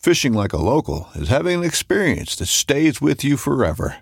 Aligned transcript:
Fishing 0.00 0.32
like 0.32 0.54
a 0.54 0.56
local 0.56 1.10
is 1.14 1.28
having 1.28 1.58
an 1.58 1.64
experience 1.64 2.34
that 2.36 2.46
stays 2.46 3.02
with 3.02 3.22
you 3.22 3.36
forever. 3.36 3.96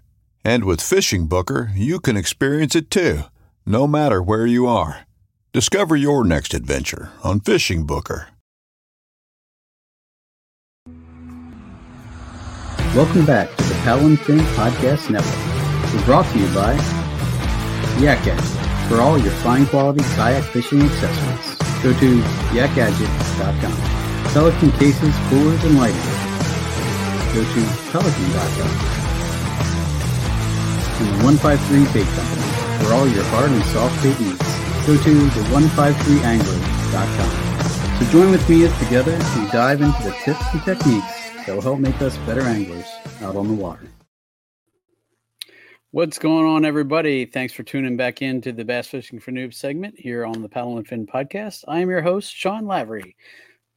And 0.44 0.62
with 0.62 0.80
Fishing 0.80 1.26
Booker, 1.26 1.72
you 1.74 1.98
can 1.98 2.16
experience 2.16 2.76
it 2.76 2.88
too, 2.88 3.22
no 3.66 3.88
matter 3.88 4.22
where 4.22 4.46
you 4.46 4.68
are. 4.68 5.08
Discover 5.52 5.96
your 5.96 6.22
next 6.22 6.54
adventure 6.54 7.10
on 7.24 7.40
Fishing 7.40 7.84
Booker. 7.84 8.28
Welcome 12.94 13.26
back 13.26 13.50
to 13.56 13.64
the 13.64 13.74
Paddle 13.82 14.14
Fin 14.18 14.38
Podcast 14.54 15.10
Network. 15.10 15.92
We're 15.92 16.04
brought 16.04 16.32
to 16.32 16.38
you 16.38 16.46
by 16.54 16.74
Yak 17.98 18.24
Gadget 18.24 18.88
for 18.88 19.00
all 19.00 19.18
your 19.18 19.32
fine 19.42 19.66
quality 19.66 20.04
kayak 20.14 20.44
fishing 20.44 20.80
accessories. 20.80 21.56
Go 21.82 21.92
to 21.92 22.20
yakgadget.com. 22.54 24.07
Pelican 24.32 24.70
cases, 24.72 25.14
coolers, 25.28 25.62
and 25.64 25.78
lighting. 25.78 26.00
Go 27.34 27.44
to 27.44 27.62
pelican.com. 27.90 28.70
And 30.98 31.08
the 31.08 31.24
153 31.24 31.84
Bait 31.92 32.08
Company 32.14 32.42
for 32.82 32.92
all 32.94 33.06
your 33.08 33.24
hard 33.24 33.50
and 33.50 33.64
soft 33.66 34.02
bait 34.02 34.18
needs. 34.20 34.42
Go 34.86 34.96
to 34.96 35.28
the153angler.com. 35.38 37.30
So 37.98 38.04
join 38.12 38.30
with 38.30 38.48
me 38.48 38.64
as 38.64 38.78
together 38.78 39.12
we 39.12 39.50
dive 39.50 39.82
into 39.82 40.02
the 40.02 40.12
tips 40.24 40.44
and 40.52 40.62
techniques 40.64 41.30
that 41.46 41.54
will 41.54 41.62
help 41.62 41.78
make 41.78 42.00
us 42.00 42.16
better 42.18 42.42
anglers 42.42 42.86
out 43.22 43.36
on 43.36 43.48
the 43.48 43.54
water. 43.54 43.88
What's 45.90 46.18
going 46.18 46.46
on, 46.46 46.64
everybody? 46.64 47.24
Thanks 47.24 47.54
for 47.54 47.62
tuning 47.62 47.96
back 47.96 48.20
in 48.20 48.42
to 48.42 48.52
the 48.52 48.64
Bass 48.64 48.88
Fishing 48.88 49.18
for 49.18 49.32
Noobs 49.32 49.54
segment 49.54 49.98
here 49.98 50.26
on 50.26 50.42
the 50.42 50.48
Paddle 50.48 50.76
and 50.76 50.86
Fin 50.86 51.06
podcast. 51.06 51.64
I 51.66 51.80
am 51.80 51.88
your 51.88 52.02
host, 52.02 52.34
Sean 52.34 52.66
Lavery. 52.66 53.16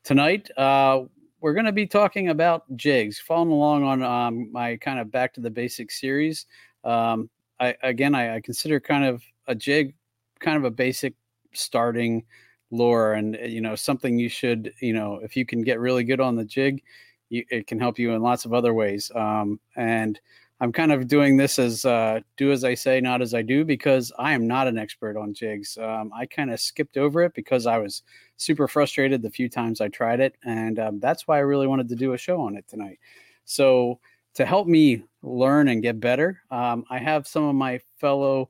Tonight, 0.03 0.50
uh, 0.57 1.03
we're 1.41 1.53
going 1.53 1.66
to 1.66 1.72
be 1.72 1.85
talking 1.85 2.29
about 2.29 2.63
jigs, 2.75 3.19
following 3.19 3.51
along 3.51 3.84
on 3.84 4.01
um, 4.01 4.51
my 4.51 4.78
kind 4.78 5.00
of 5.00 5.12
back 5.12 5.31
to 5.35 5.41
the 5.41 5.50
basics 5.50 6.01
series. 6.01 6.47
Um, 6.84 7.29
I, 7.59 7.75
again, 7.84 8.16
I, 8.16 8.38
I 8.38 8.41
consider 8.41 8.79
kind 8.79 9.06
of 9.06 9.22
a 9.47 9.53
jig 9.53 9.94
kind 10.40 10.57
of 10.57 10.63
a 10.63 10.72
basic 10.72 11.13
starting 11.53 12.23
lure 12.72 13.13
and 13.13 13.38
you 13.45 13.61
know 13.61 13.75
something 13.75 14.17
you 14.17 14.29
should 14.29 14.73
you 14.81 14.94
know 14.94 15.19
if 15.22 15.35
you 15.35 15.45
can 15.45 15.61
get 15.61 15.79
really 15.79 16.03
good 16.03 16.22
on 16.22 16.35
the 16.35 16.45
jig 16.45 16.81
you, 17.29 17.44
it 17.51 17.67
can 17.67 17.79
help 17.79 18.00
you 18.00 18.13
in 18.13 18.22
lots 18.22 18.45
of 18.45 18.53
other 18.53 18.73
ways 18.73 19.11
um, 19.16 19.59
and 19.75 20.19
i'm 20.61 20.72
kind 20.72 20.91
of 20.94 21.07
doing 21.07 21.35
this 21.35 21.59
as 21.59 21.83
uh, 21.83 22.22
do 22.38 22.51
as 22.51 22.63
i 22.63 22.73
say 22.73 23.01
not 23.01 23.22
as 23.22 23.33
i 23.33 23.41
do 23.41 23.66
because 23.66 24.11
i 24.17 24.31
am 24.31 24.47
not 24.47 24.67
an 24.67 24.77
expert 24.77 25.17
on 25.17 25.33
jigs 25.33 25.77
um, 25.79 26.11
i 26.16 26.25
kind 26.25 26.51
of 26.51 26.59
skipped 26.59 26.97
over 26.97 27.23
it 27.23 27.33
because 27.33 27.66
i 27.66 27.77
was 27.77 28.03
super 28.38 28.67
frustrated 28.67 29.22
the 29.22 29.29
few 29.29 29.49
times 29.49 29.81
i 29.81 29.89
tried 29.89 30.22
it 30.22 30.35
and 30.45 30.79
um, 30.79 30.99
that's 30.99 31.27
why 31.27 31.35
i 31.38 31.41
really 31.41 31.67
wanted 31.67 31.89
to 31.89 31.95
do 31.95 32.13
a 32.13 32.17
show 32.17 32.39
on 32.39 32.55
it 32.55 32.66
tonight 32.69 32.99
so 33.44 33.99
to 34.33 34.45
help 34.45 34.67
me 34.67 35.03
learn 35.23 35.67
and 35.67 35.81
get 35.81 35.99
better 35.99 36.41
um, 36.51 36.85
i 36.89 36.97
have 36.97 37.28
some 37.28 37.43
of 37.43 37.55
my 37.55 37.79
fellow 37.99 38.49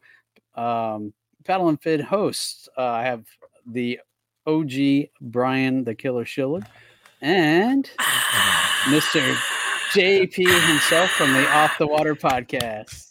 um, 0.55 1.13
paddle 1.45 1.69
and 1.69 1.81
fin 1.81 1.99
hosts 1.99 2.69
uh, 2.77 2.83
i 2.83 3.03
have 3.03 3.25
the 3.65 3.99
OG 4.47 5.09
Brian 5.21 5.83
the 5.83 5.93
Killer 5.93 6.25
Schiller 6.25 6.61
and 7.21 7.89
Mr. 8.85 9.37
JP 9.93 10.67
himself 10.67 11.09
from 11.11 11.33
the 11.33 11.47
Off 11.49 11.77
the 11.77 11.87
Water 11.87 12.15
podcast. 12.15 13.07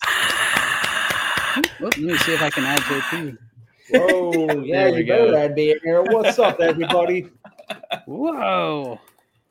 Let 1.81 1.97
me 1.99 2.17
see 2.19 2.33
if 2.33 2.41
I 2.43 2.49
can 2.51 2.65
add 2.65 2.79
JP. 2.81 3.37
Whoa, 3.91 4.63
yeah, 4.63 4.85
There 4.85 4.93
we 4.93 4.99
you 5.01 5.07
better 5.07 5.31
go. 5.33 5.37
add 5.37 5.55
me 5.55 5.73
in 5.73 5.79
here. 5.85 6.03
What's 6.03 6.39
up, 6.39 6.59
everybody? 6.61 7.29
Whoa. 8.07 8.99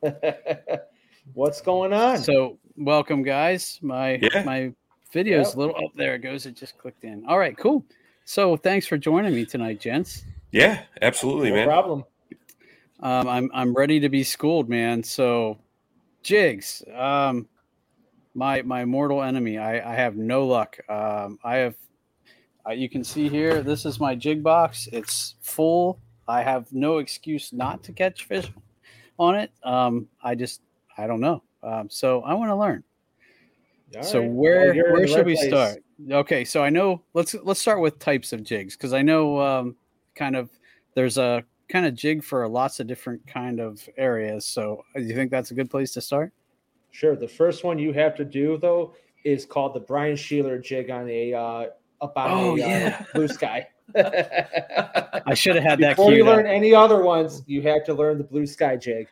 What's 1.34 1.62
going 1.62 1.94
on? 1.94 2.18
So 2.20 2.58
welcome 2.78 3.22
guys. 3.22 3.78
My 3.82 4.14
Yeah. 4.22 4.44
my 4.44 4.74
video's 5.12 5.48
Yep. 5.50 5.56
a 5.56 5.60
little 5.60 5.76
up 5.76 5.92
there 5.96 6.16
it 6.16 6.20
goes. 6.20 6.46
It 6.46 6.56
just 6.56 6.78
clicked 6.78 7.04
in. 7.04 7.26
All 7.28 7.38
right, 7.38 7.56
cool. 7.58 7.86
So 8.26 8.56
thanks 8.58 8.88
for 8.88 8.98
joining 8.98 9.36
me 9.36 9.46
tonight, 9.46 9.80
gents. 9.80 10.24
Yeah, 10.52 10.82
absolutely, 11.02 11.50
no 11.50 11.56
man. 11.58 11.68
problem. 11.68 12.04
Um, 13.02 13.28
I'm 13.28 13.52
I'm 13.54 13.74
ready 13.74 14.00
to 14.00 14.10
be 14.10 14.24
schooled, 14.24 14.68
man. 14.68 15.04
So, 15.04 15.58
jigs, 16.24 16.84
um, 16.96 17.48
my 18.34 18.62
my 18.62 18.86
mortal 18.86 19.24
enemy. 19.24 19.58
I 19.58 19.92
I 19.92 19.96
have 19.96 20.16
no 20.16 20.46
luck. 20.46 20.78
Um, 20.90 21.40
I 21.44 21.58
have. 21.58 21.76
Uh, 22.68 22.74
you 22.74 22.90
can 22.90 23.04
see 23.04 23.30
here. 23.30 23.64
This 23.64 23.86
is 23.86 24.00
my 24.00 24.16
jig 24.16 24.44
box. 24.44 24.88
It's 24.92 25.36
full. 25.42 26.00
I 26.28 26.44
have 26.44 26.72
no 26.72 27.00
excuse 27.00 27.52
not 27.52 27.84
to 27.84 27.94
catch 27.94 28.26
fish 28.26 28.52
on 29.18 29.36
it. 29.36 29.52
Um, 29.64 30.08
I 30.24 30.36
just 30.36 30.62
I 30.98 31.08
don't 31.08 31.22
know. 31.22 31.42
Um, 31.64 31.90
so 31.90 32.22
I 32.22 32.34
want 32.34 32.50
to 32.52 32.56
learn. 32.56 32.84
All 33.96 34.04
so 34.04 34.20
right. 34.20 34.30
where 34.30 34.74
Well, 34.74 34.94
where 34.94 35.08
should 35.08 35.26
we 35.26 35.36
place. 35.36 35.48
start? 35.48 35.84
Okay, 36.12 36.46
so 36.46 36.64
I 36.64 36.70
know 36.70 37.02
let's 37.14 37.34
let's 37.44 37.60
start 37.60 37.82
with 37.82 38.00
types 38.00 38.32
of 38.34 38.44
jigs 38.44 38.76
because 38.76 38.94
I 38.94 39.02
know 39.02 39.40
um, 39.40 39.76
kind 40.16 40.36
of 40.36 40.50
there's 40.94 41.18
a 41.18 41.44
kind 41.70 41.86
of 41.86 41.94
jig 41.96 42.24
for 42.24 42.48
lots 42.48 42.80
of 42.80 42.88
different 42.88 43.26
kind 43.28 43.60
of 43.60 43.88
areas. 43.98 44.46
So 44.46 44.84
uh, 44.96 45.00
do 45.00 45.06
you 45.06 45.16
think 45.16 45.32
that's 45.32 45.52
a 45.52 45.54
good 45.54 45.70
place 45.70 45.94
to 45.94 46.02
start? 46.02 46.34
Sure. 46.92 47.16
The 47.16 47.28
first 47.28 47.64
one 47.64 47.78
you 47.80 47.94
have 47.94 48.16
to 48.16 48.26
do 48.26 48.58
though 48.58 48.94
is 49.24 49.46
called 49.46 49.74
the 49.76 49.80
Brian 49.82 50.16
Schiller 50.16 50.58
jig 50.58 50.90
on 50.90 51.08
a 51.10 51.34
uh, 51.34 51.66
up 52.02 52.14
on 52.18 52.32
Oh, 52.32 52.56
a 52.56 52.60
yeah. 52.60 52.98
uh, 53.02 53.04
blue 53.14 53.28
sky. 53.28 53.68
I 53.96 55.34
should 55.34 55.56
have 55.56 55.64
had 55.64 55.80
that 55.80 55.96
Before 55.96 56.14
you 56.14 56.24
learn 56.26 56.46
up. 56.46 56.52
any 56.52 56.74
other 56.74 57.04
ones, 57.04 57.44
you 57.48 57.62
have 57.64 57.84
to 57.86 57.94
learn 57.94 58.18
the 58.18 58.24
blue 58.24 58.46
sky 58.46 58.76
jig. 58.76 59.08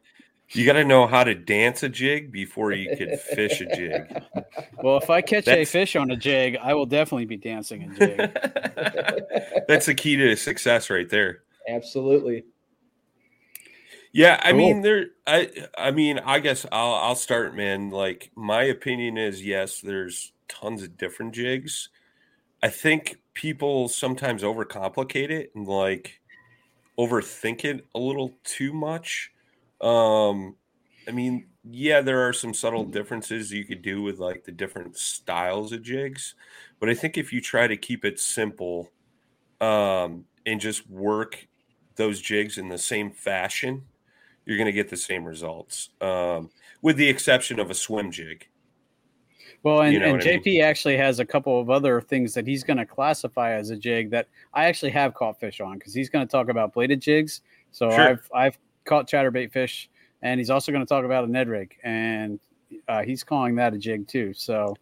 You 0.51 0.65
got 0.65 0.73
to 0.73 0.85
know 0.85 1.07
how 1.07 1.25
to 1.25 1.35
dance 1.35 1.83
a 1.83 1.89
jig 1.89 2.31
before 2.31 2.71
you 2.71 2.95
could 2.95 3.19
fish 3.19 3.59
a 3.61 3.65
jig. 3.75 4.23
Well, 4.83 4.97
if 4.97 5.09
I 5.09 5.21
catch 5.21 5.47
a 5.47 5.65
fish 5.65 5.95
on 5.95 6.11
a 6.11 6.15
jig, 6.15 6.55
I 6.61 6.73
will 6.75 6.85
definitely 6.85 7.25
be 7.25 7.35
dancing 7.37 7.83
a 7.83 7.95
jig. 7.97 8.17
That's 9.67 9.87
the 9.87 9.95
key 9.95 10.15
to 10.17 10.35
success 10.35 10.89
right 10.91 11.09
there. 11.09 11.41
Absolutely. 11.67 12.45
Yeah, 14.11 14.39
I 14.43 14.49
Cool. 14.51 14.57
mean 14.57 14.81
there 14.81 15.07
I 15.25 15.51
I 15.77 15.91
mean 15.91 16.19
I 16.19 16.39
guess 16.39 16.65
I'll 16.71 16.93
I'll 16.95 17.15
start 17.15 17.55
man 17.55 17.89
like 17.89 18.31
my 18.35 18.63
opinion 18.63 19.17
is 19.17 19.45
yes 19.45 19.81
there's 19.81 20.33
tons 20.47 20.83
of 20.83 20.97
different 20.97 21.33
jigs. 21.33 21.89
I 22.63 22.69
think 22.69 23.17
people 23.35 23.89
sometimes 23.89 24.43
overcomplicate 24.43 25.31
it 25.31 25.51
and 25.55 25.67
like 25.67 26.21
overthink 26.99 27.65
it 27.65 27.87
a 27.95 27.99
little 27.99 28.39
too 28.43 28.73
much. 28.73 29.31
Um 29.81 30.57
I 31.07 31.11
mean 31.11 31.49
yeah, 31.65 32.01
there 32.01 32.27
are 32.27 32.33
some 32.33 32.53
subtle 32.53 32.85
differences 32.85 33.51
you 33.53 33.65
could 33.65 33.81
do 33.83 34.01
with 34.03 34.19
like 34.19 34.45
the 34.45 34.51
different 34.53 34.97
styles 34.97 35.73
of 35.73 35.83
jigs, 35.83 36.35
but 36.79 36.89
I 36.89 36.95
think 36.95 37.17
if 37.17 37.33
you 37.33 37.41
try 37.41 37.67
to 37.67 37.77
keep 37.77 38.05
it 38.05 38.19
simple, 38.19 38.93
um, 39.61 40.25
and 40.45 40.59
just 40.61 40.89
work 40.89 41.47
those 41.97 42.21
jigs 42.21 42.57
in 42.57 42.69
the 42.69 42.77
same 42.77 43.11
fashion, 43.11 43.83
you're 44.45 44.57
going 44.57 44.67
to 44.67 44.71
get 44.71 44.89
the 44.89 44.97
same 44.97 45.25
results, 45.25 45.89
um, 46.01 46.49
with 46.81 46.95
the 46.95 47.09
exception 47.09 47.59
of 47.59 47.69
a 47.69 47.73
swim 47.73 48.11
jig. 48.11 48.47
Well, 49.63 49.81
and, 49.81 49.93
You 49.93 49.99
know 49.99 50.05
and 50.05 50.13
what 50.17 50.27
I 50.27 50.31
mean? 50.31 50.43
JP 50.43 50.63
actually 50.63 50.97
has 50.97 51.19
a 51.19 51.25
couple 51.25 51.59
of 51.59 51.69
other 51.69 51.99
things 51.99 52.33
that 52.35 52.47
he's 52.47 52.63
going 52.63 52.77
to 52.77 52.85
classify 52.85 53.53
as 53.53 53.69
a 53.69 53.75
jig 53.75 54.11
that 54.11 54.27
I 54.53 54.65
actually 54.65 54.91
have 54.91 55.13
caught 55.13 55.39
fish 55.39 55.59
on 55.59 55.77
because 55.77 55.93
he's 55.93 56.09
going 56.09 56.25
to 56.25 56.31
talk 56.31 56.49
about 56.49 56.73
bladed 56.73 57.01
jigs. 57.01 57.41
So 57.71 57.89
Sure. 57.89 58.09
I've 58.09 58.29
I've 58.33 58.57
caught 58.85 59.09
chatterbait 59.09 59.51
fish, 59.51 59.89
and 60.21 60.39
he's 60.39 60.49
also 60.49 60.71
going 60.71 60.85
to 60.85 60.87
talk 60.87 61.03
about 61.03 61.25
a 61.25 61.27
Ned 61.27 61.49
rig, 61.49 61.75
and 61.83 62.39
uh, 62.87 63.03
he's 63.03 63.23
calling 63.23 63.55
that 63.55 63.73
a 63.73 63.77
jig 63.77 64.07
too. 64.07 64.33
So 64.33 64.75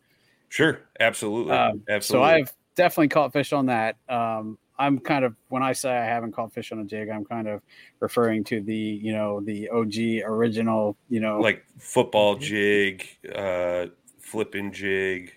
Sure, 0.50 0.80
absolutely, 1.00 1.54
Um, 1.54 1.84
so 1.88 1.94
absolutely. 1.94 2.30
I've 2.30 2.54
definitely 2.76 3.10
caught 3.10 3.34
fish 3.34 3.52
on 3.52 3.66
that. 3.68 3.98
Um, 4.08 4.58
I'm 4.77 5.00
kind 5.00 5.24
of 5.24 5.36
when 5.50 5.63
I 5.63 5.74
say 5.74 5.89
I 5.89 6.06
haven't 6.06 6.33
caught 6.33 6.54
fish 6.54 6.72
on 6.72 6.80
a 6.80 6.83
jig, 6.83 7.10
I'm 7.10 7.25
kind 7.25 7.48
of 7.48 7.62
referring 8.00 8.44
to 8.45 8.62
the 8.62 8.75
you 8.75 9.13
know 9.13 9.42
the 9.42 9.69
OG 9.69 10.27
original 10.30 10.98
you 11.10 11.19
know 11.19 11.39
like 11.39 11.66
football 11.77 12.36
jig, 12.36 13.07
uh, 13.33 13.88
flipping 14.19 14.72
jig 14.72 15.33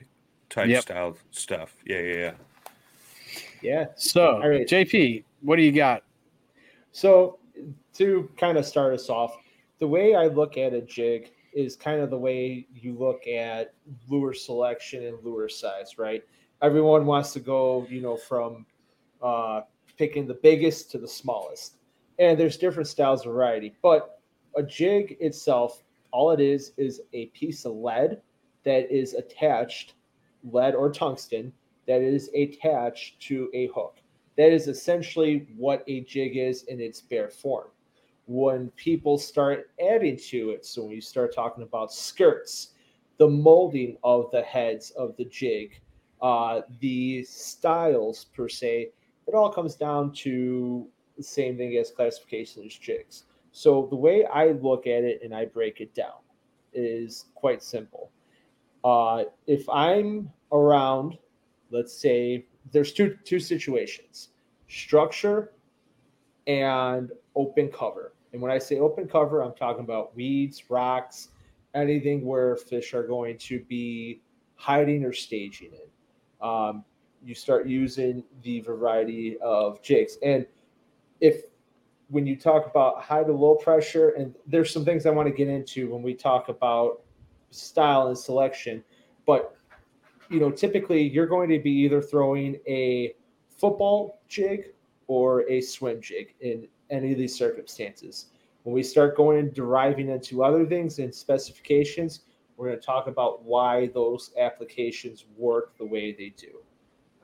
type 0.50 0.68
Yep. 0.68 0.82
style 0.82 1.16
stuff. 1.30 1.76
Yeah, 1.84 2.00
yeah, 2.00 2.14
yeah. 2.14 2.32
Yeah. 3.62 3.86
So 3.96 4.40
All 4.42 4.48
right. 4.48 4.66
JP, 4.66 5.24
what 5.42 5.56
do 5.56 5.62
you 5.62 5.72
got? 5.72 6.02
So 6.92 7.38
to 7.94 8.30
kind 8.36 8.56
of 8.58 8.64
start 8.64 8.94
us 8.94 9.08
off, 9.10 9.36
the 9.78 9.86
way 9.86 10.14
I 10.14 10.26
look 10.26 10.56
at 10.56 10.72
a 10.72 10.80
jig 10.80 11.32
is 11.52 11.76
kind 11.76 12.00
of 12.00 12.10
the 12.10 12.18
way 12.18 12.66
you 12.74 12.96
look 12.96 13.26
at 13.26 13.74
lure 14.08 14.34
selection 14.34 15.04
and 15.04 15.18
lure 15.24 15.48
size, 15.48 15.98
right? 15.98 16.22
Everyone 16.62 17.06
wants 17.06 17.32
to 17.32 17.40
go, 17.40 17.86
you 17.88 18.00
know, 18.00 18.16
from 18.16 18.66
uh, 19.22 19.62
picking 19.96 20.26
the 20.26 20.38
biggest 20.42 20.90
to 20.92 20.98
the 20.98 21.08
smallest, 21.08 21.76
and 22.18 22.38
there's 22.38 22.56
different 22.56 22.88
styles 22.88 23.26
of 23.26 23.32
variety. 23.32 23.74
But 23.82 24.20
a 24.56 24.62
jig 24.62 25.16
itself, 25.20 25.82
all 26.10 26.30
it 26.30 26.40
is 26.40 26.72
is 26.76 27.00
a 27.12 27.26
piece 27.26 27.64
of 27.64 27.72
lead 27.72 28.20
that 28.64 28.90
is 28.90 29.14
attached, 29.14 29.94
lead 30.44 30.74
or 30.74 30.90
tungsten, 30.90 31.52
that 31.86 32.02
is 32.02 32.30
attached 32.34 33.20
to 33.20 33.50
a 33.54 33.66
hook. 33.68 33.96
That 34.36 34.52
is 34.52 34.68
essentially 34.68 35.48
what 35.56 35.82
a 35.88 36.02
jig 36.02 36.36
is 36.36 36.64
in 36.64 36.80
its 36.80 37.00
bare 37.00 37.30
form. 37.30 37.68
When 38.26 38.70
people 38.76 39.16
start 39.16 39.70
adding 39.80 40.18
to 40.28 40.50
it, 40.50 40.66
so 40.66 40.82
when 40.82 40.92
you 40.92 41.00
start 41.00 41.34
talking 41.34 41.64
about 41.64 41.92
skirts, 41.92 42.74
the 43.16 43.26
molding 43.26 43.96
of 44.04 44.30
the 44.30 44.42
heads 44.42 44.90
of 44.92 45.16
the 45.16 45.24
jig, 45.24 45.80
uh, 46.20 46.60
the 46.80 47.24
styles 47.24 48.26
per 48.26 48.48
se, 48.48 48.90
it 49.28 49.34
all 49.34 49.50
comes 49.52 49.76
down 49.76 50.10
to 50.12 50.88
the 51.16 51.22
same 51.22 51.56
thing 51.56 51.76
as 51.76 51.90
classification 51.90 52.64
as 52.64 52.74
jigs. 52.74 53.24
So 53.52 53.86
the 53.90 53.96
way 53.96 54.24
I 54.24 54.52
look 54.52 54.86
at 54.86 55.04
it 55.04 55.20
and 55.22 55.34
I 55.34 55.44
break 55.44 55.80
it 55.80 55.94
down 55.94 56.20
is 56.72 57.26
quite 57.34 57.62
simple. 57.62 58.10
Uh, 58.84 59.24
if 59.46 59.68
I'm 59.68 60.30
around, 60.50 61.18
let's 61.70 61.92
say 61.92 62.46
there's 62.72 62.92
two 62.92 63.18
two 63.24 63.40
situations: 63.40 64.30
structure 64.68 65.52
and 66.46 67.10
open 67.34 67.68
cover. 67.68 68.14
And 68.32 68.40
when 68.40 68.50
I 68.50 68.58
say 68.58 68.78
open 68.78 69.08
cover, 69.08 69.42
I'm 69.42 69.54
talking 69.54 69.84
about 69.84 70.14
weeds, 70.14 70.70
rocks, 70.70 71.28
anything 71.74 72.24
where 72.24 72.56
fish 72.56 72.94
are 72.94 73.06
going 73.06 73.38
to 73.38 73.60
be 73.60 74.20
hiding 74.56 75.04
or 75.04 75.12
staging 75.12 75.72
in. 75.72 76.46
Um, 76.46 76.84
you 77.24 77.34
start 77.34 77.66
using 77.66 78.22
the 78.42 78.60
variety 78.60 79.38
of 79.40 79.82
jigs. 79.82 80.18
And 80.22 80.46
if 81.20 81.42
when 82.10 82.26
you 82.26 82.36
talk 82.36 82.66
about 82.66 83.02
high 83.02 83.22
to 83.22 83.32
low 83.32 83.56
pressure, 83.56 84.10
and 84.10 84.34
there's 84.46 84.72
some 84.72 84.84
things 84.84 85.04
I 85.04 85.10
want 85.10 85.28
to 85.28 85.34
get 85.34 85.48
into 85.48 85.90
when 85.92 86.02
we 86.02 86.14
talk 86.14 86.48
about 86.48 87.02
style 87.50 88.08
and 88.08 88.16
selection, 88.16 88.82
but 89.26 89.56
you 90.30 90.40
know, 90.40 90.50
typically 90.50 91.02
you're 91.02 91.26
going 91.26 91.48
to 91.50 91.58
be 91.58 91.70
either 91.70 92.02
throwing 92.02 92.56
a 92.66 93.14
football 93.48 94.20
jig 94.28 94.72
or 95.06 95.48
a 95.48 95.60
swim 95.60 96.00
jig 96.00 96.34
in 96.40 96.68
any 96.90 97.12
of 97.12 97.18
these 97.18 97.34
circumstances. 97.34 98.26
When 98.62 98.74
we 98.74 98.82
start 98.82 99.16
going 99.16 99.38
and 99.38 99.54
deriving 99.54 100.10
into 100.10 100.44
other 100.44 100.66
things 100.66 100.98
and 100.98 101.14
specifications, 101.14 102.20
we're 102.56 102.68
going 102.68 102.78
to 102.78 102.84
talk 102.84 103.06
about 103.06 103.42
why 103.44 103.86
those 103.94 104.32
applications 104.38 105.24
work 105.36 105.76
the 105.78 105.86
way 105.86 106.12
they 106.12 106.34
do. 106.36 106.57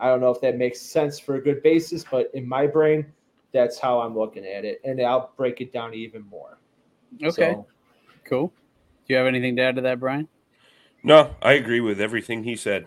I 0.05 0.09
don't 0.09 0.21
know 0.21 0.29
if 0.29 0.39
that 0.43 0.59
makes 0.59 0.83
sense 0.83 1.19
for 1.19 1.37
a 1.37 1.41
good 1.41 1.63
basis, 1.63 2.05
but 2.11 2.31
in 2.35 2.47
my 2.47 2.67
brain, 2.67 3.07
that's 3.53 3.79
how 3.79 4.01
I'm 4.01 4.15
looking 4.15 4.45
at 4.45 4.67
it. 4.67 4.83
And 4.85 5.01
I'll 5.01 5.33
break 5.39 5.63
it 5.63 5.73
down 5.73 5.95
even 5.95 6.29
more. 6.29 6.59
Okay, 7.23 7.55
So, 7.55 7.67
cool. 8.25 8.49
Do 8.49 9.15
you 9.15 9.17
have 9.17 9.27
anything 9.27 9.57
to 9.57 9.63
add 9.63 9.77
to 9.77 9.81
that, 9.81 10.01
Brian? 10.01 10.29
No, 11.05 11.35
I 11.41 11.55
agree 11.55 11.81
with 11.81 12.03
everything 12.03 12.45
he 12.45 12.55
said. 12.55 12.87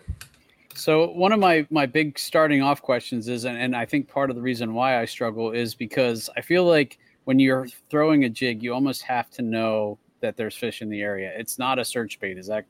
So 0.76 1.10
one 1.10 1.32
of 1.32 1.40
my 1.40 1.66
my 1.70 1.86
big 1.86 2.20
starting 2.20 2.62
off 2.62 2.82
questions 2.82 3.26
is, 3.26 3.46
and, 3.46 3.58
and 3.58 3.74
I 3.74 3.84
think 3.84 4.06
part 4.06 4.30
of 4.30 4.36
the 4.36 4.42
reason 4.42 4.72
why 4.72 5.00
I 5.00 5.04
struggle 5.04 5.50
is 5.50 5.74
because 5.74 6.30
I 6.36 6.40
feel 6.40 6.66
like 6.66 6.98
when 7.24 7.40
you're 7.40 7.66
throwing 7.90 8.26
a 8.26 8.28
jig, 8.28 8.62
you 8.62 8.72
almost 8.72 9.02
have 9.02 9.28
to 9.30 9.42
know 9.42 9.98
that 10.20 10.36
there's 10.36 10.54
fish 10.54 10.82
in 10.82 10.88
the 10.88 11.00
area. 11.00 11.32
It's 11.36 11.58
not 11.58 11.80
a 11.80 11.84
search 11.84 12.20
bait. 12.20 12.38
Is 12.38 12.46
that 12.46 12.64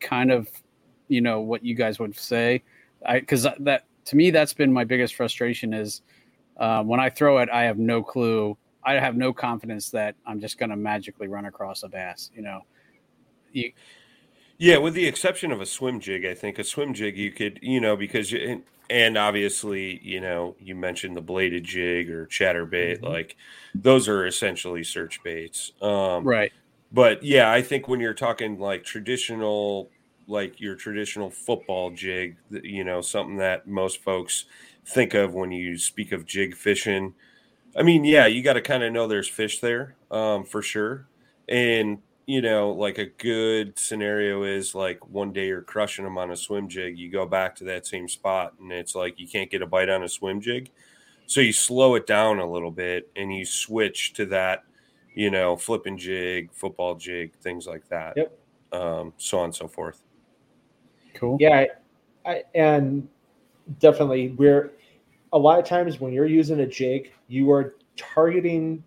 kind 0.00 0.30
of, 0.30 0.48
you 1.08 1.22
know, 1.22 1.40
what 1.40 1.64
you 1.64 1.74
guys 1.74 1.98
would 1.98 2.14
say? 2.14 2.62
I 3.04 3.20
because 3.20 3.46
that 3.60 3.84
to 4.06 4.16
me 4.16 4.30
that's 4.30 4.54
been 4.54 4.72
my 4.72 4.84
biggest 4.84 5.14
frustration 5.14 5.72
is 5.74 6.02
uh, 6.56 6.82
when 6.82 7.00
I 7.00 7.10
throw 7.10 7.38
it, 7.38 7.48
I 7.50 7.64
have 7.64 7.78
no 7.78 8.02
clue. 8.02 8.56
I 8.84 8.94
have 8.94 9.16
no 9.16 9.32
confidence 9.32 9.90
that 9.90 10.14
I'm 10.24 10.40
just 10.40 10.58
going 10.58 10.70
to 10.70 10.76
magically 10.76 11.26
run 11.26 11.46
across 11.46 11.82
a 11.82 11.88
bass. 11.88 12.30
You 12.34 12.42
know, 12.42 12.60
you, 13.52 13.72
Yeah, 14.58 14.78
with 14.78 14.94
the 14.94 15.06
exception 15.06 15.52
of 15.52 15.60
a 15.60 15.66
swim 15.66 16.00
jig, 16.00 16.24
I 16.24 16.34
think 16.34 16.58
a 16.58 16.64
swim 16.64 16.94
jig 16.94 17.18
you 17.18 17.32
could, 17.32 17.58
you 17.62 17.80
know, 17.80 17.96
because 17.96 18.30
you, 18.32 18.62
and- 18.88 19.18
obviously, 19.18 19.98
you 20.04 20.20
know, 20.20 20.54
you 20.60 20.76
mentioned 20.76 21.16
the 21.16 21.20
bladed 21.20 21.64
jig 21.64 22.08
or 22.08 22.26
chatterbait, 22.26 23.00
Mhm. 23.00 23.02
like 23.02 23.36
those 23.74 24.08
are 24.08 24.24
essentially 24.26 24.84
search 24.84 25.20
baits. 25.24 25.72
Um, 25.82 26.24
right. 26.24 26.52
But 26.92 27.22
yeah, 27.24 27.50
I 27.50 27.62
think 27.62 27.88
when 27.88 27.98
you're 28.00 28.14
talking 28.14 28.58
like 28.60 28.84
traditional, 28.84 29.90
like 30.26 30.60
your 30.60 30.74
traditional 30.74 31.30
football 31.30 31.90
jig, 31.90 32.36
you 32.50 32.84
know, 32.84 33.00
something 33.00 33.36
that 33.36 33.66
most 33.66 34.02
folks 34.02 34.46
think 34.86 35.14
of 35.14 35.34
when 35.34 35.50
you 35.50 35.78
speak 35.78 36.12
of 36.12 36.26
jig 36.26 36.54
fishing. 36.54 37.14
I 37.76 37.82
mean, 37.82 38.04
yeah, 38.04 38.26
you 38.26 38.42
got 38.42 38.54
to 38.54 38.60
kind 38.60 38.82
of 38.82 38.92
know 38.92 39.06
there's 39.06 39.28
fish 39.28 39.60
there 39.60 39.96
um, 40.10 40.44
for 40.44 40.62
sure. 40.62 41.06
And, 41.48 41.98
you 42.26 42.42
know, 42.42 42.70
like 42.70 42.98
a 42.98 43.06
good 43.06 43.78
scenario 43.78 44.42
is 44.42 44.74
like 44.74 45.06
one 45.08 45.32
day 45.32 45.48
you're 45.48 45.62
crushing 45.62 46.04
them 46.04 46.18
on 46.18 46.30
a 46.30 46.36
swim 46.36 46.68
jig, 46.68 46.98
you 46.98 47.10
go 47.10 47.26
back 47.26 47.54
to 47.56 47.64
that 47.64 47.86
same 47.86 48.08
spot 48.08 48.54
and 48.60 48.72
it's 48.72 48.94
like 48.94 49.20
you 49.20 49.28
can't 49.28 49.50
get 49.50 49.62
a 49.62 49.66
bite 49.66 49.88
on 49.88 50.02
a 50.02 50.08
swim 50.08 50.40
jig. 50.40 50.70
So 51.26 51.40
you 51.40 51.52
slow 51.52 51.94
it 51.96 52.06
down 52.06 52.38
a 52.38 52.50
little 52.50 52.70
bit 52.70 53.10
and 53.16 53.34
you 53.34 53.44
switch 53.44 54.12
to 54.14 54.26
that 54.26 54.64
you 55.16 55.30
know, 55.30 55.56
flipping 55.56 55.96
jig, 55.96 56.52
football 56.52 56.94
jig, 56.94 57.34
things 57.40 57.66
like 57.66 57.88
that. 57.88 58.16
Yep. 58.16 58.38
Um, 58.72 59.14
so 59.16 59.38
on 59.38 59.46
and 59.46 59.54
so 59.54 59.66
forth. 59.66 60.02
Cool. 61.16 61.38
Yeah, 61.40 61.64
I, 62.24 62.42
and 62.54 63.08
definitely 63.80 64.28
we're 64.28 64.72
a 65.32 65.38
lot 65.38 65.58
of 65.58 65.64
times 65.64 66.00
when 66.00 66.12
you're 66.12 66.26
using 66.26 66.60
a 66.60 66.66
jig, 66.66 67.12
you 67.28 67.50
are 67.50 67.76
targeting 67.96 68.84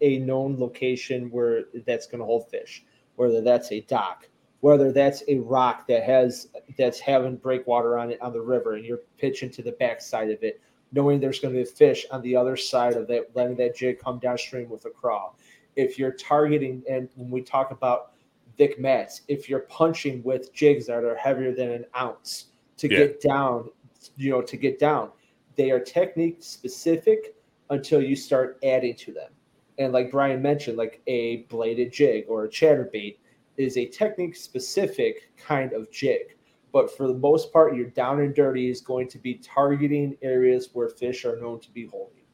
a 0.00 0.18
known 0.18 0.58
location 0.58 1.30
where 1.30 1.64
that's 1.86 2.06
going 2.06 2.18
to 2.20 2.24
hold 2.24 2.48
fish, 2.50 2.84
whether 3.16 3.40
that's 3.40 3.72
a 3.72 3.80
dock, 3.82 4.28
whether 4.60 4.92
that's 4.92 5.22
a 5.28 5.38
rock 5.38 5.86
that 5.86 6.02
has 6.02 6.48
that's 6.76 7.00
having 7.00 7.36
breakwater 7.36 7.98
on 7.98 8.10
it 8.10 8.20
on 8.20 8.32
the 8.32 8.40
river, 8.40 8.74
and 8.74 8.84
you're 8.84 9.00
pitching 9.16 9.50
to 9.50 9.62
the 9.62 9.72
backside 9.72 10.30
of 10.30 10.42
it, 10.42 10.60
knowing 10.92 11.20
there's 11.20 11.40
going 11.40 11.54
to 11.54 11.60
be 11.60 11.64
fish 11.64 12.06
on 12.10 12.22
the 12.22 12.36
other 12.36 12.56
side 12.56 12.94
of 12.94 13.06
that, 13.08 13.30
letting 13.34 13.56
that 13.56 13.76
jig 13.76 13.98
come 13.98 14.18
downstream 14.18 14.68
with 14.68 14.84
a 14.84 14.90
crawl. 14.90 15.38
If 15.76 15.98
you're 15.98 16.12
targeting, 16.12 16.82
and 16.90 17.08
when 17.14 17.30
we 17.30 17.40
talk 17.40 17.70
about 17.70 18.12
thick 18.58 18.78
mats, 18.78 19.22
if 19.28 19.48
you're 19.48 19.60
punching 19.60 20.22
with 20.24 20.52
jigs 20.52 20.86
that 20.86 21.04
are 21.04 21.14
heavier 21.16 21.54
than 21.54 21.70
an 21.70 21.86
ounce 21.96 22.46
to 22.76 22.88
Yeah. 22.88 22.98
get 22.98 23.20
down, 23.20 23.70
you 24.16 24.30
know, 24.30 24.42
to 24.42 24.56
get 24.56 24.78
down, 24.78 25.10
they 25.56 25.70
are 25.70 25.80
technique 25.80 26.38
specific 26.40 27.34
until 27.70 28.02
you 28.02 28.14
start 28.16 28.58
adding 28.62 28.94
to 28.96 29.12
them. 29.12 29.32
And 29.78 29.92
like 29.92 30.10
Brian 30.10 30.42
mentioned, 30.42 30.76
like 30.76 31.00
a 31.06 31.44
bladed 31.48 31.92
jig 31.92 32.24
or 32.28 32.44
a 32.44 32.48
chatterbait 32.48 33.16
is 33.56 33.76
a 33.76 33.86
technique 33.86 34.36
specific 34.36 35.30
kind 35.36 35.72
of 35.72 35.90
jig. 35.90 36.36
But 36.72 36.94
for 36.94 37.06
the 37.06 37.14
most 37.14 37.52
part, 37.52 37.76
your 37.76 37.86
down 37.86 38.20
and 38.20 38.34
dirty 38.34 38.68
is 38.68 38.80
going 38.80 39.08
to 39.08 39.18
be 39.18 39.34
targeting 39.34 40.16
areas 40.22 40.70
where 40.72 40.88
fish 40.88 41.24
are 41.24 41.40
known 41.40 41.60
to 41.60 41.70
be 41.70 41.86
holding. 41.86 42.24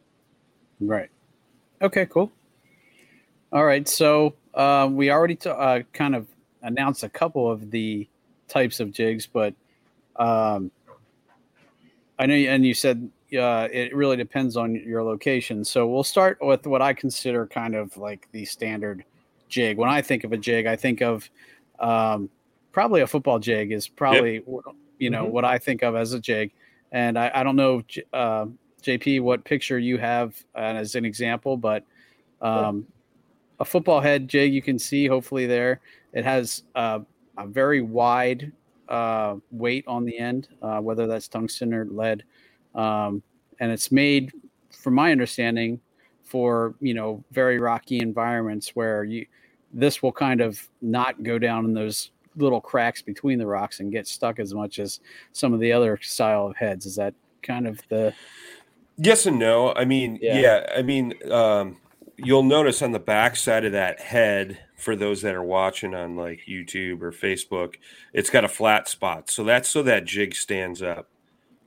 Right. 0.80 1.10
Okay, 1.82 2.06
cool. 2.06 2.32
All 3.54 3.64
right. 3.64 3.88
So 3.88 4.34
uh, 4.52 4.88
we 4.90 5.12
already 5.12 5.36
t- 5.36 5.48
uh, 5.48 5.82
kind 5.92 6.16
of 6.16 6.26
announced 6.62 7.04
a 7.04 7.08
couple 7.08 7.48
of 7.48 7.70
the 7.70 8.08
types 8.48 8.80
of 8.80 8.90
jigs, 8.90 9.28
but 9.28 9.54
um, 10.16 10.72
I 12.18 12.26
know, 12.26 12.34
and 12.34 12.66
you 12.66 12.74
said 12.74 13.08
uh, 13.32 13.68
it 13.72 13.94
really 13.94 14.16
depends 14.16 14.56
on 14.56 14.74
your 14.74 15.04
location. 15.04 15.64
So 15.64 15.86
we'll 15.86 16.02
start 16.02 16.38
with 16.40 16.66
what 16.66 16.82
I 16.82 16.94
consider 16.94 17.46
kind 17.46 17.76
of 17.76 17.96
like 17.96 18.28
the 18.32 18.44
standard 18.44 19.04
jig. 19.48 19.78
When 19.78 19.88
I 19.88 20.02
think 20.02 20.24
of 20.24 20.32
a 20.32 20.36
jig, 20.36 20.66
I 20.66 20.74
think 20.74 21.00
of 21.00 21.30
um, 21.78 22.30
probably 22.72 23.02
a 23.02 23.06
football 23.06 23.38
jig 23.38 23.70
is 23.70 23.86
probably 23.86 24.34
yep. 24.34 24.44
you 24.98 25.10
know 25.10 25.24
mm-hmm. 25.24 25.32
what 25.32 25.44
I 25.44 25.58
think 25.58 25.82
of 25.82 25.94
as 25.94 26.12
a 26.12 26.18
jig. 26.18 26.50
And 26.90 27.16
I, 27.16 27.30
I 27.32 27.44
don't 27.44 27.56
know, 27.56 27.82
uh, 28.12 28.46
JP, 28.82 29.20
what 29.20 29.44
picture 29.44 29.78
you 29.78 29.96
have 29.98 30.34
uh, 30.56 30.58
as 30.58 30.96
an 30.96 31.04
example, 31.04 31.56
but 31.56 31.84
um, 32.40 32.86
a 33.60 33.64
football 33.64 34.00
head 34.00 34.28
jig 34.28 34.52
you 34.52 34.62
can 34.62 34.78
see 34.78 35.06
hopefully 35.06 35.46
there. 35.46 35.80
It 36.12 36.24
has 36.24 36.62
uh, 36.74 37.00
a 37.38 37.46
very 37.46 37.82
wide 37.82 38.52
uh, 38.88 39.36
weight 39.50 39.84
on 39.86 40.04
the 40.04 40.18
end, 40.18 40.48
uh, 40.62 40.78
whether 40.78 41.06
that's 41.06 41.28
tungsten 41.28 41.72
or 41.72 41.86
lead, 41.86 42.24
um, 42.74 43.22
and 43.60 43.72
it's 43.72 43.90
made, 43.90 44.32
from 44.70 44.94
my 44.94 45.10
understanding, 45.12 45.80
for 46.22 46.74
you 46.80 46.94
know 46.94 47.22
very 47.30 47.58
rocky 47.58 47.98
environments 47.98 48.70
where 48.70 49.04
you 49.04 49.26
this 49.72 50.02
will 50.02 50.12
kind 50.12 50.40
of 50.40 50.68
not 50.80 51.22
go 51.22 51.38
down 51.38 51.64
in 51.64 51.74
those 51.74 52.10
little 52.36 52.60
cracks 52.60 53.02
between 53.02 53.38
the 53.38 53.46
rocks 53.46 53.80
and 53.80 53.92
get 53.92 54.06
stuck 54.06 54.38
as 54.38 54.54
much 54.54 54.78
as 54.78 55.00
some 55.32 55.52
of 55.52 55.60
the 55.60 55.72
other 55.72 55.98
style 56.02 56.46
of 56.46 56.56
heads. 56.56 56.86
Is 56.86 56.96
that 56.96 57.14
kind 57.42 57.66
of 57.66 57.80
the 57.88 58.14
yes 58.96 59.26
and 59.26 59.38
no? 59.38 59.72
I 59.74 59.84
mean, 59.84 60.18
yeah, 60.20 60.38
yeah 60.38 60.66
I 60.76 60.82
mean, 60.82 61.14
um, 61.30 61.76
you'll 62.16 62.42
notice 62.42 62.82
on 62.82 62.92
the 62.92 62.98
back 62.98 63.36
side 63.36 63.64
of 63.64 63.72
that 63.72 64.00
head 64.00 64.58
for 64.76 64.96
those 64.96 65.22
that 65.22 65.34
are 65.34 65.42
watching 65.42 65.94
on 65.94 66.16
like 66.16 66.40
YouTube 66.48 67.02
or 67.02 67.12
Facebook, 67.12 67.74
it's 68.12 68.30
got 68.30 68.44
a 68.44 68.48
flat 68.48 68.88
spot. 68.88 69.30
So 69.30 69.44
that's 69.44 69.68
so 69.68 69.82
that 69.84 70.04
jig 70.04 70.34
stands 70.34 70.82
up. 70.82 71.08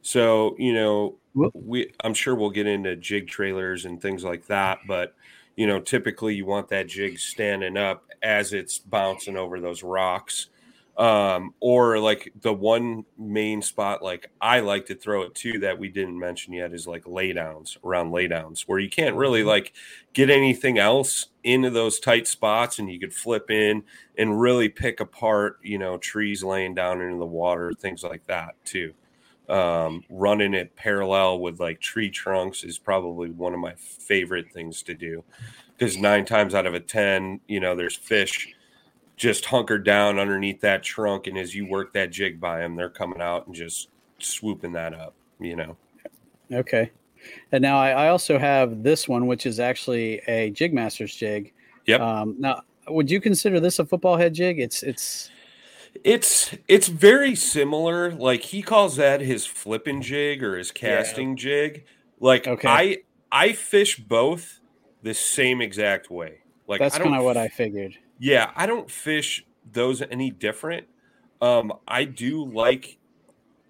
So, 0.01 0.55
you 0.57 0.73
know, 0.73 1.15
we 1.53 1.91
I'm 2.03 2.13
sure 2.13 2.35
we'll 2.35 2.49
get 2.49 2.67
into 2.67 2.95
jig 2.95 3.27
trailers 3.27 3.85
and 3.85 4.01
things 4.01 4.23
like 4.23 4.47
that, 4.47 4.79
but 4.87 5.15
you 5.55 5.67
know, 5.67 5.79
typically 5.79 6.35
you 6.35 6.45
want 6.45 6.69
that 6.69 6.87
jig 6.87 7.19
standing 7.19 7.77
up 7.77 8.03
as 8.21 8.53
it's 8.53 8.79
bouncing 8.79 9.37
over 9.37 9.59
those 9.59 9.83
rocks 9.83 10.49
um, 10.97 11.53
or 11.59 11.99
like 11.99 12.33
the 12.41 12.53
one 12.53 13.05
main 13.17 13.61
spot 13.61 14.01
like 14.01 14.31
I 14.41 14.61
like 14.61 14.87
to 14.87 14.95
throw 14.95 15.21
it 15.21 15.35
to 15.35 15.59
that 15.59 15.77
we 15.77 15.89
didn't 15.89 16.17
mention 16.17 16.53
yet 16.53 16.73
is 16.73 16.87
like 16.87 17.03
laydowns 17.03 17.77
around 17.83 18.11
laydowns 18.11 18.61
where 18.61 18.79
you 18.79 18.89
can't 18.89 19.15
really 19.15 19.41
mm-hmm. 19.41 19.49
like 19.49 19.73
get 20.13 20.31
anything 20.31 20.79
else 20.79 21.27
into 21.43 21.69
those 21.69 21.99
tight 21.99 22.27
spots 22.27 22.79
and 22.79 22.91
you 22.91 22.99
could 22.99 23.13
flip 23.13 23.51
in 23.51 23.83
and 24.17 24.41
really 24.41 24.69
pick 24.69 24.99
apart 24.99 25.59
you 25.61 25.77
know 25.77 25.99
trees 25.99 26.43
laying 26.43 26.73
down 26.73 26.99
into 26.99 27.17
the 27.17 27.25
water 27.25 27.71
things 27.73 28.03
like 28.03 28.25
that 28.25 28.55
too 28.65 28.93
um, 29.49 30.03
running 30.09 30.53
it 30.55 30.75
parallel 30.75 31.39
with 31.39 31.59
like 31.59 31.79
tree 31.79 32.09
trunks 32.09 32.63
is 32.63 32.79
probably 32.79 33.29
one 33.29 33.53
of 33.53 33.59
my 33.59 33.73
favorite 33.75 34.51
things 34.51 34.81
to 34.81 34.95
do 34.95 35.23
because 35.77 35.95
nine 35.95 36.25
times 36.25 36.55
out 36.55 36.65
of 36.65 36.73
a 36.73 36.79
ten 36.79 37.39
you 37.47 37.59
know 37.59 37.75
there's 37.75 37.95
fish 37.95 38.55
just 39.17 39.45
hunkered 39.45 39.83
down 39.83 40.19
underneath 40.19 40.61
that 40.61 40.83
trunk, 40.83 41.27
and 41.27 41.37
as 41.37 41.53
you 41.53 41.67
work 41.67 41.91
that 41.93 42.11
jig 42.11 42.39
by 42.39 42.59
them, 42.59 42.75
they're 42.75 42.89
coming 42.89 43.19
out 43.19 43.47
and 43.47 43.55
just 43.55 43.89
swooping 44.19 44.71
that 44.73 44.93
up. 44.93 45.13
You 45.39 45.55
know. 45.55 45.77
Okay. 46.51 46.91
And 47.51 47.61
now 47.61 47.77
I, 47.77 47.89
I 47.89 48.07
also 48.09 48.37
have 48.37 48.83
this 48.83 49.07
one, 49.07 49.27
which 49.27 49.45
is 49.45 49.59
actually 49.59 50.19
a 50.27 50.51
Jigmasters 50.51 51.17
jig. 51.17 51.51
Yep. 51.85 51.99
Um, 51.99 52.35
now, 52.37 52.61
would 52.87 53.09
you 53.09 53.19
consider 53.19 53.59
this 53.59 53.79
a 53.79 53.85
football 53.85 54.17
head 54.17 54.33
jig? 54.33 54.59
It's 54.59 54.83
it's 54.83 55.29
it's 56.03 56.55
it's 56.67 56.87
very 56.87 57.35
similar. 57.35 58.11
Like 58.11 58.41
he 58.43 58.61
calls 58.61 58.95
that 58.97 59.21
his 59.21 59.45
flipping 59.45 60.01
jig 60.01 60.43
or 60.43 60.57
his 60.57 60.71
casting 60.71 61.29
yeah. 61.29 61.35
jig. 61.35 61.85
Like 62.19 62.47
okay. 62.47 62.67
I 62.67 62.97
I 63.31 63.53
fish 63.53 63.97
both 63.97 64.59
the 65.01 65.13
same 65.13 65.61
exact 65.61 66.09
way. 66.09 66.39
Like 66.67 66.79
that's 66.79 66.97
kind 66.97 67.15
of 67.15 67.23
what 67.23 67.37
I 67.37 67.47
figured. 67.47 67.97
Yeah, 68.19 68.51
I 68.55 68.65
don't 68.65 68.89
fish 68.89 69.45
those 69.71 70.01
any 70.01 70.31
different. 70.31 70.87
Um, 71.41 71.73
I 71.87 72.05
do 72.05 72.45
like 72.45 72.97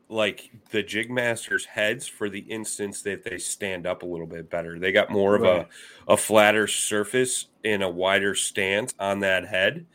like 0.10 0.52
the 0.72 0.82
jig 0.82 1.12
masters 1.12 1.66
heads 1.66 2.08
for 2.08 2.30
the 2.30 2.40
instance 2.40 3.02
that 3.02 3.24
they 3.24 3.38
stand 3.38 3.86
up 3.86 4.04
a 4.04 4.06
little 4.06 4.28
bit 4.28 4.50
better. 4.50 4.80
They 4.80 4.94
got 4.94 5.12
more 5.12 5.36
of 5.36 5.42
right. 5.42 5.68
a, 6.08 6.14
a 6.14 6.18
flatter 6.18 6.66
surface 6.66 7.48
and 7.66 7.84
a 7.84 7.90
wider 7.90 8.34
stance 8.34 8.96
on 9.00 9.20
that 9.20 9.46
head. 9.46 9.86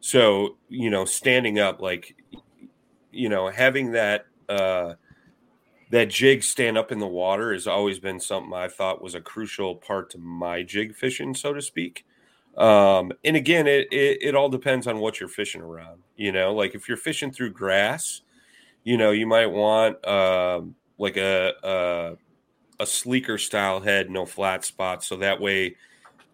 So, 0.00 0.56
you 0.68 0.90
know, 0.90 1.06
standing 1.06 1.58
up 1.58 1.80
like 1.80 2.16
you 3.10 3.28
know, 3.28 3.48
having 3.48 3.92
that 3.92 4.26
uh 4.48 4.94
that 5.90 6.08
jig 6.08 6.42
stand 6.42 6.78
up 6.78 6.90
in 6.90 6.98
the 6.98 7.06
water 7.06 7.52
has 7.52 7.66
always 7.66 7.98
been 7.98 8.18
something 8.18 8.52
I 8.52 8.68
thought 8.68 9.02
was 9.02 9.14
a 9.14 9.20
crucial 9.20 9.74
part 9.74 10.10
to 10.10 10.18
my 10.18 10.62
jig 10.62 10.94
fishing, 10.94 11.34
so 11.34 11.52
to 11.52 11.60
speak. 11.60 12.06
Um, 12.56 13.12
and 13.24 13.36
again, 13.36 13.66
it, 13.66 13.88
it, 13.92 14.18
it 14.20 14.34
all 14.34 14.48
depends 14.48 14.86
on 14.86 14.98
what 14.98 15.20
you're 15.20 15.28
fishing 15.28 15.62
around. 15.62 16.02
You 16.16 16.32
know, 16.32 16.54
like 16.54 16.74
if 16.74 16.88
you're 16.88 16.96
fishing 16.96 17.32
through 17.32 17.52
grass, 17.52 18.22
you 18.84 18.96
know, 18.96 19.10
you 19.10 19.26
might 19.26 19.46
want 19.46 20.06
um, 20.06 20.74
like 20.98 21.16
a, 21.16 21.52
a 21.62 22.16
a 22.82 22.86
sleeker 22.86 23.38
style 23.38 23.80
head, 23.80 24.10
no 24.10 24.26
flat 24.26 24.64
spots, 24.64 25.06
so 25.06 25.16
that 25.16 25.40
way 25.40 25.76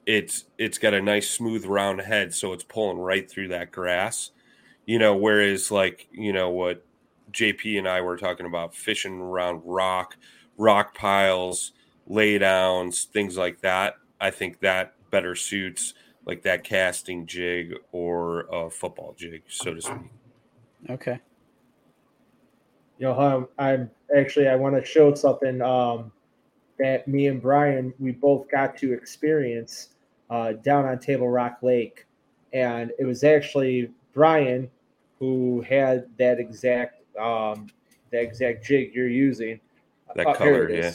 it's 0.06 0.44
it's 0.56 0.78
got 0.78 0.94
a 0.94 1.02
nice 1.02 1.30
smooth 1.30 1.66
round 1.66 2.00
head, 2.00 2.34
so 2.34 2.52
it's 2.52 2.64
pulling 2.64 2.98
right 2.98 3.30
through 3.30 3.48
that 3.48 3.70
grass. 3.70 4.30
You 4.86 4.98
know, 4.98 5.14
whereas 5.16 5.70
like 5.70 6.08
you 6.10 6.32
know 6.32 6.50
what 6.50 6.84
JP 7.32 7.78
and 7.78 7.88
I 7.88 8.00
were 8.00 8.16
talking 8.16 8.46
about 8.46 8.74
fishing 8.74 9.20
around 9.20 9.62
rock, 9.64 10.16
rock 10.56 10.96
piles, 10.96 11.72
laydowns, 12.10 13.04
things 13.04 13.36
like 13.36 13.60
that. 13.60 13.94
I 14.20 14.30
think 14.30 14.60
that 14.60 14.94
better 15.10 15.34
suits 15.34 15.94
like 16.28 16.42
that 16.42 16.62
casting 16.62 17.26
jig 17.26 17.74
or 17.90 18.40
a 18.52 18.70
football 18.70 19.14
jig, 19.16 19.42
so 19.48 19.74
to 19.74 19.80
speak. 19.80 19.96
Okay. 20.90 21.18
You 22.98 23.06
know, 23.06 23.18
um, 23.18 23.48
I'm 23.58 23.90
actually 24.16 24.46
I 24.46 24.54
want 24.54 24.76
to 24.76 24.84
show 24.84 25.14
something 25.14 25.62
um, 25.62 26.12
that 26.78 27.08
me 27.08 27.28
and 27.28 27.40
Brian 27.40 27.94
we 27.98 28.12
both 28.12 28.48
got 28.50 28.76
to 28.78 28.92
experience 28.92 29.88
uh, 30.28 30.52
down 30.52 30.84
on 30.84 30.98
Table 30.98 31.28
Rock 31.28 31.58
Lake, 31.62 32.06
and 32.52 32.92
it 32.98 33.04
was 33.06 33.24
actually 33.24 33.90
Brian 34.12 34.70
who 35.18 35.62
had 35.62 36.06
that 36.18 36.38
exact 36.38 37.02
um, 37.18 37.68
that 38.12 38.22
exact 38.22 38.64
jig 38.64 38.92
you're 38.94 39.08
using. 39.08 39.58
That 40.14 40.26
uh, 40.26 40.34
color, 40.34 40.70
yeah. 40.70 40.92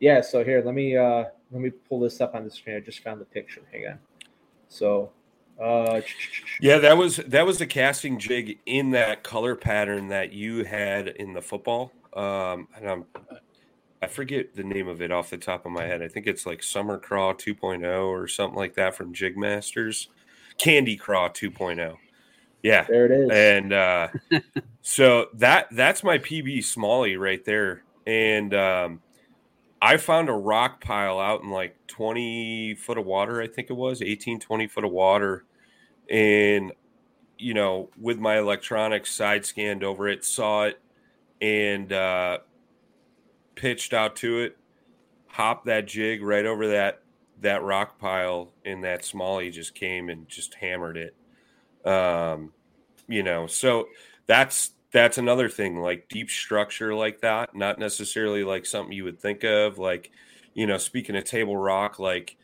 Yeah. 0.00 0.20
So 0.22 0.42
here, 0.42 0.62
let 0.64 0.74
me 0.74 0.96
uh, 0.96 1.24
let 1.52 1.62
me 1.62 1.70
pull 1.70 2.00
this 2.00 2.20
up 2.20 2.34
on 2.34 2.44
the 2.44 2.50
screen. 2.50 2.76
I 2.76 2.80
just 2.80 3.00
found 3.00 3.20
the 3.20 3.26
picture. 3.26 3.62
Hang 3.72 3.86
on. 3.86 3.98
So, 4.76 5.10
uh, 5.62 6.02
yeah, 6.60 6.78
that 6.78 6.96
was 6.96 7.16
that 7.16 7.46
was 7.46 7.58
the 7.58 7.66
casting 7.66 8.18
jig 8.18 8.58
in 8.66 8.90
that 8.90 9.24
color 9.24 9.56
pattern 9.56 10.08
that 10.08 10.32
you 10.32 10.64
had 10.64 11.08
in 11.08 11.32
the 11.32 11.40
football. 11.40 11.92
Um, 12.14 12.68
and 12.76 12.88
I'm 12.88 13.04
I 14.02 14.06
forget 14.06 14.54
the 14.54 14.64
name 14.64 14.88
of 14.88 15.00
it 15.00 15.10
off 15.10 15.30
the 15.30 15.38
top 15.38 15.64
of 15.64 15.72
my 15.72 15.84
head. 15.84 16.02
I 16.02 16.08
think 16.08 16.26
it's 16.26 16.44
like 16.44 16.62
Summer 16.62 16.98
Craw 16.98 17.32
2.0 17.32 18.06
or 18.06 18.28
something 18.28 18.56
like 18.56 18.74
that 18.74 18.94
from 18.94 19.14
Jig 19.14 19.36
Masters. 19.36 20.08
Candy 20.58 20.96
Craw 20.96 21.28
2.0. 21.28 21.96
Yeah. 22.62 22.84
There 22.88 23.06
it 23.06 23.12
is. 23.12 23.30
And 23.30 23.72
uh, 23.72 24.08
so 24.82 25.26
that 25.34 25.68
that's 25.72 26.04
my 26.04 26.18
PB 26.18 26.64
Smalley 26.64 27.16
right 27.16 27.44
there. 27.44 27.84
And 28.06 28.54
um, 28.54 29.02
I 29.80 29.98
found 29.98 30.28
a 30.28 30.32
rock 30.32 30.82
pile 30.82 31.18
out 31.18 31.42
in 31.42 31.50
like 31.50 31.76
20 31.86 32.74
foot 32.76 32.98
of 32.98 33.04
water, 33.04 33.42
I 33.42 33.46
think 33.46 33.70
it 33.70 33.74
was 33.74 34.00
18, 34.00 34.40
20 34.40 34.66
foot 34.68 34.84
of 34.84 34.90
water. 34.90 35.44
And, 36.10 36.72
you 37.38 37.54
know, 37.54 37.90
with 38.00 38.18
my 38.18 38.38
electronics 38.38 39.12
side 39.12 39.44
scanned 39.44 39.84
over 39.84 40.08
it, 40.08 40.24
saw 40.24 40.64
it 40.64 40.80
and 41.40 41.92
uh, 41.92 42.38
pitched 43.54 43.92
out 43.92 44.16
to 44.16 44.38
it, 44.40 44.56
hopped 45.26 45.66
that 45.66 45.86
jig 45.86 46.22
right 46.22 46.46
over 46.46 46.68
that 46.68 47.02
that 47.42 47.62
rock 47.62 47.98
pile, 47.98 48.52
and 48.64 48.82
that 48.82 49.04
smalley 49.04 49.50
just 49.50 49.74
came 49.74 50.08
and 50.08 50.26
just 50.26 50.54
hammered 50.54 50.96
it. 50.96 51.14
Um, 51.86 52.52
you 53.08 53.22
know, 53.22 53.46
so 53.46 53.88
that's 54.26 54.70
that's 54.96 55.18
another 55.18 55.48
thing 55.48 55.80
like 55.80 56.08
deep 56.08 56.30
structure 56.30 56.94
like 56.94 57.20
that 57.20 57.54
not 57.54 57.78
necessarily 57.78 58.42
like 58.42 58.64
something 58.64 58.92
you 58.92 59.04
would 59.04 59.20
think 59.20 59.44
of 59.44 59.78
like 59.78 60.10
you 60.54 60.66
know 60.66 60.78
speaking 60.78 61.14
of 61.16 61.24
table 61.24 61.56
rock 61.56 61.98
like 61.98 62.36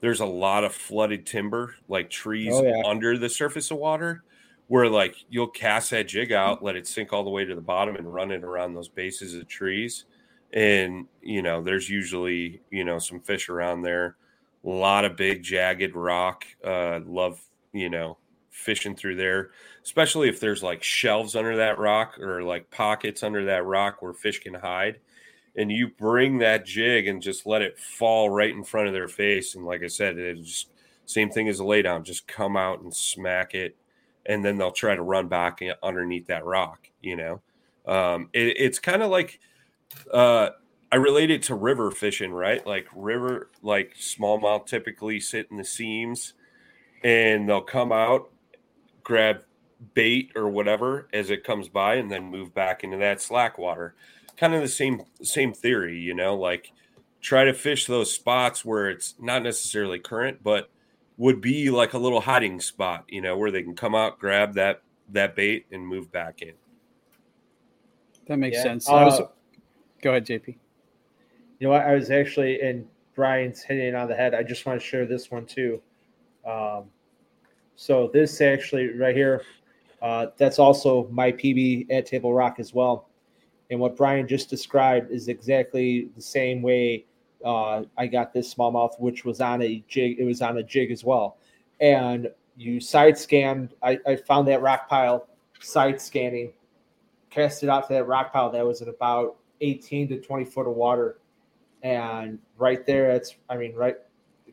there's 0.00 0.20
a 0.20 0.26
lot 0.26 0.62
of 0.62 0.72
flooded 0.72 1.26
timber 1.26 1.74
like 1.88 2.08
trees 2.08 2.52
oh, 2.54 2.62
yeah. 2.62 2.82
under 2.84 3.18
the 3.18 3.28
surface 3.28 3.70
of 3.70 3.78
water 3.78 4.22
where 4.68 4.88
like 4.88 5.16
you'll 5.30 5.46
cast 5.46 5.90
that 5.90 6.08
jig 6.08 6.32
out 6.32 6.62
let 6.62 6.76
it 6.76 6.86
sink 6.86 7.12
all 7.12 7.24
the 7.24 7.30
way 7.30 7.44
to 7.44 7.54
the 7.54 7.60
bottom 7.60 7.96
and 7.96 8.12
run 8.12 8.30
it 8.30 8.44
around 8.44 8.74
those 8.74 8.88
bases 8.88 9.34
of 9.34 9.46
trees. 9.48 10.04
And 10.52 11.06
you 11.22 11.42
know 11.42 11.62
there's 11.62 11.88
usually 11.90 12.60
you 12.70 12.84
know 12.84 12.98
some 12.98 13.20
fish 13.20 13.48
around 13.48 13.82
there. 13.82 14.16
A 14.64 14.68
lot 14.68 15.04
of 15.04 15.16
big 15.16 15.42
jagged 15.42 15.94
rock 15.94 16.44
uh 16.64 17.00
love 17.04 17.40
you 17.72 17.90
know 17.90 18.18
fishing 18.56 18.96
through 18.96 19.16
there, 19.16 19.50
especially 19.84 20.28
if 20.28 20.40
there's 20.40 20.62
like 20.62 20.82
shelves 20.82 21.36
under 21.36 21.56
that 21.56 21.78
rock 21.78 22.18
or 22.18 22.42
like 22.42 22.70
pockets 22.70 23.22
under 23.22 23.44
that 23.44 23.64
rock 23.64 24.00
where 24.00 24.12
fish 24.12 24.40
can 24.40 24.54
hide. 24.54 24.98
And 25.56 25.70
you 25.72 25.88
bring 25.88 26.38
that 26.38 26.66
jig 26.66 27.06
and 27.06 27.22
just 27.22 27.46
let 27.46 27.62
it 27.62 27.78
fall 27.78 28.28
right 28.28 28.50
in 28.50 28.64
front 28.64 28.88
of 28.88 28.92
their 28.92 29.08
face. 29.08 29.54
And 29.54 29.64
like 29.64 29.82
I 29.82 29.86
said, 29.86 30.18
it's 30.18 30.40
just 30.40 30.70
same 31.06 31.30
thing 31.30 31.48
as 31.48 31.60
a 31.60 31.64
laydown. 31.64 32.04
Just 32.04 32.26
come 32.26 32.56
out 32.56 32.80
and 32.80 32.94
smack 32.94 33.54
it, 33.54 33.76
and 34.26 34.44
then 34.44 34.58
they'll 34.58 34.72
try 34.72 34.94
to 34.94 35.02
run 35.02 35.28
back 35.28 35.60
underneath 35.82 36.26
that 36.26 36.44
rock. 36.44 36.88
You 37.00 37.16
know, 37.16 37.40
um, 37.86 38.28
it, 38.32 38.56
it's 38.58 38.78
kind 38.78 39.02
of 39.02 39.10
like 39.10 39.40
uh, 40.12 40.50
I 40.90 40.96
relate 40.96 41.30
it 41.30 41.42
to 41.44 41.54
river 41.54 41.90
fishing, 41.90 42.32
right? 42.32 42.66
Like 42.66 42.86
river, 42.94 43.50
like 43.62 43.94
smallmouth 43.94 44.66
typically 44.66 45.20
sit 45.20 45.46
in 45.50 45.56
the 45.56 45.64
seams 45.64 46.34
and 47.02 47.48
they'll 47.48 47.60
come 47.60 47.92
out, 47.92 48.30
grab 49.06 49.42
bait 49.94 50.32
or 50.34 50.48
whatever 50.48 51.06
as 51.12 51.30
it 51.30 51.44
comes 51.44 51.68
by, 51.68 51.94
and 51.94 52.10
then 52.10 52.24
move 52.24 52.52
back 52.52 52.82
into 52.82 52.96
that 52.96 53.22
slack 53.22 53.56
water. 53.56 53.94
Kind 54.36 54.52
of 54.52 54.60
the 54.60 54.68
same 54.68 55.02
same 55.22 55.52
theory, 55.52 55.96
you 55.96 56.12
know, 56.12 56.34
like 56.36 56.72
try 57.20 57.44
to 57.44 57.54
fish 57.54 57.86
those 57.86 58.12
spots 58.12 58.64
where 58.64 58.90
it's 58.90 59.14
not 59.20 59.44
necessarily 59.44 60.00
current, 60.00 60.42
but 60.42 60.70
would 61.18 61.40
be 61.40 61.70
like 61.70 61.94
a 61.94 61.98
little 61.98 62.20
hiding 62.20 62.60
spot, 62.60 63.04
you 63.06 63.20
know, 63.20 63.38
where 63.38 63.52
they 63.52 63.62
can 63.62 63.76
come 63.76 63.94
out, 63.94 64.18
grab 64.18 64.54
that 64.54 64.82
that 65.12 65.36
bait, 65.36 65.66
and 65.70 65.86
move 65.86 66.10
back 66.10 66.42
in. 66.42 66.54
That 68.26 68.38
makes 68.38 68.56
yeah. 68.56 68.62
sense. 68.64 68.88
Uh, 68.88 69.04
was, 69.04 69.20
go 70.02 70.10
ahead, 70.10 70.26
JP. 70.26 70.48
You 70.48 70.56
know 71.60 71.70
what? 71.70 71.82
I 71.82 71.94
was 71.94 72.10
actually, 72.10 72.60
and 72.60 72.88
Brian's 73.14 73.62
hitting 73.62 73.86
it 73.86 73.94
on 73.94 74.08
the 74.08 74.16
head. 74.16 74.34
I 74.34 74.42
just 74.42 74.66
want 74.66 74.80
to 74.80 74.84
share 74.84 75.06
this 75.06 75.30
one 75.30 75.46
too. 75.46 75.80
Um, 76.44 76.86
so 77.76 78.10
this 78.12 78.40
actually 78.40 78.88
right 78.88 79.14
here, 79.14 79.42
uh, 80.02 80.26
that's 80.36 80.58
also 80.58 81.08
my 81.10 81.32
PB 81.32 81.90
at 81.90 82.06
Table 82.06 82.34
Rock 82.34 82.56
as 82.58 82.74
well. 82.74 83.08
And 83.70 83.80
what 83.80 83.96
Brian 83.96 84.28
just 84.28 84.50
described 84.50 85.10
is 85.10 85.28
exactly 85.28 86.10
the 86.14 86.22
same 86.22 86.62
way 86.62 87.06
uh, 87.44 87.82
I 87.96 88.06
got 88.06 88.32
this 88.32 88.52
smallmouth, 88.52 88.98
which 88.98 89.24
was 89.24 89.40
on 89.40 89.62
a 89.62 89.84
jig. 89.88 90.18
It 90.18 90.24
was 90.24 90.42
on 90.42 90.58
a 90.58 90.62
jig 90.62 90.90
as 90.90 91.04
well. 91.04 91.38
And 91.80 92.28
you 92.56 92.80
side 92.80 93.18
scanned. 93.18 93.74
I, 93.82 93.98
I 94.06 94.16
found 94.16 94.48
that 94.48 94.62
rock 94.62 94.88
pile, 94.88 95.28
side 95.60 96.00
scanning, 96.00 96.52
cast 97.30 97.62
it 97.62 97.68
out 97.68 97.86
to 97.88 97.94
that 97.94 98.06
rock 98.06 98.32
pile 98.32 98.50
that 98.50 98.64
was 98.64 98.82
at 98.82 98.88
about 98.88 99.36
18 99.60 100.08
to 100.08 100.20
20 100.20 100.44
foot 100.44 100.66
of 100.66 100.74
water 100.74 101.18
and 101.82 102.38
right 102.56 102.84
there, 102.84 103.10
it's 103.10 103.36
I 103.48 103.56
mean, 103.56 103.74
right, 103.74 103.96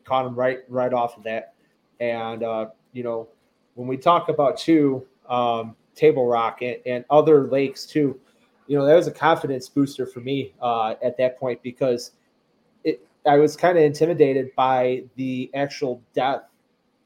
caught 0.04 0.26
him 0.26 0.34
right 0.34 0.60
right 0.68 0.92
off 0.92 1.16
of 1.16 1.24
that. 1.24 1.54
And 1.98 2.42
uh, 2.42 2.66
you 2.94 3.02
know, 3.02 3.28
when 3.74 3.86
we 3.86 3.98
talk 3.98 4.30
about 4.30 4.56
too 4.56 5.06
um, 5.28 5.76
Table 5.94 6.26
Rock 6.26 6.62
and, 6.62 6.78
and 6.86 7.04
other 7.10 7.48
lakes 7.48 7.84
too, 7.84 8.18
you 8.66 8.78
know, 8.78 8.86
that 8.86 8.94
was 8.94 9.06
a 9.06 9.12
confidence 9.12 9.68
booster 9.68 10.06
for 10.06 10.20
me 10.20 10.54
uh, 10.62 10.94
at 11.02 11.18
that 11.18 11.38
point 11.38 11.62
because 11.62 12.12
it 12.84 13.06
I 13.26 13.36
was 13.36 13.56
kind 13.56 13.76
of 13.76 13.84
intimidated 13.84 14.50
by 14.56 15.04
the 15.16 15.50
actual 15.54 16.00
depth 16.14 16.50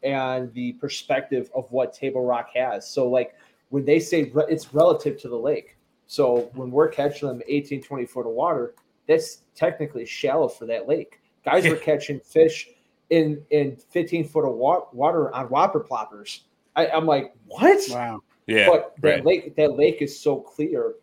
and 0.03 0.53
the 0.53 0.73
perspective 0.75 1.51
of 1.55 1.71
what 1.73 1.93
Table 1.93 2.25
Rock 2.25 2.51
has. 2.55 2.89
So 2.89 3.09
like 3.09 3.35
when 3.71 3.85
they 3.85 3.99
say 3.99 4.25
re- 4.25 4.45
it's 4.49 4.73
relative 4.73 5.21
to 5.23 5.29
the 5.29 5.37
lake. 5.37 5.77
So 6.07 6.51
when 6.55 6.71
we're 6.71 6.89
catching 6.89 7.29
them 7.29 7.43
18, 7.47 7.83
20 7.83 8.07
foot 8.07 8.27
of 8.27 8.33
water, 8.33 8.75
that's 9.07 9.43
technically 9.55 10.07
shallow 10.07 10.49
for 10.49 10.67
that 10.67 10.89
lake. 10.89 11.21
Guys 11.45 11.69
were 11.69 11.77
catching 11.91 12.21
fish 12.21 12.69
in 13.11 13.43
in 13.51 13.77
15 13.91 14.29
foot 14.29 14.45
of 14.45 14.55
wa- 14.55 14.87
water 14.93 15.35
on 15.35 15.47
whopper 15.47 15.81
ploppers. 15.81 16.41
I, 16.77 16.87
am 16.87 17.07
like, 17.07 17.35
what? 17.47 17.81
Wow. 17.91 18.21
Yeah. 18.47 18.69
But 18.69 18.95
that 19.01 19.09
right. 19.09 19.27
lake, 19.27 19.57
that 19.57 19.77
lake 19.77 20.01
is 20.01 20.19
so 20.19 20.37
clear, 20.41 20.95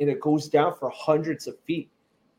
and 0.00 0.08
it 0.08 0.20
goes 0.20 0.48
down 0.48 0.74
for 0.74 0.90
hundreds 0.90 1.46
of 1.46 1.58
feet. 1.60 1.90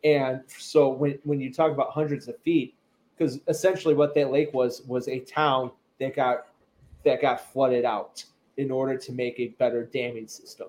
And 0.04 0.42
so 0.48 0.90
when 0.90 1.20
when 1.24 1.40
you 1.40 1.54
talk 1.54 1.72
about 1.72 1.92
hundreds 1.92 2.28
of 2.28 2.40
feet, 2.40 2.76
because 3.18 3.40
essentially 3.48 3.94
what 3.94 4.16
that 4.16 4.32
lake 4.32 4.54
was 4.54 4.84
was 4.84 5.08
a 5.08 5.20
town 5.20 5.72
that 6.00 6.16
got 6.16 6.48
that 7.04 7.22
got 7.22 7.52
flooded 7.52 7.86
out 7.86 8.24
in 8.58 8.72
order 8.72 8.98
to 8.98 9.12
make 9.12 9.40
a 9.40 9.50
better 9.60 9.86
damming 9.86 10.28
system. 10.28 10.68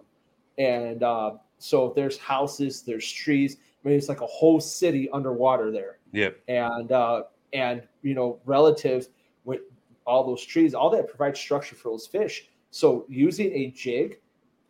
And 0.58 1.02
uh, 1.02 1.32
so 1.58 1.92
there's 1.94 2.18
houses, 2.18 2.82
there's 2.82 3.10
trees. 3.10 3.56
I 3.84 3.88
mean, 3.88 3.96
it's 3.96 4.08
like 4.08 4.20
a 4.20 4.26
whole 4.26 4.60
city 4.60 5.08
underwater 5.10 5.70
there. 5.70 5.98
Yep. 6.12 6.38
And 6.48 6.92
uh, 6.92 7.22
and 7.52 7.82
you 8.02 8.14
know, 8.14 8.40
relative 8.44 9.08
with 9.44 9.60
all 10.06 10.26
those 10.26 10.44
trees, 10.44 10.74
all 10.74 10.90
that 10.90 11.08
provides 11.08 11.38
structure 11.38 11.76
for 11.76 11.90
those 11.90 12.06
fish. 12.06 12.48
So 12.70 13.04
using 13.08 13.52
a 13.52 13.70
jig 13.70 14.20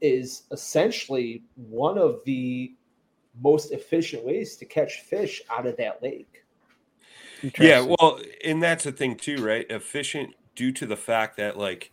is 0.01 0.45
essentially 0.51 1.43
one 1.57 1.99
of 1.99 2.21
the 2.25 2.75
most 3.41 3.73
efficient 3.73 4.25
ways 4.25 4.57
to 4.57 4.65
catch 4.65 5.01
fish 5.01 5.43
out 5.51 5.67
of 5.67 5.77
that 5.77 6.03
lake. 6.03 6.45
Yeah, 7.59 7.81
well, 7.81 8.21
and 8.45 8.63
that's 8.63 8.85
the 8.85 8.93
thing 8.93 9.17
too, 9.17 9.45
right? 9.45 9.65
Efficient 9.71 10.35
due 10.57 10.73
to 10.73 10.87
the 10.87 10.97
fact 10.97 11.37
that 11.37 11.57
like 11.57 11.93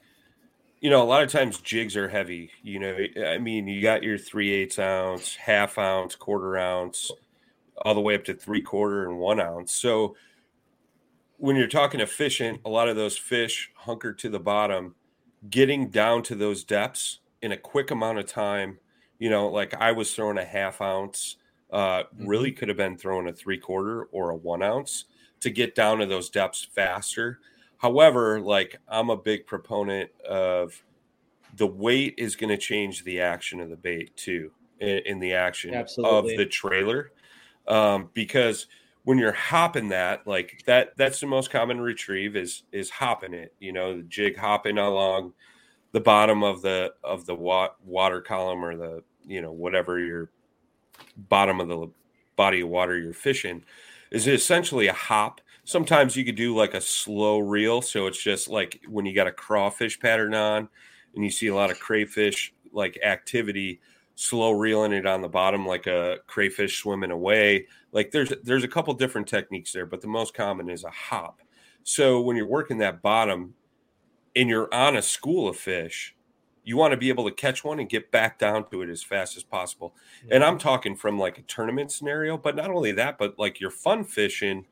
you 0.82 0.92
know, 0.92 1.02
a 1.02 1.06
lot 1.06 1.24
of 1.24 1.32
times 1.32 1.60
jigs 1.62 1.96
are 1.96 2.10
heavy. 2.10 2.52
You 2.62 2.80
know, 2.80 2.98
I 3.26 3.38
mean, 3.40 3.68
you 3.68 3.82
got 3.82 4.04
your 4.04 4.18
three 4.18 4.52
eighths 4.52 4.78
ounce, 4.78 5.36
half 5.36 5.78
ounce, 5.80 6.16
quarter 6.16 6.58
ounce, 6.58 7.12
all 7.84 7.96
the 7.96 8.02
way 8.02 8.14
up 8.14 8.24
to 8.26 8.34
three 8.34 8.62
quarter 8.62 9.10
and 9.10 9.18
one 9.18 9.40
ounce. 9.40 9.74
So 9.74 10.16
when 11.38 11.56
you're 11.56 11.68
talking 11.68 12.00
efficient, 12.00 12.62
a 12.66 12.70
lot 12.70 12.88
of 12.88 12.96
those 12.96 13.18
fish 13.18 13.72
hunker 13.76 14.14
to 14.14 14.30
the 14.30 14.40
bottom, 14.40 14.96
getting 15.50 15.90
down 15.90 16.24
to 16.24 16.36
those 16.36 16.64
depths 16.64 17.20
in 17.42 17.52
a 17.52 17.58
quick 17.58 17.92
amount 17.92 18.20
of 18.20 18.26
time. 18.26 18.80
You 19.20 19.30
know, 19.30 19.48
like 19.48 19.74
I 19.76 19.92
was 19.92 20.14
throwing 20.14 20.38
a 20.38 20.46
half 20.46 20.82
ounce, 20.82 21.38
uh, 21.72 22.04
mm-hmm. 22.04 22.28
really 22.28 22.52
could 22.52 22.68
have 22.68 22.78
been 22.78 22.98
throwing 22.98 23.28
a 23.28 23.34
three 23.34 23.58
quarter 23.58 24.04
or 24.06 24.30
a 24.30 24.36
one 24.36 24.64
ounce 24.64 25.06
to 25.42 25.50
get 25.50 25.76
down 25.76 26.00
to 26.00 26.06
those 26.06 26.30
depths 26.30 26.68
faster 26.74 27.40
However, 27.78 28.40
like 28.40 28.78
I'm 28.88 29.10
a 29.10 29.18
big 29.18 29.46
proponent 29.46 30.10
of 30.28 30.84
the 31.56 31.68
weight 31.68 32.16
is 32.18 32.36
going 32.36 32.50
to 32.50 32.58
change 32.58 33.04
the 33.04 33.22
action 33.22 33.60
of 33.60 33.70
the 33.70 33.76
bait 33.76 34.16
too, 34.16 34.52
in, 34.80 35.00
in 35.06 35.20
the 35.20 35.34
action 35.34 35.74
Absolutely. 35.74 36.34
of 36.34 36.38
the 36.38 36.46
trailer, 36.46 37.12
um, 37.68 38.10
because 38.14 38.68
when 39.06 39.18
you're 39.18 39.32
hopping 39.32 39.90
that, 39.90 40.28
like 40.28 40.64
that, 40.66 40.98
that's 40.98 41.20
the 41.20 41.28
most 41.28 41.50
common 41.50 41.80
retrieve 41.80 42.36
is 42.36 42.64
is 42.72 42.90
hopping 42.90 43.34
it. 43.34 43.54
You 43.60 43.72
know, 43.72 43.98
the 43.98 44.04
jig 44.04 44.38
hopping 44.38 44.78
along 44.78 45.34
the 45.94 46.02
bottom 46.02 46.44
of 46.44 46.62
the 46.62 46.94
of 47.04 47.26
the 47.26 47.36
wa- 47.36 47.72
water 47.84 48.22
column 48.22 48.66
or 48.66 48.76
the 48.76 49.04
you 49.26 49.42
know 49.42 49.52
whatever 49.52 50.00
your 50.00 50.30
bottom 51.18 51.62
of 51.62 51.68
the 51.70 51.90
body 52.36 52.62
of 52.62 52.68
water 52.68 52.98
you're 52.98 53.14
fishing 53.14 53.64
is 54.12 54.28
essentially 54.28 54.88
a 54.88 54.94
hop 54.94 55.40
sometimes 55.66 56.16
you 56.16 56.24
could 56.24 56.36
do 56.36 56.56
like 56.56 56.74
a 56.74 56.82
slow 56.82 57.40
reel. 57.40 57.82
So 57.82 58.08
it's 58.08 58.22
just 58.22 58.48
like 58.48 58.82
when 58.88 59.06
you 59.06 59.14
got 59.14 59.28
a 59.28 59.32
crawfish 59.32 60.00
pattern 60.00 60.34
on 60.34 60.70
and 61.14 61.24
you 61.24 61.32
see 61.32 61.48
a 61.48 61.56
lot 61.56 61.72
of 61.72 61.80
crayfish 61.80 62.54
like 62.72 62.98
activity, 63.04 63.82
slow 64.16 64.52
reeling 64.52 64.94
it 64.94 65.06
on 65.06 65.22
the 65.22 65.30
bottom 65.30 65.66
like 65.66 65.88
a 65.88 66.18
crayfish 66.28 66.80
swimming 66.80 67.12
away. 67.12 67.68
Like 67.92 68.12
there's 68.12 68.34
there's 68.44 68.64
a 68.64 68.70
couple 68.70 68.94
different 68.94 69.28
techniques 69.28 69.72
there, 69.72 69.86
but 69.86 70.02
the 70.02 70.08
most 70.08 70.34
common 70.34 70.70
is 70.70 70.84
a 70.84 70.90
hop. 70.90 71.42
So 71.84 72.22
when 72.22 72.36
you're 72.36 72.48
working 72.48 72.80
that 72.80 73.02
bottom 73.02 73.54
and 74.36 74.50
you're 74.50 74.74
on 74.74 74.98
a 74.98 75.02
school 75.02 75.48
of 75.48 75.58
fish, 75.58 76.16
you 76.64 76.78
want 76.78 76.92
to 76.92 76.98
be 76.98 77.10
able 77.10 77.26
to 77.26 77.36
catch 77.36 77.64
one 77.64 77.80
and 77.80 77.88
get 77.88 78.10
back 78.12 78.40
down 78.40 78.68
to 78.72 78.82
it 78.82 78.90
as 78.90 79.04
fast 79.04 79.38
as 79.38 79.44
possible. 79.44 79.94
And 80.32 80.44
I'm 80.44 80.58
talking 80.58 80.96
from 80.96 81.20
like 81.20 81.38
a 81.38 81.44
tournament 81.44 81.92
scenario, 81.92 82.38
but 82.38 82.56
not 82.56 82.72
only 82.72 82.92
that, 82.94 83.18
but 83.18 83.38
like 83.38 83.60
you're 83.60 83.70
fun 83.70 84.04
fishing 84.04 84.66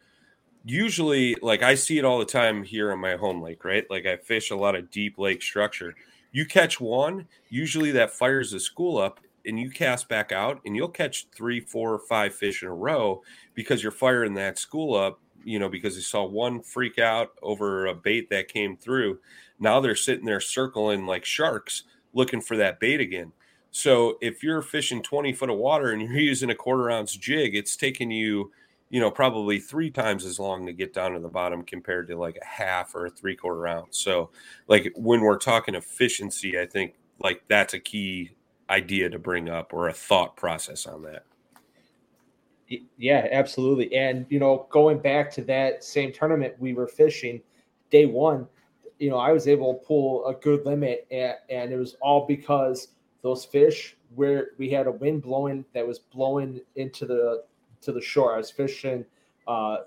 usually 0.65 1.35
like 1.41 1.61
I 1.61 1.75
see 1.75 1.97
it 1.97 2.05
all 2.05 2.19
the 2.19 2.25
time 2.25 2.63
here 2.63 2.91
on 2.91 2.99
my 2.99 3.15
home 3.15 3.41
lake, 3.41 3.65
right? 3.65 3.85
Like 3.89 4.05
I 4.05 4.17
fish 4.17 4.51
a 4.51 4.55
lot 4.55 4.75
of 4.75 4.89
deep 4.89 5.17
lake 5.17 5.41
structure. 5.41 5.95
You 6.31 6.45
catch 6.45 6.79
one, 6.79 7.27
usually 7.49 7.91
that 7.91 8.11
fires 8.11 8.51
the 8.51 8.59
school 8.59 8.97
up 8.97 9.19
and 9.45 9.59
you 9.59 9.69
cast 9.69 10.07
back 10.07 10.31
out 10.31 10.61
and 10.65 10.75
you'll 10.75 10.87
catch 10.87 11.27
three, 11.35 11.59
four, 11.59 11.93
or 11.93 11.99
five 11.99 12.33
fish 12.33 12.61
in 12.61 12.69
a 12.69 12.73
row 12.73 13.21
because 13.53 13.83
you're 13.83 13.91
firing 13.91 14.33
that 14.35 14.57
school 14.57 14.95
up, 14.95 15.19
you 15.43 15.59
know, 15.59 15.69
because 15.69 15.95
you 15.95 16.01
saw 16.01 16.25
one 16.25 16.61
freak 16.61 16.99
out 16.99 17.31
over 17.41 17.85
a 17.85 17.95
bait 17.95 18.29
that 18.29 18.47
came 18.47 18.77
through. 18.77 19.19
Now 19.59 19.79
they're 19.79 19.95
sitting 19.95 20.25
there 20.25 20.39
circling 20.39 21.05
like 21.05 21.25
sharks 21.25 21.83
looking 22.13 22.41
for 22.41 22.57
that 22.57 22.79
bait 22.79 22.99
again. 22.99 23.31
So 23.71 24.17
if 24.21 24.43
you're 24.43 24.61
fishing 24.61 25.01
20 25.01 25.33
foot 25.33 25.49
of 25.49 25.57
water 25.57 25.91
and 25.91 26.01
you're 26.01 26.11
using 26.19 26.49
a 26.49 26.55
quarter 26.55 26.89
ounce 26.91 27.15
jig, 27.15 27.55
it's 27.55 27.75
taking 27.75 28.11
you 28.11 28.51
you 28.93 28.99
know, 28.99 29.09
probably 29.09 29.57
three 29.57 29.89
times 29.89 30.23
as 30.23 30.39
long 30.39 30.67
to 30.67 30.71
get 30.71 30.93
down 30.93 31.13
to 31.13 31.19
the 31.19 31.27
bottom 31.27 31.63
compared 31.63 32.07
to 32.07 32.15
like 32.15 32.37
a 32.39 32.45
half 32.45 32.93
or 32.93 33.07
a 33.07 33.09
three 33.09 33.35
quarter 33.35 33.67
ounce. 33.67 33.97
So, 33.97 34.29
like 34.67 34.93
when 34.95 35.21
we're 35.21 35.39
talking 35.39 35.73
efficiency, 35.73 36.59
I 36.59 36.67
think 36.67 36.93
like 37.17 37.41
that's 37.47 37.73
a 37.73 37.79
key 37.79 38.35
idea 38.69 39.09
to 39.09 39.19
bring 39.19 39.49
up 39.49 39.73
or 39.73 39.87
a 39.87 39.93
thought 39.93 40.35
process 40.35 40.85
on 40.85 41.03
that. 41.03 41.25
Yeah, 42.97 43.27
absolutely. 43.31 43.93
And, 43.95 44.25
you 44.29 44.39
know, 44.39 44.67
going 44.71 44.99
back 44.99 45.31
to 45.33 45.41
that 45.43 45.83
same 45.83 46.11
tournament 46.11 46.55
we 46.59 46.73
were 46.73 46.87
fishing 46.87 47.41
day 47.91 48.05
one, 48.05 48.47
you 48.99 49.09
know, 49.09 49.17
I 49.17 49.31
was 49.31 49.47
able 49.47 49.73
to 49.73 49.85
pull 49.85 50.25
a 50.27 50.33
good 50.33 50.65
limit, 50.65 51.05
and, 51.11 51.35
and 51.49 51.71
it 51.71 51.77
was 51.77 51.95
all 52.01 52.25
because 52.25 52.89
those 53.21 53.43
fish 53.45 53.97
where 54.15 54.51
we 54.57 54.69
had 54.69 54.87
a 54.87 54.91
wind 54.91 55.23
blowing 55.23 55.65
that 55.73 55.85
was 55.85 55.99
blowing 55.99 56.61
into 56.75 57.05
the 57.05 57.43
to 57.81 57.91
the 57.91 58.01
shore. 58.01 58.33
I 58.33 58.37
was 58.37 58.49
fishing 58.49 59.03
uh, 59.47 59.77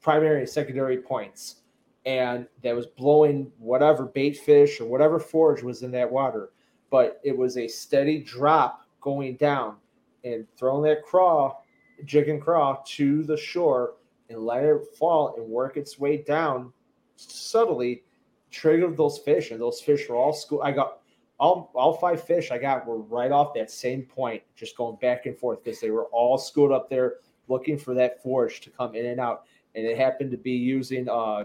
primary 0.00 0.40
and 0.40 0.48
secondary 0.48 0.98
points, 0.98 1.62
and 2.04 2.46
that 2.62 2.76
was 2.76 2.86
blowing 2.86 3.50
whatever 3.58 4.04
bait 4.04 4.36
fish 4.36 4.80
or 4.80 4.84
whatever 4.84 5.18
forage 5.18 5.62
was 5.62 5.82
in 5.82 5.90
that 5.92 6.10
water. 6.10 6.50
But 6.90 7.20
it 7.22 7.36
was 7.36 7.56
a 7.56 7.68
steady 7.68 8.18
drop 8.18 8.86
going 9.00 9.36
down 9.36 9.76
and 10.24 10.46
throwing 10.56 10.82
that 10.84 11.04
craw, 11.04 11.56
jig 12.04 12.28
and 12.28 12.40
craw 12.40 12.82
to 12.86 13.22
the 13.22 13.36
shore 13.36 13.94
and 14.30 14.40
let 14.40 14.64
it 14.64 14.80
fall 14.98 15.34
and 15.36 15.46
work 15.46 15.76
its 15.76 15.98
way 15.98 16.18
down 16.18 16.72
subtly, 17.16 18.04
triggered 18.50 18.96
those 18.96 19.18
fish, 19.18 19.50
and 19.50 19.60
those 19.60 19.80
fish 19.80 20.08
were 20.08 20.16
all 20.16 20.32
school. 20.32 20.62
I 20.62 20.72
got 20.72 21.00
all 21.40 21.70
all 21.74 21.94
five 21.94 22.22
fish 22.22 22.50
I 22.50 22.58
got 22.58 22.86
were 22.86 22.98
right 22.98 23.30
off 23.30 23.54
that 23.54 23.70
same 23.70 24.02
point, 24.02 24.42
just 24.56 24.76
going 24.76 24.96
back 24.96 25.26
and 25.26 25.36
forth 25.36 25.62
because 25.62 25.80
they 25.80 25.90
were 25.90 26.06
all 26.06 26.38
schooled 26.38 26.72
up 26.72 26.90
there 26.90 27.16
looking 27.48 27.78
for 27.78 27.94
that 27.94 28.22
forage 28.22 28.60
to 28.60 28.70
come 28.70 28.94
in 28.94 29.06
and 29.06 29.20
out. 29.20 29.44
And 29.74 29.86
it 29.86 29.96
happened 29.96 30.30
to 30.32 30.36
be 30.36 30.52
using 30.52 31.08
uh 31.08 31.44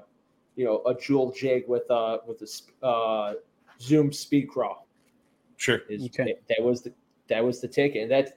you 0.55 0.65
know 0.65 0.81
a 0.85 0.95
jewel 0.95 1.31
jig 1.31 1.67
with 1.67 1.89
uh 1.91 2.19
with 2.27 2.41
a 2.41 2.85
uh 2.85 3.33
zoom 3.79 4.11
speed 4.11 4.47
craw. 4.47 4.79
Sure. 5.63 5.81
Is, 5.87 6.03
okay. 6.07 6.35
That 6.49 6.61
was 6.61 6.81
the 6.81 6.91
that 7.29 7.41
was 7.41 7.61
the 7.61 7.69
ticket. 7.69 8.01
And 8.01 8.11
that 8.11 8.33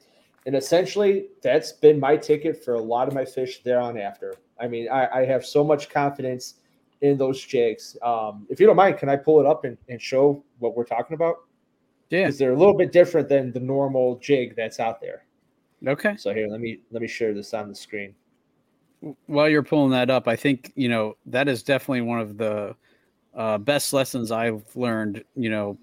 and 0.46 0.54
essentially 0.54 1.26
that's 1.42 1.72
been 1.72 1.98
my 1.98 2.16
ticket 2.16 2.64
for 2.64 2.74
a 2.74 2.80
lot 2.80 3.08
of 3.08 3.14
my 3.14 3.24
fish 3.24 3.64
there 3.64 3.80
on 3.80 3.98
after. 3.98 4.36
I 4.60 4.68
mean, 4.68 4.88
I, 4.88 5.08
I 5.08 5.24
have 5.24 5.44
so 5.44 5.64
much 5.64 5.88
confidence 5.88 6.54
in 7.00 7.18
those 7.18 7.44
jigs. 7.44 7.96
Um, 8.00 8.46
if 8.48 8.60
you 8.60 8.66
don't 8.66 8.76
mind, 8.76 8.98
can 8.98 9.08
I 9.08 9.16
pull 9.16 9.40
it 9.40 9.46
up 9.46 9.64
and, 9.64 9.76
and 9.88 10.00
show 10.00 10.44
what 10.60 10.76
we're 10.76 10.84
talking 10.84 11.14
about? 11.14 11.38
Yeah, 12.10 12.26
because 12.26 12.38
they're 12.38 12.52
a 12.52 12.56
little 12.56 12.76
bit 12.76 12.92
different 12.92 13.28
than 13.28 13.50
the 13.50 13.58
normal 13.58 14.20
jig 14.20 14.54
that's 14.54 14.78
out 14.78 15.00
there. 15.00 15.24
Okay. 15.84 16.16
So 16.16 16.32
here, 16.32 16.46
let 16.46 16.60
me 16.60 16.78
let 16.92 17.02
me 17.02 17.08
share 17.08 17.34
this 17.34 17.52
on 17.54 17.68
the 17.68 17.74
screen. 17.74 18.14
While 19.26 19.48
you're 19.48 19.64
pulling 19.64 19.90
that 19.90 20.10
up, 20.10 20.28
I 20.28 20.36
think 20.36 20.72
you 20.76 20.88
know 20.88 21.16
that 21.26 21.48
is 21.48 21.64
definitely 21.64 22.02
one 22.02 22.20
of 22.20 22.38
the 22.38 22.76
uh, 23.34 23.58
best 23.58 23.92
lessons 23.92 24.30
I've 24.30 24.64
learned. 24.76 25.24
You 25.34 25.50
know, 25.50 25.78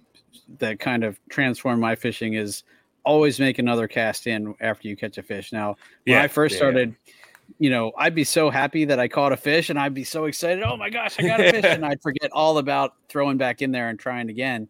that 0.60 0.80
kind 0.80 1.04
of 1.04 1.20
transformed 1.30 1.82
my 1.82 1.96
fishing 1.96 2.34
is 2.34 2.64
always 3.04 3.40
make 3.40 3.60
another 3.60 3.88
cast 3.88 4.28
in 4.28 4.56
after 4.62 4.88
you 4.88 4.96
catch 4.96 5.18
a 5.18 5.24
fish. 5.24 5.52
Now, 5.52 5.76
when 6.06 6.16
yeah, 6.16 6.24
I 6.24 6.28
first 6.28 6.54
yeah, 6.54 6.60
started. 6.60 6.96
Yeah 7.06 7.14
you 7.60 7.70
know, 7.70 7.92
I'd 7.98 8.16
be 8.16 8.24
so 8.24 8.50
happy 8.50 8.86
that 8.86 9.00
I 9.00 9.08
caught 9.08 9.32
a 9.32 9.38
fish 9.38 9.70
and 9.70 9.80
I'd 9.80 9.94
be 9.94 10.04
so 10.04 10.26
excited. 10.26 10.64
Oh 10.64 10.78
my 10.78 10.90
gosh, 10.90 11.20
I 11.20 11.24
got 11.24 11.40
a 11.40 11.52
fish. 11.52 11.64
and 11.68 11.86
I'd 11.86 12.02
forget 12.02 12.32
all 12.32 12.58
about 12.58 12.96
throwing 13.10 13.38
back 13.38 13.62
in 13.62 13.72
there 13.72 13.90
and 13.90 14.00
trying 14.00 14.30
again 14.30 14.68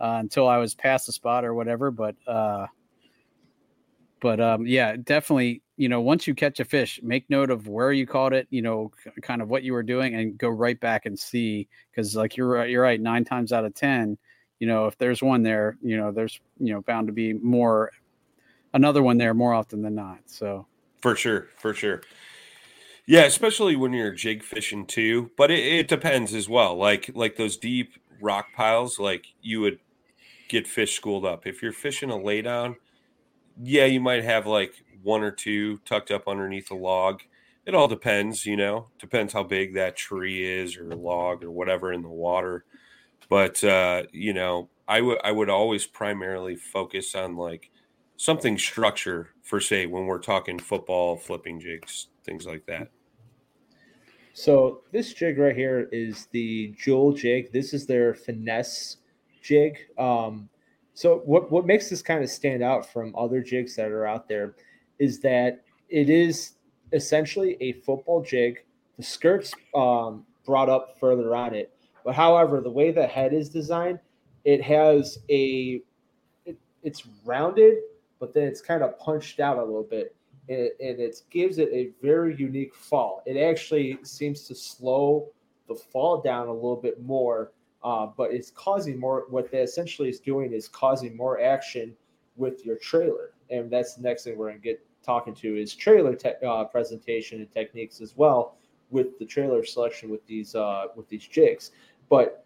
uh, 0.00 0.16
until 0.20 0.48
I 0.48 0.56
was 0.58 0.74
past 0.74 1.06
the 1.06 1.12
spot 1.12 1.44
or 1.44 1.54
whatever. 1.54 1.90
But, 1.90 2.16
uh, 2.26 2.66
but 4.20 4.40
um, 4.40 4.66
yeah, 4.66 4.96
definitely, 4.96 5.62
you 5.76 5.88
know, 5.88 6.00
once 6.00 6.26
you 6.26 6.34
catch 6.34 6.60
a 6.60 6.64
fish, 6.64 7.00
make 7.02 7.28
note 7.28 7.50
of 7.50 7.68
where 7.68 7.92
you 7.92 8.06
caught 8.06 8.32
it, 8.32 8.46
you 8.50 8.62
know, 8.62 8.92
kind 9.20 9.42
of 9.42 9.48
what 9.48 9.62
you 9.62 9.72
were 9.72 9.82
doing 9.82 10.14
and 10.14 10.38
go 10.38 10.48
right 10.48 10.78
back 10.80 11.06
and 11.06 11.18
see. 11.18 11.68
Cause 11.94 12.14
like 12.16 12.36
you're 12.36 12.48
right, 12.48 12.70
you're 12.70 12.82
right. 12.82 13.00
Nine 13.00 13.24
times 13.24 13.52
out 13.52 13.64
of 13.64 13.74
10, 13.74 14.16
you 14.62 14.68
know, 14.68 14.86
if 14.86 14.96
there's 14.96 15.20
one 15.20 15.42
there, 15.42 15.76
you 15.82 15.96
know, 15.96 16.12
there's, 16.12 16.38
you 16.60 16.72
know, 16.72 16.82
bound 16.82 17.08
to 17.08 17.12
be 17.12 17.32
more, 17.32 17.90
another 18.72 19.02
one 19.02 19.18
there 19.18 19.34
more 19.34 19.52
often 19.52 19.82
than 19.82 19.96
not. 19.96 20.20
So, 20.26 20.68
for 21.00 21.16
sure, 21.16 21.48
for 21.56 21.74
sure. 21.74 22.02
Yeah, 23.04 23.22
especially 23.22 23.74
when 23.74 23.92
you're 23.92 24.12
jig 24.12 24.44
fishing 24.44 24.86
too. 24.86 25.32
But 25.36 25.50
it, 25.50 25.66
it 25.66 25.88
depends 25.88 26.32
as 26.32 26.48
well. 26.48 26.76
Like 26.76 27.10
like 27.12 27.34
those 27.34 27.56
deep 27.56 27.94
rock 28.20 28.52
piles, 28.54 29.00
like 29.00 29.26
you 29.40 29.60
would 29.62 29.80
get 30.46 30.68
fish 30.68 30.94
schooled 30.94 31.24
up. 31.24 31.44
If 31.44 31.60
you're 31.60 31.72
fishing 31.72 32.12
a 32.12 32.14
laydown, 32.14 32.76
yeah, 33.60 33.86
you 33.86 33.98
might 33.98 34.22
have 34.22 34.46
like 34.46 34.74
one 35.02 35.24
or 35.24 35.32
two 35.32 35.78
tucked 35.78 36.12
up 36.12 36.28
underneath 36.28 36.70
a 36.70 36.76
log. 36.76 37.22
It 37.66 37.74
all 37.74 37.88
depends, 37.88 38.46
you 38.46 38.56
know. 38.56 38.90
Depends 39.00 39.32
how 39.32 39.42
big 39.42 39.74
that 39.74 39.96
tree 39.96 40.44
is 40.44 40.76
or 40.76 40.94
log 40.94 41.42
or 41.42 41.50
whatever 41.50 41.92
in 41.92 42.02
the 42.02 42.08
water. 42.08 42.64
But 43.32 43.64
uh, 43.64 44.02
you 44.12 44.34
know, 44.34 44.68
I 44.86 45.00
would 45.00 45.18
I 45.24 45.32
would 45.32 45.48
always 45.48 45.86
primarily 45.86 46.54
focus 46.54 47.14
on 47.14 47.34
like 47.34 47.70
something 48.18 48.58
structure 48.58 49.30
for 49.40 49.58
say 49.58 49.86
when 49.86 50.04
we're 50.04 50.18
talking 50.18 50.58
football, 50.58 51.16
flipping 51.16 51.58
jigs, 51.58 52.08
things 52.24 52.44
like 52.44 52.66
that. 52.66 52.90
So 54.34 54.82
this 54.92 55.14
jig 55.14 55.38
right 55.38 55.56
here 55.56 55.88
is 55.92 56.26
the 56.32 56.74
Jewel 56.78 57.14
jig. 57.14 57.50
This 57.54 57.72
is 57.72 57.86
their 57.86 58.12
finesse 58.12 58.98
jig. 59.40 59.78
Um, 59.96 60.50
so 60.92 61.22
what 61.24 61.50
what 61.50 61.64
makes 61.64 61.88
this 61.88 62.02
kind 62.02 62.22
of 62.22 62.28
stand 62.28 62.62
out 62.62 62.84
from 62.84 63.16
other 63.16 63.40
jigs 63.40 63.74
that 63.76 63.90
are 63.90 64.06
out 64.06 64.28
there 64.28 64.56
is 64.98 65.20
that 65.20 65.64
it 65.88 66.10
is 66.10 66.56
essentially 66.92 67.56
a 67.62 67.72
football 67.72 68.22
jig. 68.22 68.58
The 68.98 69.02
skirts 69.02 69.54
um, 69.74 70.26
brought 70.44 70.68
up 70.68 71.00
further 71.00 71.34
on 71.34 71.54
it, 71.54 71.72
but 72.04 72.14
however, 72.14 72.60
the 72.60 72.70
way 72.70 72.90
the 72.90 73.06
head 73.06 73.32
is 73.32 73.48
designed, 73.48 73.98
it 74.44 74.62
has 74.62 75.18
a 75.30 75.82
it, 76.44 76.58
it's 76.82 77.06
rounded 77.24 77.78
but 78.22 78.32
then 78.32 78.44
it's 78.44 78.60
kind 78.60 78.84
of 78.84 78.96
punched 79.00 79.40
out 79.40 79.58
a 79.58 79.64
little 79.64 79.82
bit. 79.82 80.14
And, 80.48 80.70
and 80.78 81.00
it 81.00 81.20
gives 81.28 81.58
it 81.58 81.68
a 81.72 81.90
very 82.00 82.36
unique 82.36 82.72
fall. 82.72 83.20
It 83.26 83.36
actually 83.36 83.98
seems 84.04 84.46
to 84.46 84.54
slow 84.54 85.28
the 85.66 85.74
fall 85.74 86.22
down 86.22 86.46
a 86.46 86.52
little 86.52 86.76
bit 86.76 87.02
more, 87.02 87.50
uh, 87.82 88.06
but 88.16 88.30
it's 88.30 88.52
causing 88.52 88.96
more. 88.96 89.24
What 89.28 89.50
that 89.50 89.62
essentially 89.62 90.08
is 90.08 90.20
doing 90.20 90.52
is 90.52 90.68
causing 90.68 91.16
more 91.16 91.40
action 91.40 91.96
with 92.36 92.64
your 92.64 92.76
trailer, 92.76 93.32
and 93.50 93.68
that's 93.68 93.96
the 93.96 94.02
next 94.02 94.22
thing 94.22 94.38
we're 94.38 94.50
going 94.50 94.60
to 94.60 94.68
get 94.68 94.86
talking 95.02 95.34
to 95.34 95.60
is 95.60 95.74
trailer 95.74 96.14
te- 96.14 96.46
uh, 96.46 96.62
presentation 96.66 97.40
and 97.40 97.50
techniques 97.50 98.00
as 98.00 98.16
well 98.16 98.56
with 98.90 99.18
the 99.18 99.26
trailer 99.26 99.64
selection 99.64 100.08
with 100.08 100.24
these 100.26 100.54
uh, 100.54 100.84
with 100.94 101.08
these 101.08 101.26
jigs. 101.26 101.72
But 102.08 102.44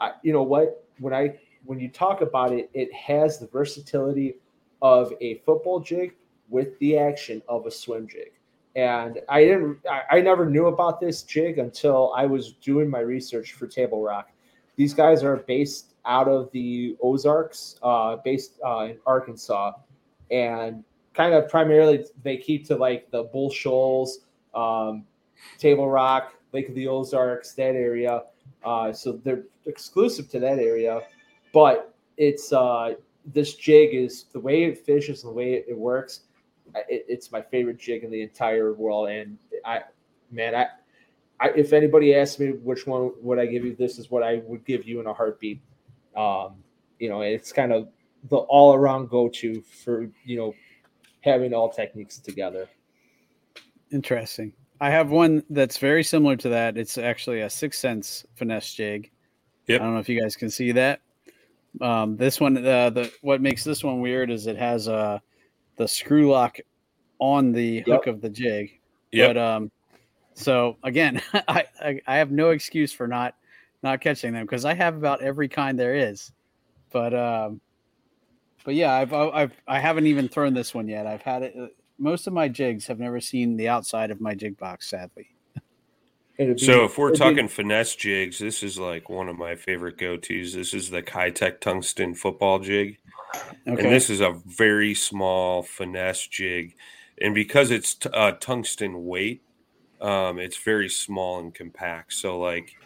I, 0.00 0.12
you 0.22 0.32
know 0.32 0.42
what? 0.42 0.84
When 0.98 1.14
I 1.14 1.38
when 1.64 1.80
you 1.80 1.88
talk 1.88 2.20
about 2.20 2.52
it, 2.52 2.70
it 2.74 2.92
has 2.92 3.38
the 3.38 3.46
versatility 3.46 4.36
of 4.82 5.12
a 5.20 5.38
football 5.38 5.80
jig 5.80 6.14
with 6.48 6.78
the 6.78 6.98
action 6.98 7.42
of 7.48 7.66
a 7.66 7.70
swim 7.70 8.06
jig. 8.06 8.32
And 8.76 9.20
I 9.28 9.44
didn't, 9.44 9.78
I, 9.90 10.18
I 10.18 10.20
never 10.20 10.48
knew 10.48 10.66
about 10.66 11.00
this 11.00 11.22
jig 11.22 11.58
until 11.58 12.12
I 12.14 12.26
was 12.26 12.52
doing 12.52 12.88
my 12.90 13.00
research 13.00 13.54
for 13.54 13.66
Table 13.66 14.02
Rock. 14.02 14.30
These 14.76 14.92
guys 14.92 15.24
are 15.24 15.36
based 15.36 15.94
out 16.04 16.28
of 16.28 16.50
the 16.52 16.96
Ozarks, 17.02 17.76
uh, 17.82 18.16
based 18.16 18.60
uh, 18.64 18.88
in 18.90 18.98
Arkansas, 19.06 19.72
and 20.30 20.84
kind 21.14 21.32
of 21.32 21.48
primarily 21.48 22.04
they 22.22 22.36
keep 22.36 22.66
to 22.66 22.76
like 22.76 23.10
the 23.10 23.24
Bull 23.24 23.50
Shoals, 23.50 24.20
um, 24.54 25.06
Table 25.58 25.88
Rock, 25.88 26.34
Lake 26.52 26.68
of 26.68 26.74
the 26.74 26.86
Ozarks, 26.86 27.54
that 27.54 27.74
area. 27.74 28.24
Uh, 28.66 28.92
so 28.92 29.12
they're 29.22 29.44
exclusive 29.66 30.28
to 30.28 30.40
that 30.40 30.58
area, 30.58 31.00
but 31.52 31.94
it's 32.16 32.52
uh, 32.52 32.94
this 33.32 33.54
jig 33.54 33.94
is 33.94 34.24
the 34.32 34.40
way 34.40 34.64
it 34.64 34.84
fishes 34.84 35.22
and 35.22 35.30
the 35.30 35.34
way 35.34 35.64
it, 35.68 35.78
works. 35.78 36.22
It, 36.88 37.06
it's 37.08 37.30
my 37.30 37.40
favorite 37.40 37.78
jig 37.78 38.02
in 38.02 38.10
the 38.10 38.20
entire 38.22 38.72
world. 38.72 39.08
And 39.08 39.38
I, 39.64 39.82
man, 40.32 40.56
I, 40.56 40.66
I, 41.38 41.50
if 41.50 41.72
anybody 41.72 42.16
asked 42.16 42.40
me 42.40 42.50
which 42.50 42.88
one 42.88 43.12
would 43.20 43.38
I 43.38 43.46
give 43.46 43.64
you, 43.64 43.76
this 43.76 44.00
is 44.00 44.10
what 44.10 44.24
I 44.24 44.42
would 44.46 44.64
give 44.64 44.84
you 44.84 44.98
in 45.00 45.06
a 45.06 45.14
heartbeat. 45.14 45.60
Um, 46.16 46.56
you 46.98 47.08
know, 47.08 47.20
it's 47.20 47.52
kind 47.52 47.72
of 47.72 47.88
the 48.30 48.36
all 48.36 48.74
around 48.74 49.10
go 49.10 49.28
to 49.28 49.60
for, 49.62 50.10
you 50.24 50.36
know, 50.36 50.54
having 51.20 51.54
all 51.54 51.68
techniques 51.68 52.18
together. 52.18 52.68
Interesting. 53.92 54.52
I 54.80 54.90
have 54.90 55.10
one 55.10 55.42
that's 55.50 55.78
very 55.78 56.04
similar 56.04 56.36
to 56.36 56.48
that. 56.50 56.76
It's 56.76 56.98
actually 56.98 57.40
a 57.40 57.46
6th 57.46 57.74
Sense 57.74 58.26
finesse 58.34 58.74
jig. 58.74 59.10
Yep. 59.66 59.80
I 59.80 59.84
don't 59.84 59.94
know 59.94 60.00
if 60.00 60.08
you 60.08 60.20
guys 60.20 60.36
can 60.36 60.50
see 60.50 60.72
that. 60.72 61.00
Um, 61.80 62.16
this 62.16 62.40
one, 62.40 62.56
uh, 62.56 62.90
the 62.90 63.12
what 63.20 63.40
makes 63.40 63.64
this 63.64 63.84
one 63.84 64.00
weird 64.00 64.30
is 64.30 64.46
it 64.46 64.56
has 64.56 64.88
uh, 64.88 65.18
the 65.76 65.86
screw 65.86 66.30
lock 66.30 66.58
on 67.18 67.52
the 67.52 67.84
yep. 67.86 67.86
hook 67.86 68.06
of 68.06 68.20
the 68.20 68.30
jig. 68.30 68.78
Yep. 69.12 69.30
But 69.30 69.36
um, 69.36 69.70
so 70.34 70.76
again, 70.82 71.20
I, 71.48 71.64
I, 71.80 72.00
I 72.06 72.16
have 72.16 72.30
no 72.30 72.50
excuse 72.50 72.92
for 72.92 73.06
not 73.06 73.34
not 73.82 74.00
catching 74.00 74.32
them 74.32 74.44
because 74.44 74.64
I 74.64 74.74
have 74.74 74.96
about 74.96 75.22
every 75.22 75.48
kind 75.48 75.78
there 75.78 75.94
is. 75.94 76.32
But 76.92 77.14
um, 77.14 77.60
but 78.64 78.74
yeah, 78.74 78.94
I've 78.94 79.12
I've 79.12 79.52
I 79.66 79.78
haven't 79.78 80.06
even 80.06 80.28
thrown 80.28 80.54
this 80.54 80.74
one 80.74 80.88
yet. 80.88 81.06
I've 81.06 81.22
had 81.22 81.42
it. 81.42 81.54
Most 81.98 82.26
of 82.26 82.32
my 82.32 82.48
jigs 82.48 82.86
have 82.88 82.98
never 82.98 83.20
seen 83.20 83.56
the 83.56 83.68
outside 83.68 84.10
of 84.10 84.20
my 84.20 84.34
jig 84.34 84.58
box, 84.58 84.88
sadly. 84.90 85.28
Be, 86.38 86.58
so 86.58 86.84
if 86.84 86.98
we're 86.98 87.14
talking 87.14 87.46
be, 87.46 87.52
finesse 87.52 87.96
jigs, 87.96 88.38
this 88.38 88.62
is 88.62 88.78
like 88.78 89.08
one 89.08 89.28
of 89.28 89.38
my 89.38 89.54
favorite 89.54 89.96
go-tos. 89.96 90.52
This 90.52 90.74
is 90.74 90.90
the 90.90 91.02
Keitech 91.02 91.60
tungsten 91.60 92.14
football 92.14 92.58
jig. 92.58 92.98
Okay. 93.66 93.82
And 93.82 93.92
this 93.92 94.10
is 94.10 94.20
a 94.20 94.38
very 94.44 94.94
small 94.94 95.62
finesse 95.62 96.26
jig. 96.26 96.74
And 97.22 97.34
because 97.34 97.70
it's 97.70 97.94
t- 97.94 98.10
uh, 98.12 98.32
tungsten 98.32 99.06
weight, 99.06 99.42
um, 100.02 100.38
it's 100.38 100.58
very 100.58 100.90
small 100.90 101.38
and 101.38 101.54
compact. 101.54 102.12
So 102.12 102.38
like 102.38 102.76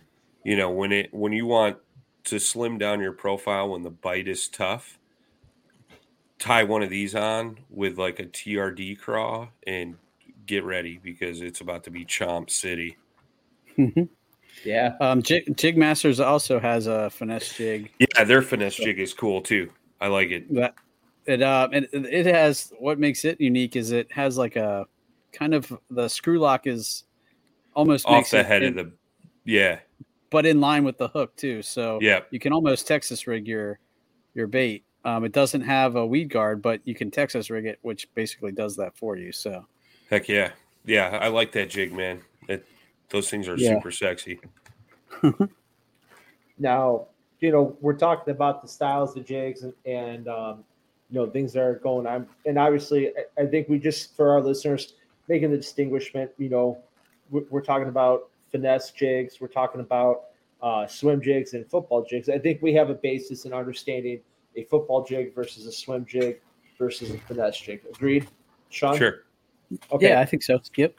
You 0.44 0.56
know, 0.56 0.70
when 0.70 0.92
it 0.92 1.12
when 1.12 1.32
you 1.32 1.46
want 1.46 1.78
to 2.24 2.38
slim 2.38 2.78
down 2.78 3.00
your 3.00 3.12
profile 3.12 3.70
when 3.70 3.82
the 3.82 3.90
bite 3.90 4.28
is 4.28 4.48
tough, 4.48 4.99
tie 6.40 6.64
one 6.64 6.82
of 6.82 6.90
these 6.90 7.14
on 7.14 7.58
with 7.68 7.98
like 7.98 8.18
a 8.18 8.24
TRD 8.24 8.98
craw 8.98 9.48
and 9.66 9.96
get 10.46 10.64
ready 10.64 10.98
because 11.02 11.42
it's 11.42 11.60
about 11.60 11.84
to 11.84 11.90
be 11.90 12.04
chomp 12.04 12.50
city. 12.50 12.96
yeah. 14.64 14.96
Um, 15.00 15.22
jig, 15.22 15.56
jig 15.56 15.76
Masters 15.76 16.18
also 16.18 16.58
has 16.58 16.88
a 16.88 17.10
finesse 17.10 17.56
jig. 17.56 17.92
Yeah, 18.00 18.24
their 18.24 18.42
finesse 18.42 18.74
jig 18.74 18.98
is 18.98 19.14
cool 19.14 19.42
too. 19.42 19.70
I 20.00 20.08
like 20.08 20.30
it. 20.30 20.52
That 20.54 20.74
it 21.26 21.42
uh 21.42 21.68
it, 21.72 21.88
it 21.92 22.26
has 22.26 22.72
what 22.78 22.98
makes 22.98 23.24
it 23.24 23.40
unique 23.40 23.76
is 23.76 23.92
it 23.92 24.10
has 24.10 24.38
like 24.38 24.56
a 24.56 24.86
kind 25.32 25.54
of 25.54 25.72
the 25.90 26.08
screw 26.08 26.38
lock 26.38 26.66
is 26.66 27.04
almost 27.74 28.06
off 28.06 28.30
the 28.30 28.42
head 28.42 28.62
of 28.62 28.74
the 28.74 28.92
yeah, 29.44 29.80
but 30.30 30.46
in 30.46 30.60
line 30.60 30.84
with 30.84 30.96
the 30.96 31.08
hook 31.08 31.36
too. 31.36 31.62
So 31.62 31.98
yeah, 32.00 32.20
you 32.30 32.38
can 32.38 32.52
almost 32.52 32.86
Texas 32.86 33.26
rig 33.26 33.46
your 33.46 33.78
your 34.34 34.46
bait. 34.46 34.84
Um, 35.04 35.24
it 35.24 35.32
doesn't 35.32 35.62
have 35.62 35.96
a 35.96 36.04
weed 36.04 36.28
guard, 36.28 36.60
but 36.60 36.80
you 36.84 36.94
can 36.94 37.10
Texas 37.10 37.50
rig 37.50 37.66
it, 37.66 37.78
which 37.82 38.12
basically 38.14 38.52
does 38.52 38.76
that 38.76 38.96
for 38.96 39.16
you. 39.16 39.32
So 39.32 39.64
heck 40.10 40.28
yeah, 40.28 40.50
yeah, 40.84 41.18
I 41.20 41.28
like 41.28 41.52
that 41.52 41.70
jig, 41.70 41.92
man. 41.92 42.20
It, 42.48 42.66
those 43.08 43.30
things 43.30 43.48
are 43.48 43.56
yeah. 43.56 43.74
super 43.74 43.90
sexy. 43.90 44.40
now, 46.58 47.06
you 47.40 47.50
know, 47.50 47.76
we're 47.80 47.96
talking 47.96 48.30
about 48.32 48.62
the 48.62 48.68
styles 48.68 49.16
of 49.16 49.24
jigs 49.24 49.62
and, 49.62 49.72
and 49.86 50.28
um, 50.28 50.64
you 51.10 51.18
know 51.18 51.30
things 51.30 51.54
that 51.54 51.62
are 51.62 51.76
going 51.76 52.06
on, 52.06 52.26
and 52.44 52.58
obviously, 52.58 53.08
I, 53.08 53.42
I 53.42 53.46
think 53.46 53.68
we 53.68 53.78
just 53.78 54.16
for 54.16 54.30
our 54.30 54.42
listeners 54.42 54.94
making 55.28 55.50
the 55.50 55.56
distinguishment. 55.56 56.30
You 56.36 56.50
know, 56.50 56.78
we're, 57.30 57.44
we're 57.50 57.62
talking 57.62 57.88
about 57.88 58.28
finesse 58.50 58.90
jigs. 58.90 59.40
We're 59.40 59.48
talking 59.48 59.80
about 59.80 60.24
uh, 60.62 60.86
swim 60.86 61.22
jigs 61.22 61.54
and 61.54 61.66
football 61.68 62.04
jigs. 62.04 62.28
I 62.28 62.38
think 62.38 62.60
we 62.60 62.74
have 62.74 62.90
a 62.90 62.94
basis 62.94 63.44
in 63.44 63.52
understanding 63.52 64.20
a 64.56 64.64
football 64.64 65.04
jig 65.04 65.34
versus 65.34 65.66
a 65.66 65.72
swim 65.72 66.04
jig 66.04 66.40
versus 66.78 67.10
a 67.10 67.18
finesse 67.18 67.58
jig. 67.58 67.82
Agreed, 67.94 68.26
Sean? 68.68 68.96
Sure. 68.96 69.24
Okay. 69.92 70.08
Yeah, 70.08 70.20
I 70.20 70.24
think 70.24 70.42
so. 70.42 70.60
Yep. 70.76 70.94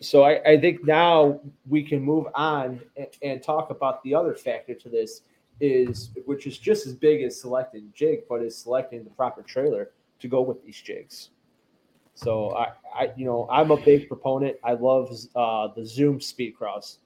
So 0.00 0.22
I, 0.22 0.52
I 0.52 0.60
think 0.60 0.84
now 0.84 1.40
we 1.68 1.82
can 1.82 2.00
move 2.00 2.26
on 2.34 2.80
and, 2.96 3.08
and, 3.22 3.42
talk 3.42 3.70
about 3.70 4.02
the 4.04 4.14
other 4.14 4.34
factor 4.34 4.74
to 4.74 4.88
this 4.88 5.22
is 5.60 6.10
which 6.24 6.46
is 6.46 6.56
just 6.56 6.86
as 6.86 6.94
big 6.94 7.22
as 7.22 7.40
selecting 7.40 7.92
jig, 7.94 8.20
but 8.28 8.42
is 8.42 8.56
selecting 8.56 9.02
the 9.02 9.10
proper 9.10 9.42
trailer 9.42 9.90
to 10.20 10.28
go 10.28 10.40
with 10.40 10.64
these 10.64 10.80
jigs. 10.80 11.30
So 12.14 12.56
I, 12.56 12.68
I 12.94 13.12
you 13.16 13.24
know, 13.24 13.48
I'm 13.50 13.72
a 13.72 13.76
big 13.76 14.08
proponent. 14.08 14.56
I 14.62 14.74
love 14.74 15.10
uh, 15.34 15.68
the 15.74 15.84
Zoom 15.84 16.20
Speed 16.20 16.56
Craws. 16.56 16.98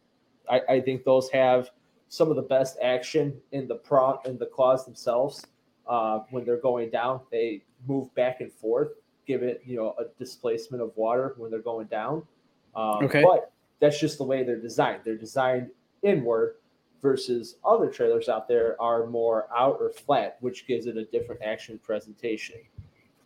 I, 0.51 0.61
I 0.69 0.81
think 0.81 1.05
those 1.05 1.31
have 1.31 1.71
some 2.09 2.29
of 2.29 2.37
the 2.37 2.43
best 2.43 2.77
action 2.83 3.35
in 3.53 3.67
the 3.67 3.77
pro 3.77 4.19
in 4.27 4.37
the 4.37 4.47
claws 4.47 4.85
themselves. 4.85 5.47
Uh, 5.93 6.25
when 6.31 6.43
they're 6.43 6.57
going 6.57 6.89
down, 6.89 7.21
they 7.31 7.63
move 7.87 8.15
back 8.15 8.41
and 8.41 8.51
forth, 8.51 8.93
give 9.27 9.43
it 9.43 9.63
you 9.67 9.77
know 9.77 9.95
a 9.99 10.05
displacement 10.19 10.83
of 10.83 10.91
water 10.97 11.35
when 11.37 11.51
they're 11.51 11.61
going 11.61 11.87
down. 11.89 12.23
Um, 12.75 13.05
okay. 13.05 13.23
But 13.23 13.53
that's 13.79 14.01
just 14.01 14.17
the 14.17 14.25
way 14.25 14.43
they're 14.43 14.59
designed. 14.59 15.03
They're 15.05 15.19
designed 15.19 15.69
inward 16.03 16.55
versus 17.03 17.57
other 17.63 17.91
trailers 17.91 18.31
out 18.31 18.49
there 18.49 18.81
are 18.81 19.07
more 19.07 19.49
out 19.55 19.77
or 19.81 19.91
flat, 19.91 20.39
which 20.41 20.67
gives 20.67 20.87
it 20.87 20.97
a 20.97 21.05
different 21.05 21.43
action 21.43 21.79
presentation. 21.83 22.57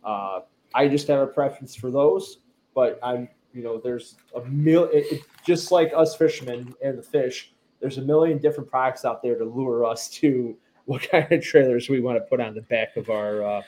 Uh, 0.03 0.41
I 0.73 0.89
just 0.89 1.07
have 1.07 1.21
a 1.21 1.27
preference 1.27 1.73
for 1.73 1.89
those, 1.89 2.39
but 2.75 2.99
I'm, 3.01 3.29
you 3.53 3.63
know, 3.63 3.79
there's 3.81 4.15
a 4.35 4.41
million, 4.41 4.89
it, 4.93 5.05
it, 5.13 5.21
just 5.45 5.71
like 5.71 5.93
us 5.95 6.17
fishermen 6.17 6.73
and 6.83 6.97
the 6.97 7.03
fish, 7.03 7.53
there's 7.79 7.97
a 7.97 8.01
million 8.01 8.39
different 8.39 8.69
products 8.69 9.05
out 9.05 9.21
there 9.23 9.37
to 9.37 9.45
lure 9.45 9.85
us 9.85 10.09
to 10.19 10.57
what 10.87 11.07
kind 11.09 11.31
of 11.31 11.43
trailers 11.43 11.87
we 11.87 11.99
want 11.99 12.17
to 12.17 12.21
put 12.21 12.41
on 12.41 12.55
the 12.55 12.63
back 12.63 12.97
of 12.97 13.11
our, 13.11 13.43
uh, 13.43 13.61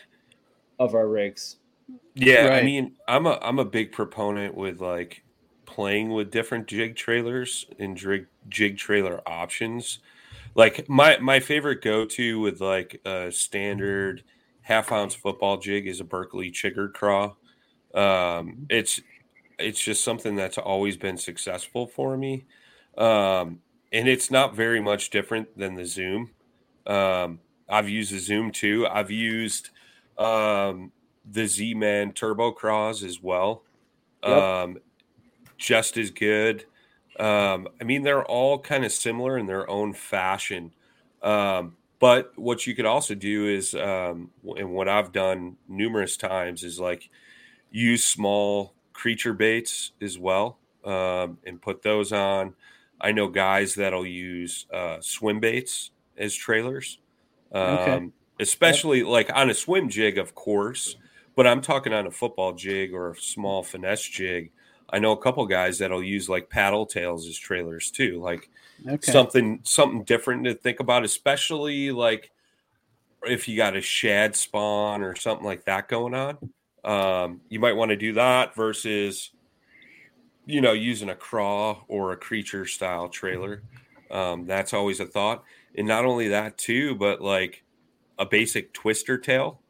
of 0.79 0.95
our 0.95 1.07
rigs. 1.07 1.57
Yeah. 2.15 2.47
Right. 2.47 2.63
I 2.63 2.65
mean, 2.65 2.97
I'm 3.07 3.27
a, 3.27 3.37
I'm 3.41 3.59
a 3.59 3.65
big 3.65 3.91
proponent 3.91 4.55
with 4.55 4.81
like 4.81 5.23
playing 5.65 6.09
with 6.09 6.31
different 6.31 6.67
jig 6.67 6.95
trailers 6.95 7.65
and 7.77 7.95
jig, 7.95 8.25
jig 8.49 8.77
trailer 8.77 9.21
options. 9.27 9.99
Like 10.55 10.89
my, 10.89 11.19
my 11.19 11.39
favorite 11.39 11.83
go-to 11.83 12.39
with 12.39 12.59
like 12.59 12.99
a 13.05 13.31
standard, 13.31 14.23
half 14.61 14.91
ounce 14.91 15.15
football 15.15 15.57
jig 15.57 15.87
is 15.87 15.99
a 15.99 16.03
Berkley 16.03 16.51
Chigger 16.51 16.91
craw. 16.91 17.35
Um, 17.93 18.67
it's 18.69 19.01
it's 19.57 19.79
just 19.79 20.03
something 20.03 20.35
that's 20.35 20.57
always 20.57 20.95
been 20.95 21.17
successful 21.17 21.87
for 21.87 22.15
me, 22.15 22.45
um, 22.97 23.59
and 23.91 24.07
it's 24.07 24.31
not 24.31 24.55
very 24.55 24.79
much 24.79 25.09
different 25.09 25.57
than 25.57 25.75
the 25.75 25.85
Zoom. 25.85 26.31
Um, 26.87 27.39
I've 27.67 27.89
used 27.89 28.13
the 28.13 28.19
Zoom 28.19 28.51
too. 28.51 28.87
I've 28.87 29.11
used 29.11 29.69
um, 30.17 30.91
the 31.29 31.47
Z 31.47 31.73
Man 31.75 32.11
Turbo 32.13 32.51
Craws 32.51 33.03
as 33.03 33.21
well. 33.21 33.63
Yep. 34.23 34.37
Um, 34.37 34.77
just 35.57 35.97
as 35.97 36.09
good. 36.09 36.65
Um, 37.19 37.67
I 37.79 37.83
mean, 37.83 38.03
they're 38.03 38.25
all 38.25 38.59
kind 38.59 38.85
of 38.85 38.91
similar 38.91 39.37
in 39.37 39.45
their 39.45 39.69
own 39.69 39.93
fashion. 39.93 40.73
Um, 41.21 41.75
but 41.99 42.31
what 42.37 42.65
you 42.65 42.75
could 42.75 42.85
also 42.85 43.13
do 43.13 43.47
is, 43.47 43.75
um, 43.75 44.31
and 44.57 44.71
what 44.71 44.87
I've 44.87 45.11
done 45.11 45.57
numerous 45.67 46.15
times 46.15 46.63
is 46.63 46.79
like 46.79 47.09
use 47.71 48.05
small 48.05 48.73
creature 48.93 49.33
baits 49.33 49.91
as 50.01 50.17
well 50.17 50.57
um, 50.85 51.37
and 51.45 51.61
put 51.61 51.81
those 51.81 52.13
on. 52.13 52.53
I 53.01 53.11
know 53.11 53.27
guys 53.27 53.75
that'll 53.75 54.05
use 54.05 54.65
uh, 54.73 54.97
swim 55.01 55.39
baits 55.39 55.91
as 56.19 56.35
trailers, 56.35 56.99
um, 57.51 57.61
okay. 57.61 58.09
especially 58.39 58.99
yep. 58.99 59.07
like 59.07 59.31
on 59.33 59.49
a 59.49 59.53
swim 59.53 59.89
jig, 59.89 60.17
of 60.17 60.35
course. 60.35 60.95
But 61.35 61.47
I'm 61.47 61.61
talking 61.61 61.93
on 61.93 62.05
a 62.05 62.11
football 62.11 62.53
jig 62.53 62.93
or 62.93 63.11
a 63.11 63.15
small 63.15 63.63
finesse 63.63 64.03
jig. 64.03 64.51
I 64.89 64.99
know 64.99 65.11
a 65.11 65.21
couple 65.21 65.45
guys 65.45 65.77
that'll 65.77 66.03
use 66.03 66.27
like 66.27 66.49
paddle 66.49 66.85
tails 66.85 67.27
as 67.27 67.37
trailers 67.37 67.91
too. 67.91 68.19
Like 68.21 68.49
okay. 68.87 69.11
something 69.11 69.61
something 69.63 70.03
different 70.03 70.43
to 70.45 70.53
think 70.53 70.79
about, 70.79 71.05
especially 71.05 71.91
like 71.91 72.31
if 73.23 73.47
you 73.47 73.57
got 73.57 73.75
a 73.75 73.81
shad 73.81 74.35
spawn 74.35 75.01
or 75.01 75.15
something 75.15 75.45
like 75.45 75.65
that 75.65 75.87
going 75.87 76.13
on. 76.13 76.37
Um, 76.83 77.41
you 77.49 77.59
might 77.59 77.75
want 77.75 77.89
to 77.89 77.97
do 77.97 78.13
that 78.13 78.55
versus 78.55 79.31
you 80.45 80.61
know 80.61 80.73
using 80.73 81.09
a 81.09 81.15
craw 81.15 81.83
or 81.87 82.11
a 82.11 82.17
creature 82.17 82.65
style 82.65 83.09
trailer. 83.09 83.63
Um, 84.09 84.45
that's 84.47 84.73
always 84.73 84.99
a 84.99 85.05
thought, 85.05 85.43
and 85.75 85.87
not 85.87 86.05
only 86.05 86.29
that 86.29 86.57
too, 86.57 86.95
but 86.95 87.21
like 87.21 87.63
a 88.17 88.25
basic 88.25 88.73
twister 88.73 89.17
tail, 89.17 89.61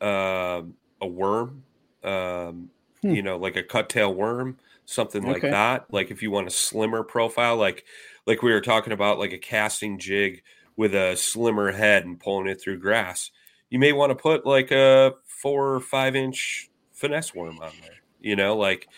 um, 0.00 0.74
a 1.00 1.06
worm, 1.06 1.64
um, 2.04 2.70
hmm. 3.02 3.10
you 3.10 3.22
know, 3.22 3.36
like 3.36 3.56
a 3.56 3.62
cut 3.62 3.88
tail 3.88 4.14
worm, 4.14 4.58
something 4.84 5.22
okay. 5.22 5.32
like 5.32 5.42
that. 5.42 5.86
Like 5.92 6.10
if 6.10 6.22
you 6.22 6.30
want 6.30 6.46
a 6.46 6.50
slimmer 6.50 7.02
profile, 7.02 7.56
like 7.56 7.84
like 8.26 8.42
we 8.42 8.52
were 8.52 8.60
talking 8.60 8.92
about, 8.92 9.18
like 9.18 9.32
a 9.32 9.38
casting 9.38 9.98
jig 9.98 10.42
with 10.76 10.94
a 10.94 11.16
slimmer 11.16 11.72
head 11.72 12.04
and 12.04 12.20
pulling 12.20 12.46
it 12.46 12.60
through 12.60 12.78
grass. 12.78 13.30
You 13.70 13.78
may 13.78 13.92
want 13.92 14.10
to 14.10 14.14
put 14.14 14.46
like 14.46 14.70
a 14.70 15.14
four 15.26 15.74
or 15.74 15.80
five 15.80 16.16
inch 16.16 16.70
finesse 16.92 17.34
worm 17.34 17.58
on 17.60 17.72
there. 17.80 17.98
You 18.20 18.36
know, 18.36 18.56
like 18.56 18.88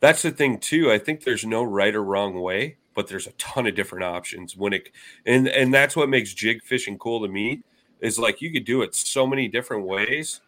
that's 0.00 0.22
the 0.22 0.30
thing 0.30 0.58
too. 0.58 0.90
I 0.90 0.98
think 0.98 1.24
there's 1.24 1.44
no 1.44 1.62
right 1.62 1.94
or 1.94 2.02
wrong 2.02 2.40
way, 2.40 2.76
but 2.94 3.08
there's 3.08 3.26
a 3.26 3.32
ton 3.32 3.66
of 3.66 3.74
different 3.74 4.04
options 4.04 4.56
when 4.56 4.72
it 4.72 4.90
and 5.26 5.48
and 5.48 5.72
that's 5.72 5.96
what 5.96 6.08
makes 6.08 6.32
jig 6.34 6.62
fishing 6.62 6.98
cool 6.98 7.20
to 7.20 7.28
me 7.28 7.62
is 8.02 8.18
like 8.18 8.42
you 8.42 8.52
could 8.52 8.64
do 8.64 8.82
it 8.82 8.94
so 8.94 9.26
many 9.26 9.48
different 9.48 9.86
ways. 9.86 10.40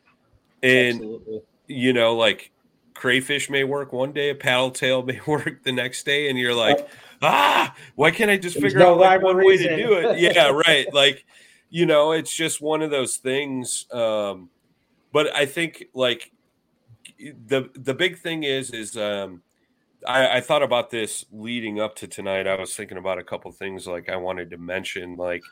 And 0.62 0.96
Absolutely. 0.96 1.42
you 1.68 1.92
know, 1.94 2.14
like 2.14 2.50
crayfish 2.92 3.48
may 3.48 3.64
work 3.64 3.92
one 3.92 4.12
day, 4.12 4.30
a 4.30 4.34
paddle 4.34 4.70
tail 4.70 5.02
may 5.06 5.20
work 5.26 5.62
the 5.62 5.72
next 5.72 6.04
day, 6.04 6.28
and 6.28 6.38
you're 6.38 6.54
like, 6.54 6.86
ah, 7.22 7.74
why 7.94 8.10
can't 8.10 8.30
I 8.30 8.36
just 8.36 8.60
There's 8.60 8.72
figure 8.72 8.80
no 8.80 8.94
out 8.94 8.98
like 8.98 9.22
one 9.22 9.36
reason. 9.36 9.72
way 9.72 9.76
to 9.76 9.82
do 9.86 9.92
it? 9.94 10.18
Yeah, 10.34 10.48
right. 10.48 10.92
like, 10.92 11.24
you 11.70 11.86
know, 11.86 12.12
it's 12.12 12.34
just 12.34 12.60
one 12.60 12.82
of 12.82 12.90
those 12.90 13.16
things. 13.16 13.86
Um, 13.92 14.50
but 15.12 15.34
I 15.34 15.46
think 15.46 15.84
like 15.94 16.32
the 17.18 17.70
the 17.74 17.94
big 17.94 18.18
thing 18.18 18.42
is 18.42 18.70
is 18.70 18.96
um, 18.96 19.42
I, 20.06 20.36
I 20.36 20.40
thought 20.40 20.62
about 20.62 20.90
this 20.90 21.24
leading 21.32 21.80
up 21.80 21.96
to 21.96 22.06
tonight. 22.06 22.46
I 22.46 22.56
was 22.56 22.74
thinking 22.74 22.98
about 22.98 23.18
a 23.18 23.24
couple 23.24 23.50
things 23.52 23.86
like 23.86 24.08
I 24.08 24.16
wanted 24.16 24.50
to 24.50 24.58
mention 24.58 25.16
like 25.16 25.42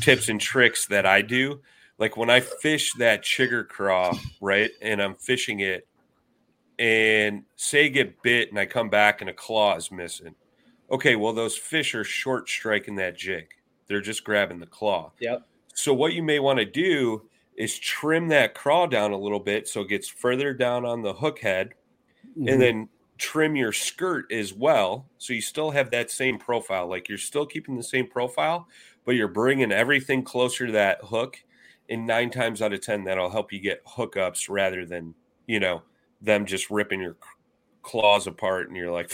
tips 0.00 0.28
and 0.28 0.40
tricks 0.40 0.86
that 0.86 1.06
I 1.06 1.22
do. 1.22 1.60
Like 1.98 2.16
when 2.16 2.30
I 2.30 2.40
fish 2.40 2.92
that 2.94 3.22
chigger 3.22 3.66
craw, 3.66 4.16
right, 4.40 4.70
and 4.80 5.02
I'm 5.02 5.16
fishing 5.16 5.60
it, 5.60 5.86
and 6.78 7.42
say 7.56 7.88
get 7.88 8.22
bit, 8.22 8.50
and 8.50 8.58
I 8.58 8.66
come 8.66 8.88
back 8.88 9.20
and 9.20 9.28
a 9.28 9.34
claw 9.34 9.76
is 9.76 9.90
missing 9.90 10.34
Okay, 10.90 11.16
well, 11.16 11.32
those 11.32 11.56
fish 11.56 11.94
are 11.94 12.04
short 12.04 12.48
striking 12.48 12.96
that 12.96 13.16
jig. 13.16 13.48
They're 13.86 14.00
just 14.00 14.24
grabbing 14.24 14.58
the 14.58 14.66
claw. 14.66 15.12
Yep. 15.20 15.42
So 15.74 15.92
what 15.92 16.14
you 16.14 16.22
may 16.22 16.38
want 16.38 16.58
to 16.58 16.64
do 16.64 17.28
is 17.56 17.78
trim 17.78 18.28
that 18.28 18.54
craw 18.54 18.86
down 18.86 19.12
a 19.12 19.18
little 19.18 19.40
bit 19.40 19.68
so 19.68 19.82
it 19.82 19.88
gets 19.88 20.08
further 20.08 20.54
down 20.54 20.84
on 20.84 21.02
the 21.02 21.12
hook 21.12 21.40
head, 21.40 21.74
mm-hmm. 22.30 22.48
and 22.48 22.60
then 22.60 22.88
trim 23.18 23.56
your 23.56 23.72
skirt 23.72 24.30
as 24.32 24.54
well. 24.54 25.06
So 25.18 25.32
you 25.32 25.40
still 25.40 25.72
have 25.72 25.90
that 25.90 26.10
same 26.10 26.38
profile. 26.38 26.86
Like 26.88 27.08
you're 27.08 27.18
still 27.18 27.44
keeping 27.44 27.76
the 27.76 27.82
same 27.82 28.06
profile, 28.06 28.68
but 29.04 29.16
you're 29.16 29.28
bringing 29.28 29.72
everything 29.72 30.22
closer 30.22 30.66
to 30.66 30.72
that 30.72 31.04
hook. 31.04 31.42
And 31.90 32.06
nine 32.06 32.30
times 32.30 32.62
out 32.62 32.72
of 32.72 32.80
10, 32.80 33.04
that'll 33.04 33.30
help 33.30 33.52
you 33.52 33.60
get 33.60 33.84
hookups 33.84 34.48
rather 34.48 34.84
than, 34.84 35.14
you 35.46 35.58
know, 35.58 35.82
them 36.20 36.46
just 36.46 36.70
ripping 36.70 37.00
your 37.00 37.16
claws 37.82 38.26
apart. 38.26 38.68
And 38.68 38.76
you're 38.76 38.92
like, 38.92 39.10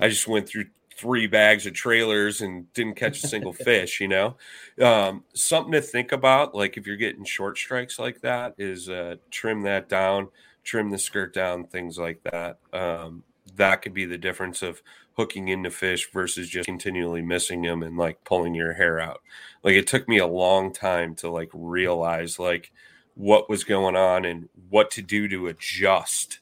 I 0.00 0.08
just 0.08 0.26
went 0.28 0.48
through 0.48 0.66
three 0.96 1.26
bags 1.26 1.66
of 1.66 1.72
trailers 1.72 2.42
and 2.42 2.70
didn't 2.74 2.96
catch 2.96 3.24
a 3.24 3.28
single 3.28 3.52
fish, 3.54 4.00
you 4.00 4.08
know? 4.08 4.36
Um, 4.82 5.24
something 5.34 5.72
to 5.72 5.80
think 5.80 6.12
about, 6.12 6.54
like 6.54 6.76
if 6.76 6.86
you're 6.86 6.96
getting 6.96 7.24
short 7.24 7.56
strikes 7.56 7.98
like 7.98 8.20
that, 8.20 8.54
is 8.58 8.90
uh, 8.90 9.16
trim 9.30 9.62
that 9.62 9.88
down, 9.88 10.28
trim 10.62 10.90
the 10.90 10.98
skirt 10.98 11.32
down, 11.32 11.64
things 11.64 11.96
like 11.96 12.22
that. 12.24 12.58
Um, 12.72 13.22
that 13.56 13.82
could 13.82 13.94
be 13.94 14.04
the 14.04 14.18
difference 14.18 14.62
of 14.62 14.82
hooking 15.14 15.48
into 15.48 15.70
fish 15.70 16.10
versus 16.12 16.48
just 16.48 16.66
continually 16.66 17.22
missing 17.22 17.62
them 17.62 17.82
and 17.82 17.96
like 17.96 18.24
pulling 18.24 18.54
your 18.54 18.74
hair 18.74 19.00
out. 19.00 19.20
Like 19.62 19.74
it 19.74 19.86
took 19.86 20.08
me 20.08 20.18
a 20.18 20.26
long 20.26 20.72
time 20.72 21.14
to 21.16 21.30
like 21.30 21.50
realize 21.52 22.38
like 22.38 22.72
what 23.14 23.50
was 23.50 23.64
going 23.64 23.96
on 23.96 24.24
and 24.24 24.48
what 24.70 24.90
to 24.92 25.02
do 25.02 25.28
to 25.28 25.48
adjust 25.48 26.40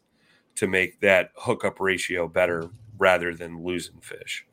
to 0.57 0.67
make 0.67 1.01
that 1.01 1.31
hookup 1.37 1.81
ratio 1.81 2.29
better 2.29 2.71
rather 2.99 3.35
than 3.35 3.65
losing 3.65 4.01
fish. 4.01 4.45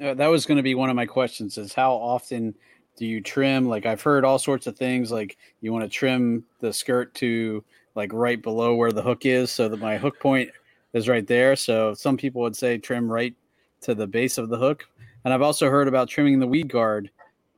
Uh, 0.00 0.14
that 0.14 0.26
was 0.26 0.46
going 0.46 0.56
to 0.56 0.62
be 0.62 0.74
one 0.74 0.90
of 0.90 0.96
my 0.96 1.06
questions 1.06 1.56
is 1.56 1.72
how 1.72 1.92
often 1.92 2.54
do 2.96 3.06
you 3.06 3.20
trim 3.20 3.66
like 3.66 3.86
i've 3.86 4.02
heard 4.02 4.24
all 4.24 4.38
sorts 4.38 4.66
of 4.66 4.76
things 4.76 5.10
like 5.10 5.36
you 5.60 5.72
want 5.72 5.82
to 5.82 5.88
trim 5.88 6.44
the 6.60 6.72
skirt 6.72 7.14
to 7.14 7.64
like 7.94 8.12
right 8.12 8.42
below 8.42 8.74
where 8.74 8.92
the 8.92 9.02
hook 9.02 9.24
is 9.24 9.50
so 9.50 9.68
that 9.68 9.78
my 9.78 9.96
hook 9.96 10.20
point 10.20 10.50
is 10.96 11.08
right 11.08 11.26
there. 11.26 11.54
So 11.56 11.94
some 11.94 12.16
people 12.16 12.42
would 12.42 12.56
say 12.56 12.78
trim 12.78 13.10
right 13.10 13.34
to 13.82 13.94
the 13.94 14.06
base 14.06 14.38
of 14.38 14.48
the 14.48 14.56
hook. 14.56 14.84
And 15.24 15.34
I've 15.34 15.42
also 15.42 15.68
heard 15.68 15.88
about 15.88 16.08
trimming 16.08 16.38
the 16.38 16.46
weed 16.46 16.68
guard 16.68 17.10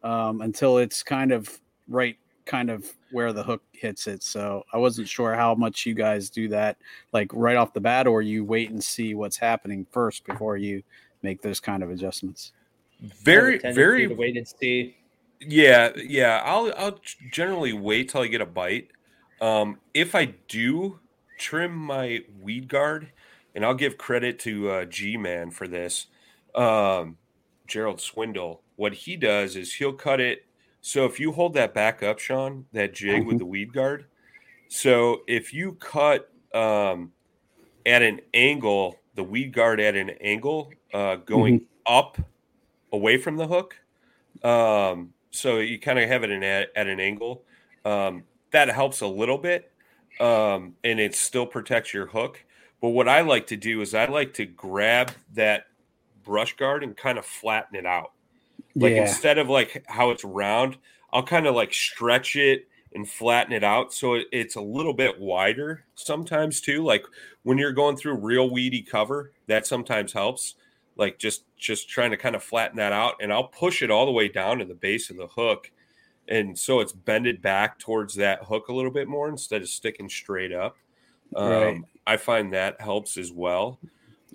um, 0.03 0.40
until 0.40 0.79
it's 0.79 1.03
kind 1.03 1.33
of 1.33 1.61
right, 1.88 2.16
kind 2.46 2.70
of 2.70 2.90
where 3.12 3.33
the 3.33 3.42
hook 3.42 3.62
hits 3.72 4.07
it. 4.07 4.22
So 4.22 4.64
I 4.72 4.79
wasn't 4.79 5.09
sure 5.09 5.35
how 5.35 5.55
much 5.55 5.87
you 5.87 5.94
guys 5.94 6.31
do 6.31 6.48
that, 6.48 6.79
like 7.12 7.31
right 7.33 7.57
off 7.57 7.72
the 7.72 7.81
bat, 7.81 8.07
or 8.07 8.22
you 8.22 8.44
wait 8.44 8.70
and 8.70 8.83
see 8.83 9.14
what's 9.14 9.37
happening 9.37 9.87
first 9.92 10.24
before 10.24 10.57
you 10.57 10.83
make 11.22 11.40
those 11.42 11.61
kind 11.61 11.83
of 11.83 11.90
adjustments. 11.90 12.53
Very, 13.22 13.59
very 13.59 14.09
wait 14.09 14.37
and 14.37 14.48
see. 14.48 14.96
Yeah, 15.40 15.92
yeah. 15.96 16.42
I'll 16.44 16.72
I'll 16.77 16.98
generally 17.31 17.72
wait 17.72 18.09
till 18.09 18.22
I 18.22 18.27
get 18.27 18.40
a 18.40 18.46
bite. 18.46 18.88
Um, 19.40 19.79
if 19.94 20.16
I 20.16 20.35
do 20.48 20.98
trim 21.38 21.77
my 21.77 22.24
weed 22.40 22.68
guard, 22.68 23.12
and 23.58 23.66
I'll 23.66 23.74
give 23.74 23.98
credit 23.98 24.38
to 24.40 24.70
uh, 24.70 24.84
G 24.84 25.16
Man 25.16 25.50
for 25.50 25.66
this. 25.66 26.06
Um, 26.54 27.16
Gerald 27.66 28.00
Swindle, 28.00 28.62
what 28.76 28.94
he 28.94 29.16
does 29.16 29.56
is 29.56 29.74
he'll 29.74 29.94
cut 29.94 30.20
it. 30.20 30.46
So 30.80 31.06
if 31.06 31.18
you 31.18 31.32
hold 31.32 31.54
that 31.54 31.74
back 31.74 32.00
up, 32.00 32.20
Sean, 32.20 32.66
that 32.72 32.94
jig 32.94 33.22
mm-hmm. 33.22 33.26
with 33.26 33.38
the 33.38 33.44
weed 33.44 33.72
guard. 33.72 34.04
So 34.68 35.22
if 35.26 35.52
you 35.52 35.72
cut 35.72 36.30
um, 36.54 37.10
at 37.84 38.02
an 38.02 38.20
angle, 38.32 38.94
the 39.16 39.24
weed 39.24 39.52
guard 39.52 39.80
at 39.80 39.96
an 39.96 40.10
angle, 40.20 40.70
uh, 40.94 41.16
going 41.16 41.58
mm-hmm. 41.58 41.92
up 41.92 42.16
away 42.92 43.16
from 43.18 43.36
the 43.38 43.48
hook. 43.48 43.74
Um, 44.44 45.14
so 45.32 45.58
you 45.58 45.80
kind 45.80 45.98
of 45.98 46.08
have 46.08 46.22
it 46.22 46.30
in 46.30 46.44
at, 46.44 46.68
at 46.76 46.86
an 46.86 47.00
angle. 47.00 47.42
Um, 47.84 48.22
that 48.52 48.68
helps 48.68 49.00
a 49.00 49.06
little 49.08 49.36
bit, 49.36 49.72
um, 50.20 50.76
and 50.84 51.00
it 51.00 51.16
still 51.16 51.44
protects 51.44 51.92
your 51.92 52.06
hook. 52.06 52.44
But 52.80 52.90
what 52.90 53.08
I 53.08 53.22
like 53.22 53.48
to 53.48 53.56
do 53.56 53.80
is 53.80 53.94
I 53.94 54.06
like 54.06 54.34
to 54.34 54.46
grab 54.46 55.12
that 55.34 55.66
brush 56.24 56.56
guard 56.56 56.84
and 56.84 56.96
kind 56.96 57.18
of 57.18 57.24
flatten 57.24 57.76
it 57.76 57.86
out. 57.86 58.12
Like 58.74 58.92
yeah. 58.92 59.02
instead 59.02 59.38
of 59.38 59.48
like 59.48 59.84
how 59.88 60.10
it's 60.10 60.24
round, 60.24 60.78
I'll 61.12 61.22
kind 61.22 61.46
of 61.46 61.54
like 61.54 61.72
stretch 61.72 62.36
it 62.36 62.68
and 62.94 63.08
flatten 63.08 63.52
it 63.52 63.64
out 63.64 63.92
so 63.92 64.20
it's 64.32 64.56
a 64.56 64.60
little 64.60 64.94
bit 64.94 65.20
wider 65.20 65.84
sometimes 65.94 66.60
too. 66.60 66.84
Like 66.84 67.04
when 67.42 67.58
you're 67.58 67.72
going 67.72 67.96
through 67.96 68.16
real 68.16 68.50
weedy 68.50 68.82
cover, 68.82 69.32
that 69.46 69.66
sometimes 69.66 70.12
helps. 70.12 70.54
Like 70.96 71.18
just 71.18 71.44
just 71.56 71.88
trying 71.88 72.10
to 72.10 72.16
kind 72.16 72.34
of 72.34 72.42
flatten 72.42 72.76
that 72.76 72.92
out, 72.92 73.14
and 73.20 73.32
I'll 73.32 73.44
push 73.44 73.82
it 73.82 73.90
all 73.90 74.04
the 74.04 74.12
way 74.12 74.28
down 74.28 74.58
to 74.58 74.64
the 74.64 74.74
base 74.74 75.10
of 75.10 75.16
the 75.16 75.28
hook, 75.28 75.70
and 76.26 76.58
so 76.58 76.80
it's 76.80 76.92
bended 76.92 77.40
back 77.40 77.78
towards 77.78 78.16
that 78.16 78.44
hook 78.44 78.66
a 78.66 78.72
little 78.72 78.90
bit 78.90 79.06
more 79.06 79.28
instead 79.28 79.62
of 79.62 79.68
sticking 79.68 80.08
straight 80.08 80.52
up. 80.52 80.76
Um, 81.36 81.50
right. 81.50 81.80
I 82.06 82.16
find 82.16 82.52
that 82.52 82.80
helps 82.80 83.16
as 83.16 83.32
well. 83.32 83.78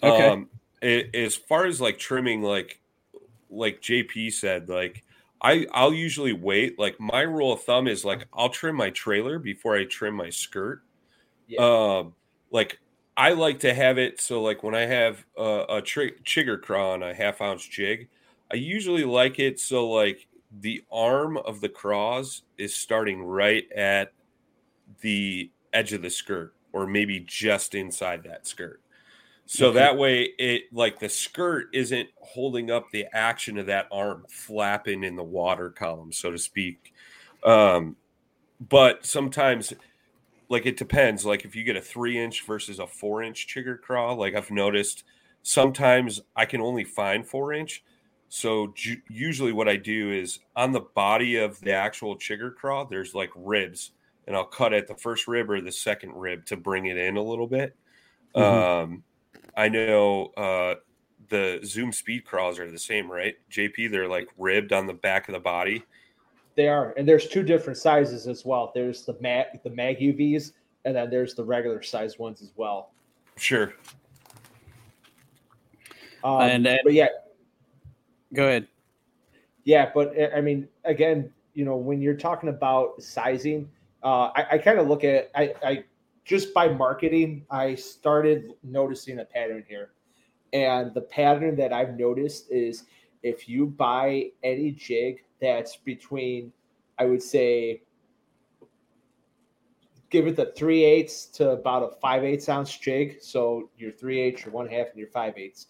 Okay. 0.02 0.28
Um, 0.28 0.50
it, 0.82 1.16
as 1.16 1.36
far 1.36 1.66
as 1.66 1.82
like 1.82 1.98
trimming, 1.98 2.42
like 2.42 2.80
like 3.50 3.82
JP 3.82 4.34
said, 4.34 4.70
like 4.70 5.04
I 5.42 5.66
I'll 5.72 5.94
usually 5.94 6.34
wait. 6.34 6.78
Like 6.78 7.00
my 7.00 7.22
rule 7.22 7.54
of 7.54 7.64
thumb 7.64 7.88
is 7.88 8.06
like 8.06 8.28
I'll 8.34 8.50
trim 8.50 8.76
my 8.76 8.90
trailer 8.90 9.40
before 9.40 9.76
I 9.76 9.86
trim 9.86 10.16
my 10.16 10.30
skirt. 10.30 10.84
Yeah. 11.48 11.62
Um, 11.62 12.14
like 12.52 12.80
I 13.16 13.34
like 13.34 13.60
to 13.60 13.74
have 13.74 13.98
it 13.98 14.20
so 14.20 14.42
like 14.42 14.64
when 14.64 14.76
I 14.76 14.82
have 14.82 15.26
a, 15.38 15.66
a 15.70 15.82
tri- 15.82 16.14
chigger 16.24 16.62
craw 16.62 16.94
on 16.94 17.04
a 17.04 17.14
half 17.14 17.42
ounce 17.42 17.66
jig, 17.66 18.10
I 18.52 18.56
usually 18.56 19.04
like 19.04 19.40
it 19.40 19.60
so 19.60 19.90
like 19.90 20.28
the 20.52 20.84
arm 20.92 21.38
of 21.38 21.62
the 21.62 21.70
craws 21.70 22.44
is 22.58 22.76
starting 22.76 23.24
right 23.24 23.66
at 23.72 24.14
the 25.02 25.52
edge 25.74 25.94
of 25.94 26.02
the 26.02 26.10
skirt 26.10 26.54
or 26.74 26.88
maybe 26.88 27.20
just 27.20 27.76
inside 27.76 28.24
that 28.24 28.46
skirt. 28.46 28.82
So 29.46 29.68
mm-hmm. 29.68 29.76
that 29.76 29.98
way 29.98 30.30
it 30.38 30.64
like 30.72 31.00
the 31.00 31.10
skirt 31.10 31.68
isn't 31.74 32.10
holding 32.20 32.72
up 32.72 32.90
the 32.92 33.06
action 33.14 33.58
of 33.58 33.68
that 33.68 33.88
arm 33.92 34.26
flapping 34.30 35.04
in 35.04 35.16
the 35.16 35.24
water 35.24 35.70
column, 35.70 36.12
so 36.12 36.32
to 36.32 36.38
speak. 36.38 36.94
Um, 37.44 37.96
but 38.60 39.06
sometimes 39.06 39.74
like 40.50 40.66
it 40.66 40.78
depends. 40.78 41.26
Like 41.26 41.46
if 41.46 41.56
you 41.56 41.64
get 41.64 41.76
a 41.76 41.82
three 41.82 42.18
inch 42.18 42.46
versus 42.46 42.80
a 42.80 42.88
four 42.88 43.22
inch 43.22 43.48
chigger 43.48 43.80
craw, 43.80 44.14
like 44.14 44.36
I've 44.36 44.52
noticed 44.52 45.04
sometimes 45.42 46.22
I 46.36 46.46
can 46.46 46.62
only 46.62 46.84
find 46.84 47.26
four 47.26 47.54
inch. 47.54 47.84
So 48.30 48.74
ju- 48.76 49.02
usually 49.10 49.52
what 49.52 49.70
I 49.70 49.76
do 49.76 50.12
is 50.12 50.40
on 50.56 50.72
the 50.72 50.80
body 50.80 51.36
of 51.36 51.60
the 51.60 51.74
actual 51.74 52.16
chigger 52.16 52.54
craw, 52.54 52.86
there's 52.86 53.14
like 53.14 53.30
ribs 53.36 53.92
and 54.28 54.36
I'll 54.36 54.46
cut 54.46 54.74
at 54.74 54.88
the 54.88 54.96
first 54.96 55.28
rib 55.28 55.50
or 55.50 55.62
the 55.62 55.72
second 55.72 56.14
rib 56.14 56.46
to 56.46 56.58
bring 56.58 56.86
it 56.86 56.98
in 56.98 57.18
a 57.18 57.22
little 57.22 57.48
bit. 57.48 57.76
Mm-hmm. 58.36 58.94
Um, 58.94 59.04
I 59.56 59.70
know 59.70 60.28
uh, 60.38 60.76
the 61.30 61.60
Zoom 61.64 61.92
Speed 61.92 62.26
Craws 62.26 62.60
are 62.60 62.70
the 62.70 62.80
same, 62.80 63.12
right? 63.12 63.36
JP, 63.52 63.92
they're 63.92 64.08
like 64.08 64.30
ribbed 64.38 64.74
on 64.74 64.88
the 64.88 64.94
back 64.94 65.28
of 65.28 65.34
the 65.34 65.40
body. 65.40 65.84
They 66.56 66.68
are, 66.68 66.94
and 66.98 67.08
there's 67.08 67.28
two 67.28 67.44
different 67.44 67.78
sizes 67.78 68.28
as 68.28 68.46
well. 68.46 68.72
There's 68.76 69.04
the 69.06 69.18
mag 69.20 69.48
the 69.64 69.72
mag 69.72 70.00
UVs, 70.00 70.52
and 70.86 70.96
then 70.96 71.10
there's 71.10 71.34
the 71.34 71.44
regular 71.44 71.82
size 71.82 72.20
ones 72.20 72.42
as 72.42 72.52
well. 72.56 72.92
Sure. 73.38 73.74
Um, 76.24 76.42
and 76.42 76.66
then, 76.66 76.78
but 76.84 76.94
yeah, 76.94 77.08
go 78.34 78.48
ahead. 78.48 78.68
Yeah, 79.64 79.92
but 79.94 80.14
I 80.36 80.42
mean, 80.42 80.68
again, 80.86 81.32
you 81.54 81.66
know, 81.66 81.76
when 81.76 82.02
you're 82.02 82.16
talking 82.16 82.50
about 82.50 83.02
sizing, 83.02 83.70
uh, 84.04 84.32
I, 84.36 84.46
I 84.52 84.58
kind 84.58 84.80
of 84.80 84.88
look 84.88 85.04
at 85.04 85.32
I, 85.36 85.54
I 85.64 85.84
just 86.26 86.54
by 86.54 86.70
marketing, 86.70 87.46
I 87.50 87.76
started 87.76 88.54
noticing 88.64 89.20
a 89.20 89.26
pattern 89.26 89.64
here. 89.68 89.92
And 90.54 90.94
the 90.94 91.02
pattern 91.02 91.56
that 91.58 91.74
I've 91.74 91.98
noticed 91.98 92.52
is 92.52 92.86
if 93.24 93.50
you 93.50 93.66
buy 93.66 94.30
any 94.44 94.72
jig 94.72 95.24
that's 95.42 95.78
between, 95.78 96.54
I 97.00 97.06
would 97.06 97.22
say, 97.24 97.82
give 100.10 100.28
it 100.28 100.36
the 100.36 100.54
three 100.56 100.84
eighths 100.84 101.26
to 101.26 101.50
about 101.52 101.84
a 101.84 102.00
five 102.00 102.24
eighths 102.24 102.48
ounce 102.48 102.78
jig. 102.78 103.18
So 103.22 103.70
your 103.78 103.92
three 103.92 104.20
eighths, 104.20 104.46
your 104.46 104.54
one 104.54 104.68
half, 104.68 104.88
and 104.90 104.98
your 105.00 105.08
five 105.08 105.38
eighths. 105.38 105.68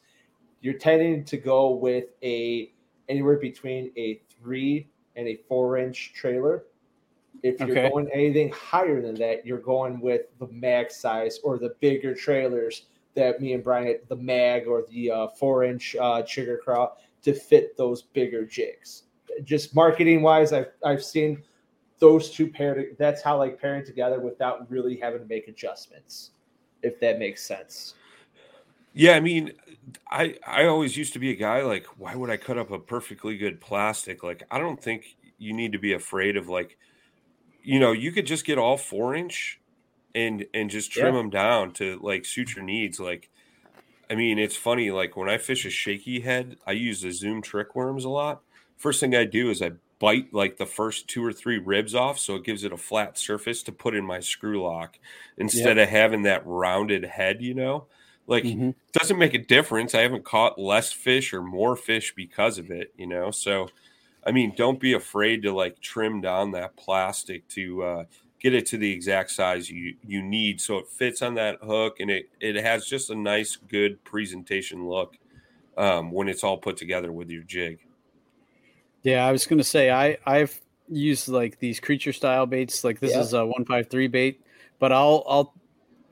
You're 0.62 0.78
tending 0.78 1.24
to 1.26 1.38
go 1.38 1.72
with 1.72 2.06
a 2.22 2.74
anywhere 3.10 3.38
between 3.38 3.92
a 3.98 4.22
three 4.30 4.90
and 5.16 5.28
a 5.28 5.40
four 5.48 5.78
inch 5.78 6.14
trailer 6.14 6.66
if 7.44 7.60
you're 7.60 7.72
okay. 7.72 7.90
going 7.90 8.10
anything 8.14 8.52
higher 8.52 9.02
than 9.02 9.16
that, 9.16 9.46
you're 9.46 9.60
going 9.60 10.00
with 10.00 10.22
the 10.40 10.48
mag 10.48 10.90
size 10.90 11.40
or 11.44 11.58
the 11.58 11.76
bigger 11.82 12.16
trailers 12.16 12.86
that 13.16 13.40
me 13.42 13.54
and 13.54 13.64
Brian, 13.64 14.00
the 14.08 14.16
mag 14.16 14.66
or 14.66 14.86
the 14.90 15.12
uh, 15.12 15.28
four 15.28 15.66
inch 15.66 15.96
uh, 16.00 16.24
chigger 16.24 16.60
craw 16.60 16.94
to 17.22 17.34
fit 17.34 17.78
those 17.78 18.02
bigger 18.02 18.46
jigs. 18.46 19.04
Just 19.44 19.76
marketing 19.76 20.22
wise, 20.22 20.54
I've, 20.54 20.72
I've 20.84 21.04
seen 21.04 21.44
those 22.00 22.32
two 22.32 22.48
paired. 22.48 22.96
That's 22.98 23.22
how 23.22 23.38
like 23.38 23.60
pairing 23.60 23.86
together 23.86 24.20
without 24.20 24.70
really 24.72 24.98
having 24.98 25.20
to 25.20 25.26
make 25.26 25.48
adjustments, 25.48 26.32
if 26.82 27.00
that 27.02 27.20
makes 27.20 27.44
sense. 27.44 27.96
Yeah, 28.94 29.14
I 29.14 29.20
mean, 29.20 29.54
I 30.10 30.38
I 30.46 30.66
always 30.66 30.96
used 30.96 31.14
to 31.14 31.20
be 31.20 31.32
a 31.32 31.36
guy 31.36 31.62
like, 31.64 31.86
why 31.98 32.16
would 32.16 32.30
I 32.30 32.38
cut 32.38 32.58
up 32.58 32.72
a 32.72 32.80
perfectly 32.80 33.38
good 33.38 33.60
plastic? 33.60 34.24
Like, 34.24 34.44
I 34.52 34.60
don't 34.60 34.82
think 34.82 35.18
you 35.40 35.54
need 35.54 35.72
to 35.72 35.80
be 35.80 35.94
afraid 35.94 36.38
of 36.38 36.48
like 36.48 36.78
you 37.64 37.80
know, 37.80 37.92
you 37.92 38.12
could 38.12 38.28
just 38.28 38.46
get 38.46 38.58
all 38.58 38.78
four 38.78 39.16
inch 39.16 39.60
and 40.14 40.46
and 40.54 40.70
just 40.70 40.92
trim 40.92 41.14
yeah. 41.14 41.22
them 41.22 41.30
down 41.30 41.72
to 41.74 42.00
like 42.02 42.26
suit 42.26 42.56
your 42.56 42.64
needs. 42.64 43.00
Like 43.00 43.30
I 44.10 44.16
mean, 44.16 44.38
it's 44.38 44.56
funny. 44.56 44.92
Like 44.92 45.18
when 45.18 45.30
I 45.30 45.38
fish 45.38 45.66
a 45.66 45.70
shaky 45.70 46.20
head, 46.20 46.58
I 46.68 46.74
use 46.74 47.02
the 47.02 47.12
Zoom 47.12 47.42
trick 47.42 47.76
worms 47.76 48.06
a 48.06 48.10
lot. 48.10 48.42
First 48.78 49.00
thing 49.00 49.16
I 49.16 49.26
do 49.26 49.50
is 49.50 49.62
I 49.62 49.72
bite 50.00 50.34
like 50.34 50.58
the 50.58 50.66
first 50.66 51.08
two 51.08 51.24
or 51.24 51.32
three 51.32 51.58
ribs 51.58 51.96
off, 51.96 52.20
so 52.20 52.36
it 52.36 52.44
gives 52.44 52.64
it 52.64 52.74
a 52.74 52.78
flat 52.78 53.18
surface 53.18 53.64
to 53.64 53.72
put 53.72 53.96
in 53.96 54.06
my 54.06 54.20
screw 54.20 54.62
lock 54.62 55.00
instead 55.38 55.78
yep. 55.78 55.88
of 55.88 55.90
having 55.90 56.24
that 56.24 56.44
rounded 56.46 57.06
head. 57.06 57.42
You 57.42 57.54
know, 57.54 57.86
like 58.28 58.44
mm-hmm. 58.44 58.72
doesn't 58.92 59.18
make 59.18 59.34
a 59.34 59.40
difference. 59.40 59.96
I 59.96 60.02
haven't 60.02 60.26
caught 60.26 60.60
less 60.60 60.92
fish 60.92 61.34
or 61.34 61.42
more 61.42 61.76
fish 61.76 62.14
because 62.16 62.58
of 62.58 62.70
it. 62.70 62.94
You 62.98 63.08
know, 63.08 63.32
so 63.32 63.70
I 64.26 64.32
mean, 64.32 64.54
don't 64.56 64.80
be 64.80 64.94
afraid 64.94 65.42
to 65.44 65.54
like 65.54 65.80
trim 65.82 66.22
down 66.22 66.52
that 66.52 66.76
plastic 66.78 67.48
to 67.50 67.84
uh, 67.84 68.04
get 68.44 68.54
it 68.54 68.66
to 68.68 68.78
the 68.78 68.92
exact 68.92 69.32
size 69.32 69.70
you 69.70 69.96
you 70.06 70.22
need 70.22 70.60
so 70.60 70.78
it 70.78 70.88
fits 70.88 71.22
on 71.22 71.34
that 71.34 71.58
hook 71.64 72.00
and 72.02 72.12
it 72.12 72.30
it 72.42 72.56
has 72.56 72.86
just 72.86 73.10
a 73.10 73.16
nice 73.16 73.56
good 73.56 74.04
presentation 74.04 74.86
look 74.88 75.18
um, 75.78 76.12
when 76.12 76.28
it's 76.28 76.44
all 76.44 76.58
put 76.58 76.78
together 76.78 77.12
with 77.12 77.30
your 77.30 77.42
jig 77.44 77.80
yeah 79.02 79.26
i 79.26 79.32
was 79.32 79.48
gonna 79.48 79.64
say 79.64 79.90
i 79.90 80.16
i've 80.26 80.62
used 80.90 81.30
like 81.30 81.58
these 81.60 81.80
creature 81.80 82.14
style 82.14 82.46
baits 82.46 82.84
like 82.84 83.00
this 83.00 83.14
yeah. 83.14 83.22
is 83.22 83.34
a 83.34 83.44
153 83.46 84.08
bait 84.08 84.42
but 84.78 84.92
i'll 84.92 85.24
i'll 85.28 85.54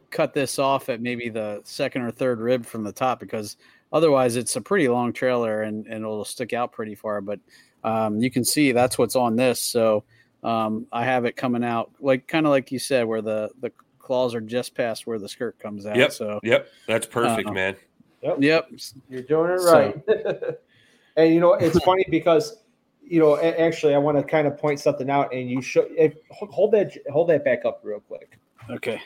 cut 0.09 0.33
this 0.33 0.57
off 0.57 0.89
at 0.89 1.01
maybe 1.01 1.29
the 1.29 1.61
second 1.63 2.01
or 2.01 2.11
third 2.11 2.39
rib 2.39 2.65
from 2.65 2.83
the 2.83 2.91
top 2.91 3.19
because 3.19 3.57
otherwise 3.91 4.35
it's 4.37 4.55
a 4.55 4.61
pretty 4.61 4.87
long 4.87 5.13
trailer 5.13 5.63
and, 5.63 5.85
and 5.87 5.97
it'll 5.97 6.25
stick 6.25 6.53
out 6.53 6.71
pretty 6.71 6.95
far 6.95 7.21
but 7.21 7.39
um, 7.83 8.19
you 8.19 8.31
can 8.31 8.43
see 8.43 8.71
that's 8.71 8.97
what's 8.97 9.15
on 9.15 9.35
this 9.35 9.59
so 9.59 10.03
um, 10.43 10.87
I 10.91 11.03
have 11.03 11.25
it 11.25 11.35
coming 11.35 11.63
out 11.63 11.91
like 11.99 12.27
kind 12.27 12.45
of 12.45 12.51
like 12.51 12.71
you 12.71 12.79
said, 12.79 13.05
where 13.05 13.21
the 13.21 13.49
the 13.59 13.71
claws 13.99 14.33
are 14.33 14.41
just 14.41 14.73
past 14.75 15.05
where 15.05 15.19
the 15.19 15.29
skirt 15.29 15.59
comes 15.59 15.85
out. 15.85 15.95
Yep. 15.95 16.11
So 16.11 16.39
yep, 16.43 16.67
that's 16.87 17.05
perfect, 17.05 17.49
uh, 17.49 17.53
man. 17.53 17.75
Yep. 18.21 18.37
Yep. 18.39 18.71
You're 19.09 19.21
doing 19.21 19.51
it 19.51 19.61
right. 19.63 20.01
So. 20.07 20.55
and 21.17 21.33
you 21.33 21.39
know, 21.39 21.53
it's 21.53 21.79
funny 21.83 22.05
because 22.09 22.57
you 23.03 23.19
know, 23.19 23.37
actually, 23.37 23.93
I 23.93 23.97
want 23.97 24.17
to 24.17 24.23
kind 24.23 24.47
of 24.47 24.57
point 24.57 24.79
something 24.79 25.09
out, 25.09 25.33
and 25.33 25.49
you 25.49 25.61
should 25.61 26.15
hold 26.31 26.71
that 26.71 26.97
hold 27.11 27.29
that 27.29 27.43
back 27.43 27.65
up 27.65 27.81
real 27.83 27.99
quick. 27.99 28.37
Okay. 28.69 29.01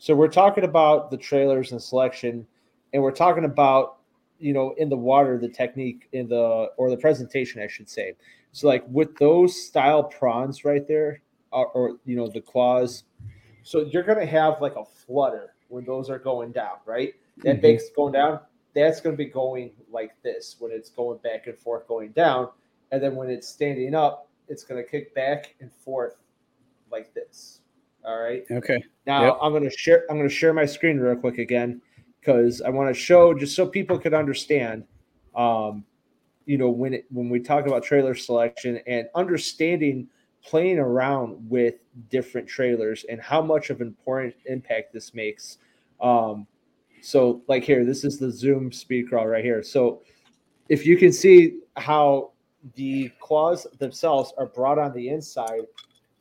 So 0.00 0.14
we're 0.14 0.28
talking 0.28 0.64
about 0.64 1.10
the 1.10 1.16
trailers 1.16 1.72
and 1.72 1.82
selection, 1.82 2.46
and 2.92 3.02
we're 3.02 3.12
talking 3.12 3.44
about 3.44 3.97
you 4.38 4.52
know 4.52 4.74
in 4.78 4.88
the 4.88 4.96
water 4.96 5.38
the 5.38 5.48
technique 5.48 6.08
in 6.12 6.28
the 6.28 6.70
or 6.76 6.90
the 6.90 6.96
presentation, 6.96 7.62
I 7.62 7.66
should 7.66 7.88
say. 7.88 8.14
So 8.52 8.68
like 8.68 8.84
with 8.88 9.16
those 9.18 9.66
style 9.66 10.04
prawns 10.04 10.64
right 10.64 10.86
there, 10.86 11.22
or, 11.52 11.66
or 11.68 11.96
you 12.04 12.16
know 12.16 12.28
the 12.28 12.40
claws, 12.40 13.04
so 13.62 13.82
you're 13.82 14.02
gonna 14.02 14.26
have 14.26 14.60
like 14.60 14.76
a 14.76 14.84
flutter 14.84 15.54
when 15.68 15.84
those 15.84 16.10
are 16.10 16.18
going 16.18 16.52
down, 16.52 16.76
right? 16.86 17.14
That 17.38 17.54
mm-hmm. 17.54 17.62
bait's 17.62 17.90
going 17.94 18.12
down. 18.12 18.40
That's 18.74 19.00
gonna 19.00 19.16
be 19.16 19.26
going 19.26 19.72
like 19.90 20.12
this 20.22 20.56
when 20.58 20.72
it's 20.72 20.90
going 20.90 21.18
back 21.18 21.46
and 21.46 21.58
forth, 21.58 21.86
going 21.88 22.12
down, 22.12 22.48
and 22.92 23.02
then 23.02 23.16
when 23.16 23.30
it's 23.30 23.48
standing 23.48 23.94
up, 23.94 24.28
it's 24.48 24.64
gonna 24.64 24.84
kick 24.84 25.14
back 25.14 25.54
and 25.60 25.72
forth 25.72 26.16
like 26.90 27.12
this. 27.14 27.60
All 28.04 28.18
right. 28.18 28.44
Okay. 28.50 28.82
Now 29.06 29.24
yep. 29.24 29.38
I'm 29.42 29.52
gonna 29.52 29.70
share. 29.70 30.04
I'm 30.10 30.16
gonna 30.16 30.28
share 30.28 30.54
my 30.54 30.64
screen 30.64 30.98
real 30.98 31.16
quick 31.16 31.38
again 31.38 31.82
because 32.20 32.60
I 32.60 32.70
want 32.70 32.94
to 32.94 33.00
show 33.00 33.34
just 33.34 33.54
so 33.54 33.66
people 33.66 33.98
could 33.98 34.14
understand. 34.14 34.84
Um, 35.34 35.84
you 36.48 36.56
know 36.56 36.70
when 36.70 36.94
it, 36.94 37.06
when 37.10 37.28
we 37.28 37.38
talk 37.38 37.66
about 37.66 37.84
trailer 37.84 38.14
selection 38.14 38.80
and 38.86 39.06
understanding 39.14 40.08
playing 40.42 40.78
around 40.78 41.36
with 41.48 41.74
different 42.08 42.48
trailers 42.48 43.04
and 43.10 43.20
how 43.20 43.42
much 43.42 43.68
of 43.68 43.82
an 43.82 43.86
important 43.86 44.34
impact 44.46 44.92
this 44.92 45.14
makes 45.14 45.58
um, 46.00 46.46
so 47.02 47.42
like 47.48 47.62
here 47.62 47.84
this 47.84 48.02
is 48.02 48.18
the 48.18 48.30
Zoom 48.30 48.72
Speed 48.72 49.10
Craw 49.10 49.24
right 49.24 49.44
here 49.44 49.62
so 49.62 50.00
if 50.70 50.86
you 50.86 50.96
can 50.96 51.12
see 51.12 51.58
how 51.76 52.32
the 52.74 53.10
claws 53.20 53.66
themselves 53.78 54.32
are 54.38 54.46
brought 54.46 54.78
on 54.78 54.92
the 54.94 55.10
inside 55.10 55.60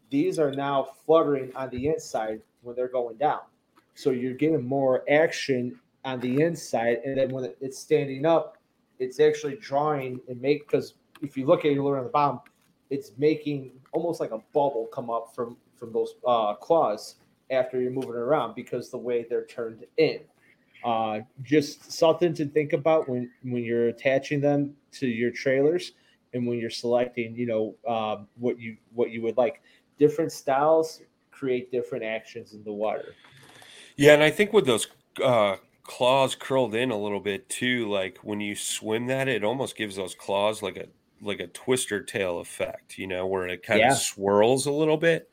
these 0.09 0.39
are 0.39 0.51
now 0.51 0.89
fluttering 1.05 1.55
on 1.55 1.69
the 1.69 1.87
inside 1.87 2.41
when 2.61 2.75
they're 2.75 2.89
going 2.89 3.15
down 3.15 3.39
so 3.95 4.09
you're 4.09 4.33
getting 4.33 4.61
more 4.61 5.05
action 5.09 5.79
on 6.07 6.19
the 6.21 6.41
inside 6.41 6.97
and 7.05 7.17
then 7.17 7.29
when 7.29 7.53
it's 7.61 7.77
standing 7.77 8.25
up 8.25 8.57
it's 8.99 9.19
actually 9.19 9.55
drawing 9.55 10.19
and 10.27 10.41
make 10.41 10.67
because 10.67 10.95
if 11.21 11.37
you 11.37 11.45
look 11.45 11.65
at 11.65 11.71
it 11.71 11.79
on 11.79 12.03
the 12.03 12.09
bottom, 12.09 12.39
it's 12.89 13.11
making 13.17 13.71
almost 13.91 14.19
like 14.19 14.31
a 14.31 14.39
bubble 14.53 14.87
come 14.93 15.09
up 15.09 15.33
from 15.35 15.57
from 15.75 15.93
those 15.93 16.15
uh, 16.25 16.53
claws 16.55 17.15
after 17.51 17.79
you're 17.79 17.91
moving 17.91 18.11
around 18.11 18.55
because 18.55 18.89
the 18.89 18.97
way 18.97 19.25
they're 19.29 19.45
turned 19.45 19.85
in. 19.97 20.19
Uh, 20.83 21.19
just 21.43 21.91
something 21.91 22.33
to 22.33 22.45
think 22.45 22.73
about 22.73 23.09
when 23.09 23.29
when 23.43 23.63
you're 23.63 23.89
attaching 23.89 24.41
them 24.41 24.73
to 24.91 25.07
your 25.07 25.31
trailers 25.31 25.93
and 26.33 26.45
when 26.45 26.59
you're 26.59 26.69
selecting, 26.69 27.35
you 27.35 27.45
know, 27.45 27.75
uh, 27.87 28.23
what 28.35 28.59
you 28.59 28.77
what 28.93 29.11
you 29.11 29.21
would 29.21 29.37
like. 29.37 29.61
Different 29.97 30.31
styles 30.31 31.01
create 31.31 31.71
different 31.71 32.03
actions 32.03 32.53
in 32.53 32.63
the 32.63 32.71
water. 32.71 33.15
Yeah, 33.95 34.13
and 34.13 34.23
I 34.23 34.29
think 34.29 34.53
with 34.53 34.65
those 34.65 34.87
uh, 35.23 35.57
claws 35.87 36.35
curled 36.35 36.75
in 36.75 36.91
a 36.91 36.99
little 36.99 37.19
bit 37.19 37.49
too. 37.49 37.89
Like 37.89 38.19
when 38.21 38.39
you 38.39 38.55
swim 38.55 39.07
that, 39.07 39.27
it 39.27 39.43
almost 39.43 39.75
gives 39.75 39.95
those 39.95 40.13
claws 40.13 40.61
like 40.61 40.77
a 40.77 40.85
like 41.21 41.39
a 41.39 41.47
twister 41.47 42.03
tail 42.03 42.39
effect, 42.39 42.99
you 42.99 43.07
know, 43.07 43.25
where 43.25 43.47
it 43.47 43.63
kind 43.63 43.79
yeah. 43.79 43.93
of 43.93 43.97
swirls 43.97 44.67
a 44.67 44.71
little 44.71 44.97
bit. 44.97 45.29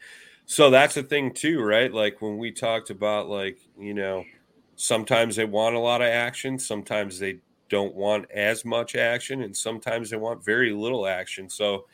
So 0.47 0.71
that's 0.71 0.97
a 0.97 1.03
thing 1.03 1.35
too, 1.35 1.61
right? 1.61 1.93
Like 1.93 2.23
when 2.23 2.39
we 2.39 2.53
talked 2.53 2.89
about 2.89 3.29
like, 3.29 3.59
you 3.79 3.93
know, 3.93 4.25
sometimes 4.77 5.37
they 5.37 5.45
want 5.45 5.75
a 5.75 5.81
lot 5.81 6.01
of 6.01 6.09
action, 6.09 6.59
sometimes 6.59 7.19
they 7.19 7.41
don't 7.69 7.95
want 7.95 8.31
as 8.31 8.65
much 8.65 8.95
action, 8.95 9.43
and 9.43 9.55
sometimes 9.55 10.09
they 10.09 10.17
want 10.17 10.45
very 10.45 10.73
little 10.73 11.07
action. 11.07 11.51
So 11.51 11.87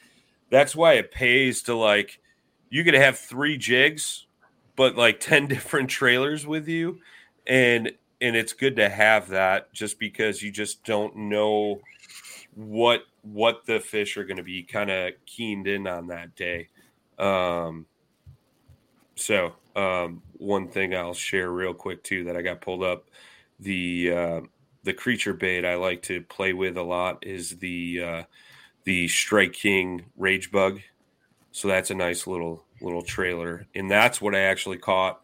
that's 0.51 0.77
why 0.77 0.95
it 0.95 1.11
pays 1.11 1.63
to 1.63 1.75
like 1.75 2.21
you 2.69 2.85
could 2.85 2.95
have 2.95 3.19
three 3.19 3.57
jigs, 3.57 4.27
but 4.77 4.97
like 4.97 5.19
10 5.19 5.47
different 5.49 5.89
trailers 5.89 6.47
with 6.47 6.69
you. 6.69 7.01
And 7.47 7.93
and 8.21 8.37
it's 8.37 8.53
good 8.53 8.77
to 8.77 8.89
have 8.89 9.29
that 9.29 9.73
just 9.73 9.99
because 9.99 10.43
you 10.43 10.51
just 10.51 10.85
don't 10.85 11.16
know 11.16 11.81
what 12.55 13.03
what 13.23 13.64
the 13.66 13.81
fish 13.81 14.16
are 14.16 14.25
going 14.25 14.37
to 14.37 14.43
be 14.43 14.62
kind 14.62 14.91
of 14.91 15.12
keened 15.27 15.66
in 15.66 15.87
on 15.87 16.07
that 16.09 16.35
day. 16.37 16.68
Um, 17.18 17.87
so 19.14 19.55
um, 19.77 20.23
one 20.39 20.68
thing 20.68 20.95
I'll 20.95 21.14
share 21.14 21.51
real 21.51 21.75
quick 21.75 22.03
too 22.03 22.25
that 22.25 22.37
I 22.37 22.43
got 22.43 22.61
pulled 22.61 22.83
up 22.83 23.07
the 23.59 24.12
uh, 24.12 24.41
the 24.85 24.93
creature 24.93 25.35
bait 25.35 25.64
I 25.64 25.75
like 25.75 26.03
to 26.03 26.23
play 26.23 26.53
with 26.53 26.77
a 26.77 26.83
lot 26.83 27.25
is 27.27 27.59
the 27.59 28.03
uh, 28.03 28.23
the 28.85 29.09
Strike 29.09 29.53
King 29.53 30.07
Rage 30.16 30.51
Bug. 30.51 30.81
So 31.53 31.68
that's 31.68 31.91
a 31.91 31.95
nice 31.95 32.27
little 32.27 32.64
little 32.81 33.03
trailer, 33.03 33.66
and 33.75 33.91
that's 33.91 34.21
what 34.21 34.35
I 34.35 34.41
actually 34.41 34.79
caught 34.79 35.21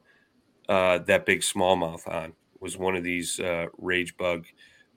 uh, 0.68 0.98
that 0.98 1.24
big 1.24 1.40
smallmouth 1.40 2.06
on 2.08 2.34
was 2.66 2.76
one 2.76 2.96
of 2.96 3.04
these 3.04 3.38
uh, 3.38 3.66
Rage 3.78 4.16
Bug 4.16 4.44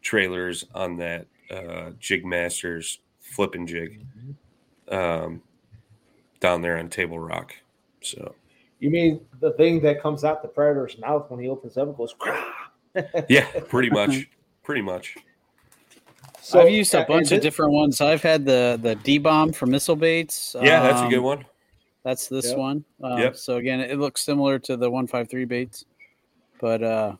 trailers 0.02 0.66
on 0.74 0.98
that 0.98 1.28
uh, 1.52 1.92
Jig 2.00 2.26
Masters 2.26 2.98
flipping 3.20 3.68
jig 3.68 4.04
um, 4.90 5.44
down 6.40 6.64
there 6.64 6.80
on 6.80 6.90
Table 6.90 7.20
Rock. 7.20 7.54
So, 8.02 8.34
you 8.80 8.90
mean 8.90 9.22
the 9.40 9.52
thing 9.52 9.82
that 9.82 10.02
comes 10.02 10.24
out 10.24 10.42
the 10.42 10.48
predator's 10.48 10.98
mouth 10.98 11.30
when 11.30 11.40
he 11.40 11.48
opens 11.48 11.78
up 11.78 11.90
and 11.90 11.96
goes? 11.96 12.16
yeah, 13.30 13.46
pretty 13.68 13.92
much, 13.92 14.28
pretty 14.64 14.82
much. 14.82 15.16
So 16.42 16.62
I've 16.62 16.72
used 16.72 16.96
a 16.96 17.06
bunch 17.06 17.32
of 17.32 17.40
different 17.40 17.72
ones. 17.72 18.02
I've 18.02 18.24
had 18.24 18.46
the 18.46 18.80
the 18.82 18.96
D 18.96 19.20
bomb 19.20 19.54
for 19.54 19.68
missile 19.68 19.96
baits. 19.96 20.56
Yeah, 20.60 20.82
that's 20.82 21.02
a 21.02 21.08
good 21.08 21.20
um, 21.20 21.24
one. 21.24 21.46
That's 22.04 22.28
this 22.28 22.48
yep. 22.48 22.58
one. 22.58 22.84
Uh, 23.04 23.18
yep. 23.18 23.36
So 23.36 23.58
again, 23.58 23.80
it 23.80 24.00
looks 24.00 24.26
similar 24.26 24.58
to 24.58 24.76
the 24.76 24.90
one 24.90 25.06
five 25.06 25.30
three 25.30 25.46
baits, 25.46 25.86
but 26.60 26.82
uh, 26.82 27.16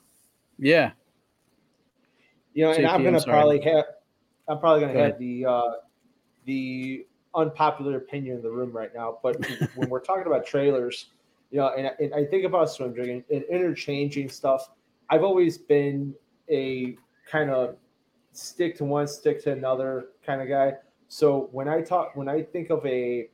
yeah. 0.60 0.92
You 2.54 2.66
know, 2.66 2.72
and 2.72 2.86
I'm 2.86 3.04
gonna 3.04 3.22
probably 3.22 3.62
have 3.62 3.86
I'm 4.48 4.60
probably 4.60 4.82
gonna 4.82 4.94
Go 4.94 5.04
have 5.04 5.20
the 5.20 5.46
uh 5.46 5.72
the 6.46 7.06
unpopular 7.36 7.98
opinion 7.98 8.38
in 8.38 8.42
the 8.42 8.50
room 8.50 8.72
right 8.72 8.94
now, 8.94 9.20
but 9.22 9.38
when 9.76 9.90
we're 9.90 10.02
talking 10.02 10.26
about 10.26 10.46
trailers, 10.46 11.08
you 11.52 11.60
know, 11.60 11.74
and, 11.76 11.92
and 12.00 12.14
I 12.14 12.26
think 12.26 12.46
about 12.46 12.70
swim 12.70 12.94
jig 12.96 13.24
and, 13.30 13.44
interchanging 13.44 14.30
stuff. 14.30 14.70
I've 15.10 15.24
always 15.24 15.58
been 15.58 16.14
a 16.50 16.98
kind 17.30 17.50
of 17.50 17.76
stick 18.32 18.78
to 18.78 18.86
one, 18.86 19.08
stick 19.08 19.44
to 19.44 19.52
another 19.52 20.10
kind 20.26 20.42
of 20.42 20.48
guy. 20.48 20.74
So 21.08 21.50
when 21.52 21.68
I 21.68 21.82
talk, 21.82 22.16
when 22.16 22.30
I 22.30 22.44
think 22.44 22.70
of 22.70 22.86
a, 22.86 23.30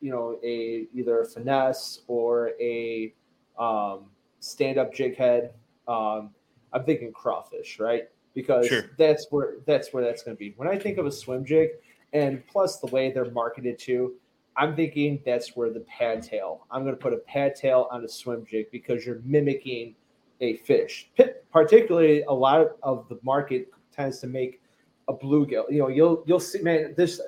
you 0.00 0.10
know, 0.10 0.38
a 0.42 0.86
either 0.94 1.20
a 1.20 1.26
finesse 1.26 2.00
or 2.06 2.52
a 2.60 3.14
um, 3.58 4.06
stand-up 4.40 4.92
jig 4.92 5.16
head, 5.16 5.54
um, 5.88 6.30
I'm 6.72 6.84
thinking 6.84 7.12
crawfish, 7.12 7.78
right? 7.78 8.04
Because 8.34 8.66
sure. 8.66 8.90
that's 8.96 9.26
where 9.30 9.56
that's 9.66 9.92
where 9.92 10.04
that's 10.04 10.22
going 10.22 10.36
to 10.36 10.38
be. 10.38 10.54
When 10.56 10.68
I 10.68 10.78
think 10.78 10.98
of 10.98 11.06
a 11.06 11.12
swim 11.12 11.44
jig, 11.44 11.70
and 12.12 12.46
plus 12.46 12.78
the 12.78 12.86
way 12.88 13.10
they're 13.10 13.30
marketed 13.30 13.78
to, 13.80 14.14
I'm 14.56 14.76
thinking 14.76 15.20
that's 15.24 15.56
where 15.56 15.70
the 15.70 15.80
pad 15.80 16.22
tail. 16.22 16.66
I'm 16.70 16.82
going 16.82 16.94
to 16.94 17.00
put 17.00 17.12
a 17.12 17.18
pad 17.18 17.54
tail 17.54 17.88
on 17.90 18.04
a 18.04 18.08
swim 18.08 18.44
jig 18.48 18.70
because 18.70 19.04
you're 19.04 19.20
mimicking 19.24 19.94
a 20.40 20.56
fish. 20.58 21.10
Particularly, 21.52 22.22
a 22.22 22.32
lot 22.32 22.68
of 22.82 23.08
the 23.08 23.18
market 23.22 23.68
tends 23.92 24.20
to 24.20 24.26
make 24.26 24.60
a 25.08 25.12
bluegill. 25.12 25.64
You 25.70 25.80
know, 25.80 25.88
you'll 25.88 26.22
you'll 26.26 26.40
see, 26.40 26.62
man. 26.62 26.94
This 26.96 27.20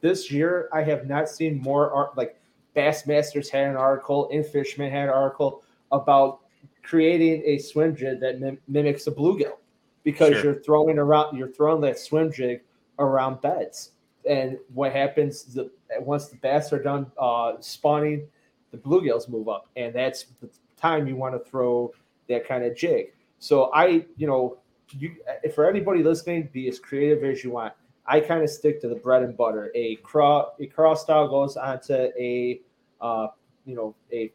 this 0.00 0.30
year, 0.30 0.68
I 0.72 0.82
have 0.82 1.06
not 1.06 1.28
seen 1.28 1.58
more 1.58 1.90
art 1.90 2.16
like 2.16 2.40
Bassmasters 2.76 3.50
had 3.50 3.68
an 3.68 3.76
article, 3.76 4.28
In-Fisherman 4.28 4.90
had 4.90 5.04
an 5.04 5.14
article 5.14 5.62
about 5.92 6.40
creating 6.82 7.42
a 7.44 7.58
swim 7.58 7.94
jig 7.96 8.20
that 8.20 8.40
mim- 8.40 8.58
mimics 8.68 9.06
a 9.06 9.12
bluegill 9.12 9.56
because 10.02 10.34
sure. 10.34 10.44
you're 10.44 10.62
throwing 10.62 10.98
around 10.98 11.36
you're 11.36 11.48
throwing 11.48 11.80
that 11.82 11.98
swim 11.98 12.32
jig 12.32 12.62
around 12.98 13.40
beds. 13.40 13.92
And 14.28 14.58
what 14.74 14.92
happens 14.92 15.44
the, 15.44 15.70
once 16.00 16.28
the 16.28 16.36
bass 16.36 16.72
are 16.72 16.82
done 16.82 17.10
uh, 17.18 17.54
spawning, 17.60 18.26
the 18.70 18.76
bluegills 18.76 19.28
move 19.28 19.48
up, 19.48 19.68
and 19.76 19.94
that's 19.94 20.26
the 20.40 20.48
time 20.76 21.08
you 21.08 21.16
want 21.16 21.34
to 21.34 21.50
throw 21.50 21.92
that 22.28 22.46
kind 22.46 22.64
of 22.64 22.76
jig. 22.76 23.12
So 23.38 23.70
I, 23.72 24.04
you 24.16 24.26
know, 24.26 24.58
you 24.90 25.16
for 25.54 25.68
anybody 25.68 26.02
listening, 26.02 26.48
be 26.52 26.68
as 26.68 26.78
creative 26.78 27.24
as 27.24 27.42
you 27.42 27.50
want. 27.50 27.72
I 28.06 28.20
kind 28.20 28.42
of 28.42 28.50
stick 28.50 28.80
to 28.82 28.88
the 28.88 28.96
bread 28.96 29.22
and 29.22 29.36
butter. 29.36 29.70
A 29.74 29.96
craw 29.96 30.50
a 30.58 30.66
craw 30.66 30.94
style 30.94 31.28
goes 31.28 31.56
onto 31.56 31.94
a 31.94 32.60
uh, 33.00 33.28
you 33.64 33.74
know 33.74 33.94
a 34.12 34.32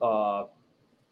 uh, 0.00 0.44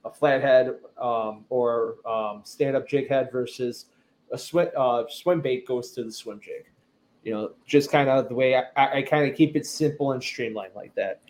a 0.04 0.10
flathead 0.10 0.76
um, 1.00 1.44
or 1.48 1.96
um, 2.06 2.42
stand 2.44 2.76
up 2.76 2.88
jig 2.88 3.08
head 3.08 3.30
versus 3.32 3.86
a 4.32 4.38
swim 4.38 4.68
uh, 4.76 5.04
swim 5.08 5.40
bait 5.40 5.66
goes 5.66 5.92
to 5.92 6.04
the 6.04 6.12
swim 6.12 6.40
jig. 6.40 6.66
You 7.24 7.32
know, 7.34 7.50
just 7.66 7.90
kind 7.90 8.08
of 8.08 8.28
the 8.28 8.34
way 8.34 8.54
I, 8.54 8.64
I 8.76 9.02
kind 9.02 9.30
of 9.30 9.36
keep 9.36 9.54
it 9.54 9.66
simple 9.66 10.12
and 10.12 10.22
streamlined 10.22 10.74
like 10.74 10.94
that. 10.94 11.20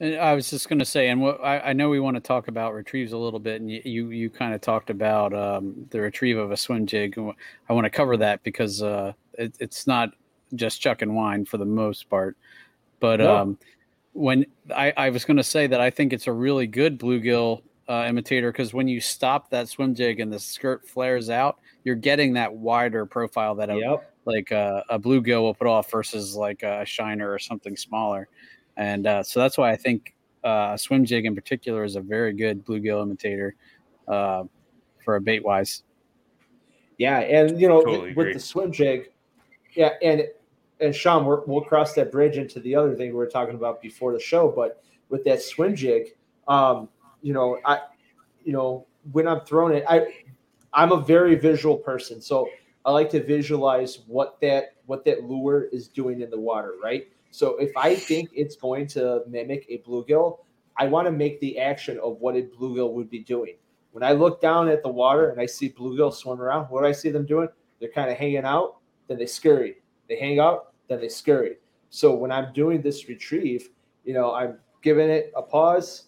And 0.00 0.16
I 0.16 0.32
was 0.32 0.48
just 0.48 0.68
going 0.68 0.78
to 0.78 0.84
say, 0.84 1.08
and 1.08 1.20
what, 1.20 1.42
I, 1.42 1.58
I, 1.58 1.72
know 1.72 1.90
we 1.90 1.98
want 1.98 2.14
to 2.14 2.20
talk 2.20 2.46
about 2.46 2.72
retrieves 2.72 3.12
a 3.12 3.18
little 3.18 3.40
bit, 3.40 3.60
and 3.60 3.70
you 3.70 3.82
you, 3.84 4.10
you 4.10 4.30
kind 4.30 4.54
of 4.54 4.60
talked 4.60 4.90
about 4.90 5.34
um, 5.34 5.86
the 5.90 6.00
retrieve 6.00 6.38
of 6.38 6.52
a 6.52 6.56
swim 6.56 6.86
jig. 6.86 7.18
I 7.68 7.72
want 7.72 7.84
to 7.84 7.90
cover 7.90 8.16
that 8.16 8.42
because 8.44 8.80
uh, 8.80 9.12
it, 9.34 9.56
it's 9.58 9.86
not 9.86 10.10
just 10.54 10.80
chuck 10.80 11.02
and 11.02 11.14
wind 11.14 11.48
for 11.48 11.58
the 11.58 11.64
most 11.64 12.08
part, 12.08 12.36
but 13.00 13.18
no. 13.18 13.36
um, 13.36 13.58
when 14.12 14.46
I, 14.74 14.92
I 14.96 15.10
was 15.10 15.24
going 15.24 15.36
to 15.36 15.44
say 15.44 15.66
that 15.66 15.80
I 15.80 15.90
think 15.90 16.12
it's 16.12 16.26
a 16.26 16.32
really 16.32 16.66
good 16.66 16.98
bluegill 16.98 17.62
uh, 17.88 18.04
imitator 18.08 18.52
because 18.52 18.74
when 18.74 18.88
you 18.88 19.00
stop 19.00 19.50
that 19.50 19.68
swim 19.68 19.94
jig 19.94 20.20
and 20.20 20.32
the 20.32 20.38
skirt 20.38 20.86
flares 20.86 21.30
out, 21.30 21.58
you're 21.84 21.94
getting 21.94 22.34
that 22.34 22.52
wider 22.52 23.06
profile 23.06 23.54
that 23.54 23.70
a, 23.70 23.76
yep. 23.76 24.12
like 24.24 24.50
a, 24.50 24.84
a 24.90 24.98
bluegill 24.98 25.42
will 25.42 25.54
put 25.54 25.66
off 25.66 25.90
versus 25.90 26.34
like 26.34 26.62
a 26.62 26.84
shiner 26.84 27.30
or 27.30 27.38
something 27.38 27.76
smaller 27.76 28.28
and 28.78 29.06
uh, 29.06 29.22
so 29.22 29.40
that's 29.40 29.58
why 29.58 29.70
I 29.70 29.76
think 29.76 30.14
uh, 30.44 30.70
a 30.74 30.78
swim 30.78 31.04
jig 31.04 31.26
in 31.26 31.34
particular 31.34 31.84
is 31.84 31.96
a 31.96 32.00
very 32.00 32.32
good 32.32 32.64
bluegill 32.64 33.02
imitator 33.02 33.54
uh, 34.06 34.44
for 35.04 35.16
a 35.16 35.20
bait 35.20 35.44
wise. 35.44 35.82
Yeah, 36.96 37.18
and 37.18 37.60
you 37.60 37.68
know 37.68 37.82
totally 37.82 38.14
with, 38.14 38.32
the 38.32 38.40
swim 38.40 38.72
jig, 38.72 39.10
yeah, 39.74 39.90
and 40.00 40.22
and 40.80 40.94
Sean, 40.94 41.24
we 41.24 41.52
will 41.52 41.64
cross 41.64 41.94
that 41.94 42.12
bridge 42.12 42.36
into 42.36 42.60
the 42.60 42.74
other 42.74 42.94
thing 42.94 43.08
we 43.08 43.16
were 43.16 43.26
talking 43.26 43.54
about 43.54 43.82
before 43.82 44.12
the 44.12 44.20
show, 44.20 44.52
but 44.54 44.82
with 45.08 45.24
that 45.24 45.42
swim 45.42 45.74
jig, 45.74 46.14
um, 46.46 46.88
you 47.22 47.32
know, 47.32 47.58
I, 47.64 47.80
you 48.44 48.52
know, 48.52 48.86
when 49.12 49.26
I'm 49.26 49.40
throwing 49.40 49.76
it, 49.76 49.84
I, 49.88 50.06
I'm 50.72 50.92
a 50.92 51.00
very 51.00 51.34
visual 51.34 51.76
person, 51.76 52.20
so 52.20 52.48
I 52.84 52.92
like 52.92 53.10
to 53.10 53.22
visualize 53.22 54.00
what 54.06 54.40
that 54.40 54.74
what 54.86 55.04
that 55.04 55.24
lure 55.24 55.64
is 55.72 55.88
doing 55.88 56.22
in 56.22 56.30
the 56.30 56.38
water, 56.38 56.74
right? 56.82 57.08
So 57.30 57.56
if 57.58 57.70
I 57.76 57.94
think 57.94 58.30
it's 58.32 58.56
going 58.56 58.86
to 58.88 59.22
mimic 59.28 59.66
a 59.68 59.78
bluegill, 59.78 60.38
I 60.76 60.86
want 60.86 61.06
to 61.06 61.12
make 61.12 61.40
the 61.40 61.58
action 61.58 61.98
of 62.02 62.18
what 62.20 62.36
a 62.36 62.42
bluegill 62.42 62.92
would 62.92 63.10
be 63.10 63.18
doing. 63.18 63.56
When 63.92 64.02
I 64.02 64.12
look 64.12 64.40
down 64.40 64.68
at 64.68 64.82
the 64.82 64.88
water 64.88 65.30
and 65.30 65.40
I 65.40 65.46
see 65.46 65.68
bluegill 65.70 66.14
swim 66.14 66.40
around, 66.40 66.66
what 66.66 66.82
do 66.82 66.86
I 66.86 66.92
see 66.92 67.10
them 67.10 67.26
doing? 67.26 67.48
They're 67.80 67.90
kind 67.90 68.10
of 68.10 68.16
hanging 68.16 68.44
out, 68.44 68.76
then 69.08 69.18
they 69.18 69.26
scurry. 69.26 69.76
They 70.08 70.18
hang 70.18 70.40
out, 70.40 70.72
then 70.88 71.00
they 71.00 71.08
scurry. 71.08 71.56
So 71.90 72.14
when 72.14 72.32
I'm 72.32 72.52
doing 72.52 72.82
this 72.82 73.08
retrieve, 73.08 73.70
you 74.04 74.14
know, 74.14 74.34
I'm 74.34 74.58
giving 74.82 75.08
it 75.08 75.32
a 75.36 75.42
pause, 75.42 76.04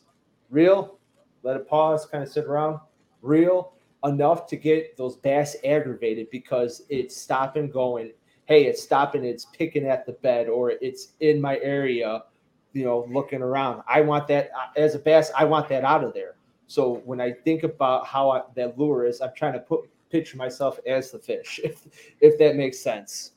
reel, 0.51 0.99
let 1.43 1.57
it 1.57 1.69
pause, 1.69 2.07
kind 2.07 2.23
of 2.23 2.31
sit 2.31 2.45
around, 2.45 2.81
reel 3.23 3.73
enough 4.05 4.47
to 4.47 4.57
get 4.57 4.97
those 4.97 5.17
bass 5.17 5.57
aggravated 5.65 6.29
because 6.31 6.83
it's 6.89 7.17
stopping 7.17 7.71
going 7.71 8.13
hey, 8.51 8.65
it's 8.65 8.83
stopping, 8.83 9.25
it's 9.25 9.45
picking 9.45 9.87
at 9.87 10.05
the 10.05 10.13
bed, 10.13 10.49
or 10.49 10.71
it's 10.71 11.13
in 11.21 11.41
my 11.41 11.57
area, 11.61 12.25
you 12.73 12.85
know, 12.85 13.07
looking 13.09 13.43
around. 13.43 13.81
I 13.87 14.01
want 14.01 14.27
that 14.27 14.51
uh, 14.59 14.77
as 14.77 14.97
a 14.97 14.99
bass. 14.99 15.31
I 15.39 15.45
want 15.45 15.69
that 15.69 15.85
out 15.85 16.03
of 16.03 16.13
there. 16.13 16.35
So 16.67 17.01
when 17.05 17.21
I 17.21 17.31
think 17.31 17.63
about 17.63 18.09
how 18.09 18.31
I, 18.31 18.43
that 18.57 18.77
lure 18.77 19.07
is, 19.07 19.21
I'm 19.21 19.31
trying 19.37 19.53
to 19.53 19.61
put 19.61 19.89
picture 20.11 20.37
myself 20.37 20.81
as 20.85 21.13
the 21.13 21.21
fish, 21.21 21.61
if 21.65 21.87
if 22.21 22.39
that 22.41 22.57
makes 22.57 22.81
sense. 22.81 23.33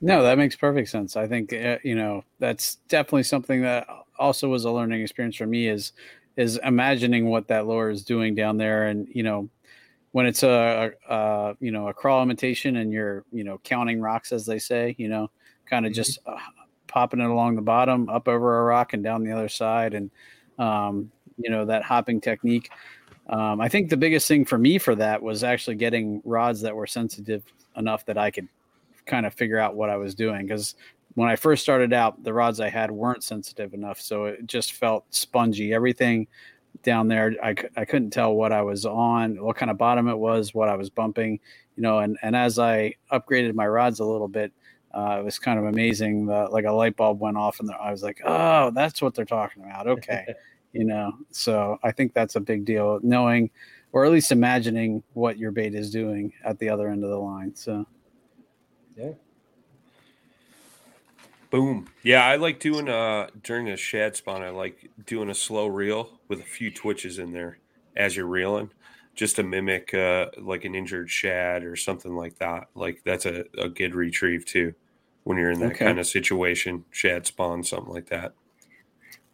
No, 0.00 0.22
that 0.22 0.38
makes 0.38 0.56
perfect 0.56 0.88
sense. 0.88 1.16
I 1.16 1.26
think 1.26 1.52
uh, 1.52 1.78
you 1.82 1.94
know 1.94 2.24
that's 2.38 2.76
definitely 2.88 3.22
something 3.24 3.62
that 3.62 3.86
also 4.18 4.48
was 4.48 4.64
a 4.64 4.70
learning 4.70 5.02
experience 5.02 5.36
for 5.36 5.46
me 5.46 5.68
is 5.68 5.92
is 6.36 6.60
imagining 6.62 7.26
what 7.28 7.48
that 7.48 7.66
lure 7.66 7.90
is 7.90 8.04
doing 8.04 8.34
down 8.34 8.58
there, 8.58 8.86
and 8.86 9.08
you 9.10 9.22
know 9.22 9.48
when 10.16 10.24
it's 10.24 10.42
a, 10.42 10.92
a, 11.10 11.54
you 11.60 11.70
know 11.70 11.88
a 11.88 11.92
crawl 11.92 12.22
imitation 12.22 12.76
and 12.76 12.90
you're 12.90 13.22
you 13.32 13.44
know 13.44 13.60
counting 13.64 14.00
rocks 14.00 14.32
as 14.32 14.46
they 14.46 14.58
say 14.58 14.94
you 14.96 15.08
know 15.08 15.30
kind 15.66 15.84
of 15.84 15.92
mm-hmm. 15.92 15.96
just 15.96 16.18
uh, 16.26 16.38
popping 16.86 17.20
it 17.20 17.28
along 17.28 17.54
the 17.54 17.60
bottom 17.60 18.08
up 18.08 18.26
over 18.26 18.60
a 18.60 18.64
rock 18.64 18.94
and 18.94 19.04
down 19.04 19.22
the 19.22 19.30
other 19.30 19.50
side 19.50 19.92
and 19.92 20.10
um, 20.58 21.12
you 21.36 21.50
know 21.50 21.66
that 21.66 21.82
hopping 21.82 22.18
technique 22.18 22.70
um, 23.28 23.60
i 23.60 23.68
think 23.68 23.90
the 23.90 23.96
biggest 23.98 24.26
thing 24.26 24.42
for 24.42 24.56
me 24.56 24.78
for 24.78 24.94
that 24.94 25.20
was 25.20 25.44
actually 25.44 25.76
getting 25.76 26.22
rods 26.24 26.62
that 26.62 26.74
were 26.74 26.86
sensitive 26.86 27.44
enough 27.76 28.06
that 28.06 28.16
i 28.16 28.30
could 28.30 28.48
kind 29.06 29.26
of 29.26 29.34
figure 29.34 29.58
out 29.58 29.74
what 29.74 29.90
i 29.90 29.96
was 29.96 30.14
doing 30.14 30.46
because 30.46 30.74
when 31.14 31.28
i 31.28 31.36
first 31.36 31.62
started 31.62 31.92
out 31.92 32.22
the 32.24 32.32
rods 32.32 32.60
i 32.60 32.68
had 32.68 32.90
weren't 32.90 33.22
sensitive 33.22 33.72
enough 33.74 34.00
so 34.00 34.26
it 34.26 34.46
just 34.46 34.72
felt 34.72 35.04
spongy 35.10 35.72
everything 35.72 36.26
down 36.82 37.08
there. 37.08 37.34
I, 37.42 37.54
I 37.76 37.84
couldn't 37.84 38.10
tell 38.10 38.34
what 38.34 38.52
I 38.52 38.62
was 38.62 38.86
on, 38.86 39.42
what 39.42 39.56
kind 39.56 39.70
of 39.70 39.78
bottom 39.78 40.08
it 40.08 40.16
was, 40.16 40.54
what 40.54 40.68
I 40.68 40.76
was 40.76 40.90
bumping, 40.90 41.40
you 41.76 41.82
know. 41.82 41.98
And, 41.98 42.16
and 42.22 42.34
as 42.34 42.58
I 42.58 42.94
upgraded 43.12 43.54
my 43.54 43.66
rods 43.66 44.00
a 44.00 44.04
little 44.04 44.28
bit, 44.28 44.52
uh, 44.94 45.18
it 45.20 45.24
was 45.24 45.38
kind 45.38 45.58
of 45.58 45.66
amazing. 45.66 46.26
The, 46.26 46.48
like 46.50 46.64
a 46.64 46.72
light 46.72 46.96
bulb 46.96 47.20
went 47.20 47.36
off, 47.36 47.60
and 47.60 47.70
I 47.70 47.90
was 47.90 48.02
like, 48.02 48.20
oh, 48.24 48.70
that's 48.70 49.02
what 49.02 49.14
they're 49.14 49.24
talking 49.24 49.62
about. 49.62 49.86
Okay. 49.86 50.26
you 50.72 50.84
know, 50.84 51.12
so 51.30 51.78
I 51.82 51.90
think 51.90 52.14
that's 52.14 52.36
a 52.36 52.40
big 52.40 52.64
deal, 52.64 53.00
knowing 53.02 53.50
or 53.92 54.04
at 54.04 54.12
least 54.12 54.30
imagining 54.30 55.02
what 55.14 55.38
your 55.38 55.50
bait 55.50 55.74
is 55.74 55.90
doing 55.90 56.32
at 56.44 56.58
the 56.58 56.68
other 56.68 56.88
end 56.88 57.02
of 57.02 57.08
the 57.08 57.18
line. 57.18 57.54
So, 57.54 57.86
yeah. 58.96 59.12
Boom. 61.50 61.88
Yeah, 62.02 62.26
I 62.26 62.36
like 62.36 62.58
doing 62.58 62.88
uh 62.88 63.28
during 63.42 63.68
a 63.68 63.76
shad 63.76 64.16
spawn. 64.16 64.42
I 64.42 64.50
like 64.50 64.90
doing 65.06 65.30
a 65.30 65.34
slow 65.34 65.66
reel 65.66 66.18
with 66.28 66.40
a 66.40 66.44
few 66.44 66.70
twitches 66.70 67.18
in 67.18 67.32
there 67.32 67.58
as 67.96 68.16
you're 68.16 68.26
reeling, 68.26 68.70
just 69.14 69.36
to 69.36 69.42
mimic 69.42 69.94
uh 69.94 70.26
like 70.38 70.64
an 70.64 70.74
injured 70.74 71.10
shad 71.10 71.62
or 71.62 71.76
something 71.76 72.16
like 72.16 72.38
that. 72.38 72.68
Like 72.74 73.02
that's 73.04 73.26
a, 73.26 73.44
a 73.56 73.68
good 73.68 73.94
retrieve 73.94 74.44
too 74.44 74.74
when 75.26 75.36
you're 75.38 75.50
in 75.50 75.58
that 75.58 75.72
okay. 75.72 75.86
kind 75.86 75.98
of 75.98 76.06
situation, 76.06 76.84
shad 76.92 77.26
spawn, 77.26 77.64
something 77.64 77.92
like 77.92 78.06
that. 78.06 78.32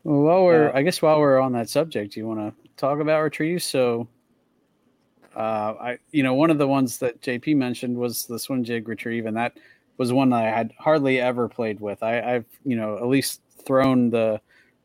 Well, 0.04 0.22
while 0.22 0.44
we're, 0.44 0.72
I 0.74 0.80
guess, 0.80 1.02
while 1.02 1.20
we're 1.20 1.38
on 1.38 1.52
that 1.52 1.68
subject, 1.68 2.14
do 2.14 2.20
you 2.20 2.26
want 2.26 2.40
to 2.40 2.70
talk 2.78 2.98
about 2.98 3.20
retrieves? 3.20 3.64
So, 3.64 4.08
uh, 5.36 5.74
I, 5.80 5.98
you 6.10 6.22
know, 6.22 6.34
one 6.34 6.50
of 6.50 6.58
the 6.58 6.68
ones 6.68 6.98
that 6.98 7.20
JP 7.20 7.56
mentioned 7.56 7.96
was 7.96 8.26
the 8.26 8.38
swim 8.38 8.64
jig 8.64 8.88
retrieve, 8.88 9.26
and 9.26 9.36
that 9.36 9.56
was 9.98 10.12
one 10.12 10.32
I 10.32 10.42
had 10.42 10.72
hardly 10.78 11.20
ever 11.20 11.48
played 11.48 11.80
with. 11.80 12.02
I, 12.02 12.14
have 12.14 12.44
you 12.64 12.76
know 12.76 12.96
at 12.96 13.06
least 13.06 13.40
thrown 13.64 14.10
the 14.10 14.40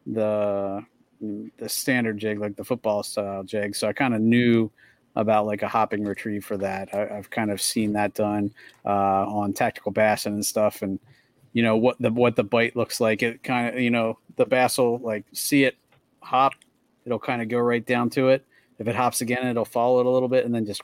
the 0.06 0.84
the 1.20 1.68
standard 1.68 2.18
jig 2.18 2.40
like 2.40 2.56
the 2.56 2.64
football 2.64 3.04
style 3.04 3.44
jig, 3.44 3.76
so 3.76 3.88
I 3.88 3.94
kind 3.94 4.14
of 4.14 4.22
knew 4.22 4.72
about 5.16 5.48
like 5.48 5.64
a 5.64 5.68
hopping 5.68 6.06
retrieve 6.06 6.46
for 6.46 6.58
that. 6.58 6.94
I, 6.94 7.16
have 7.16 7.30
kind 7.30 7.52
of 7.52 7.62
seen 7.62 7.94
that 7.94 8.14
done 8.14 8.54
uh, 8.86 9.26
on 9.26 9.54
tactical 9.54 9.92
bassin 9.92 10.34
and 10.34 10.46
stuff, 10.46 10.82
and 10.82 11.00
you 11.54 11.64
know 11.64 11.76
what 11.76 11.98
the 12.00 12.12
what 12.12 12.36
the 12.36 12.44
bite 12.44 12.76
looks 12.76 13.02
like. 13.02 13.24
It 13.24 13.44
kind 13.44 13.76
of 13.76 13.82
you 13.82 13.90
know 13.90 14.20
the 14.36 14.46
bass 14.46 14.78
will 14.78 15.00
like 15.00 15.26
see 15.34 15.64
it 15.64 15.76
hop, 16.22 16.54
it'll 17.06 17.20
kind 17.20 17.42
of 17.42 17.50
go 17.50 17.60
right 17.60 17.86
down 17.86 18.10
to 18.12 18.30
it. 18.30 18.46
If 18.80 18.88
it 18.88 18.96
hops 18.96 19.22
again, 19.22 19.48
it'll 19.48 19.66
follow 19.66 20.00
it 20.00 20.06
a 20.06 20.10
little 20.10 20.30
bit 20.30 20.46
and 20.46 20.54
then 20.54 20.66
just 20.66 20.82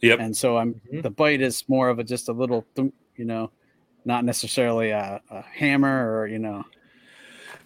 Yep. 0.00 0.18
And 0.18 0.36
so 0.36 0.56
I'm 0.56 0.74
mm-hmm. 0.74 1.00
the 1.02 1.10
bite 1.10 1.42
is 1.42 1.64
more 1.68 1.88
of 1.88 1.98
a 1.98 2.04
just 2.04 2.28
a 2.28 2.32
little 2.32 2.66
you 3.16 3.24
know, 3.24 3.50
not 4.04 4.24
necessarily 4.24 4.90
a, 4.90 5.20
a 5.30 5.42
hammer 5.42 6.18
or, 6.18 6.26
you 6.26 6.38
know. 6.38 6.64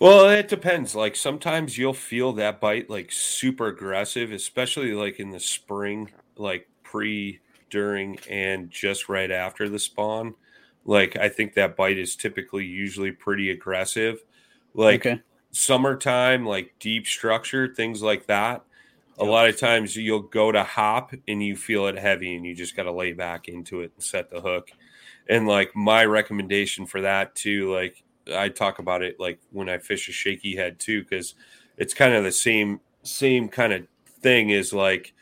Well, 0.00 0.28
it 0.28 0.48
depends. 0.48 0.94
Like 0.94 1.14
sometimes 1.14 1.78
you'll 1.78 1.94
feel 1.94 2.32
that 2.34 2.60
bite 2.60 2.90
like 2.90 3.12
super 3.12 3.68
aggressive, 3.68 4.32
especially 4.32 4.92
like 4.92 5.20
in 5.20 5.30
the 5.30 5.38
spring, 5.38 6.10
like 6.36 6.68
pre, 6.82 7.40
during, 7.70 8.18
and 8.28 8.70
just 8.70 9.08
right 9.08 9.30
after 9.30 9.68
the 9.68 9.78
spawn. 9.78 10.34
Like 10.84 11.16
I 11.16 11.28
think 11.28 11.54
that 11.54 11.76
bite 11.76 11.98
is 11.98 12.16
typically 12.16 12.64
usually 12.64 13.12
pretty 13.12 13.50
aggressive. 13.50 14.24
Like 14.74 15.06
okay. 15.06 15.22
summertime, 15.52 16.44
like 16.44 16.74
deep 16.80 17.06
structure, 17.06 17.72
things 17.72 18.02
like 18.02 18.26
that. 18.26 18.64
A 19.18 19.24
lot 19.24 19.48
of 19.48 19.58
times 19.58 19.96
you'll 19.96 20.22
go 20.22 20.50
to 20.50 20.64
hop 20.64 21.12
and 21.28 21.42
you 21.42 21.56
feel 21.56 21.86
it 21.86 21.96
heavy 21.96 22.34
and 22.34 22.44
you 22.44 22.54
just 22.54 22.74
got 22.74 22.84
to 22.84 22.92
lay 22.92 23.12
back 23.12 23.48
into 23.48 23.80
it 23.80 23.92
and 23.94 24.02
set 24.02 24.30
the 24.30 24.40
hook. 24.40 24.70
And 25.28 25.46
like 25.46 25.74
my 25.74 26.04
recommendation 26.04 26.86
for 26.86 27.00
that 27.02 27.34
too, 27.34 27.72
like 27.72 28.02
I 28.32 28.48
talk 28.48 28.78
about 28.78 29.02
it 29.02 29.20
like 29.20 29.38
when 29.50 29.68
I 29.68 29.78
fish 29.78 30.08
a 30.08 30.12
shaky 30.12 30.56
head 30.56 30.78
too, 30.78 31.02
because 31.02 31.34
it's 31.76 31.94
kind 31.94 32.14
of 32.14 32.24
the 32.24 32.32
same 32.32 32.80
same 33.02 33.48
kind 33.48 33.72
of 33.72 33.86
thing 34.20 34.50
is 34.50 34.72
like, 34.72 35.12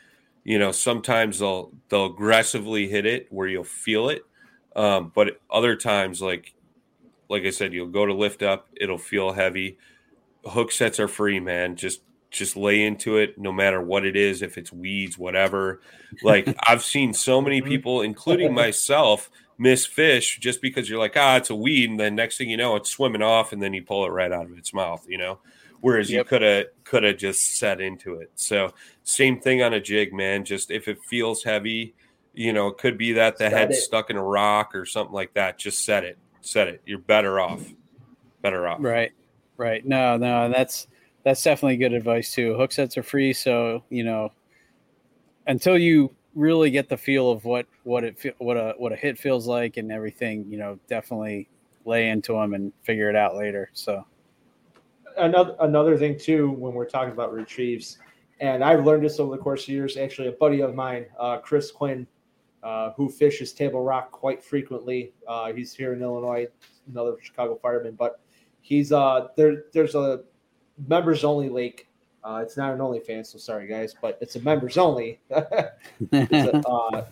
you 0.43 0.57
know, 0.57 0.71
sometimes 0.71 1.39
they'll 1.39 1.71
they'll 1.89 2.07
aggressively 2.07 2.87
hit 2.87 3.05
it 3.05 3.27
where 3.29 3.47
you'll 3.47 3.63
feel 3.63 4.09
it. 4.09 4.23
Um, 4.75 5.11
but 5.13 5.39
other 5.51 5.75
times 5.75 6.21
like 6.21 6.53
like 7.29 7.43
I 7.43 7.51
said, 7.51 7.73
you'll 7.73 7.87
go 7.87 8.05
to 8.05 8.13
lift 8.13 8.43
up, 8.43 8.69
it'll 8.75 8.97
feel 8.97 9.33
heavy. 9.33 9.77
Hook 10.45 10.71
sets 10.71 10.99
are 10.99 11.07
free, 11.07 11.39
man. 11.39 11.75
Just 11.75 12.01
just 12.33 12.57
lay 12.57 12.83
into 12.83 13.17
it 13.17 13.37
no 13.37 13.51
matter 13.51 13.81
what 13.81 14.05
it 14.05 14.15
is 14.15 14.41
if 14.41 14.57
it's 14.57 14.73
weeds 14.73 15.17
whatever. 15.17 15.81
Like 16.21 16.53
i've 16.67 16.83
seen 16.83 17.13
so 17.13 17.41
many 17.41 17.61
mm-hmm. 17.61 17.69
people 17.69 18.01
including 18.01 18.53
myself 18.63 19.29
miss 19.57 19.85
fish 19.85 20.39
just 20.39 20.61
because 20.61 20.89
you're 20.89 20.99
like 20.99 21.15
ah 21.15 21.37
it's 21.37 21.51
a 21.51 21.55
weed 21.55 21.89
and 21.89 21.99
then 21.99 22.15
next 22.15 22.37
thing 22.37 22.49
you 22.49 22.57
know 22.57 22.75
it's 22.75 22.89
swimming 22.89 23.21
off 23.21 23.53
and 23.53 23.61
then 23.61 23.73
you 23.73 23.83
pull 23.83 24.03
it 24.05 24.09
right 24.09 24.31
out 24.31 24.45
of 24.45 24.57
its 24.57 24.73
mouth 24.73 25.05
you 25.07 25.17
know? 25.17 25.39
Whereas 25.81 26.09
yep. 26.09 26.19
you 26.19 26.29
could 26.29 26.41
have 26.41 26.65
could 26.85 27.03
have 27.03 27.17
just 27.17 27.57
set 27.57 27.81
into 27.81 28.15
it. 28.15 28.31
So 28.35 28.73
same 29.03 29.41
thing 29.41 29.61
on 29.61 29.73
a 29.73 29.81
jig 29.81 30.13
man. 30.13 30.45
Just 30.45 30.71
if 30.71 30.87
it 30.87 30.97
feels 31.03 31.43
heavy 31.43 31.93
you 32.33 32.51
know 32.51 32.67
it 32.67 32.77
could 32.77 32.97
be 32.97 33.13
that 33.13 33.37
the 33.37 33.43
set 33.43 33.53
head's 33.53 33.77
it. 33.77 33.81
stuck 33.81 34.09
in 34.09 34.15
a 34.17 34.23
rock 34.23 34.73
or 34.73 34.85
something 34.85 35.13
like 35.13 35.33
that 35.35 35.59
just 35.59 35.85
set 35.85 36.03
it 36.03 36.17
set 36.41 36.67
it. 36.67 36.81
You're 36.85 36.99
better 36.99 37.39
off 37.39 37.63
better 38.41 38.67
off. 38.67 38.79
Right 38.81 39.11
right. 39.57 39.85
No 39.85 40.17
no 40.17 40.49
that's 40.49 40.87
that's 41.23 41.43
definitely 41.43 41.77
good 41.77 41.93
advice 41.93 42.33
too. 42.33 42.55
Hook 42.55 42.71
sets 42.71 42.97
are 42.97 43.03
free, 43.03 43.33
so 43.33 43.83
you 43.89 44.03
know 44.03 44.31
until 45.47 45.77
you 45.77 46.13
really 46.35 46.71
get 46.71 46.89
the 46.89 46.97
feel 46.97 47.31
of 47.31 47.45
what 47.45 47.65
what 47.83 48.03
it 48.03 48.35
what 48.39 48.57
a 48.57 48.73
what 48.77 48.91
a 48.91 48.95
hit 48.95 49.17
feels 49.17 49.47
like 49.47 49.77
and 49.77 49.91
everything, 49.91 50.45
you 50.49 50.57
know, 50.57 50.79
definitely 50.87 51.47
lay 51.85 52.09
into 52.09 52.33
them 52.33 52.53
and 52.53 52.71
figure 52.83 53.09
it 53.09 53.15
out 53.15 53.35
later. 53.35 53.69
So 53.73 54.05
another 55.17 55.55
another 55.59 55.97
thing 55.97 56.17
too 56.17 56.51
when 56.51 56.73
we're 56.73 56.89
talking 56.89 57.11
about 57.11 57.33
retrieves, 57.33 57.97
and 58.39 58.63
I've 58.63 58.85
learned 58.85 59.03
this 59.03 59.19
over 59.19 59.35
the 59.35 59.41
course 59.41 59.63
of 59.63 59.69
years. 59.69 59.97
Actually, 59.97 60.29
a 60.29 60.33
buddy 60.33 60.61
of 60.61 60.75
mine, 60.75 61.05
uh, 61.19 61.37
Chris 61.37 61.71
Quinn, 61.71 62.07
uh, 62.63 62.91
who 62.91 63.09
fishes 63.09 63.53
Table 63.53 63.83
Rock 63.83 64.11
quite 64.11 64.43
frequently. 64.43 65.13
Uh, 65.27 65.53
he's 65.53 65.73
here 65.73 65.93
in 65.93 66.01
Illinois, 66.01 66.47
another 66.89 67.15
Chicago 67.21 67.59
fireman, 67.61 67.95
but 67.95 68.19
he's 68.61 68.91
uh 68.91 69.27
there. 69.35 69.65
There's 69.73 69.95
a 69.95 70.23
members 70.87 71.23
only 71.23 71.49
lake. 71.49 71.87
Uh, 72.23 72.39
it's 72.41 72.55
not 72.55 72.73
an 72.73 72.79
OnlyFans, 72.79 73.27
so 73.27 73.37
sorry 73.37 73.67
guys, 73.67 73.93
but 74.01 74.17
it's 74.21 74.35
a 74.35 74.39
members 74.41 74.77
only. 74.77 75.19
a, 75.29 75.71
uh, 76.67 77.05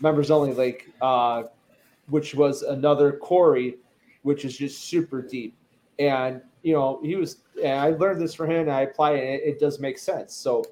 members 0.00 0.30
only 0.30 0.52
lake, 0.54 0.88
uh, 1.02 1.44
which 2.08 2.34
was 2.34 2.62
another 2.62 3.12
quarry, 3.12 3.76
which 4.22 4.44
is 4.44 4.56
just 4.56 4.84
super 4.84 5.20
deep. 5.20 5.56
And 5.98 6.40
you 6.62 6.74
know, 6.74 7.00
he 7.02 7.16
was. 7.16 7.38
And 7.62 7.78
I 7.78 7.90
learned 7.90 8.20
this 8.20 8.34
from 8.34 8.50
him, 8.50 8.62
and 8.62 8.72
I 8.72 8.82
apply 8.82 9.12
it. 9.12 9.24
it, 9.24 9.48
it 9.48 9.60
does 9.60 9.78
make 9.80 9.98
sense. 9.98 10.34
So 10.34 10.64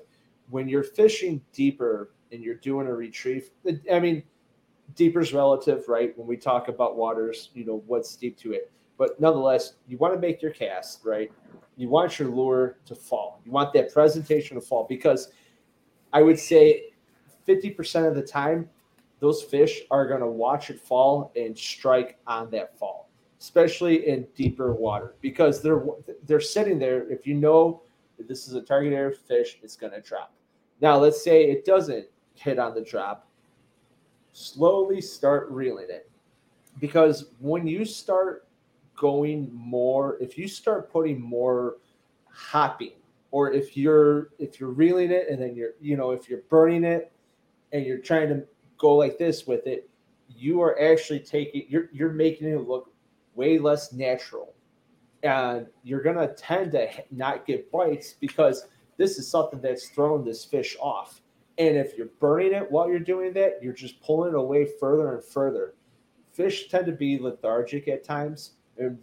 when 0.51 0.69
you're 0.69 0.83
fishing 0.83 1.41
deeper 1.53 2.11
and 2.33 2.43
you're 2.43 2.55
doing 2.57 2.87
a 2.87 2.95
retrieve, 2.95 3.51
I 3.93 4.01
mean, 4.01 4.23
deeper 4.95 5.21
is 5.21 5.33
relative, 5.33 5.89
right? 5.89 6.17
When 6.17 6.27
we 6.27 6.37
talk 6.37 6.69
about 6.69 6.97
waters, 6.97 7.51
you 7.55 7.65
know, 7.65 7.83
what's 7.87 8.17
deep 8.17 8.39
to 8.39 8.53
it. 8.53 8.71
But 8.99 9.19
nonetheless, 9.21 9.75
you 9.87 9.97
want 9.97 10.13
to 10.13 10.21
make 10.21 10.43
your 10.43 10.51
cast, 10.51 11.05
right? 11.05 11.31
you 11.79 11.89
want 11.89 12.19
your 12.19 12.29
lure 12.29 12.77
to 12.85 12.95
fall. 12.95 13.41
You 13.47 13.53
want 13.53 13.73
that 13.73 13.93
presentation 13.93 14.57
to 14.57 14.61
fall 14.61 14.85
because 14.89 15.29
I 16.13 16.23
would 16.23 16.39
say 16.39 16.91
50% 17.47 18.07
of 18.07 18.17
the 18.17 18.23
time, 18.23 18.69
those 19.21 19.43
fish 19.43 19.83
are 19.91 20.07
going 20.07 20.21
to 20.21 20.27
watch 20.27 20.71
it 20.71 20.81
fall 20.81 21.33
and 21.37 21.57
strike 21.57 22.19
on 22.27 22.51
that 22.51 22.77
fall, 22.77 23.09
especially 23.41 24.09
in 24.09 24.27
deeper 24.35 24.75
water 24.75 25.15
because 25.21 25.63
they're 25.63 25.85
they're 26.27 26.41
sitting 26.41 26.79
there. 26.79 27.09
If 27.11 27.27
you 27.27 27.35
know 27.35 27.83
this 28.19 28.49
is 28.49 28.55
a 28.55 28.61
target 28.61 28.93
area 28.93 29.17
fish, 29.17 29.59
it's 29.63 29.77
going 29.77 29.93
to 29.93 30.01
drop. 30.01 30.33
Now, 30.81 30.99
let's 30.99 31.23
say 31.23 31.45
it 31.45 31.65
doesn't 31.65 32.07
hit 32.35 32.59
on 32.59 32.75
the 32.75 32.83
drop. 32.83 33.29
Slowly 34.33 35.01
start 35.01 35.49
reeling 35.51 35.87
it 35.91 36.11
because 36.81 37.27
when 37.39 37.67
you 37.69 37.85
start 37.85 38.48
going 38.99 39.51
more 39.53 40.17
if 40.21 40.37
you 40.37 40.49
start 40.49 40.91
putting 40.93 41.21
more 41.21 41.77
hopping 42.31 42.93
or 43.31 43.53
if 43.53 43.77
you're 43.77 44.31
if 44.39 44.59
you're 44.59 44.71
reeling 44.71 45.11
it 45.11 45.29
and 45.29 45.41
then 45.41 45.55
you're 45.55 45.73
you 45.81 45.97
know 45.97 46.11
if 46.11 46.29
you're 46.29 46.43
burning 46.49 46.85
it 46.85 47.13
and 47.73 47.85
you're 47.85 47.99
trying 47.99 48.29
to 48.29 48.45
go 48.77 48.95
like 48.95 49.19
this 49.19 49.47
with 49.47 49.67
it 49.67 49.89
you 50.37 50.61
are 50.61 50.81
actually 50.81 51.21
taking 51.21 51.65
you're 51.69 51.89
you're 51.93 52.13
making 52.13 52.49
it 52.49 52.69
look 52.69 52.93
way 53.39 53.57
less 53.57 53.93
natural. 53.93 54.53
And 55.23 55.67
you're 55.85 56.03
to 56.03 56.35
tend 56.35 56.73
to 56.73 56.91
not 57.11 57.47
get 57.47 57.73
bites 57.73 58.13
because 58.21 58.67
this 58.99 59.19
is 59.19 59.31
something 59.31 59.61
that's 59.61 59.89
thrown 59.89 60.25
this 60.25 60.45
fish 60.45 60.77
off. 60.81 61.23
And 61.57 61.77
if 61.77 61.97
you're 61.97 62.11
burning 62.21 62.53
it 62.53 62.71
while 62.71 62.89
you're 62.89 62.99
doing 62.99 63.33
that 63.35 63.59
you're 63.63 63.73
just 63.73 64.01
pulling 64.03 64.35
it 64.35 64.37
away 64.37 64.69
further 64.79 65.15
and 65.15 65.25
further. 65.25 65.75
Fish 66.33 66.69
tend 66.69 66.87
to 66.87 66.93
be 66.93 67.19
lethargic 67.19 67.89
at 67.89 68.05
times 68.05 68.53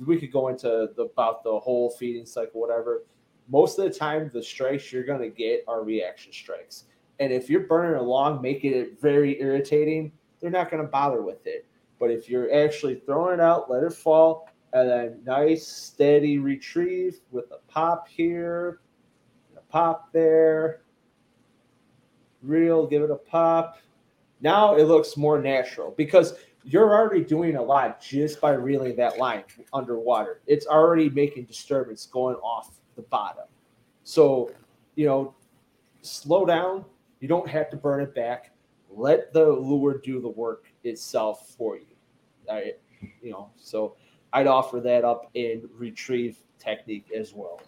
we 0.05 0.17
could 0.17 0.31
go 0.31 0.47
into 0.47 0.89
the, 0.95 1.03
about 1.03 1.43
the 1.43 1.59
whole 1.59 1.89
feeding 1.89 2.25
cycle, 2.25 2.61
whatever. 2.61 3.03
Most 3.47 3.77
of 3.77 3.85
the 3.85 3.91
time, 3.91 4.31
the 4.33 4.41
strikes 4.41 4.91
you're 4.91 5.03
going 5.03 5.21
to 5.21 5.29
get 5.29 5.63
are 5.67 5.83
reaction 5.83 6.31
strikes. 6.31 6.85
And 7.19 7.31
if 7.31 7.49
you're 7.49 7.61
burning 7.61 7.99
along, 7.99 8.41
making 8.41 8.73
it 8.73 8.99
very 8.99 9.39
irritating, 9.41 10.11
they're 10.39 10.49
not 10.49 10.69
going 10.69 10.83
to 10.83 10.89
bother 10.89 11.21
with 11.21 11.45
it. 11.45 11.65
But 11.99 12.11
if 12.11 12.29
you're 12.29 12.53
actually 12.53 12.95
throwing 13.05 13.35
it 13.35 13.39
out, 13.39 13.69
let 13.69 13.83
it 13.83 13.93
fall, 13.93 14.49
and 14.73 14.89
then 14.89 15.21
nice, 15.25 15.65
steady 15.65 16.37
retrieve 16.37 17.19
with 17.31 17.51
a 17.51 17.59
pop 17.71 18.07
here, 18.07 18.81
a 19.55 19.61
pop 19.71 20.11
there, 20.11 20.81
reel, 22.41 22.85
give 22.85 23.01
it 23.01 23.11
a 23.11 23.15
pop. 23.15 23.79
Now 24.41 24.75
it 24.75 24.83
looks 24.83 25.15
more 25.15 25.41
natural 25.41 25.93
because 25.95 26.33
you're 26.65 26.95
already 26.95 27.23
doing 27.23 27.57
a 27.57 27.61
lot 27.61 28.01
just 28.01 28.41
by 28.41 28.51
reeling 28.53 28.95
that 28.95 29.19
line 29.19 29.43
underwater. 29.71 30.41
It's 30.47 30.65
already 30.65 31.09
making 31.11 31.45
disturbance 31.45 32.07
going 32.07 32.37
off 32.37 32.79
the 32.95 33.03
bottom. 33.03 33.45
So, 34.03 34.51
you 34.95 35.05
know, 35.05 35.35
slow 36.01 36.43
down. 36.45 36.83
You 37.19 37.27
don't 37.27 37.47
have 37.47 37.69
to 37.69 37.77
burn 37.77 38.01
it 38.01 38.15
back. 38.15 38.51
Let 38.89 39.31
the 39.31 39.45
lure 39.45 39.99
do 40.03 40.19
the 40.19 40.29
work 40.29 40.65
itself 40.83 41.53
for 41.55 41.77
you. 41.77 41.85
I, 42.51 42.73
you 43.21 43.31
know, 43.31 43.51
so 43.57 43.95
I'd 44.33 44.47
offer 44.47 44.79
that 44.79 45.05
up 45.05 45.29
in 45.35 45.69
retrieve 45.77 46.37
technique 46.57 47.11
as 47.15 47.33
well. 47.33 47.61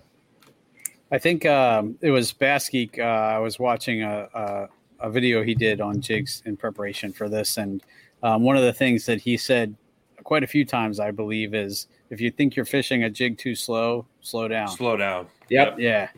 I 1.12 1.20
think 1.20 1.46
um, 1.46 1.98
it 2.02 2.12
was 2.12 2.34
Baskeek. 2.34 3.00
Uh, 3.00 3.04
I 3.04 3.38
was 3.38 3.60
watching 3.60 4.04
a, 4.04 4.28
a, 4.34 4.70
a 5.00 5.10
video 5.10 5.44
he 5.44 5.54
did 5.54 5.82
on 5.82 6.02
jigs 6.02 6.42
in 6.46 6.58
preparation 6.58 7.14
for 7.14 7.30
this, 7.30 7.58
and 7.58 7.84
um, 8.24 8.44
one 8.44 8.58
of 8.58 8.64
the 8.64 8.74
things 8.74 9.06
that 9.06 9.22
he 9.22 9.38
said 9.38 9.76
quite 10.24 10.44
a 10.44 10.48
few 10.48 10.66
times, 10.66 11.00
I 11.00 11.12
believe, 11.12 11.54
is 11.54 11.88
if 12.10 12.20
you 12.20 12.32
think 12.32 12.56
you're 12.56 12.66
fishing 12.66 13.04
a 13.04 13.10
jig 13.10 13.38
too 13.38 13.56
slow, 13.56 14.06
slow 14.22 14.48
down. 14.48 14.68
Slow 14.70 14.98
down. 14.98 15.28
Yep. 15.50 15.76
Yeah. 15.80 16.10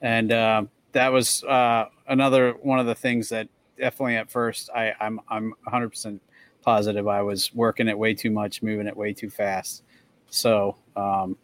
And 0.00 0.32
uh, 0.32 0.64
that 0.92 1.12
was 1.12 1.44
uh, 1.44 1.86
another 2.08 2.52
one 2.62 2.78
of 2.78 2.86
the 2.86 2.94
things 2.94 3.28
that 3.30 3.48
definitely 3.78 4.16
at 4.16 4.30
first 4.30 4.70
I, 4.74 4.92
I'm 5.00 5.20
I'm 5.28 5.50
100 5.64 5.88
percent 5.88 6.22
positive 6.62 7.08
I 7.08 7.22
was 7.22 7.54
working 7.54 7.88
it 7.88 7.98
way 7.98 8.14
too 8.14 8.30
much, 8.30 8.62
moving 8.62 8.86
it 8.86 8.96
way 8.96 9.12
too 9.12 9.30
fast. 9.30 9.82
So 10.28 10.76
um, 10.96 11.36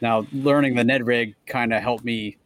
now 0.00 0.26
learning 0.32 0.74
the 0.74 0.84
Ned 0.84 1.06
rig 1.06 1.34
kind 1.46 1.72
of 1.72 1.82
helped 1.82 2.04
me, 2.04 2.36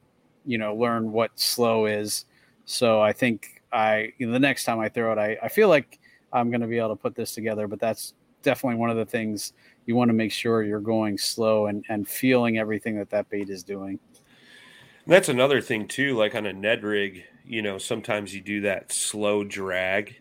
you 0.44 0.58
know, 0.58 0.74
learn 0.74 1.12
what 1.12 1.30
slow 1.38 1.86
is. 1.86 2.26
So 2.66 3.00
I 3.00 3.12
think 3.12 3.62
I 3.72 4.12
you 4.18 4.26
know, 4.26 4.32
the 4.32 4.38
next 4.38 4.64
time 4.64 4.78
I 4.78 4.88
throw 4.88 5.12
it, 5.12 5.18
I, 5.18 5.36
I 5.42 5.48
feel 5.48 5.68
like 5.68 5.98
I'm 6.32 6.50
going 6.50 6.60
to 6.60 6.66
be 6.66 6.78
able 6.78 6.90
to 6.90 6.96
put 6.96 7.14
this 7.14 7.34
together. 7.34 7.66
But 7.66 7.80
that's 7.80 8.14
definitely 8.42 8.78
one 8.78 8.90
of 8.90 8.96
the 8.96 9.06
things 9.06 9.52
you 9.86 9.96
want 9.96 10.08
to 10.10 10.14
make 10.14 10.32
sure 10.32 10.62
you're 10.62 10.80
going 10.80 11.18
slow 11.18 11.66
and, 11.66 11.84
and 11.88 12.06
feeling 12.06 12.58
everything 12.58 12.96
that 12.98 13.10
that 13.10 13.28
bait 13.30 13.50
is 13.50 13.62
doing. 13.62 13.98
And 15.04 15.14
that's 15.14 15.28
another 15.30 15.60
thing 15.60 15.88
too. 15.88 16.16
Like 16.16 16.34
on 16.34 16.46
a 16.46 16.52
Ned 16.52 16.82
rig, 16.82 17.24
you 17.44 17.62
know, 17.62 17.78
sometimes 17.78 18.34
you 18.34 18.42
do 18.42 18.60
that 18.62 18.92
slow 18.92 19.42
drag. 19.42 20.16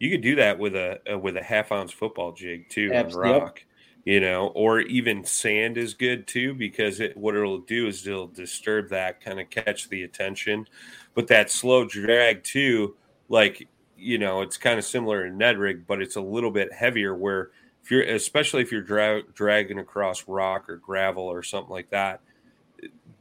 You 0.00 0.10
could 0.10 0.20
do 0.20 0.34
that 0.36 0.58
with 0.58 0.74
a, 0.74 1.00
a 1.06 1.16
with 1.16 1.36
a 1.36 1.42
half 1.42 1.70
ounce 1.70 1.92
football 1.92 2.32
jig 2.32 2.68
too 2.68 2.92
on 2.92 3.10
rock. 3.10 3.60
Yep. 3.60 3.66
You 4.04 4.18
know, 4.18 4.48
or 4.48 4.80
even 4.80 5.24
sand 5.24 5.78
is 5.78 5.94
good 5.94 6.26
too 6.26 6.54
because 6.54 6.98
it 6.98 7.16
what 7.16 7.36
it'll 7.36 7.58
do 7.60 7.86
is 7.86 8.04
it'll 8.04 8.26
disturb 8.26 8.88
that, 8.88 9.20
kind 9.20 9.38
of 9.38 9.48
catch 9.48 9.88
the 9.88 10.02
attention. 10.02 10.66
But 11.14 11.28
that 11.28 11.48
slow 11.48 11.84
drag 11.84 12.42
too, 12.42 12.96
like 13.28 13.68
you 14.02 14.18
know, 14.18 14.42
it's 14.42 14.56
kind 14.56 14.78
of 14.78 14.84
similar 14.84 15.26
in 15.26 15.38
Ned 15.38 15.58
rig, 15.58 15.86
but 15.86 16.02
it's 16.02 16.16
a 16.16 16.20
little 16.20 16.50
bit 16.50 16.72
heavier. 16.72 17.14
Where 17.14 17.50
if 17.82 17.90
you're, 17.90 18.02
especially 18.02 18.62
if 18.62 18.72
you're 18.72 18.82
dra- 18.82 19.22
dragging 19.34 19.78
across 19.78 20.28
rock 20.28 20.68
or 20.68 20.76
gravel 20.76 21.24
or 21.24 21.42
something 21.42 21.70
like 21.70 21.90
that, 21.90 22.20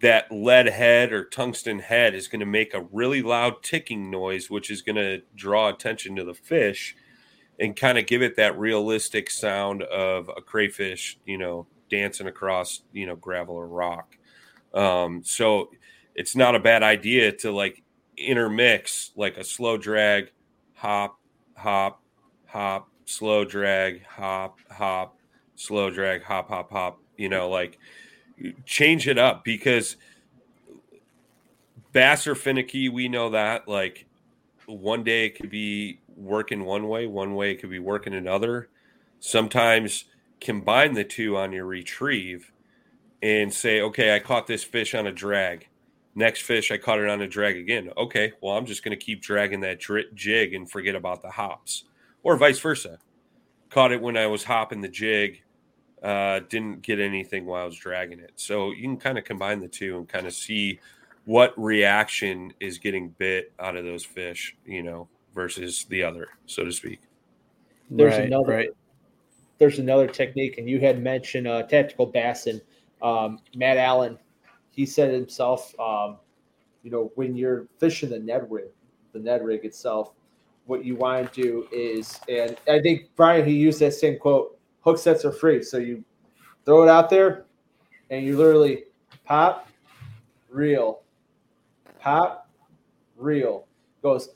that 0.02 0.32
lead 0.32 0.68
head 0.68 1.14
or 1.14 1.24
tungsten 1.24 1.80
head 1.80 2.16
is 2.16 2.28
going 2.28 2.40
to 2.40 2.46
make 2.46 2.74
a 2.74 2.88
really 2.92 3.22
loud 3.22 3.62
ticking 3.62 4.10
noise, 4.10 4.50
which 4.50 4.72
is 4.72 4.82
going 4.82 4.96
to 4.96 5.22
draw 5.36 5.70
attention 5.70 6.16
to 6.16 6.24
the 6.24 6.34
fish 6.34 6.96
and 7.60 7.76
kind 7.76 7.98
of 7.98 8.08
give 8.08 8.24
it 8.24 8.36
that 8.36 8.58
realistic 8.58 9.30
sound 9.30 9.84
of 9.84 10.30
a 10.36 10.42
crayfish, 10.42 11.20
you 11.26 11.38
know, 11.38 11.68
dancing 11.90 12.28
across, 12.28 12.82
you 12.92 13.06
know, 13.06 13.16
gravel 13.16 13.56
or 13.56 13.68
rock. 13.68 14.18
Um, 14.74 15.22
so 15.24 15.70
it's 16.16 16.36
not 16.36 16.56
a 16.56 16.60
bad 16.60 16.82
idea 16.82 17.32
to 17.32 17.52
like 17.52 17.84
intermix 18.18 19.12
like 19.16 19.38
a 19.38 19.44
slow 19.44 19.78
drag, 19.78 20.32
hop, 20.82 21.20
hop, 21.56 22.02
hop, 22.48 22.90
slow 23.06 23.46
drag, 23.46 24.04
hop, 24.04 24.58
hop, 24.72 25.16
slow 25.54 25.92
drag, 25.92 26.24
hop, 26.24 26.50
hop, 26.50 26.72
hop, 26.72 27.00
you 27.18 27.30
know, 27.30 27.48
like 27.50 27.78
change 28.66 29.08
it 29.08 29.20
up 29.20 29.44
because 29.44 29.96
bass 31.92 32.26
are 32.26 32.34
finicky. 32.34 32.90
We 32.90 33.08
know 33.08 33.30
that. 33.30 33.68
Like 33.68 34.08
one 34.66 35.04
day 35.04 35.28
it 35.28 35.36
could 35.36 35.52
be 35.52 36.00
working 36.16 36.66
one 36.66 36.88
way, 36.88 37.06
one 37.06 37.36
way 37.36 37.52
it 37.52 37.62
could 37.62 37.70
be 37.70 37.78
working 37.78 38.16
another. 38.16 38.68
Sometimes 39.20 40.06
combine 40.40 40.96
the 40.96 41.04
two 41.04 41.38
on 41.38 41.52
your 41.52 41.66
retrieve 41.66 42.52
and 43.22 43.54
say, 43.54 43.82
okay, 43.82 44.16
I 44.16 44.20
caught 44.20 44.48
this 44.48 44.64
fish 44.64 44.96
on 44.96 45.06
a 45.06 45.12
drag. 45.12 45.68
Next 46.14 46.42
fish, 46.42 46.72
I 46.72 46.78
caught 46.78 47.00
it 47.00 47.10
on 47.10 47.22
a 47.22 47.28
drag 47.28 47.58
again. 47.58 47.90
Okay, 47.96 48.34
well, 48.42 48.58
I'm 48.58 48.66
just 48.66 48.84
going 48.84 48.98
to 48.98 49.04
keep 49.04 49.22
dragging 49.22 49.62
that 49.62 49.82
jig 50.14 50.54
and 50.54 50.70
forget 50.70 50.96
about 50.96 51.22
the 51.22 51.30
hops, 51.30 51.86
or 52.24 52.36
vice 52.36 52.60
versa. 52.60 53.00
Caught 53.70 53.94
it 53.94 54.02
when 54.02 54.18
I 54.18 54.28
was 54.28 54.44
hopping 54.44 54.82
the 54.82 54.90
jig, 54.90 55.42
uh, 56.04 56.42
didn't 56.50 56.82
get 56.82 57.00
anything 57.00 57.46
while 57.46 57.62
I 57.62 57.66
was 57.66 57.78
dragging 57.78 58.20
it. 58.20 58.34
So 58.36 58.72
you 58.72 58.82
can 58.82 58.98
kind 58.98 59.18
of 59.18 59.24
combine 59.24 59.60
the 59.60 59.70
two 59.70 59.98
and 59.98 60.10
kind 60.10 60.28
of 60.28 60.34
see 60.34 60.80
what 61.26 61.54
reaction 61.58 62.54
is 62.60 62.78
getting 62.78 63.10
bit 63.10 63.54
out 63.60 63.78
of 63.78 63.86
those 63.86 64.04
fish, 64.04 64.56
you 64.66 64.84
know, 64.84 65.08
versus 65.34 65.86
the 65.86 66.04
other, 66.04 66.28
so 66.46 66.66
to 66.66 66.72
speak. 66.72 67.00
There's 67.90 68.18
right, 68.18 68.26
another 68.26 68.52
right. 68.52 68.70
there's 69.60 69.80
another 69.80 70.08
technique, 70.08 70.58
and 70.58 70.68
you 70.68 70.80
had 70.80 71.02
mentioned 71.02 71.48
uh, 71.48 71.64
tactical 71.64 72.06
bassin. 72.06 72.62
Um, 73.02 73.40
Matt 73.56 73.78
Allen, 73.78 74.18
he 74.72 74.86
said 74.86 75.14
himself, 75.14 75.78
um, 75.80 76.18
you 76.84 76.90
know, 76.90 77.12
when 77.16 77.36
you're 77.36 77.68
fishing 77.78 78.10
the 78.10 78.20
Ned 78.20 78.48
rig, 78.50 78.70
the 79.14 79.20
Ned 79.20 79.44
rig 79.44 79.66
itself, 79.66 80.14
what 80.66 80.86
you 80.86 80.96
want 80.96 81.32
to 81.34 81.42
do 81.42 81.68
is, 81.72 82.20
and 82.30 82.56
I 82.68 82.80
think 82.80 83.10
Brian 83.16 83.46
he 83.46 83.54
used 83.54 83.80
that 83.80 83.94
same 83.94 84.18
quote: 84.18 84.58
hook 84.82 84.98
sets 84.98 85.26
are 85.26 85.32
free, 85.32 85.62
so 85.64 85.78
you 85.78 86.04
throw 86.66 86.84
it 86.84 86.90
out 86.90 87.10
there, 87.10 87.46
and 88.10 88.26
you 88.26 88.38
literally 88.38 88.86
pop, 89.26 89.68
reel, 90.50 91.02
pop, 92.00 92.50
reel. 93.18 93.68
Goes 94.02 94.30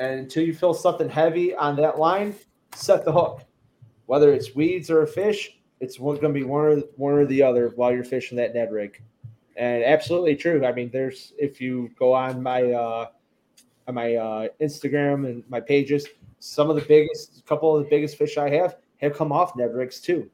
and 0.00 0.20
until 0.20 0.42
you 0.42 0.54
feel 0.54 0.72
something 0.72 1.08
heavy 1.08 1.54
on 1.54 1.76
that 1.76 1.98
line, 1.98 2.34
set 2.74 3.04
the 3.04 3.12
hook. 3.12 3.44
Whether 4.06 4.32
it's 4.32 4.54
weeds 4.54 4.90
or 4.90 5.02
a 5.02 5.06
fish, 5.06 5.58
it's 5.78 5.98
going 5.98 6.20
to 6.20 6.28
be 6.30 6.42
one 6.42 6.64
or 6.64 6.76
one 6.96 7.12
or 7.14 7.26
the 7.26 7.42
other 7.42 7.72
while 7.76 7.92
you're 7.92 8.02
fishing 8.02 8.36
that 8.38 8.54
Ned 8.54 8.72
rig. 8.72 9.00
And 9.60 9.84
absolutely 9.84 10.36
true. 10.36 10.64
I 10.64 10.72
mean, 10.72 10.88
there's 10.90 11.34
if 11.38 11.60
you 11.60 11.90
go 11.98 12.14
on 12.14 12.42
my 12.42 12.72
uh, 12.72 13.08
on 13.86 13.94
my 13.94 14.14
uh, 14.14 14.48
Instagram 14.58 15.26
and 15.26 15.44
my 15.50 15.60
pages, 15.60 16.08
some 16.38 16.70
of 16.70 16.76
the 16.76 16.82
biggest, 16.82 17.44
couple 17.44 17.76
of 17.76 17.84
the 17.84 17.90
biggest 17.90 18.16
fish 18.16 18.38
I 18.38 18.48
have 18.48 18.78
have 19.02 19.14
come 19.14 19.32
off 19.32 19.54
Ned 19.56 19.74
rigs 19.74 20.00
too. 20.00 20.30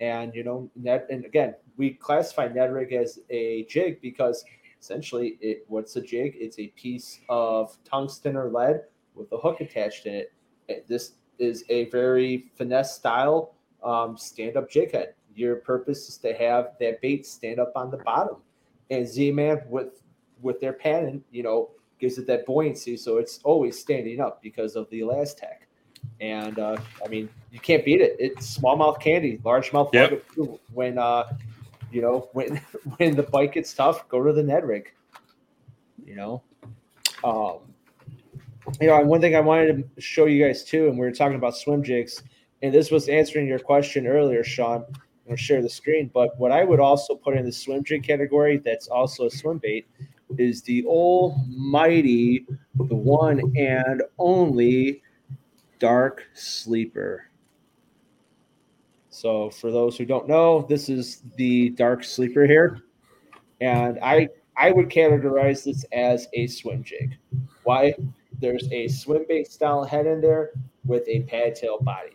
And 0.00 0.34
you 0.34 0.44
know, 0.44 0.70
Ned, 0.76 1.04
and 1.10 1.26
again, 1.26 1.54
we 1.76 1.90
classify 1.90 2.48
Ned 2.48 2.72
rig 2.72 2.94
as 2.94 3.18
a 3.28 3.64
jig 3.64 4.00
because 4.00 4.42
essentially 4.80 5.36
it 5.42 5.66
what's 5.68 5.94
a 5.96 6.00
jig? 6.00 6.34
It's 6.34 6.58
a 6.58 6.68
piece 6.68 7.20
of 7.28 7.76
tungsten 7.84 8.34
or 8.34 8.48
lead 8.48 8.84
with 9.14 9.30
a 9.32 9.36
hook 9.36 9.60
attached 9.60 10.06
in 10.06 10.14
it. 10.14 10.88
This 10.88 11.12
is 11.38 11.64
a 11.68 11.90
very 11.90 12.46
finesse 12.54 12.96
style 12.96 13.56
um, 13.82 14.16
stand 14.16 14.56
up 14.56 14.70
jig 14.70 14.92
head. 14.92 15.12
Your 15.34 15.56
purpose 15.56 16.08
is 16.08 16.16
to 16.18 16.32
have 16.32 16.76
that 16.80 17.02
bait 17.02 17.26
stand 17.26 17.60
up 17.60 17.72
on 17.76 17.90
the 17.90 17.98
bottom. 17.98 18.36
And 18.90 19.06
Z 19.06 19.32
Man 19.32 19.62
with 19.68 20.02
with 20.42 20.60
their 20.60 20.72
pattern, 20.72 21.24
you 21.30 21.42
know, 21.42 21.70
gives 21.98 22.18
it 22.18 22.26
that 22.26 22.44
buoyancy, 22.46 22.96
so 22.96 23.18
it's 23.18 23.40
always 23.44 23.78
standing 23.78 24.20
up 24.20 24.42
because 24.42 24.76
of 24.76 24.88
the 24.90 25.00
ElaZtech. 25.00 25.64
And 26.20 26.58
uh, 26.58 26.76
I 27.04 27.08
mean, 27.08 27.28
you 27.50 27.58
can't 27.60 27.84
beat 27.84 28.00
it. 28.00 28.16
It's 28.18 28.58
smallmouth 28.58 29.00
candy, 29.00 29.38
largemouth 29.38 29.92
yep. 29.94 30.22
when 30.72 30.98
uh, 30.98 31.24
you 31.90 32.02
know 32.02 32.28
when 32.34 32.60
when 32.96 33.16
the 33.16 33.22
bike 33.22 33.54
gets 33.54 33.72
tough, 33.72 34.08
go 34.08 34.22
to 34.22 34.32
the 34.32 34.42
Ned 34.42 34.64
rig. 34.64 34.92
You 36.04 36.16
know, 36.16 36.42
um, 37.24 37.60
you 38.80 38.88
know, 38.88 39.00
one 39.00 39.20
thing 39.20 39.34
I 39.34 39.40
wanted 39.40 39.88
to 39.94 40.00
show 40.00 40.26
you 40.26 40.44
guys 40.44 40.64
too, 40.64 40.88
and 40.88 40.98
we 40.98 41.06
were 41.06 41.12
talking 41.12 41.36
about 41.36 41.56
swim 41.56 41.82
jigs, 41.82 42.22
and 42.62 42.72
this 42.72 42.90
was 42.90 43.08
answering 43.08 43.46
your 43.46 43.58
question 43.58 44.06
earlier, 44.06 44.44
Sean. 44.44 44.84
I'm 45.28 45.36
share 45.36 45.62
the 45.62 45.70
screen, 45.70 46.10
but 46.12 46.38
what 46.38 46.52
I 46.52 46.64
would 46.64 46.80
also 46.80 47.14
put 47.14 47.36
in 47.36 47.44
the 47.44 47.52
swim 47.52 47.82
jig 47.82 48.02
category 48.02 48.58
that's 48.58 48.88
also 48.88 49.26
a 49.26 49.30
swim 49.30 49.58
bait 49.58 49.86
is 50.38 50.62
the 50.62 50.84
almighty, 50.84 52.46
the 52.74 52.94
one 52.94 53.52
and 53.56 54.02
only 54.18 55.02
dark 55.78 56.24
sleeper. 56.34 57.30
So 59.10 59.50
for 59.50 59.70
those 59.70 59.96
who 59.96 60.04
don't 60.04 60.28
know, 60.28 60.66
this 60.68 60.88
is 60.88 61.22
the 61.36 61.70
dark 61.70 62.04
sleeper 62.04 62.46
here. 62.46 62.80
And 63.60 63.98
I 64.02 64.28
I 64.56 64.72
would 64.72 64.88
categorize 64.88 65.64
this 65.64 65.84
as 65.92 66.28
a 66.34 66.46
swim 66.46 66.84
jig. 66.84 67.16
Why? 67.62 67.94
There's 68.40 68.68
a 68.70 68.88
swim 68.88 69.24
bait 69.28 69.50
style 69.50 69.84
head 69.84 70.06
in 70.06 70.20
there 70.20 70.50
with 70.84 71.04
a 71.08 71.22
pad 71.22 71.54
tail 71.54 71.78
body. 71.80 72.13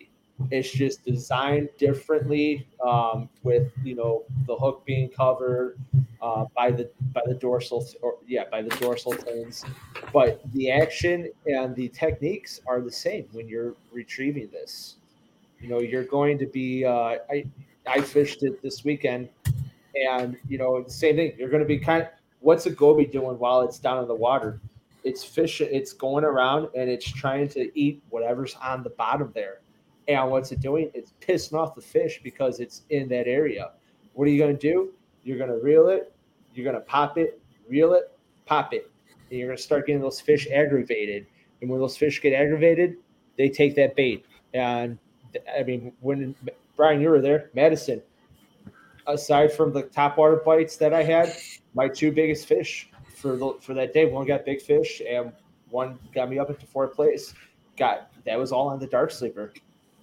It's 0.50 0.70
just 0.70 1.04
designed 1.04 1.68
differently 1.78 2.66
um, 2.84 3.28
with 3.42 3.72
you 3.84 3.94
know 3.94 4.24
the 4.46 4.56
hook 4.56 4.82
being 4.84 5.08
covered 5.08 5.78
uh, 6.22 6.46
by 6.56 6.70
the 6.70 6.90
by 7.12 7.22
the 7.26 7.34
dorsal 7.34 7.86
or 8.02 8.16
yeah 8.26 8.44
by 8.50 8.62
the 8.62 8.70
dorsal 8.76 9.12
fins, 9.12 9.64
but 10.12 10.40
the 10.52 10.70
action 10.70 11.30
and 11.46 11.74
the 11.76 11.88
techniques 11.88 12.60
are 12.66 12.80
the 12.80 12.92
same 12.92 13.26
when 13.32 13.48
you're 13.48 13.74
retrieving 13.92 14.48
this. 14.50 14.96
You 15.60 15.68
know 15.68 15.80
you're 15.80 16.04
going 16.04 16.38
to 16.38 16.46
be 16.46 16.84
uh, 16.84 17.16
I 17.30 17.44
I 17.86 18.00
fished 18.00 18.42
it 18.42 18.62
this 18.62 18.84
weekend, 18.84 19.28
and 19.94 20.36
you 20.48 20.58
know 20.58 20.82
the 20.82 20.90
same 20.90 21.16
thing. 21.16 21.32
You're 21.38 21.50
going 21.50 21.62
to 21.62 21.68
be 21.68 21.78
kind 21.78 22.02
of 22.02 22.08
what's 22.40 22.66
a 22.66 22.70
goby 22.70 23.04
doing 23.04 23.38
while 23.38 23.60
it's 23.62 23.78
down 23.78 24.02
in 24.02 24.08
the 24.08 24.14
water? 24.14 24.60
It's 25.04 25.24
fish. 25.24 25.60
It's 25.60 25.92
going 25.92 26.24
around 26.24 26.68
and 26.74 26.90
it's 26.90 27.10
trying 27.10 27.48
to 27.50 27.70
eat 27.78 28.02
whatever's 28.10 28.54
on 28.56 28.82
the 28.82 28.90
bottom 28.90 29.30
there. 29.34 29.60
And 30.10 30.28
what's 30.28 30.50
it 30.50 30.60
doing? 30.60 30.90
It's 30.92 31.14
pissing 31.20 31.54
off 31.54 31.76
the 31.76 31.80
fish 31.80 32.20
because 32.24 32.58
it's 32.58 32.82
in 32.90 33.08
that 33.10 33.28
area. 33.28 33.70
What 34.14 34.26
are 34.26 34.30
you 34.30 34.38
going 34.38 34.56
to 34.56 34.60
do? 34.60 34.92
You're 35.22 35.38
going 35.38 35.50
to 35.50 35.64
reel 35.64 35.88
it. 35.88 36.12
You're 36.52 36.64
going 36.64 36.74
to 36.74 36.82
pop 36.82 37.16
it, 37.16 37.40
reel 37.68 37.92
it, 37.92 38.10
pop 38.44 38.74
it. 38.74 38.90
And 39.30 39.38
you're 39.38 39.46
going 39.48 39.56
to 39.56 39.62
start 39.62 39.86
getting 39.86 40.02
those 40.02 40.20
fish 40.20 40.48
aggravated. 40.52 41.26
And 41.60 41.70
when 41.70 41.78
those 41.78 41.96
fish 41.96 42.20
get 42.20 42.32
aggravated, 42.32 42.96
they 43.38 43.48
take 43.48 43.76
that 43.76 43.94
bait. 43.94 44.26
And 44.52 44.98
I 45.56 45.62
mean, 45.62 45.92
when 46.00 46.34
Brian, 46.76 47.00
you 47.00 47.10
were 47.10 47.20
there, 47.20 47.50
Madison, 47.54 48.02
aside 49.06 49.52
from 49.52 49.72
the 49.72 49.82
top 49.82 50.18
water 50.18 50.42
bites 50.44 50.76
that 50.78 50.92
I 50.92 51.04
had, 51.04 51.36
my 51.74 51.86
two 51.86 52.10
biggest 52.10 52.46
fish 52.46 52.90
for 53.14 53.36
the 53.36 53.54
for 53.60 53.74
that 53.74 53.94
day. 53.94 54.06
One 54.06 54.26
got 54.26 54.44
big 54.44 54.60
fish, 54.60 55.00
and 55.08 55.32
one 55.68 56.00
got 56.12 56.28
me 56.28 56.40
up 56.40 56.50
into 56.50 56.66
fourth 56.66 56.94
place. 56.94 57.32
Got 57.76 58.10
that 58.24 58.36
was 58.36 58.50
all 58.50 58.68
on 58.68 58.80
the 58.80 58.88
dark 58.88 59.12
sleeper, 59.12 59.52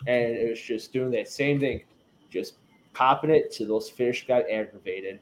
and 0.06 0.36
it 0.36 0.50
was 0.50 0.62
just 0.62 0.94
doing 0.94 1.12
that 1.12 1.28
same 1.28 1.60
thing, 1.60 1.84
just 2.30 2.56
popping 2.94 3.30
it 3.30 3.52
to 3.54 3.66
those 3.66 3.90
fish 3.90 4.28
got 4.28 4.50
aggravated, 4.50 5.20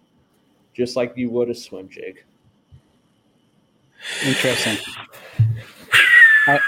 just 0.73 0.95
like 0.95 1.13
you 1.15 1.29
would 1.29 1.49
a 1.49 1.55
swim 1.55 1.89
jig. 1.89 2.23
Interesting. 4.25 4.77
I, 6.47 6.59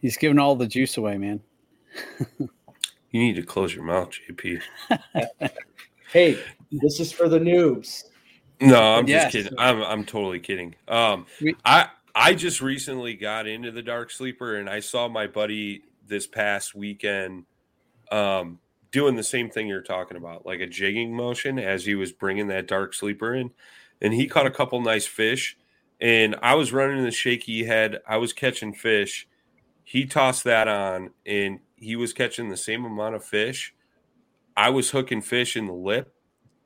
he's 0.00 0.16
giving 0.16 0.38
all 0.38 0.56
the 0.56 0.66
juice 0.66 0.96
away, 0.96 1.18
man. 1.18 1.40
you 2.30 2.48
need 3.12 3.36
to 3.36 3.42
close 3.42 3.74
your 3.74 3.84
mouth, 3.84 4.10
JP. 4.10 4.60
hey, 6.12 6.38
this 6.70 7.00
is 7.00 7.12
for 7.12 7.28
the 7.28 7.38
noobs. 7.38 8.04
No, 8.60 8.80
I'm 8.80 9.06
yes. 9.08 9.32
just 9.32 9.44
kidding. 9.44 9.58
I'm 9.58 9.82
I'm 9.82 10.04
totally 10.04 10.38
kidding. 10.38 10.76
Um, 10.86 11.26
I 11.64 11.88
I 12.14 12.34
just 12.34 12.60
recently 12.60 13.14
got 13.14 13.46
into 13.46 13.72
the 13.72 13.82
dark 13.82 14.10
sleeper, 14.10 14.56
and 14.56 14.70
I 14.70 14.80
saw 14.80 15.08
my 15.08 15.26
buddy 15.26 15.82
this 16.06 16.26
past 16.26 16.74
weekend 16.74 17.44
um, 18.10 18.58
doing 18.90 19.16
the 19.16 19.22
same 19.22 19.50
thing 19.50 19.68
you're 19.68 19.80
talking 19.80 20.16
about, 20.16 20.44
like 20.46 20.60
a 20.60 20.66
jigging 20.66 21.14
motion 21.14 21.58
as 21.58 21.84
he 21.84 21.94
was 21.94 22.12
bringing 22.12 22.48
that 22.48 22.68
dark 22.68 22.94
sleeper 22.94 23.34
in, 23.34 23.50
and 24.00 24.12
he 24.12 24.26
caught 24.26 24.46
a 24.46 24.50
couple 24.50 24.80
nice 24.80 25.06
fish. 25.06 25.56
And 26.00 26.36
I 26.42 26.54
was 26.56 26.72
running 26.72 27.04
the 27.04 27.12
shaky 27.12 27.64
head. 27.64 28.00
I 28.08 28.16
was 28.16 28.32
catching 28.32 28.74
fish. 28.74 29.28
He 29.84 30.04
tossed 30.04 30.44
that 30.44 30.68
on, 30.68 31.10
and 31.24 31.60
he 31.76 31.96
was 31.96 32.12
catching 32.12 32.48
the 32.48 32.56
same 32.56 32.84
amount 32.84 33.14
of 33.14 33.24
fish. 33.24 33.74
I 34.56 34.70
was 34.70 34.90
hooking 34.90 35.22
fish 35.22 35.56
in 35.56 35.66
the 35.66 35.72
lip 35.72 36.12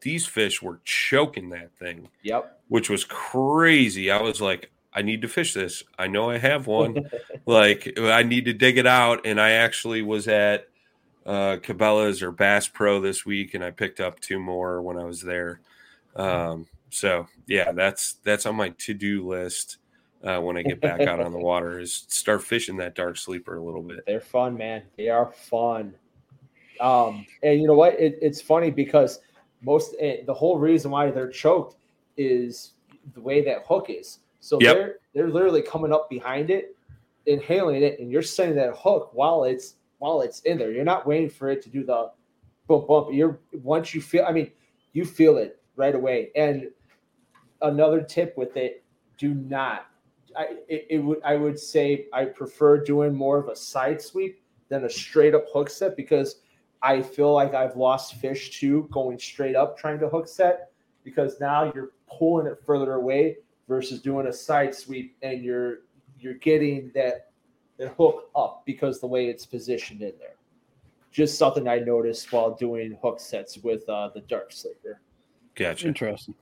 these 0.00 0.26
fish 0.26 0.62
were 0.62 0.80
choking 0.84 1.50
that 1.50 1.76
thing. 1.76 2.08
Yep. 2.22 2.60
Which 2.68 2.90
was 2.90 3.04
crazy. 3.04 4.10
I 4.10 4.20
was 4.22 4.40
like, 4.40 4.70
I 4.96 5.02
need 5.02 5.22
to 5.22 5.28
fish 5.28 5.52
this. 5.52 5.84
I 5.98 6.08
know 6.08 6.30
I 6.30 6.38
have 6.38 6.66
one. 6.66 7.08
like 7.44 7.98
I 7.98 8.22
need 8.22 8.46
to 8.46 8.52
dig 8.52 8.78
it 8.78 8.86
out. 8.86 9.26
And 9.26 9.40
I 9.40 9.50
actually 9.52 10.02
was 10.02 10.26
at 10.26 10.68
uh, 11.26 11.58
Cabela's 11.62 12.22
or 12.22 12.32
Bass 12.32 12.66
Pro 12.66 13.00
this 13.00 13.26
week, 13.26 13.54
and 13.54 13.62
I 13.62 13.70
picked 13.70 14.00
up 14.00 14.20
two 14.20 14.40
more 14.40 14.80
when 14.80 14.98
I 14.98 15.04
was 15.04 15.20
there. 15.20 15.60
Um, 16.14 16.66
so 16.90 17.26
yeah, 17.46 17.72
that's 17.72 18.14
that's 18.24 18.46
on 18.46 18.56
my 18.56 18.70
to 18.70 18.94
do 18.94 19.28
list 19.28 19.78
uh, 20.24 20.40
when 20.40 20.56
I 20.56 20.62
get 20.62 20.80
back 20.80 21.02
out 21.02 21.20
on 21.20 21.32
the 21.32 21.38
water 21.50 21.78
is 21.78 22.06
start 22.08 22.42
fishing 22.42 22.78
that 22.78 22.94
dark 22.94 23.18
sleeper 23.18 23.56
a 23.56 23.62
little 23.62 23.82
bit. 23.82 24.00
They're 24.06 24.20
fun, 24.20 24.56
man. 24.56 24.82
They 24.96 25.08
are 25.08 25.30
fun. 25.30 25.94
Um, 26.80 27.26
and 27.42 27.60
you 27.60 27.66
know 27.66 27.74
what? 27.74 27.94
It, 27.94 28.18
it's 28.22 28.40
funny 28.40 28.70
because 28.70 29.20
most 29.62 29.94
eh, 30.00 30.18
the 30.26 30.34
whole 30.34 30.58
reason 30.58 30.90
why 30.90 31.10
they're 31.10 31.30
choked 31.30 31.76
is 32.16 32.72
the 33.14 33.20
way 33.20 33.44
that 33.44 33.64
hook 33.66 33.86
is. 33.88 34.20
So 34.40 34.58
yep. 34.60 34.76
they're 34.76 34.94
they're 35.14 35.30
literally 35.30 35.62
coming 35.62 35.92
up 35.92 36.08
behind 36.10 36.50
it, 36.50 36.76
inhaling 37.26 37.82
it, 37.82 37.98
and 38.00 38.10
you're 38.10 38.22
sending 38.22 38.56
that 38.56 38.76
hook 38.76 39.10
while 39.12 39.44
it's 39.44 39.76
while 39.98 40.20
it's 40.20 40.40
in 40.40 40.58
there. 40.58 40.70
You're 40.70 40.84
not 40.84 41.06
waiting 41.06 41.30
for 41.30 41.48
it 41.50 41.62
to 41.62 41.70
do 41.70 41.84
the 41.84 42.10
bump 42.68 42.88
bump. 42.88 43.08
You're 43.12 43.40
once 43.62 43.94
you 43.94 44.00
feel. 44.00 44.24
I 44.26 44.32
mean, 44.32 44.50
you 44.92 45.04
feel 45.04 45.38
it 45.38 45.60
right 45.76 45.94
away. 45.94 46.30
And 46.36 46.70
another 47.62 48.02
tip 48.02 48.36
with 48.36 48.56
it: 48.56 48.84
do 49.18 49.34
not. 49.34 49.86
I 50.36 50.56
it, 50.68 50.86
it 50.90 50.98
would 50.98 51.22
I 51.24 51.36
would 51.36 51.58
say 51.58 52.06
I 52.12 52.26
prefer 52.26 52.82
doing 52.82 53.14
more 53.14 53.38
of 53.38 53.48
a 53.48 53.56
side 53.56 54.02
sweep 54.02 54.42
than 54.68 54.84
a 54.84 54.90
straight 54.90 55.34
up 55.34 55.46
hook 55.52 55.70
set 55.70 55.96
because 55.96 56.40
I 56.82 57.00
feel 57.00 57.32
like 57.32 57.54
I've 57.54 57.76
lost 57.76 58.16
fish 58.16 58.60
too 58.60 58.88
going 58.92 59.18
straight 59.18 59.56
up 59.56 59.78
trying 59.78 59.98
to 60.00 60.08
hook 60.08 60.28
set 60.28 60.70
because 61.04 61.40
now 61.40 61.72
you're 61.74 61.92
pulling 62.06 62.46
it 62.46 62.58
further 62.64 62.94
away 62.94 63.38
versus 63.68 64.00
doing 64.00 64.26
a 64.26 64.32
side 64.32 64.74
sweep 64.74 65.16
and 65.22 65.42
you're 65.42 65.78
you're 66.18 66.34
getting 66.34 66.90
that 66.94 67.30
that 67.78 67.94
hook 67.96 68.30
up 68.34 68.62
because 68.64 69.00
the 69.00 69.06
way 69.06 69.26
it's 69.26 69.44
positioned 69.44 70.00
in 70.02 70.12
there. 70.18 70.36
Just 71.12 71.38
something 71.38 71.68
I 71.68 71.78
noticed 71.78 72.32
while 72.32 72.54
doing 72.54 72.98
hook 73.02 73.20
sets 73.20 73.58
with 73.58 73.88
uh, 73.88 74.10
the 74.14 74.20
dark 74.20 74.52
sleeper. 74.52 75.00
Gotcha. 75.54 75.88
Interesting. 75.88 76.34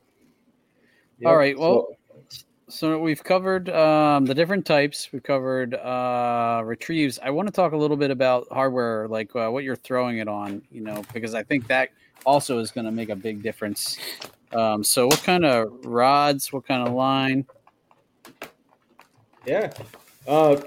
Yep. 1.21 1.29
All 1.29 1.37
right. 1.37 1.57
Well, 1.59 1.89
so, 2.29 2.45
so 2.69 2.99
we've 2.99 3.23
covered 3.23 3.69
um, 3.71 4.25
the 4.25 4.35
different 4.35 4.67
types. 4.67 5.09
We've 5.13 5.23
covered 5.23 5.75
uh, 5.75 6.63
retrieves. 6.65 7.21
I 7.23 7.31
want 7.31 7.47
to 7.47 7.53
talk 7.53 7.73
a 7.73 7.77
little 7.77 7.97
bit 7.97 8.11
about 8.11 8.49
hardware, 8.51 9.07
like 9.09 9.35
uh, 9.37 9.49
what 9.49 9.63
you're 9.63 9.77
throwing 9.77 10.19
it 10.19 10.29
on. 10.29 10.63
You 10.73 10.81
know, 10.81 11.05
because 11.13 11.35
I 11.35 11.45
think 11.45 11.69
that 11.69 11.91
also 12.27 12.59
is 12.59 12.71
going 12.71 12.87
to 12.87 12.93
make 12.93 13.11
a 13.11 13.17
big 13.17 13.43
difference. 13.43 13.99
Um, 14.55 14.85
so, 14.85 15.07
what 15.07 15.23
kind 15.23 15.45
of 15.45 15.85
rods? 15.85 16.53
What 16.53 16.67
kind 16.67 16.87
of 16.87 16.95
line? 16.95 17.47
Yeah. 19.47 19.73
Uh, 20.27 20.61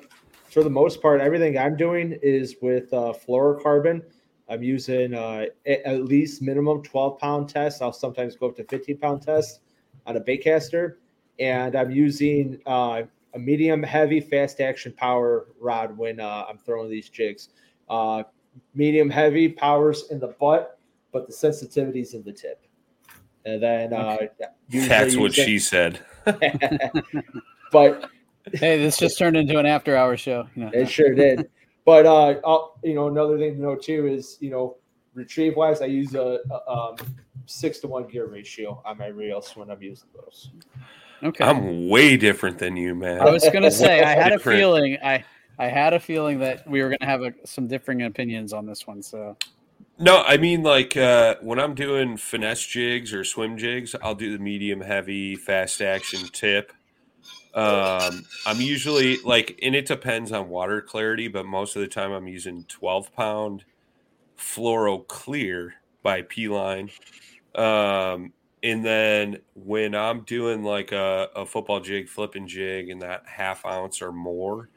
for 0.50 0.64
the 0.64 0.70
most 0.70 1.02
part, 1.02 1.22
everything 1.22 1.58
I'm 1.58 1.76
doing 1.76 2.18
is 2.22 2.56
with 2.62 2.94
uh, 2.94 3.14
fluorocarbon. 3.14 4.02
I'm 4.50 4.64
using 4.64 5.14
uh, 5.14 5.46
at 5.66 6.06
least 6.06 6.42
minimum 6.42 6.84
12 6.84 7.20
pound 7.20 7.50
test. 7.50 7.82
I'll 7.82 7.92
sometimes 7.92 8.36
go 8.36 8.50
up 8.50 8.56
to 8.58 8.64
15 8.64 8.98
pound 8.98 9.22
test 9.22 9.62
on 10.06 10.16
a 10.16 10.22
baitcaster 10.22 10.96
and 11.40 11.76
I'm 11.76 11.92
using 11.92 12.60
uh, 12.66 13.04
a 13.34 13.40
medium 13.40 13.84
heavy 13.84 14.20
fast 14.20 14.62
action 14.62 14.94
power 14.94 15.48
rod 15.60 15.98
when 15.98 16.20
uh, 16.20 16.46
I'm 16.50 16.58
throwing 16.58 16.90
these 16.90 17.10
jigs. 17.10 17.50
Uh, 17.90 18.24
medium 18.74 19.10
heavy 19.10 19.50
powers 19.50 20.06
in 20.10 20.20
the 20.20 20.30
butt, 20.40 20.80
but 21.12 21.28
the 21.28 21.34
sensitivities 21.34 22.14
in 22.14 22.24
the 22.24 22.34
tip. 22.34 22.67
And 23.48 23.64
then 23.64 23.94
uh, 23.94 24.18
that's 24.70 25.16
what 25.16 25.34
she 25.34 25.58
said. 25.58 26.02
but 27.72 28.10
hey, 28.52 28.78
this 28.78 28.98
just 28.98 29.18
turned 29.18 29.38
into 29.38 29.58
an 29.58 29.66
after 29.66 29.96
hour 29.96 30.18
show. 30.18 30.48
You 30.54 30.66
know. 30.66 30.72
It 30.74 30.90
sure 30.90 31.14
did. 31.14 31.50
But 31.86 32.06
uh, 32.06 32.42
I'll, 32.46 32.78
you 32.84 32.94
know, 32.94 33.08
another 33.08 33.38
thing 33.38 33.56
to 33.56 33.62
know 33.62 33.76
too 33.76 34.06
is 34.06 34.38
you 34.42 34.50
know, 34.50 34.76
retrieve 35.14 35.56
wise, 35.56 35.82
I 35.82 35.86
use 35.86 36.14
a, 36.14 36.40
a 36.52 36.70
um, 36.70 36.96
six 37.46 37.80
to 37.80 37.88
one 37.88 38.06
gear 38.08 38.28
ratio 38.28 38.82
on 38.84 38.98
my 38.98 39.08
reels 39.08 39.56
when 39.56 39.72
I'm 39.72 39.82
using 39.82 40.10
those. 40.14 40.52
Okay. 41.24 41.46
I'm 41.46 41.88
way 41.88 42.18
different 42.18 42.60
than 42.60 42.76
you, 42.76 42.96
man. 42.96 43.22
I 43.22 43.30
was 43.30 43.48
gonna 43.54 43.72
say 43.72 44.04
I 44.04 44.14
had 44.14 44.34
a 44.34 44.40
feeling 44.40 44.98
I 45.02 45.24
I 45.58 45.68
had 45.68 45.94
a 45.94 46.02
feeling 46.02 46.40
that 46.40 46.70
we 46.70 46.84
were 46.84 46.90
gonna 46.90 47.10
have 47.10 47.22
a, 47.22 47.34
some 47.46 47.66
differing 47.66 48.04
opinions 48.04 48.52
on 48.52 48.66
this 48.66 48.86
one. 48.86 49.02
So 49.02 49.38
no, 50.00 50.24
I 50.24 50.38
mean 50.38 50.64
like 50.64 50.96
uh, 50.96 51.36
when 51.42 51.60
I'm 51.60 51.74
doing 51.74 52.18
finesse 52.18 52.66
jigs 52.66 53.14
or 53.14 53.24
swim 53.24 53.58
jigs, 53.58 53.96
I'll 54.02 54.16
do 54.16 54.38
the 54.38 54.44
medium 54.44 54.82
heavy 54.82 55.36
fast 55.36 55.82
action 55.82 56.28
tip. 56.32 56.72
Um, 57.54 58.26
I'm 58.46 58.62
usually 58.62 59.18
like, 59.24 59.58
and 59.64 59.74
it 59.76 59.88
depends 59.88 60.32
on 60.32 60.50
water 60.50 60.80
clarity, 60.80 61.28
but 61.28 61.48
most 61.48 61.76
of 61.76 61.82
the 61.82 61.88
time 61.88 62.12
I'm 62.12 62.28
using 62.28 62.64
12 62.66 63.12
pound 63.14 63.64
fluoro 64.38 65.08
clear 65.08 65.76
by 66.04 66.22
P 66.22 66.48
line. 66.48 66.92
Um, 67.56 68.34
and 68.62 68.86
then 68.86 69.40
when 69.56 69.96
I'm 69.96 70.22
doing 70.22 70.64
like 70.64 70.92
a, 70.92 71.30
a 71.36 71.46
football 71.46 71.80
jig, 71.80 72.10
flipping 72.10 72.48
jig, 72.48 72.90
and 72.90 73.02
that 73.02 73.24
half 73.26 73.66
ounce 73.66 74.02
or 74.02 74.12
more, 74.12 74.70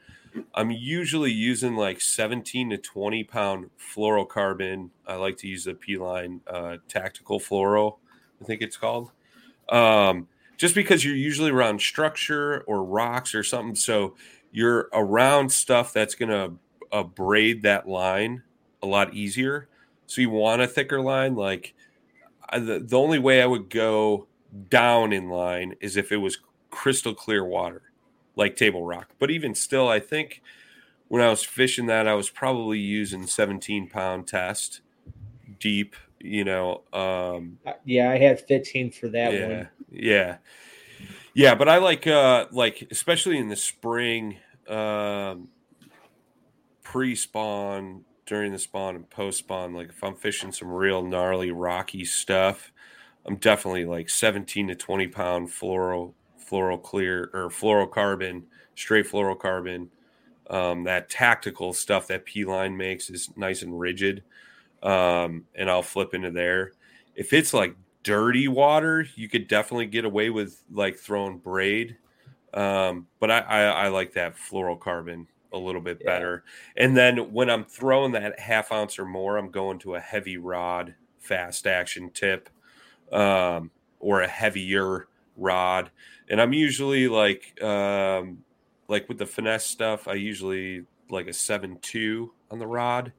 I'm 0.53 0.71
usually 0.71 1.31
using 1.31 1.75
like 1.75 2.01
17 2.01 2.71
to 2.71 2.77
20 2.77 3.23
pound 3.23 3.69
fluorocarbon. 3.79 4.89
I 5.07 5.15
like 5.15 5.37
to 5.37 5.47
use 5.47 5.65
the 5.65 5.73
P 5.73 5.97
line 5.97 6.41
uh, 6.47 6.77
tactical 6.87 7.39
fluoro, 7.39 7.97
I 8.41 8.45
think 8.45 8.61
it's 8.61 8.77
called. 8.77 9.11
Um, 9.69 10.27
just 10.57 10.75
because 10.75 11.03
you're 11.03 11.15
usually 11.15 11.51
around 11.51 11.81
structure 11.81 12.61
or 12.67 12.83
rocks 12.83 13.33
or 13.33 13.43
something. 13.43 13.75
So 13.75 14.15
you're 14.51 14.89
around 14.93 15.51
stuff 15.51 15.93
that's 15.93 16.15
going 16.15 16.29
to 16.29 16.53
abrade 16.91 17.63
that 17.63 17.87
line 17.87 18.43
a 18.83 18.87
lot 18.87 19.13
easier. 19.13 19.67
So 20.07 20.21
you 20.21 20.29
want 20.29 20.61
a 20.61 20.67
thicker 20.67 21.01
line, 21.01 21.35
like 21.35 21.73
the, 22.53 22.83
the 22.85 22.97
only 22.97 23.19
way 23.19 23.41
I 23.41 23.45
would 23.45 23.69
go 23.69 24.27
down 24.69 25.13
in 25.13 25.29
line 25.29 25.75
is 25.79 25.95
if 25.97 26.11
it 26.11 26.17
was 26.17 26.39
crystal 26.69 27.13
clear 27.13 27.45
water, 27.45 27.81
like 28.35 28.55
Table 28.55 28.85
Rock. 28.85 29.09
But 29.19 29.31
even 29.31 29.55
still, 29.55 29.87
I 29.87 29.99
think 29.99 30.41
when 31.07 31.21
I 31.21 31.29
was 31.29 31.43
fishing 31.43 31.87
that, 31.87 32.07
I 32.07 32.13
was 32.13 32.29
probably 32.29 32.79
using 32.79 33.27
17 33.27 33.89
pound 33.89 34.27
test 34.27 34.81
deep, 35.59 35.95
you 36.19 36.43
know. 36.43 36.83
Um, 36.93 37.59
uh, 37.65 37.73
yeah, 37.85 38.11
I 38.11 38.17
had 38.17 38.39
15 38.39 38.91
for 38.91 39.09
that 39.09 39.33
yeah, 39.33 39.47
one. 39.47 39.69
Yeah. 39.91 40.37
Yeah, 41.33 41.55
but 41.55 41.69
I 41.69 41.77
like 41.77 42.07
uh 42.07 42.47
like 42.51 42.87
especially 42.91 43.37
in 43.37 43.47
the 43.47 43.55
spring, 43.55 44.37
um 44.67 45.47
pre-spawn 46.83 48.03
during 48.25 48.51
the 48.51 48.59
spawn 48.59 48.95
and 48.95 49.09
post 49.09 49.39
spawn. 49.39 49.73
Like 49.73 49.89
if 49.89 50.03
I'm 50.03 50.15
fishing 50.15 50.51
some 50.51 50.69
real 50.69 51.01
gnarly 51.01 51.51
rocky 51.51 52.03
stuff, 52.05 52.71
I'm 53.25 53.35
definitely 53.35 53.85
like 53.85 54.09
17 54.09 54.67
to 54.69 54.75
20 54.75 55.07
pound 55.07 55.49
fluoro 55.49 56.13
fluoro 56.51 56.81
clear 56.81 57.29
or 57.33 57.49
fluorocarbon, 57.49 58.43
straight 58.75 59.07
fluorocarbon. 59.07 59.87
Um, 60.49 60.83
that 60.83 61.09
tactical 61.09 61.71
stuff 61.71 62.07
that 62.07 62.25
P 62.25 62.43
line 62.43 62.75
makes 62.75 63.09
is 63.09 63.29
nice 63.37 63.61
and 63.61 63.79
rigid. 63.79 64.23
Um, 64.83 65.45
and 65.55 65.69
I'll 65.69 65.83
flip 65.83 66.13
into 66.13 66.31
there. 66.31 66.73
If 67.15 67.31
it's 67.31 67.53
like 67.53 67.75
dirty 68.03 68.47
water, 68.47 69.07
you 69.15 69.29
could 69.29 69.47
definitely 69.47 69.85
get 69.85 70.05
away 70.05 70.29
with 70.29 70.61
like 70.71 70.97
throwing 70.97 71.37
braid. 71.37 71.97
Um, 72.53 73.07
but 73.19 73.31
I, 73.31 73.39
I, 73.39 73.61
I 73.63 73.87
like 73.87 74.13
that 74.13 74.35
fluorocarbon 74.35 75.27
a 75.53 75.57
little 75.57 75.81
bit 75.81 75.99
yeah. 76.01 76.07
better. 76.07 76.43
And 76.75 76.95
then 76.95 77.31
when 77.31 77.49
I'm 77.49 77.63
throwing 77.63 78.11
that 78.13 78.39
half 78.39 78.71
ounce 78.71 78.99
or 78.99 79.05
more, 79.05 79.37
I'm 79.37 79.51
going 79.51 79.79
to 79.79 79.95
a 79.95 79.99
heavy 79.99 80.37
rod, 80.37 80.95
fast 81.19 81.67
action 81.67 82.09
tip, 82.09 82.49
um, 83.11 83.71
or 83.99 84.21
a 84.21 84.27
heavier 84.27 85.07
rod. 85.37 85.91
And 86.31 86.41
I'm 86.41 86.53
usually 86.53 87.07
like, 87.07 87.61
um, 87.61 88.39
like 88.87 89.07
with 89.07 89.19
the 89.19 89.25
finesse 89.27 89.65
stuff, 89.65 90.07
I 90.07 90.13
usually 90.13 90.85
like 91.09 91.27
a 91.27 91.33
seven 91.33 91.77
two 91.81 92.31
on 92.49 92.57
the 92.57 92.65
rod. 92.65 93.13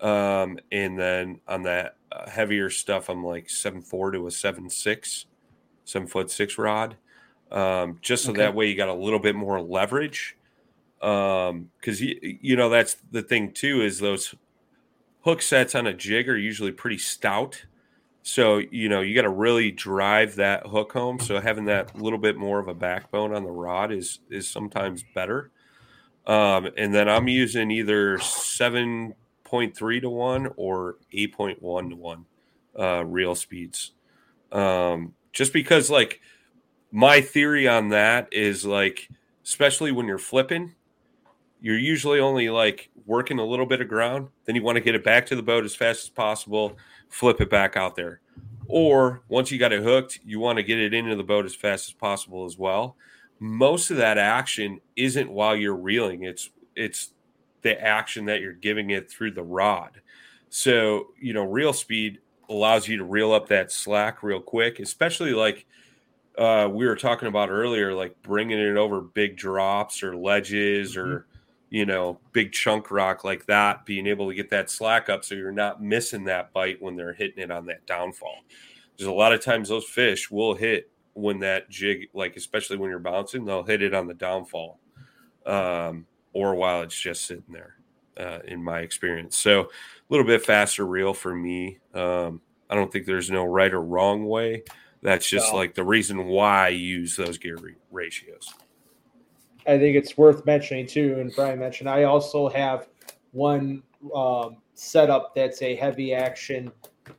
Um, 0.00 0.58
and 0.72 0.98
then 0.98 1.40
on 1.48 1.62
that 1.64 1.96
uh, 2.12 2.30
heavier 2.30 2.70
stuff, 2.70 3.10
I'm 3.10 3.24
like 3.24 3.50
seven 3.50 3.82
four 3.82 4.12
to 4.12 4.26
a 4.28 4.30
seven 4.30 4.70
six, 4.70 5.26
seven 5.84 6.08
foot 6.08 6.30
six 6.30 6.56
rod. 6.56 6.96
Um, 7.50 7.98
just 8.00 8.24
so 8.24 8.30
okay. 8.30 8.42
that 8.42 8.54
way 8.54 8.68
you 8.68 8.76
got 8.76 8.88
a 8.88 8.94
little 8.94 9.20
bit 9.20 9.34
more 9.34 9.60
leverage 9.60 10.36
um 11.02 11.70
because 11.78 12.00
you, 12.00 12.18
you 12.40 12.56
know 12.56 12.70
that's 12.70 12.96
the 13.12 13.20
thing 13.20 13.52
too 13.52 13.82
is 13.82 13.98
those 13.98 14.34
hook 15.20 15.42
sets 15.42 15.74
on 15.74 15.86
a 15.86 15.92
jig 15.92 16.26
are 16.26 16.38
usually 16.38 16.72
pretty 16.72 16.96
stout 16.96 17.66
so 18.26 18.58
you 18.72 18.88
know 18.88 19.00
you 19.02 19.14
got 19.14 19.22
to 19.22 19.30
really 19.30 19.70
drive 19.70 20.36
that 20.36 20.66
hook 20.66 20.92
home 20.92 21.20
so 21.20 21.40
having 21.40 21.66
that 21.66 21.94
little 21.96 22.18
bit 22.18 22.36
more 22.36 22.58
of 22.58 22.68
a 22.68 22.74
backbone 22.74 23.34
on 23.34 23.44
the 23.44 23.50
rod 23.50 23.92
is 23.92 24.20
is 24.30 24.48
sometimes 24.50 25.04
better 25.14 25.50
um 26.26 26.68
and 26.76 26.94
then 26.94 27.08
i'm 27.08 27.28
using 27.28 27.70
either 27.70 28.18
7.3 28.18 30.00
to 30.02 30.10
1 30.10 30.48
or 30.56 30.96
8.1 31.14 31.90
to 31.90 31.96
1 31.96 32.26
uh 32.78 33.04
reel 33.04 33.34
speeds 33.34 33.92
Um, 34.52 35.14
just 35.32 35.52
because 35.52 35.90
like 35.90 36.20
my 36.92 37.20
theory 37.20 37.68
on 37.68 37.90
that 37.90 38.28
is 38.32 38.64
like, 38.64 39.08
especially 39.44 39.92
when 39.92 40.06
you're 40.06 40.18
flipping, 40.18 40.74
you're 41.60 41.78
usually 41.78 42.20
only 42.20 42.50
like 42.50 42.90
working 43.06 43.38
a 43.38 43.44
little 43.44 43.66
bit 43.66 43.80
of 43.80 43.88
ground. 43.88 44.28
Then 44.44 44.54
you 44.56 44.62
want 44.62 44.76
to 44.76 44.82
get 44.82 44.94
it 44.94 45.04
back 45.04 45.26
to 45.26 45.36
the 45.36 45.42
boat 45.42 45.64
as 45.64 45.74
fast 45.74 46.04
as 46.04 46.10
possible, 46.10 46.78
flip 47.08 47.40
it 47.40 47.50
back 47.50 47.76
out 47.76 47.96
there. 47.96 48.20
Or 48.68 49.22
once 49.28 49.50
you 49.50 49.58
got 49.58 49.72
it 49.72 49.82
hooked, 49.82 50.20
you 50.24 50.40
want 50.40 50.56
to 50.56 50.62
get 50.62 50.78
it 50.78 50.92
into 50.92 51.14
the 51.14 51.22
boat 51.22 51.44
as 51.44 51.54
fast 51.54 51.88
as 51.88 51.94
possible 51.94 52.44
as 52.44 52.58
well. 52.58 52.96
Most 53.38 53.90
of 53.90 53.98
that 53.98 54.18
action 54.18 54.80
isn't 54.96 55.30
while 55.30 55.54
you're 55.54 55.76
reeling. 55.76 56.24
It's 56.24 56.50
it's 56.74 57.12
the 57.62 57.80
action 57.80 58.24
that 58.26 58.40
you're 58.40 58.52
giving 58.52 58.90
it 58.90 59.10
through 59.10 59.32
the 59.32 59.42
rod. 59.42 60.00
So, 60.48 61.08
you 61.20 61.32
know, 61.32 61.44
reel 61.44 61.72
speed 61.72 62.18
allows 62.48 62.86
you 62.86 62.96
to 62.98 63.04
reel 63.04 63.32
up 63.32 63.48
that 63.48 63.72
slack 63.72 64.22
real 64.22 64.40
quick, 64.40 64.78
especially 64.78 65.32
like 65.32 65.66
uh, 66.38 66.68
we 66.70 66.86
were 66.86 66.96
talking 66.96 67.28
about 67.28 67.50
earlier, 67.50 67.92
like 67.92 68.20
bringing 68.22 68.58
it 68.58 68.76
over 68.76 69.00
big 69.00 69.36
drops 69.36 70.02
or 70.02 70.16
ledges 70.16 70.96
mm-hmm. 70.96 71.08
or, 71.08 71.26
you 71.76 71.84
know, 71.84 72.18
big 72.32 72.52
chunk 72.52 72.90
rock 72.90 73.22
like 73.22 73.44
that, 73.44 73.84
being 73.84 74.06
able 74.06 74.30
to 74.30 74.34
get 74.34 74.48
that 74.48 74.70
slack 74.70 75.10
up 75.10 75.22
so 75.22 75.34
you're 75.34 75.52
not 75.52 75.82
missing 75.82 76.24
that 76.24 76.50
bite 76.54 76.80
when 76.80 76.96
they're 76.96 77.12
hitting 77.12 77.44
it 77.44 77.50
on 77.50 77.66
that 77.66 77.84
downfall. 77.84 78.38
There's 78.96 79.08
a 79.08 79.12
lot 79.12 79.34
of 79.34 79.44
times 79.44 79.68
those 79.68 79.84
fish 79.84 80.30
will 80.30 80.54
hit 80.54 80.90
when 81.12 81.38
that 81.40 81.68
jig, 81.68 82.08
like 82.14 82.34
especially 82.34 82.78
when 82.78 82.88
you're 82.88 82.98
bouncing, 82.98 83.44
they'll 83.44 83.62
hit 83.62 83.82
it 83.82 83.92
on 83.92 84.06
the 84.06 84.14
downfall 84.14 84.80
um, 85.44 86.06
or 86.32 86.54
while 86.54 86.80
it's 86.80 86.98
just 86.98 87.26
sitting 87.26 87.44
there, 87.50 87.74
uh, 88.18 88.38
in 88.46 88.64
my 88.64 88.80
experience. 88.80 89.36
So 89.36 89.60
a 89.60 89.66
little 90.08 90.24
bit 90.24 90.46
faster 90.46 90.86
reel 90.86 91.12
for 91.12 91.34
me. 91.34 91.80
Um, 91.92 92.40
I 92.70 92.74
don't 92.74 92.90
think 92.90 93.04
there's 93.04 93.30
no 93.30 93.44
right 93.44 93.74
or 93.74 93.82
wrong 93.82 94.24
way. 94.24 94.62
That's 95.02 95.28
just 95.28 95.52
no. 95.52 95.58
like 95.58 95.74
the 95.74 95.84
reason 95.84 96.24
why 96.24 96.64
I 96.64 96.68
use 96.68 97.16
those 97.16 97.36
gear 97.36 97.58
re- 97.60 97.74
ratios. 97.90 98.54
I 99.66 99.78
think 99.78 99.96
it's 99.96 100.16
worth 100.16 100.44
mentioning 100.46 100.86
too, 100.86 101.16
and 101.18 101.32
Brian 101.34 101.58
mentioned 101.58 101.88
I 101.88 102.04
also 102.04 102.48
have 102.48 102.88
one 103.32 103.82
um, 104.14 104.58
setup 104.74 105.34
that's 105.34 105.60
a 105.62 105.74
heavy 105.74 106.14
action, 106.14 106.70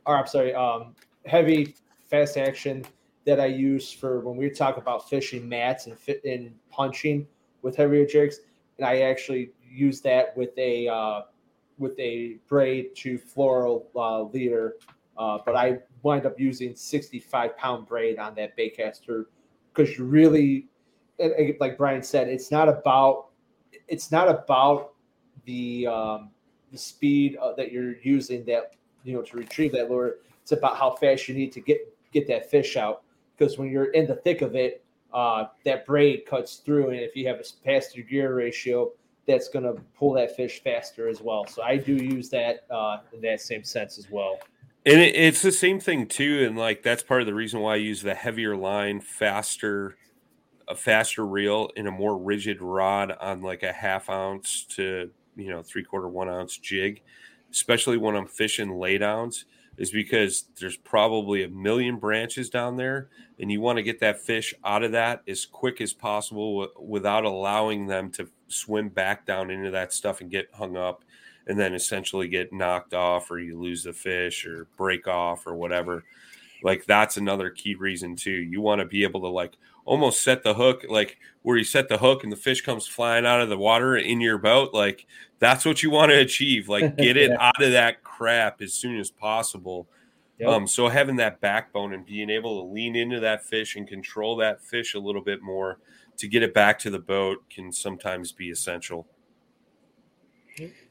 or 0.06 0.16
I'm 0.16 0.26
sorry, 0.26 0.54
um, 0.54 0.94
heavy 1.26 1.74
fast 2.08 2.36
action 2.36 2.84
that 3.26 3.38
I 3.38 3.46
use 3.46 3.92
for 3.92 4.20
when 4.20 4.36
we 4.36 4.48
talk 4.48 4.78
about 4.78 5.08
fishing 5.08 5.48
mats 5.48 5.86
and 5.86 5.98
fit 5.98 6.24
and 6.24 6.54
punching 6.70 7.26
with 7.62 7.76
heavier 7.76 8.06
jigs, 8.06 8.40
and 8.78 8.86
I 8.86 9.00
actually 9.00 9.50
use 9.70 10.00
that 10.02 10.36
with 10.36 10.56
a 10.56 10.88
uh, 10.88 11.22
with 11.76 11.98
a 11.98 12.38
braid 12.48 12.96
to 12.96 13.18
fluoro 13.18 13.84
uh, 13.94 14.22
leader 14.22 14.76
uh, 15.18 15.38
but 15.44 15.56
I 15.56 15.80
wind 16.02 16.26
up 16.26 16.38
using 16.38 16.76
65 16.76 17.56
pound 17.56 17.86
braid 17.86 18.18
on 18.18 18.34
that 18.36 18.56
baitcaster 18.56 19.24
because 19.74 19.98
you 19.98 20.04
really, 20.04 20.68
like 21.60 21.76
Brian 21.76 22.02
said, 22.02 22.28
it's 22.28 22.50
not 22.50 22.68
about 22.68 23.26
it's 23.88 24.12
not 24.12 24.28
about 24.28 24.92
the 25.44 25.86
um, 25.86 26.30
the 26.70 26.78
speed 26.78 27.36
uh, 27.36 27.52
that 27.54 27.72
you're 27.72 27.96
using 28.02 28.44
that 28.44 28.74
you 29.04 29.14
know 29.14 29.22
to 29.22 29.36
retrieve 29.36 29.72
that 29.72 29.90
lure. 29.90 30.16
It's 30.42 30.52
about 30.52 30.76
how 30.76 30.90
fast 30.90 31.28
you 31.28 31.34
need 31.34 31.52
to 31.52 31.60
get 31.60 31.78
get 32.12 32.26
that 32.28 32.50
fish 32.50 32.76
out 32.76 33.02
because 33.36 33.58
when 33.58 33.70
you're 33.70 33.92
in 33.92 34.06
the 34.06 34.16
thick 34.16 34.42
of 34.42 34.54
it, 34.54 34.84
uh, 35.12 35.46
that 35.64 35.86
braid 35.86 36.26
cuts 36.26 36.56
through, 36.56 36.90
and 36.90 37.00
if 37.00 37.16
you 37.16 37.26
have 37.26 37.40
a 37.40 37.44
faster 37.64 38.02
gear 38.02 38.34
ratio, 38.34 38.92
that's 39.26 39.48
going 39.48 39.64
to 39.64 39.80
pull 39.96 40.12
that 40.14 40.34
fish 40.36 40.62
faster 40.62 41.08
as 41.08 41.20
well. 41.20 41.46
So 41.46 41.62
I 41.62 41.76
do 41.76 41.94
use 41.94 42.28
that 42.30 42.66
uh, 42.70 42.98
in 43.12 43.20
that 43.22 43.40
same 43.40 43.62
sense 43.62 43.98
as 43.98 44.10
well. 44.10 44.38
And 44.86 45.00
it, 45.00 45.14
it's 45.14 45.42
the 45.42 45.52
same 45.52 45.80
thing 45.80 46.06
too, 46.06 46.44
and 46.46 46.56
like 46.56 46.82
that's 46.82 47.02
part 47.02 47.20
of 47.20 47.26
the 47.26 47.34
reason 47.34 47.60
why 47.60 47.74
I 47.74 47.76
use 47.76 48.02
the 48.02 48.14
heavier 48.14 48.56
line, 48.56 49.00
faster, 49.00 49.96
a 50.68 50.74
faster 50.74 51.26
reel 51.26 51.70
in 51.76 51.86
a 51.86 51.90
more 51.90 52.16
rigid 52.16 52.60
rod 52.60 53.16
on 53.20 53.42
like 53.42 53.62
a 53.62 53.72
half 53.72 54.10
ounce 54.10 54.64
to 54.70 55.10
you 55.36 55.50
know 55.50 55.62
three 55.62 55.84
quarter 55.84 56.08
one 56.08 56.28
ounce 56.28 56.58
jig, 56.58 57.02
especially 57.50 57.96
when 57.96 58.16
I'm 58.16 58.26
fishing 58.26 58.68
laydowns, 58.68 59.44
is 59.78 59.90
because 59.90 60.44
there's 60.60 60.76
probably 60.76 61.44
a 61.44 61.48
million 61.48 61.96
branches 61.96 62.50
down 62.50 62.76
there, 62.76 63.08
and 63.38 63.50
you 63.50 63.60
want 63.60 63.78
to 63.78 63.82
get 63.82 64.00
that 64.00 64.20
fish 64.20 64.54
out 64.64 64.82
of 64.82 64.92
that 64.92 65.22
as 65.26 65.46
quick 65.46 65.80
as 65.80 65.92
possible 65.92 66.60
w- 66.60 66.88
without 66.88 67.24
allowing 67.24 67.86
them 67.86 68.10
to 68.12 68.28
swim 68.48 68.88
back 68.88 69.24
down 69.24 69.50
into 69.50 69.70
that 69.70 69.92
stuff 69.92 70.20
and 70.20 70.30
get 70.30 70.48
hung 70.52 70.76
up 70.76 71.04
and 71.46 71.58
then 71.58 71.74
essentially 71.74 72.28
get 72.28 72.52
knocked 72.52 72.94
off 72.94 73.30
or 73.30 73.38
you 73.38 73.58
lose 73.58 73.84
the 73.84 73.92
fish 73.92 74.46
or 74.46 74.66
break 74.76 75.08
off 75.08 75.46
or 75.46 75.54
whatever. 75.54 76.04
Like 76.62 76.84
that's 76.84 77.16
another 77.16 77.50
key 77.50 77.74
reason 77.74 78.16
too. 78.16 78.30
You 78.30 78.60
want 78.60 78.80
to 78.80 78.84
be 78.84 79.02
able 79.02 79.20
to 79.22 79.28
like 79.28 79.56
almost 79.88 80.20
set 80.22 80.42
the 80.42 80.52
hook 80.52 80.84
like 80.88 81.16
where 81.42 81.56
you 81.56 81.64
set 81.64 81.88
the 81.88 81.96
hook 81.96 82.22
and 82.22 82.30
the 82.30 82.36
fish 82.36 82.60
comes 82.60 82.86
flying 82.86 83.24
out 83.24 83.40
of 83.40 83.48
the 83.48 83.56
water 83.56 83.96
in 83.96 84.20
your 84.20 84.36
boat 84.36 84.74
like 84.74 85.06
that's 85.38 85.64
what 85.64 85.82
you 85.82 85.90
want 85.90 86.10
to 86.10 86.18
achieve 86.18 86.68
like 86.68 86.94
get 86.98 87.16
it 87.16 87.30
yeah. 87.30 87.48
out 87.48 87.62
of 87.62 87.72
that 87.72 88.02
crap 88.02 88.60
as 88.60 88.74
soon 88.74 88.98
as 88.98 89.10
possible 89.10 89.88
yep. 90.38 90.50
um 90.50 90.66
so 90.66 90.88
having 90.88 91.16
that 91.16 91.40
backbone 91.40 91.94
and 91.94 92.04
being 92.04 92.28
able 92.28 92.62
to 92.62 92.70
lean 92.70 92.94
into 92.94 93.18
that 93.18 93.42
fish 93.42 93.76
and 93.76 93.88
control 93.88 94.36
that 94.36 94.62
fish 94.62 94.92
a 94.92 94.98
little 94.98 95.22
bit 95.22 95.42
more 95.42 95.78
to 96.18 96.28
get 96.28 96.42
it 96.42 96.52
back 96.52 96.78
to 96.78 96.90
the 96.90 96.98
boat 96.98 97.38
can 97.48 97.72
sometimes 97.72 98.30
be 98.30 98.50
essential 98.50 99.06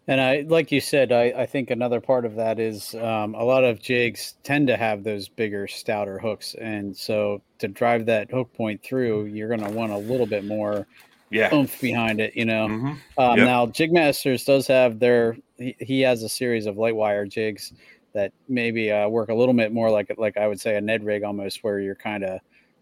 and 0.08 0.22
I, 0.22 0.46
like 0.48 0.72
you 0.72 0.80
said, 0.80 1.12
I, 1.12 1.34
I 1.38 1.46
think 1.46 1.70
another 1.70 2.00
part 2.00 2.26
of 2.26 2.36
that 2.36 2.60
is 2.60 2.96
um, 2.96 3.36
a 3.36 3.44
lot 3.44 3.66
of 3.66 3.82
jigs 3.82 4.36
tend 4.44 4.68
to 4.68 4.78
have 4.78 5.04
those 5.04 5.28
bigger, 5.28 5.68
stouter 5.68 6.18
hooks, 6.18 6.56
and 6.56 6.96
so 6.96 7.42
to 7.60 7.68
drive 7.68 8.06
that 8.06 8.32
hook 8.32 8.54
point 8.54 8.82
through, 8.82 9.26
you're 9.26 9.50
going 9.50 9.64
to 9.64 9.70
want 9.70 9.92
a 9.92 9.98
little 9.98 10.26
bit 10.26 10.46
more 10.46 10.88
yeah. 11.30 11.54
oomph 11.54 11.82
behind 11.82 12.22
it. 12.22 12.36
You 12.36 12.46
know. 12.46 12.68
Mm-hmm. 12.68 13.20
Um, 13.20 13.38
yep. 13.38 13.46
Now, 13.46 13.66
Jigmasters 13.66 14.46
does 14.46 14.66
have 14.68 15.00
their 15.00 15.38
he, 15.58 15.76
he, 15.80 16.02
has 16.02 16.24
a 16.24 16.30
series 16.30 16.68
of 16.68 16.78
light 16.78 16.96
wire 16.96 17.26
jigs 17.26 17.74
that 18.14 18.32
maybe 18.48 18.92
uh, 18.92 19.10
work 19.10 19.30
a 19.30 19.34
little 19.34 19.54
bit 19.54 19.74
more 19.74 19.90
like 19.92 20.14
like 20.18 20.38
I 20.38 20.48
would 20.48 20.62
say 20.62 20.78
a 20.78 20.82
Ned 20.82 21.04
rig 21.04 21.24
almost, 21.24 21.64
where 21.64 21.80
you're 21.80 21.96
kind 21.96 22.24
of 22.24 22.40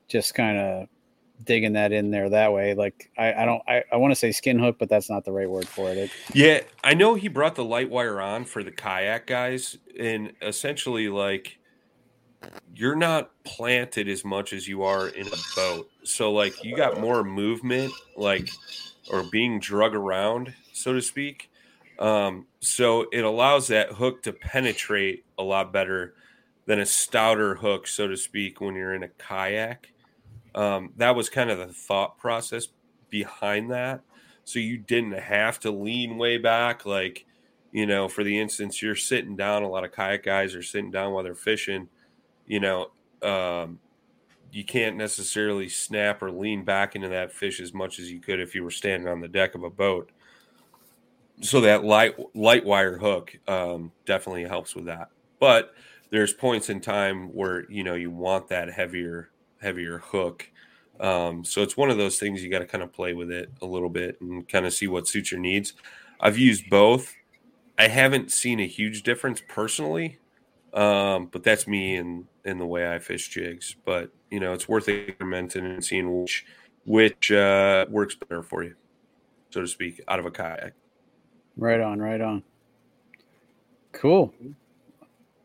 just 0.08 0.36
kind 0.36 0.60
of 0.60 0.88
digging 1.44 1.74
that 1.74 1.92
in 1.92 2.12
there 2.12 2.30
that 2.30 2.54
way. 2.54 2.74
Like 2.74 3.12
I, 3.18 3.34
I 3.34 3.46
don't 3.46 3.62
I, 3.68 3.84
I 3.92 3.98
want 3.98 4.12
to 4.12 4.16
say 4.16 4.32
skin 4.32 4.60
hook, 4.60 4.78
but 4.80 4.90
that's 4.90 5.10
not 5.10 5.26
the 5.26 5.32
right 5.32 5.50
word 5.50 5.68
for 5.68 5.90
it. 5.90 5.98
it. 5.98 6.12
Yeah, 6.34 6.62
I 6.84 6.94
know 6.94 7.16
he 7.16 7.28
brought 7.28 7.56
the 7.56 7.66
light 7.66 7.90
wire 7.90 8.22
on 8.22 8.46
for 8.46 8.64
the 8.64 8.72
kayak 8.72 9.28
guys, 9.28 9.78
and 10.00 10.34
essentially 10.42 11.10
like 11.10 11.58
you're 12.76 12.96
not 12.96 13.32
planted 13.44 14.08
as 14.08 14.26
much 14.26 14.54
as 14.54 14.68
you 14.68 14.84
are 14.84 15.08
in 15.08 15.28
a 15.28 15.38
boat. 15.56 15.90
So 16.04 16.32
like 16.32 16.64
you 16.64 16.76
got 16.76 17.00
more 17.00 17.24
movement, 17.24 17.94
like 18.16 18.50
or 19.10 19.24
being 19.24 19.60
drug 19.60 19.96
around, 19.96 20.54
so 20.74 20.94
to 20.94 21.02
speak. 21.02 21.50
Um, 22.00 22.48
so 22.60 23.06
it 23.14 23.24
allows 23.24 23.68
that 23.70 23.94
hook 23.94 24.24
to 24.24 24.34
penetrate 24.34 25.24
a 25.38 25.44
lot 25.44 25.72
better 25.72 26.16
than 26.66 26.80
a 26.80 26.86
stouter 26.86 27.56
hook, 27.56 27.88
so 27.88 28.08
to 28.08 28.18
speak, 28.18 28.60
when 28.60 28.76
you're 28.76 28.94
in 28.94 29.04
a 29.04 29.08
kayak. 29.08 29.92
Um, 30.56 30.94
that 30.98 31.16
was 31.16 31.30
kind 31.30 31.52
of 31.52 31.60
the 31.60 31.68
thought 31.68 32.18
process 32.18 32.70
behind 33.10 33.70
that. 33.72 34.02
So 34.46 34.60
you 34.60 34.78
didn't 34.78 35.20
have 35.20 35.60
to 35.62 35.72
lean 35.72 36.18
way 36.18 36.38
back. 36.38 36.86
Like, 36.86 37.26
you 37.72 37.86
know, 37.86 38.08
for 38.08 38.24
the 38.24 38.40
instance, 38.40 38.82
you're 38.82 38.96
sitting 38.96 39.36
down, 39.36 39.64
a 39.64 39.70
lot 39.70 39.84
of 39.84 39.92
kayak 39.92 40.24
guys 40.24 40.56
are 40.56 40.64
sitting 40.64 40.92
down 40.92 41.12
while 41.12 41.24
they're 41.24 41.36
fishing, 41.36 41.90
you 42.48 42.60
know, 42.60 42.92
um, 43.22 43.80
you 44.52 44.64
can't 44.64 44.96
necessarily 44.96 45.68
snap 45.68 46.22
or 46.22 46.32
lean 46.32 46.64
back 46.64 46.96
into 46.96 47.10
that 47.10 47.34
fish 47.34 47.60
as 47.60 47.74
much 47.74 48.00
as 48.00 48.10
you 48.10 48.20
could 48.20 48.40
if 48.40 48.56
you 48.56 48.64
were 48.64 48.72
standing 48.72 49.10
on 49.10 49.20
the 49.20 49.28
deck 49.28 49.56
of 49.56 49.64
a 49.64 49.70
boat. 49.70 50.10
So 51.42 51.60
that 51.62 51.84
light 51.84 52.16
light 52.34 52.64
wire 52.64 52.98
hook 52.98 53.38
um, 53.50 53.92
definitely 54.06 54.46
helps 54.46 54.74
with 54.74 54.86
that. 54.86 55.10
But 55.40 55.74
there's 56.10 56.32
points 56.32 56.70
in 56.70 56.80
time 56.80 57.28
where 57.34 57.70
you 57.70 57.84
know 57.84 57.96
you 57.96 58.10
want 58.10 58.48
that 58.48 58.72
heavier 58.72 59.30
heavier 59.66 59.98
hook. 59.98 60.50
Um, 61.00 61.44
so 61.44 61.62
it's 61.62 61.76
one 61.76 61.90
of 61.90 61.98
those 61.98 62.20
things 62.20 62.44
you 62.44 62.50
got 62.50 62.60
to 62.60 62.66
kind 62.66 62.84
of 62.84 62.94
play 62.94 63.14
with 63.14 63.32
it 63.32 63.52
a 63.62 63.66
little 63.66 63.90
bit 63.90 64.22
and 64.22 64.48
kind 64.48 64.66
of 64.66 64.74
see 64.74 64.88
what 64.88 65.08
suits 65.08 65.32
your 65.32 65.42
needs. 65.42 65.74
I've 66.20 66.38
used 66.38 66.70
both. 66.70 67.14
I 67.78 67.88
haven't 67.88 68.32
seen 68.32 68.60
a 68.60 68.68
huge 68.68 69.04
difference 69.04 69.42
personally, 69.50 70.20
um, 70.74 71.28
but 71.32 71.44
that's 71.44 71.68
me 71.68 71.98
and 71.98 72.26
in 72.46 72.60
the 72.60 72.66
way 72.66 72.94
I 72.94 73.00
fish 73.00 73.28
jigs. 73.28 73.76
But 73.84 74.12
you 74.30 74.40
know, 74.40 74.54
it's 74.54 74.70
worth 74.70 74.88
experimenting 74.88 75.66
and 75.66 75.84
seeing 75.84 76.22
which 76.22 76.46
which 76.86 77.32
uh, 77.32 77.86
works 77.90 78.16
better 78.16 78.44
for 78.44 78.64
you, 78.64 78.76
so 79.50 79.62
to 79.62 79.68
speak, 79.68 80.00
out 80.08 80.20
of 80.20 80.26
a 80.26 80.32
kayak. 80.32 80.74
Right 81.58 81.82
on, 81.82 82.00
right 82.00 82.22
on. 82.22 82.44
Cool. 83.92 84.34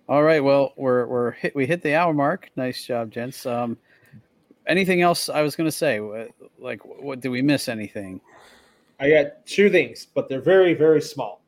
All 0.09 0.23
right. 0.23 0.43
Well, 0.43 0.73
we're 0.77 1.07
we're 1.07 1.31
hit. 1.33 1.55
We 1.57 1.66
hit 1.66 1.83
the 1.83 1.95
hour 1.95 2.12
mark. 2.12 2.51
Nice 2.57 2.85
job, 2.85 3.11
gents. 3.11 3.47
Um, 3.47 3.77
anything 4.71 5.03
else 5.03 5.29
I 5.29 5.43
was 5.43 5.57
going 5.57 5.66
to 5.66 5.73
say? 5.73 6.01
Like, 6.59 6.81
what 6.85 7.21
did 7.21 7.29
we 7.29 7.43
miss? 7.43 7.68
Anything? 7.68 8.21
I 8.99 9.11
got 9.11 9.45
two 9.45 9.68
things, 9.68 10.07
but 10.14 10.29
they're 10.29 10.41
very, 10.41 10.75
very 10.75 11.03
small. 11.03 11.43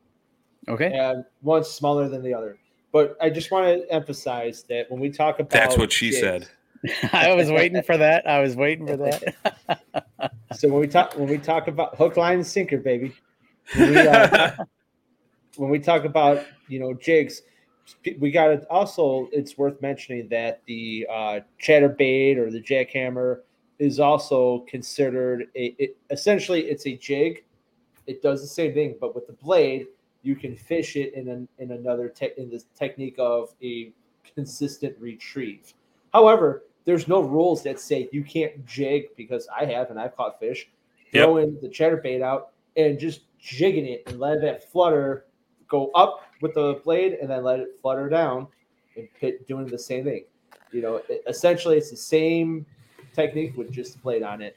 Okay. 0.69 0.93
And 0.93 1.25
one's 1.43 1.69
smaller 1.69 2.09
than 2.09 2.23
the 2.23 2.35
other. 2.35 2.59
But 2.93 3.17
I 3.21 3.31
just 3.31 3.51
want 3.51 3.67
to 3.67 3.91
emphasize 3.93 4.65
that 4.69 4.91
when 4.91 5.01
we 5.01 5.11
talk 5.11 5.39
about 5.39 5.51
That's 5.51 5.79
what 5.79 5.93
she 5.93 6.11
jigs- 6.11 6.21
said. 6.21 6.49
I 7.13 7.35
was 7.35 7.51
waiting 7.51 7.83
for 7.83 7.97
that. 7.97 8.27
I 8.27 8.41
was 8.41 8.57
waiting 8.57 8.87
for 8.87 8.97
that. 8.97 9.37
So 10.55 10.69
when 10.69 10.81
we 10.81 10.87
talk 10.87 11.17
when 11.17 11.29
we 11.29 11.39
talk 11.39 11.67
about 11.67 11.97
hook, 11.97 12.17
line, 12.17 12.35
and 12.35 12.47
sinker, 12.47 12.79
baby, 12.79 13.13
when 13.75 13.91
we, 13.91 13.97
uh, 13.99 14.51
when 15.57 15.71
we 15.71 15.79
talk 15.79 16.05
about 16.05 16.45
you 16.69 16.79
know 16.79 16.93
jigs, 16.93 17.43
we 18.19 18.31
got 18.31 18.49
to 18.49 18.67
also. 18.69 19.29
It's 19.33 19.59
worth 19.59 19.81
mentioning 19.83 20.29
that 20.29 20.63
the 20.67 21.07
uh, 21.11 21.41
chatterbait 21.61 22.37
or 22.37 22.51
the 22.51 22.61
jackhammer 22.63 23.41
is 23.79 24.01
also 24.01 24.61
considered 24.69 25.49
a. 25.57 25.75
It, 25.79 25.97
essentially, 26.11 26.63
it's 26.63 26.87
a 26.87 26.97
jig. 26.97 27.45
It 28.07 28.23
does 28.23 28.41
the 28.41 28.49
same 28.49 28.75
thing, 28.75 28.97
but 29.01 29.15
with 29.15 29.27
the 29.27 29.33
blade, 29.35 29.87
you 30.23 30.35
can 30.37 30.57
fish 30.57 30.97
it 30.97 31.15
in 31.15 31.29
an, 31.29 31.49
in 31.59 31.73
another 31.73 32.09
te- 32.09 32.33
in 32.37 32.51
the 32.51 32.63
technique 32.77 33.17
of 33.19 33.55
a 33.63 33.93
consistent 34.35 34.97
retrieve. 34.99 35.73
However, 36.13 36.65
there's 36.85 37.07
no 37.07 37.21
rules 37.21 37.63
that 37.63 37.79
say 37.81 38.09
you 38.13 38.25
can't 38.25 38.65
jig 38.67 39.15
because 39.17 39.49
I 39.57 39.65
have 39.67 39.91
and 39.91 40.01
I've 40.01 40.17
caught 40.17 40.41
fish 40.41 40.69
Yep. 41.13 41.25
throwing 41.25 41.59
the 41.61 41.69
chatterbait 41.69 42.23
out 42.23 42.53
and 42.77 42.99
just 42.99 43.23
jigging 43.39 43.87
it 43.87 44.03
and 44.07 44.19
let 44.19 44.41
that 44.41 44.71
flutter 44.73 45.27
go 45.69 45.91
up 45.95 46.23
with 46.43 46.55
the 46.55 46.81
blade 46.85 47.15
and 47.15 47.31
then 47.31 47.43
let 47.45 47.61
it 47.61 47.79
flutter 47.81 48.09
down 48.09 48.49
and 48.97 49.09
pit 49.19 49.47
doing 49.47 49.67
the 49.67 49.79
same 49.79 50.05
thing. 50.05 50.25
You 50.73 50.83
know, 50.83 50.97
it- 51.09 51.23
essentially 51.27 51.79
it's 51.79 51.91
the 51.91 51.97
same 51.97 52.67
technique 53.15 53.57
with 53.57 53.71
just 53.73 53.95
the 53.95 53.99
blade 54.01 54.23
on 54.23 54.43
it. 54.43 54.57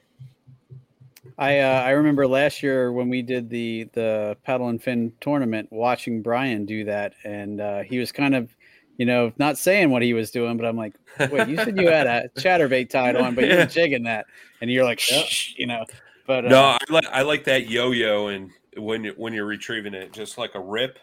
I 1.37 1.59
uh, 1.59 1.81
I 1.81 1.89
remember 1.91 2.27
last 2.27 2.61
year 2.63 2.91
when 2.91 3.09
we 3.09 3.21
did 3.21 3.49
the 3.49 3.89
the 3.93 4.37
paddle 4.43 4.69
and 4.69 4.81
fin 4.81 5.11
tournament, 5.21 5.67
watching 5.71 6.21
Brian 6.21 6.65
do 6.65 6.83
that, 6.85 7.13
and 7.23 7.59
uh, 7.59 7.81
he 7.81 7.97
was 7.99 8.11
kind 8.11 8.35
of, 8.35 8.55
you 8.97 9.05
know, 9.05 9.33
not 9.37 9.57
saying 9.57 9.89
what 9.89 10.01
he 10.01 10.13
was 10.13 10.31
doing, 10.31 10.55
but 10.55 10.65
I'm 10.65 10.77
like, 10.77 10.95
wait, 11.31 11.47
you 11.49 11.57
said 11.57 11.77
you 11.77 11.87
had 11.87 12.07
a 12.07 12.29
chatterbait 12.37 12.89
tied 12.89 13.15
on, 13.15 13.35
but 13.35 13.45
you're 13.45 13.65
jigging 13.65 14.03
that, 14.03 14.27
and 14.61 14.71
you're 14.71 14.85
like, 14.85 15.01
Yep. 15.09 15.25
shh, 15.25 15.55
you 15.57 15.67
know. 15.67 15.83
But 16.27 16.45
uh, 16.45 16.49
No, 16.49 16.61
I 16.63 16.77
like 16.89 17.07
I 17.11 17.21
like 17.23 17.43
that 17.45 17.67
yo-yo 17.69 18.27
and 18.27 18.51
when 18.77 19.05
when 19.17 19.33
you're 19.33 19.45
retrieving 19.45 19.93
it, 19.93 20.13
just 20.13 20.37
like 20.37 20.55
a 20.55 20.59
rip, 20.59 20.99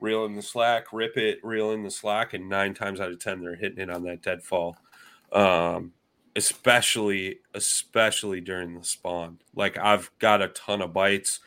reel 0.00 0.24
in 0.24 0.34
the 0.34 0.42
slack, 0.42 0.92
rip 0.92 1.16
it, 1.16 1.38
reel 1.42 1.72
in 1.72 1.82
the 1.82 1.90
slack, 1.90 2.34
and 2.34 2.48
nine 2.48 2.74
times 2.74 3.00
out 3.00 3.10
of 3.10 3.18
ten 3.18 3.40
they're 3.40 3.56
hitting 3.56 3.78
it 3.78 3.90
on 3.90 4.02
that 4.04 4.22
deadfall. 4.22 4.76
Um, 5.32 5.92
especially 6.36 7.38
especially 7.54 8.40
during 8.40 8.74
the 8.78 8.84
spawn. 8.84 9.38
Like 9.54 9.78
I've 9.78 10.10
got 10.18 10.42
a 10.42 10.48
ton 10.48 10.82
of 10.82 10.92
bites, 10.92 11.40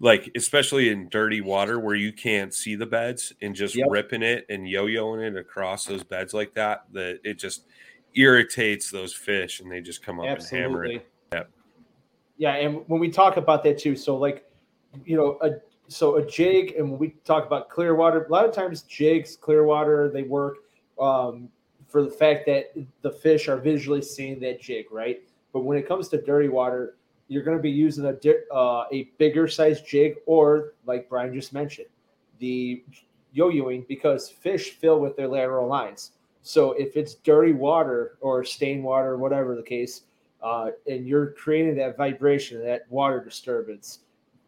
like 0.00 0.28
especially 0.34 0.90
in 0.90 1.08
dirty 1.08 1.40
water 1.40 1.78
where 1.78 1.94
you 1.94 2.12
can't 2.12 2.52
see 2.52 2.74
the 2.74 2.84
beds 2.84 3.32
and 3.40 3.54
just 3.54 3.76
Yep. 3.76 3.86
ripping 3.90 4.22
it 4.22 4.44
and 4.48 4.68
yo-yoing 4.68 5.24
it 5.24 5.36
across 5.36 5.84
those 5.86 6.02
beds 6.02 6.34
like 6.34 6.52
that. 6.54 6.84
That 6.92 7.20
it 7.22 7.38
just 7.38 7.66
irritates 8.14 8.90
those 8.90 9.14
fish 9.14 9.60
and 9.60 9.70
they 9.70 9.80
just 9.80 10.04
come 10.04 10.18
up 10.18 10.26
and 10.26 10.42
hammer 10.42 10.84
it. 10.84 11.06
Yep. 11.32 11.50
Yeah, 12.36 12.54
and 12.54 12.82
when 12.88 13.00
we 13.00 13.10
talk 13.10 13.36
about 13.36 13.62
that 13.62 13.78
too, 13.78 13.94
so 13.94 14.16
like, 14.16 14.44
you 15.04 15.16
know, 15.16 15.38
a 15.42 15.60
so 15.88 16.16
a 16.16 16.26
jig, 16.26 16.74
and 16.76 16.90
when 16.90 16.98
we 16.98 17.10
talk 17.24 17.46
about 17.46 17.68
clear 17.68 17.94
water, 17.94 18.24
a 18.24 18.32
lot 18.32 18.44
of 18.44 18.54
times 18.54 18.82
jigs, 18.82 19.36
clear 19.36 19.64
water, 19.64 20.10
they 20.12 20.22
work 20.22 20.58
um, 20.98 21.48
for 21.88 22.02
the 22.02 22.10
fact 22.10 22.46
that 22.46 22.72
the 23.02 23.10
fish 23.10 23.48
are 23.48 23.56
visually 23.58 24.02
seeing 24.02 24.40
that 24.40 24.60
jig, 24.60 24.86
right? 24.90 25.22
But 25.52 25.60
when 25.60 25.78
it 25.78 25.86
comes 25.86 26.08
to 26.08 26.20
dirty 26.20 26.48
water, 26.48 26.96
you're 27.28 27.42
going 27.42 27.56
to 27.56 27.62
be 27.62 27.70
using 27.70 28.04
a 28.04 28.54
uh, 28.54 28.84
a 28.92 29.10
bigger 29.18 29.48
size 29.48 29.80
jig, 29.82 30.16
or 30.26 30.74
like 30.86 31.08
Brian 31.08 31.32
just 31.32 31.52
mentioned, 31.52 31.88
the 32.38 32.82
yo-yoing 33.32 33.86
because 33.88 34.28
fish 34.28 34.72
fill 34.72 35.00
with 35.00 35.16
their 35.16 35.28
lateral 35.28 35.66
lines. 35.66 36.12
So 36.42 36.72
if 36.72 36.96
it's 36.96 37.14
dirty 37.14 37.52
water 37.52 38.16
or 38.20 38.44
stained 38.44 38.84
water, 38.84 39.16
whatever 39.16 39.56
the 39.56 39.62
case, 39.62 40.02
uh, 40.42 40.70
and 40.86 41.06
you're 41.06 41.32
creating 41.32 41.76
that 41.76 41.96
vibration, 41.96 42.62
that 42.64 42.82
water 42.90 43.24
disturbance, 43.24 44.00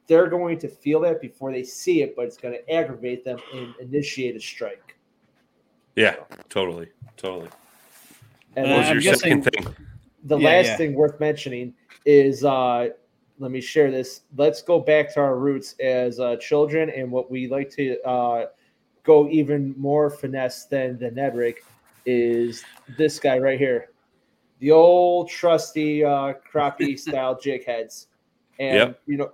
they're 0.06 0.28
going 0.28 0.58
to 0.60 0.68
feel 0.68 1.00
that 1.00 1.20
before 1.20 1.50
they 1.52 1.62
see 1.64 2.02
it, 2.02 2.14
but 2.16 2.26
it's 2.26 2.36
going 2.36 2.54
to 2.54 2.72
aggravate 2.72 3.24
them 3.24 3.38
and 3.54 3.74
initiate 3.80 4.36
a 4.36 4.40
strike. 4.40 4.96
Yeah, 5.96 6.16
totally, 6.48 6.88
totally. 7.16 7.48
And 8.56 8.66
Uh, 8.66 8.70
What 8.70 8.78
was 8.78 8.86
I'm 8.88 8.94
your 8.94 9.02
guessing- 9.02 9.42
second 9.42 9.64
thing? 9.64 9.74
the 10.24 10.38
Yeah, 10.38 10.48
last 10.48 10.66
yeah. 10.66 10.76
thing 10.76 10.94
worth 10.94 11.18
mentioning 11.20 11.74
is 12.04 12.44
uh, 12.44 12.88
let 13.38 13.50
me 13.50 13.60
share 13.60 13.90
this. 13.90 14.22
Let's 14.36 14.62
go 14.62 14.80
back 14.80 15.12
to 15.14 15.20
our 15.20 15.36
roots 15.36 15.74
as 15.80 16.18
uh, 16.20 16.36
children 16.36 16.90
and 16.90 17.10
what 17.10 17.30
we 17.30 17.48
like 17.48 17.70
to 17.72 18.00
uh, 18.02 18.46
go 19.02 19.28
even 19.28 19.74
more 19.76 20.08
finesse 20.10 20.64
than 20.66 20.98
the 20.98 21.10
Ned 21.10 21.36
rig 21.36 21.56
is 22.06 22.64
this 22.96 23.18
guy 23.18 23.38
right 23.38 23.58
here. 23.58 23.90
The 24.60 24.70
old 24.70 25.28
trusty 25.28 26.02
uh, 26.04 26.34
crappie 26.50 26.98
style 27.06 27.38
jig 27.38 27.64
heads. 27.66 28.08
And, 28.58 28.74
Yep. 28.76 29.00
you 29.06 29.16
know, 29.18 29.32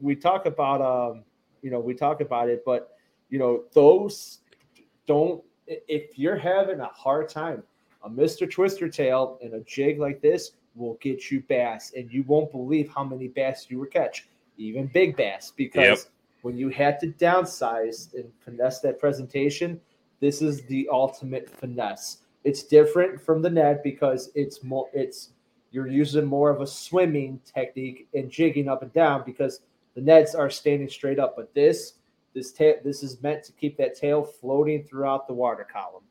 we 0.00 0.14
talk 0.14 0.46
about, 0.46 0.80
um, 0.80 1.24
you 1.62 1.70
know, 1.70 1.80
we 1.80 1.94
talk 1.94 2.20
about 2.20 2.48
it, 2.48 2.62
but, 2.64 2.92
you 3.30 3.38
know, 3.38 3.64
those 3.72 4.38
don't, 5.06 5.42
if 5.66 6.18
you're 6.18 6.36
having 6.36 6.80
a 6.80 6.86
hard 6.86 7.28
time, 7.28 7.62
a 8.04 8.08
Mr. 8.08 8.50
Twister 8.50 8.88
tail 8.88 9.38
and 9.42 9.54
a 9.54 9.60
jig 9.60 9.98
like 9.98 10.20
this 10.20 10.52
will 10.74 10.94
get 11.00 11.30
you 11.30 11.40
bass, 11.48 11.92
and 11.96 12.10
you 12.12 12.22
won't 12.24 12.50
believe 12.52 12.88
how 12.94 13.04
many 13.04 13.28
bass 13.28 13.66
you 13.68 13.80
will 13.80 13.86
catch, 13.86 14.28
even 14.56 14.86
big 14.86 15.16
bass, 15.16 15.52
because 15.56 15.82
Yep. 15.82 15.98
when 16.42 16.56
you 16.56 16.68
had 16.68 17.00
to 17.00 17.08
downsize 17.08 18.14
and 18.14 18.32
finesse 18.40 18.80
that 18.80 18.98
presentation, 18.98 19.80
this 20.20 20.40
is 20.40 20.62
the 20.66 20.88
ultimate 20.90 21.50
finesse. 21.50 22.18
It's 22.44 22.62
different 22.62 23.20
from 23.20 23.42
the 23.42 23.50
Ned 23.50 23.82
because 23.82 24.30
it's 24.34 24.62
more 24.62 24.88
it's 24.92 25.30
you're 25.70 25.86
using 25.88 26.24
more 26.24 26.50
of 26.50 26.60
a 26.60 26.66
swimming 26.66 27.40
technique 27.44 28.08
and 28.14 28.30
jigging 28.30 28.68
up 28.68 28.82
and 28.82 28.92
down 28.92 29.22
because 29.24 29.60
the 29.94 30.00
Neds 30.00 30.36
are 30.36 30.50
standing 30.50 30.88
straight 30.88 31.18
up. 31.18 31.34
But 31.36 31.52
this 31.54 31.94
this 32.34 32.52
tail 32.52 32.76
this 32.84 33.02
is 33.02 33.22
meant 33.22 33.44
to 33.44 33.52
keep 33.52 33.76
that 33.78 33.96
tail 33.96 34.22
floating 34.24 34.84
throughout 34.84 35.26
the 35.26 35.34
water 35.34 35.66
column. 35.70 36.04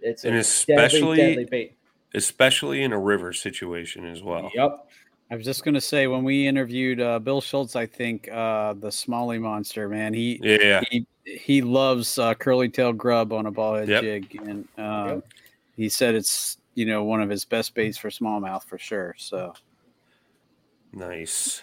It's 0.00 0.24
a 0.24 0.28
And 0.28 0.34
deadly, 0.34 0.40
especially 0.40 1.16
deadly 1.16 1.44
bait. 1.44 1.76
especially 2.14 2.82
in 2.82 2.92
a 2.92 2.98
river 2.98 3.32
situation 3.32 4.04
as 4.06 4.22
well. 4.22 4.50
Yep. 4.54 4.88
I 5.30 5.36
was 5.36 5.44
just 5.44 5.64
gonna 5.64 5.80
say 5.80 6.06
when 6.06 6.22
we 6.22 6.46
interviewed 6.46 7.00
uh, 7.00 7.18
Bill 7.18 7.40
Schultz, 7.40 7.76
I 7.76 7.86
think 7.86 8.28
uh, 8.30 8.74
the 8.74 8.92
Smalley 8.92 9.38
monster 9.38 9.88
man, 9.88 10.12
he 10.14 10.38
Yeah, 10.42 10.82
he 10.90 11.06
he 11.24 11.62
loves 11.62 12.18
uh, 12.18 12.34
curly 12.34 12.68
tail 12.68 12.92
grub 12.92 13.32
on 13.32 13.46
a 13.46 13.52
ballhead 13.52 13.88
Yep. 13.88 14.02
jig, 14.02 14.40
and 14.44 14.68
um, 14.76 15.08
Yep. 15.08 15.24
he 15.76 15.88
said 15.88 16.14
it's 16.14 16.58
you 16.74 16.86
know 16.86 17.04
one 17.04 17.22
of 17.22 17.30
his 17.30 17.44
best 17.44 17.74
baits 17.74 17.98
for 17.98 18.10
smallmouth 18.10 18.64
for 18.64 18.78
sure. 18.78 19.14
So 19.18 19.54
nice. 20.92 21.62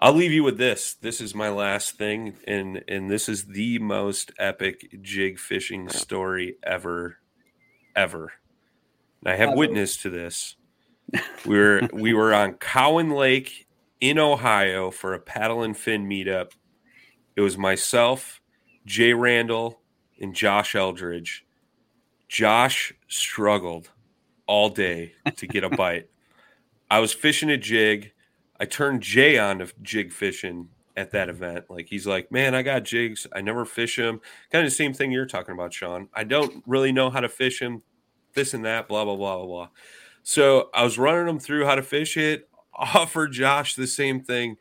I'll 0.00 0.12
leave 0.14 0.32
you 0.32 0.44
with 0.44 0.58
this. 0.58 0.94
This 0.94 1.20
is 1.20 1.34
my 1.34 1.48
last 1.48 1.98
thing, 1.98 2.36
and 2.46 2.84
and 2.86 3.10
this 3.10 3.28
is 3.28 3.46
the 3.46 3.78
most 3.80 4.30
epic 4.38 5.02
jig 5.02 5.38
fishing 5.38 5.88
story 5.88 6.56
ever, 6.62 7.18
ever. 7.96 8.32
And 9.24 9.32
I 9.32 9.36
have 9.36 9.54
witness 9.54 9.96
to 9.98 10.10
this. 10.10 10.54
We 11.44 11.58
were 11.58 11.88
we 11.92 12.14
were 12.14 12.32
on 12.32 12.54
Cowan 12.54 13.10
Lake 13.10 13.66
in 14.00 14.18
Ohio 14.18 14.92
for 14.92 15.14
a 15.14 15.20
paddle 15.20 15.62
and 15.62 15.76
fin 15.76 16.08
meetup. 16.08 16.52
It 17.34 17.40
was 17.40 17.58
myself, 17.58 18.40
Jay 18.86 19.12
Randall, 19.12 19.80
and 20.20 20.34
Josh 20.34 20.76
Eldridge. 20.76 21.44
Josh 22.28 22.92
struggled 23.08 23.90
all 24.48 24.68
day 24.70 25.12
to 25.36 25.46
get 25.46 25.62
a 25.62 25.70
bite. 25.70 26.08
I 26.90 26.98
was 26.98 27.12
fishing 27.12 27.50
a 27.50 27.56
jig. 27.56 28.12
I 28.58 28.64
turned 28.64 29.02
Jay 29.02 29.38
on 29.38 29.60
to 29.60 29.68
jig 29.82 30.12
fishing 30.12 30.68
at 30.96 31.12
that 31.12 31.28
event. 31.28 31.66
Like 31.70 31.86
he's 31.86 32.06
like, 32.06 32.32
man, 32.32 32.54
I 32.56 32.62
got 32.62 32.82
jigs. 32.82 33.26
I 33.32 33.40
never 33.40 33.64
fish 33.64 33.96
them. 33.96 34.20
Kind 34.50 34.64
of 34.64 34.70
the 34.70 34.74
same 34.74 34.92
thing 34.92 35.12
you're 35.12 35.26
talking 35.26 35.54
about, 35.54 35.72
Sean. 35.72 36.08
I 36.12 36.24
don't 36.24 36.64
really 36.66 36.90
know 36.90 37.10
how 37.10 37.20
to 37.20 37.28
fish 37.28 37.60
them. 37.60 37.82
This 38.34 38.54
and 38.54 38.64
that, 38.64 38.88
blah 38.88 39.04
blah 39.04 39.16
blah 39.16 39.36
blah 39.36 39.46
blah. 39.46 39.68
So 40.22 40.70
I 40.74 40.82
was 40.82 40.98
running 40.98 41.26
them 41.26 41.38
through 41.38 41.66
how 41.66 41.76
to 41.76 41.82
fish 41.82 42.16
it. 42.16 42.48
Offered 42.74 43.32
Josh 43.32 43.74
the 43.74 43.86
same 43.86 44.22
thing. 44.22 44.56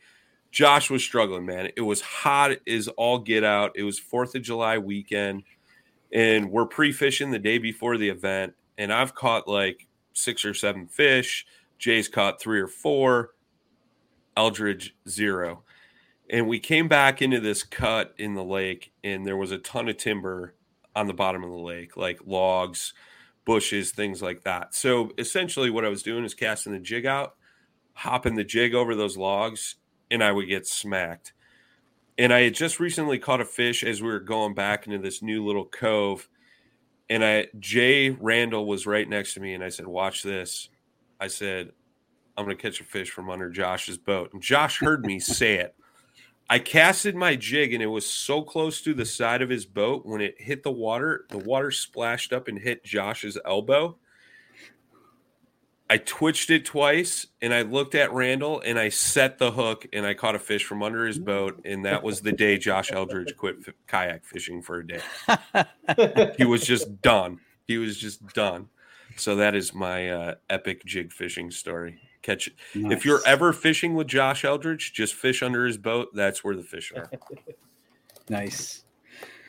Josh 0.52 0.90
was 0.90 1.04
struggling, 1.04 1.46
man. 1.46 1.70
It 1.76 1.82
was 1.82 2.02
hot 2.02 2.52
as 2.68 2.88
all 2.90 3.20
get 3.20 3.44
out. 3.44 3.72
It 3.76 3.84
was 3.84 4.00
Fourth 4.00 4.34
of 4.34 4.42
July 4.42 4.78
weekend, 4.78 5.44
and 6.12 6.50
we're 6.50 6.66
pre-fishing 6.66 7.32
the 7.32 7.40
day 7.40 7.58
before 7.58 7.98
the 7.98 8.10
event. 8.10 8.54
And 8.78 8.94
I've 8.94 9.16
caught 9.16 9.48
like 9.48 9.88
six 10.14 10.46
or 10.46 10.54
seven 10.54 10.88
fish. 10.88 11.46
Jay's 11.78 12.08
caught 12.08 12.42
three 12.42 12.60
or 12.60 12.68
four. 12.68 13.32
Eldridge 14.36 14.96
zero. 15.10 15.64
And 16.30 16.48
we 16.48 16.60
came 16.60 16.88
back 16.88 17.22
into 17.22 17.40
this 17.40 17.64
cut 17.64 18.14
in 18.18 18.36
the 18.36 18.44
lake, 18.44 18.92
and 19.04 19.26
there 19.26 19.38
was 19.38 19.52
a 19.52 19.58
ton 19.58 19.88
of 19.88 19.98
timber 19.98 20.56
on 20.96 21.08
the 21.08 21.14
bottom 21.14 21.44
of 21.44 21.50
the 21.50 21.58
lake, 21.58 21.96
like 21.96 22.20
logs, 22.26 22.94
bushes, 23.46 23.92
things 23.92 24.22
like 24.22 24.44
that. 24.44 24.76
So 24.76 25.12
essentially, 25.18 25.70
what 25.70 25.86
I 25.86 25.90
was 25.90 26.04
doing 26.04 26.26
is 26.26 26.34
casting 26.34 26.74
the 26.74 26.80
jig 26.80 27.06
out, 27.06 27.36
hopping 27.94 28.36
the 28.36 28.44
jig 28.44 28.76
over 28.76 28.94
those 28.94 29.18
logs, 29.18 29.76
and 30.12 30.24
I 30.24 30.32
would 30.32 30.48
get 30.48 30.68
smacked. 30.68 31.34
And 32.18 32.34
I 32.34 32.42
had 32.42 32.56
just 32.56 32.80
recently 32.80 33.20
caught 33.20 33.42
a 33.42 33.46
fish 33.46 33.84
as 33.84 34.02
we 34.02 34.10
were 34.10 34.20
going 34.20 34.54
back 34.54 34.86
into 34.86 35.00
this 35.00 35.22
new 35.22 35.46
little 35.46 35.66
cove, 35.66 36.28
and 37.10 37.24
I 37.24 37.48
Jay 37.60 38.10
Randall 38.10 38.66
was 38.66 38.86
right 38.86 39.08
next 39.08 39.34
to 39.36 39.40
me, 39.40 39.54
and 39.54 39.64
I 39.64 39.70
said, 39.70 39.88
"Watch 39.88 40.24
this." 40.24 40.70
I 41.20 41.28
said, 41.28 41.72
"I'm 42.38 42.46
going 42.46 42.56
to 42.56 42.62
catch 42.62 42.80
a 42.80 42.84
fish 42.84 43.10
from 43.10 43.30
under 43.30 43.50
Josh's 43.50 43.98
boat," 43.98 44.32
and 44.34 44.42
Josh 44.42 44.80
heard 44.80 45.06
me 45.06 45.20
say 45.20 45.56
it. 45.56 45.76
I 46.50 46.60
casted 46.60 47.16
my 47.16 47.36
jig, 47.36 47.74
and 47.74 47.84
it 47.84 47.88
was 47.88 48.06
so 48.06 48.42
close 48.42 48.82
to 48.82 48.94
the 48.94 49.06
side 49.06 49.42
of 49.42 49.50
his 49.50 49.66
boat 49.66 50.06
when 50.06 50.22
it 50.22 50.40
hit 50.40 50.64
the 50.64 50.72
water. 50.72 51.26
The 51.30 51.40
water 51.40 51.72
splashed 51.72 52.32
up 52.32 52.48
and 52.48 52.58
hit 52.58 52.86
Josh's 52.86 53.38
elbow. 53.46 53.98
I 55.90 55.98
twitched 55.98 56.50
it 56.50 56.66
twice 56.66 57.28
and 57.42 57.54
I 57.54 57.62
looked 57.62 57.96
at 57.96 58.12
Randall 58.12 58.62
and 58.66 58.78
I 58.78 58.90
set 58.90 59.38
the 59.38 59.52
hook 59.52 59.88
and 59.94 60.06
I 60.06 60.14
caught 60.14 60.36
a 60.36 60.40
fish 60.40 60.66
from 60.66 60.84
under 60.84 61.06
his 61.06 61.18
boat. 61.18 61.62
And 61.64 61.86
that 61.86 62.04
was 62.04 62.22
the 62.22 62.34
day 62.34 62.58
Josh 62.58 62.92
Eldridge 62.92 63.36
quit 63.38 63.58
f- 63.66 63.74
kayak 63.88 64.26
fishing 64.26 64.62
for 64.62 64.80
a 64.80 64.88
day. 64.88 65.00
he 66.38 66.44
was 66.44 66.66
just 66.66 67.02
done. 67.02 67.40
He 67.68 67.78
was 67.78 67.98
just 67.98 68.26
done. 68.34 68.68
So 69.16 69.38
that 69.38 69.56
is 69.56 69.74
my 69.74 70.10
uh, 70.10 70.36
epic 70.50 70.84
jig 70.86 71.12
fishing 71.14 71.52
story. 71.52 72.00
Catch 72.22 72.50
nice. 72.76 72.92
if 72.92 73.06
you're 73.06 73.22
ever 73.26 73.54
fishing 73.54 73.96
with 73.96 74.08
Josh 74.08 74.44
Eldridge, 74.44 74.92
just 74.94 75.14
fish 75.14 75.42
under 75.42 75.66
his 75.66 75.78
boat. 75.78 76.10
That's 76.14 76.44
where 76.44 76.56
the 76.56 76.64
fish 76.64 76.92
are. 76.94 77.10
nice. 78.30 78.84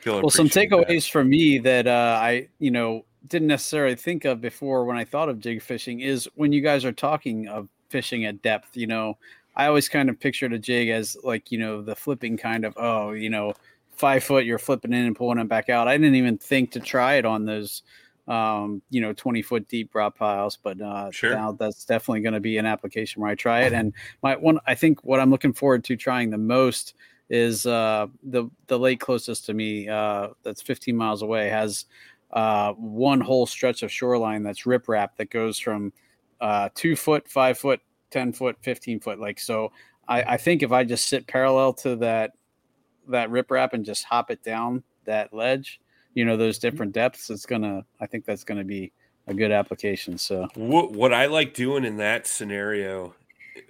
well, 0.07 0.31
some 0.31 0.49
takeaways 0.49 0.87
that. 0.87 1.11
for 1.11 1.25
me 1.25 1.59
that 1.59 1.89
uh, 1.89 2.19
I, 2.23 2.49
you 2.61 2.71
know, 2.71 3.05
didn't 3.27 3.49
necessarily 3.49 3.97
think 3.97 4.25
of 4.25 4.41
before 4.41 4.85
when 4.85 4.97
I 4.97 5.05
thought 5.05 5.29
of 5.29 5.41
jig 5.41 5.63
fishing 5.63 6.01
is 6.01 6.29
when 6.35 6.53
you 6.53 6.61
guys 6.61 6.85
are 6.85 6.93
talking 6.93 7.49
of 7.49 7.69
fishing 7.89 8.25
at 8.25 8.43
depth, 8.43 8.77
you 8.77 8.87
know, 8.87 9.19
I 9.57 9.67
always 9.67 9.89
kind 9.89 10.09
of 10.09 10.21
pictured 10.21 10.53
a 10.53 10.59
jig 10.59 10.89
as 10.89 11.17
like, 11.25 11.51
you 11.51 11.59
know, 11.59 11.83
the 11.83 11.97
flipping 11.97 12.37
kind 12.37 12.65
of, 12.65 12.75
oh, 12.77 13.11
you 13.13 13.29
know, 13.29 13.55
five 13.97 14.23
foot, 14.23 14.45
you're 14.45 14.59
flipping 14.59 14.93
in 14.93 15.05
and 15.05 15.17
pulling 15.17 15.39
it 15.39 15.49
back 15.49 15.69
out. 15.69 15.89
I 15.89 15.97
didn't 15.97 16.15
even 16.15 16.39
think 16.39 16.71
to 16.73 16.81
try 16.81 17.15
it 17.15 17.25
on 17.25 17.45
those, 17.45 17.83
um, 18.29 18.83
you 18.91 19.01
know, 19.01 19.13
20 19.13 19.43
foot 19.43 19.67
deep 19.69 19.91
drop 19.91 20.17
piles, 20.17 20.57
but 20.63 20.81
uh, 20.81 21.11
sure. 21.11 21.35
now 21.35 21.53
that's 21.53 21.85
definitely 21.85 22.21
going 22.21 22.35
to 22.35 22.41
be 22.41 22.59
an 22.59 22.67
application 22.67 23.21
where 23.21 23.31
I 23.31 23.35
try 23.35 23.63
it. 23.63 23.73
And 23.73 23.93
my 24.23 24.37
one, 24.37 24.61
I 24.67 24.77
think 24.77 25.03
what 25.03 25.19
I'm 25.19 25.31
looking 25.31 25.53
forward 25.53 25.83
to 25.85 25.97
trying 25.97 26.31
the 26.31 26.39
most 26.39 26.95
is 27.29 27.67
uh, 27.67 28.07
the, 28.23 28.49
the 28.69 28.79
lake 28.79 29.01
closest 29.01 29.47
to 29.47 29.55
me, 29.55 29.89
uh, 29.89 30.29
that's 30.45 30.63
15 30.63 30.97
miles 30.97 31.23
away 31.23 31.49
has 31.49 31.87
uh, 32.33 32.73
one 32.75 33.21
whole 33.21 33.47
stretch 33.47 33.83
of 33.83 33.91
shoreline 33.91 34.43
that's 34.43 34.63
riprap 34.63 35.11
that 35.17 35.31
goes 35.31 35.59
from 35.59 35.93
uh, 36.41 36.69
two 36.75 36.95
foot, 36.95 37.29
five 37.29 37.59
foot, 37.59 37.81
10 38.11 38.33
foot, 38.33 38.57
15 38.61 39.01
foot. 39.01 39.19
Like, 39.19 39.39
so 39.39 39.73
I, 40.07 40.23
I 40.23 40.37
think 40.37 40.63
if 40.63 40.73
I 40.73 40.85
just 40.85 41.09
sit 41.09 41.27
parallel 41.27 41.73
to 41.75 41.97
that, 41.97 42.33
that 43.09 43.31
riprap 43.31 43.73
and 43.73 43.85
just 43.85 44.05
hop 44.05 44.31
it 44.31 44.43
down 44.43 44.83
that 45.05 45.33
ledge, 45.33 45.81
you 46.15 46.25
know, 46.25 46.37
those 46.37 46.59
mm-hmm. 46.59 46.69
different 46.69 46.93
depths, 46.93 47.31
it's 47.31 47.47
going 47.47 47.63
to, 47.63 47.85
I 48.01 48.07
think 48.07 48.25
that's 48.25 48.45
going 48.45 48.59
to 48.59 48.65
be 48.65 48.93
a 49.27 49.35
good 49.35 49.53
application. 49.53 50.19
So 50.19 50.49
what, 50.55 50.93
what 50.93 51.13
I 51.13 51.27
like 51.27 51.55
doing 51.55 51.85
in 51.85 51.97
that 51.99 52.27
scenario, 52.27 53.15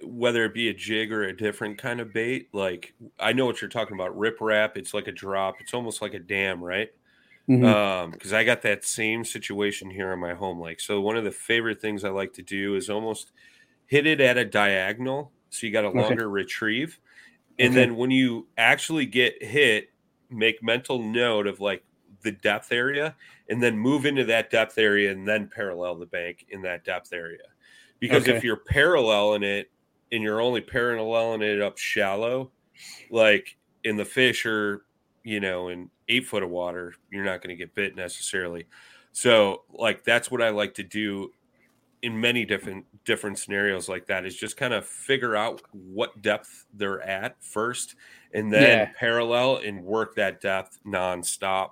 whether 0.03 0.45
it 0.45 0.53
be 0.53 0.69
a 0.69 0.73
jig 0.73 1.11
or 1.11 1.23
a 1.23 1.35
different 1.35 1.77
kind 1.77 1.99
of 1.99 2.13
bait, 2.13 2.49
like 2.53 2.93
I 3.19 3.33
know 3.33 3.45
what 3.45 3.61
you're 3.61 3.69
talking 3.69 3.95
about. 3.95 4.17
Riprap, 4.17 4.77
it's 4.77 4.93
like 4.93 5.07
a 5.07 5.11
drop. 5.11 5.55
It's 5.59 5.73
almost 5.73 6.01
like 6.01 6.13
a 6.13 6.19
dam, 6.19 6.63
right? 6.63 6.89
Mm-hmm. 7.49 7.65
Um, 7.65 8.11
because 8.11 8.31
I 8.31 8.43
got 8.43 8.61
that 8.61 8.85
same 8.85 9.25
situation 9.25 9.89
here 9.89 10.11
on 10.11 10.19
my 10.19 10.35
home 10.35 10.61
lake. 10.61 10.79
So 10.79 11.01
one 11.01 11.17
of 11.17 11.23
the 11.23 11.31
favorite 11.31 11.81
things 11.81 12.03
I 12.03 12.09
like 12.09 12.31
to 12.33 12.43
do 12.43 12.75
is 12.75 12.91
almost 12.91 13.31
hit 13.87 14.05
it 14.05 14.21
at 14.21 14.37
a 14.37 14.45
diagonal, 14.45 15.31
so 15.49 15.65
you 15.65 15.73
got 15.73 15.83
a 15.83 15.89
longer 15.89 16.25
okay. 16.25 16.31
retrieve, 16.31 16.99
and 17.57 17.71
okay. 17.71 17.79
then 17.79 17.95
when 17.95 18.11
you 18.11 18.47
actually 18.57 19.07
get 19.07 19.41
hit, 19.43 19.89
make 20.29 20.61
mental 20.61 21.01
note 21.01 21.47
of 21.47 21.59
like 21.59 21.83
the 22.21 22.31
depth 22.31 22.71
area, 22.71 23.15
and 23.49 23.63
then 23.63 23.75
move 23.75 24.05
into 24.05 24.25
that 24.25 24.51
depth 24.51 24.77
area, 24.77 25.11
and 25.11 25.27
then 25.27 25.49
parallel 25.53 25.95
the 25.95 26.05
bank 26.05 26.45
in 26.49 26.61
that 26.61 26.85
depth 26.85 27.11
area. 27.13 27.47
Because 27.99 28.23
okay. 28.23 28.37
if 28.37 28.43
you're 28.43 28.57
paralleling 28.57 29.41
it 29.41 29.71
and 30.11 30.21
you're 30.21 30.39
only 30.39 30.61
paralleling 30.61 31.41
it 31.41 31.61
up 31.61 31.79
shallow, 31.79 32.51
like 33.09 33.57
in 33.83 33.97
the 33.97 34.05
fish 34.05 34.45
are, 34.45 34.83
you 35.23 35.39
know, 35.39 35.69
in 35.69 35.89
eight 36.07 36.25
foot 36.25 36.43
of 36.43 36.49
water, 36.49 36.93
you're 37.11 37.25
not 37.25 37.41
going 37.41 37.49
to 37.49 37.55
get 37.55 37.75
bit 37.75 37.95
necessarily. 37.95 38.67
So, 39.11 39.63
like, 39.71 40.03
that's 40.03 40.31
what 40.31 40.41
I 40.41 40.49
like 40.49 40.75
to 40.75 40.83
do 40.83 41.31
in 42.01 42.19
many 42.19 42.45
different 42.45 42.85
different 43.03 43.37
scenarios 43.37 43.89
like 43.89 44.05
that 44.07 44.25
is 44.25 44.35
just 44.35 44.55
kind 44.55 44.73
of 44.73 44.85
figure 44.85 45.35
out 45.35 45.61
what 45.71 46.21
depth 46.21 46.65
they're 46.73 47.01
at 47.01 47.35
first 47.43 47.95
and 48.33 48.53
then 48.53 48.61
yeah. 48.61 48.91
parallel 48.97 49.57
and 49.57 49.83
work 49.83 50.15
that 50.15 50.39
depth 50.39 50.79
nonstop. 50.85 51.71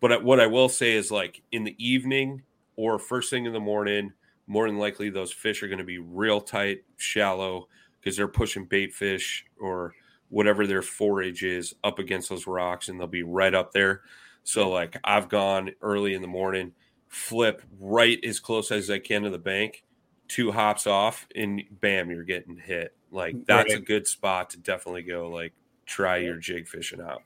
But 0.00 0.22
what 0.22 0.40
I 0.40 0.46
will 0.46 0.68
say 0.68 0.92
is 0.92 1.10
like 1.10 1.42
in 1.52 1.64
the 1.64 1.74
evening 1.84 2.42
or 2.76 2.98
first 2.98 3.30
thing 3.30 3.46
in 3.46 3.52
the 3.52 3.60
morning, 3.60 4.12
more 4.46 4.68
than 4.68 4.78
likely 4.78 5.10
those 5.10 5.32
fish 5.32 5.62
are 5.62 5.68
going 5.68 5.78
to 5.78 5.84
be 5.84 5.98
real 5.98 6.40
tight, 6.40 6.84
shallow 6.96 7.68
because 8.00 8.16
they're 8.16 8.28
pushing 8.28 8.64
bait 8.64 8.94
fish 8.94 9.44
or 9.58 9.94
whatever 10.28 10.66
their 10.66 10.82
forage 10.82 11.42
is 11.42 11.74
up 11.84 11.98
against 11.98 12.28
those 12.28 12.46
rocks 12.46 12.88
and 12.88 12.98
they'll 12.98 13.06
be 13.06 13.22
right 13.22 13.54
up 13.54 13.72
there. 13.72 14.02
So 14.44 14.70
like 14.70 14.96
I've 15.04 15.28
gone 15.28 15.70
early 15.82 16.14
in 16.14 16.22
the 16.22 16.28
morning, 16.28 16.72
flip 17.08 17.62
right 17.80 18.18
as 18.24 18.40
close 18.40 18.70
as 18.70 18.90
I 18.90 18.98
can 18.98 19.22
to 19.22 19.30
the 19.30 19.38
bank, 19.38 19.84
two 20.28 20.52
hops 20.52 20.86
off, 20.86 21.26
and 21.34 21.62
bam, 21.80 22.10
you're 22.10 22.24
getting 22.24 22.56
hit. 22.56 22.94
Like 23.10 23.46
that's 23.46 23.72
right. 23.72 23.82
a 23.82 23.84
good 23.84 24.06
spot 24.06 24.50
to 24.50 24.58
definitely 24.58 25.02
go 25.02 25.30
like 25.30 25.52
try 25.84 26.18
your 26.18 26.36
jig 26.36 26.68
fishing 26.68 27.00
out. 27.00 27.22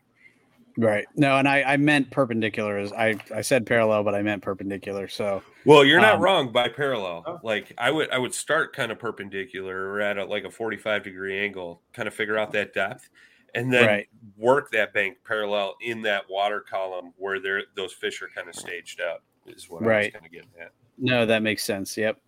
Right. 0.80 1.06
No, 1.14 1.36
and 1.36 1.46
I, 1.46 1.62
I 1.62 1.76
meant 1.76 2.10
perpendicular. 2.10 2.78
As 2.78 2.90
I, 2.92 3.16
I 3.34 3.42
said 3.42 3.66
parallel, 3.66 4.02
but 4.02 4.14
I 4.14 4.22
meant 4.22 4.42
perpendicular. 4.42 5.08
So 5.08 5.42
well, 5.66 5.84
you're 5.84 6.00
not 6.00 6.14
um, 6.14 6.20
wrong 6.22 6.52
by 6.52 6.68
parallel. 6.68 7.22
Oh. 7.26 7.40
Like 7.42 7.74
I 7.76 7.90
would 7.90 8.10
I 8.10 8.16
would 8.16 8.32
start 8.32 8.74
kind 8.74 8.90
of 8.90 8.98
perpendicular 8.98 9.90
or 9.90 10.00
at 10.00 10.16
a, 10.16 10.24
like 10.24 10.44
a 10.44 10.50
45 10.50 11.04
degree 11.04 11.38
angle, 11.38 11.82
kind 11.92 12.08
of 12.08 12.14
figure 12.14 12.38
out 12.38 12.50
that 12.52 12.72
depth, 12.72 13.10
and 13.54 13.70
then 13.70 13.86
right. 13.86 14.08
work 14.38 14.70
that 14.70 14.94
bank 14.94 15.18
parallel 15.22 15.76
in 15.82 16.00
that 16.02 16.24
water 16.30 16.60
column 16.60 17.12
where 17.18 17.40
there 17.40 17.62
those 17.76 17.92
fish 17.92 18.22
are 18.22 18.28
kind 18.34 18.48
of 18.48 18.54
staged 18.54 19.02
up. 19.02 19.22
Is 19.46 19.68
what 19.68 19.82
right. 19.82 19.96
I 19.96 20.06
was 20.06 20.12
kind 20.12 20.26
of 20.26 20.32
getting 20.32 20.50
at. 20.58 20.72
No, 20.96 21.26
that 21.26 21.42
makes 21.42 21.62
sense. 21.62 21.96
Yep. 21.96 22.18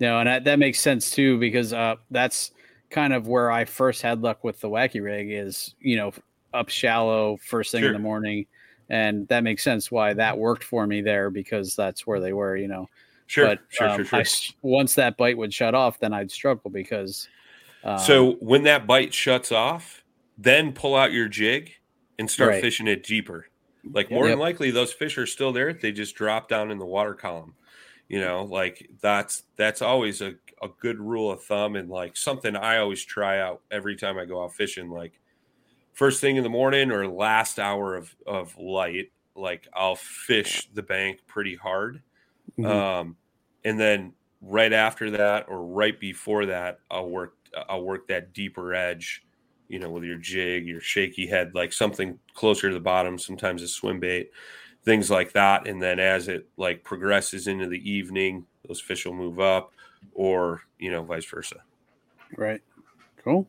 No, 0.00 0.20
and 0.20 0.28
that, 0.28 0.44
that 0.44 0.58
makes 0.58 0.80
sense 0.80 1.10
too 1.10 1.38
because 1.38 1.74
uh, 1.74 1.96
that's 2.10 2.52
kind 2.88 3.12
of 3.12 3.28
where 3.28 3.50
I 3.50 3.66
first 3.66 4.00
had 4.00 4.22
luck 4.22 4.42
with 4.42 4.60
the 4.60 4.68
wacky 4.68 5.02
rig 5.02 5.30
is 5.30 5.74
you 5.80 5.96
know 5.96 6.12
up 6.58 6.68
shallow 6.68 7.38
first 7.46 7.72
thing 7.72 7.80
sure. 7.80 7.88
in 7.88 7.94
the 7.94 8.02
morning 8.02 8.46
and 8.90 9.28
that 9.28 9.42
makes 9.42 9.62
sense 9.62 9.90
why 9.90 10.12
that 10.12 10.36
worked 10.36 10.64
for 10.64 10.86
me 10.86 11.00
there 11.00 11.30
because 11.30 11.76
that's 11.76 12.06
where 12.06 12.20
they 12.20 12.32
were 12.32 12.56
you 12.56 12.68
know 12.68 12.88
sure 13.26 13.46
but 13.46 13.60
sure, 13.68 13.88
um, 13.88 13.96
sure, 14.04 14.04
sure. 14.04 14.20
I, 14.20 14.24
once 14.62 14.94
that 14.94 15.16
bite 15.16 15.36
would 15.36 15.52
shut 15.52 15.74
off 15.74 15.98
then 15.98 16.12
i'd 16.12 16.30
struggle 16.30 16.70
because 16.70 17.28
um, 17.84 17.98
so 17.98 18.32
when 18.40 18.64
that 18.64 18.86
bite 18.86 19.14
shuts 19.14 19.52
off 19.52 20.04
then 20.36 20.72
pull 20.72 20.96
out 20.96 21.12
your 21.12 21.28
jig 21.28 21.72
and 22.18 22.30
start 22.30 22.50
right. 22.50 22.62
fishing 22.62 22.88
it 22.88 23.02
deeper 23.04 23.46
like 23.92 24.10
more 24.10 24.24
yep. 24.26 24.32
than 24.32 24.40
likely 24.40 24.70
those 24.70 24.92
fish 24.92 25.18
are 25.18 25.26
still 25.26 25.52
there 25.52 25.72
they 25.72 25.92
just 25.92 26.14
drop 26.14 26.48
down 26.48 26.70
in 26.70 26.78
the 26.78 26.86
water 26.86 27.14
column 27.14 27.54
you 28.08 28.20
know 28.20 28.44
like 28.44 28.88
that's 29.00 29.44
that's 29.56 29.82
always 29.82 30.20
a, 30.20 30.34
a 30.62 30.68
good 30.80 30.98
rule 30.98 31.30
of 31.30 31.42
thumb 31.44 31.76
and 31.76 31.88
like 31.88 32.16
something 32.16 32.56
i 32.56 32.78
always 32.78 33.04
try 33.04 33.38
out 33.38 33.60
every 33.70 33.96
time 33.96 34.18
i 34.18 34.24
go 34.24 34.42
out 34.42 34.54
fishing 34.54 34.90
like 34.90 35.20
first 35.98 36.20
thing 36.20 36.36
in 36.36 36.44
the 36.44 36.48
morning 36.48 36.92
or 36.92 37.08
last 37.08 37.58
hour 37.58 37.96
of, 37.96 38.14
of 38.24 38.56
light, 38.56 39.10
like 39.34 39.66
I'll 39.74 39.96
fish 39.96 40.68
the 40.72 40.82
bank 40.82 41.18
pretty 41.26 41.56
hard. 41.56 42.00
Mm-hmm. 42.56 42.66
Um, 42.66 43.16
and 43.64 43.80
then 43.80 44.12
right 44.40 44.72
after 44.72 45.10
that 45.10 45.46
or 45.48 45.66
right 45.66 45.98
before 45.98 46.46
that, 46.46 46.78
I'll 46.88 47.08
work, 47.08 47.34
I'll 47.68 47.82
work 47.82 48.06
that 48.06 48.32
deeper 48.32 48.74
edge, 48.74 49.24
you 49.66 49.80
know, 49.80 49.90
with 49.90 50.04
your 50.04 50.18
jig, 50.18 50.68
your 50.68 50.80
shaky 50.80 51.26
head, 51.26 51.56
like 51.56 51.72
something 51.72 52.16
closer 52.32 52.68
to 52.68 52.74
the 52.74 52.78
bottom, 52.78 53.18
sometimes 53.18 53.60
a 53.64 53.66
swim 53.66 53.98
bait, 53.98 54.30
things 54.84 55.10
like 55.10 55.32
that. 55.32 55.66
And 55.66 55.82
then 55.82 55.98
as 55.98 56.28
it 56.28 56.48
like 56.56 56.84
progresses 56.84 57.48
into 57.48 57.66
the 57.66 57.90
evening, 57.90 58.46
those 58.68 58.80
fish 58.80 59.04
will 59.04 59.14
move 59.14 59.40
up 59.40 59.72
or, 60.14 60.62
you 60.78 60.92
know, 60.92 61.02
vice 61.02 61.24
versa. 61.24 61.56
Right. 62.36 62.62
Cool. 63.16 63.48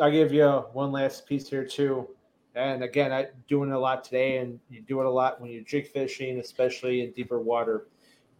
I'll 0.00 0.10
give 0.10 0.32
you 0.32 0.46
one 0.72 0.92
last 0.92 1.26
piece 1.26 1.48
here 1.48 1.64
too. 1.64 2.08
And 2.54 2.82
again, 2.82 3.12
I 3.12 3.28
doing 3.48 3.72
a 3.72 3.78
lot 3.78 4.04
today, 4.04 4.38
and 4.38 4.58
you 4.70 4.80
do 4.80 5.00
it 5.00 5.06
a 5.06 5.10
lot 5.10 5.40
when 5.40 5.50
you're 5.50 5.62
jig 5.62 5.88
fishing, 5.88 6.38
especially 6.38 7.02
in 7.02 7.12
deeper 7.12 7.40
water. 7.40 7.88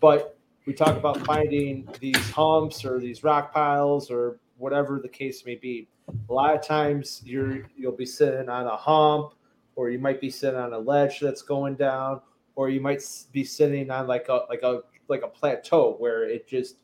But 0.01 0.39
we 0.67 0.73
talk 0.73 0.97
about 0.97 1.25
finding 1.25 1.89
these 2.01 2.31
humps 2.31 2.85
or 2.85 3.01
these 3.01 3.25
rock 3.25 3.53
piles 3.53 4.11
or 4.11 4.39
whatever 4.57 5.01
the 5.01 5.09
case 5.09 5.45
may 5.45 5.55
be. 5.55 5.89
A 6.29 6.33
lot 6.33 6.55
of 6.55 6.63
times 6.63 7.23
you're 7.25 7.69
you'll 7.77 7.93
be 7.93 8.07
sitting 8.07 8.49
on 8.49 8.67
a 8.67 8.77
hump, 8.77 9.35
or 9.77 9.91
you 9.91 9.99
might 9.99 10.21
be 10.21 10.31
sitting 10.31 10.59
on 10.59 10.73
a 10.73 10.79
ledge 10.79 11.21
that's 11.21 11.43
going 11.43 11.75
down, 11.75 12.21
or 12.55 12.71
you 12.71 12.81
might 12.81 13.03
be 13.33 13.45
sitting 13.45 13.91
on 13.91 14.07
like 14.07 14.29
a 14.29 14.45
like 14.49 14.63
a 14.63 14.83
like 15.09 15.23
a 15.23 15.29
plateau 15.29 15.97
where 15.99 16.25
it 16.25 16.47
just 16.47 16.77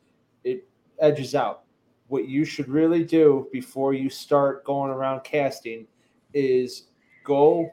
it 0.45 0.67
edges 1.01 1.35
out 1.35 1.64
what 2.09 2.29
you 2.29 2.45
should 2.45 2.69
really 2.69 3.05
do 3.05 3.49
before 3.53 3.95
you 3.95 4.11
start 4.11 4.65
going 4.65 4.91
around 4.91 5.25
casting 5.25 5.87
is 6.33 6.89
go 7.25 7.71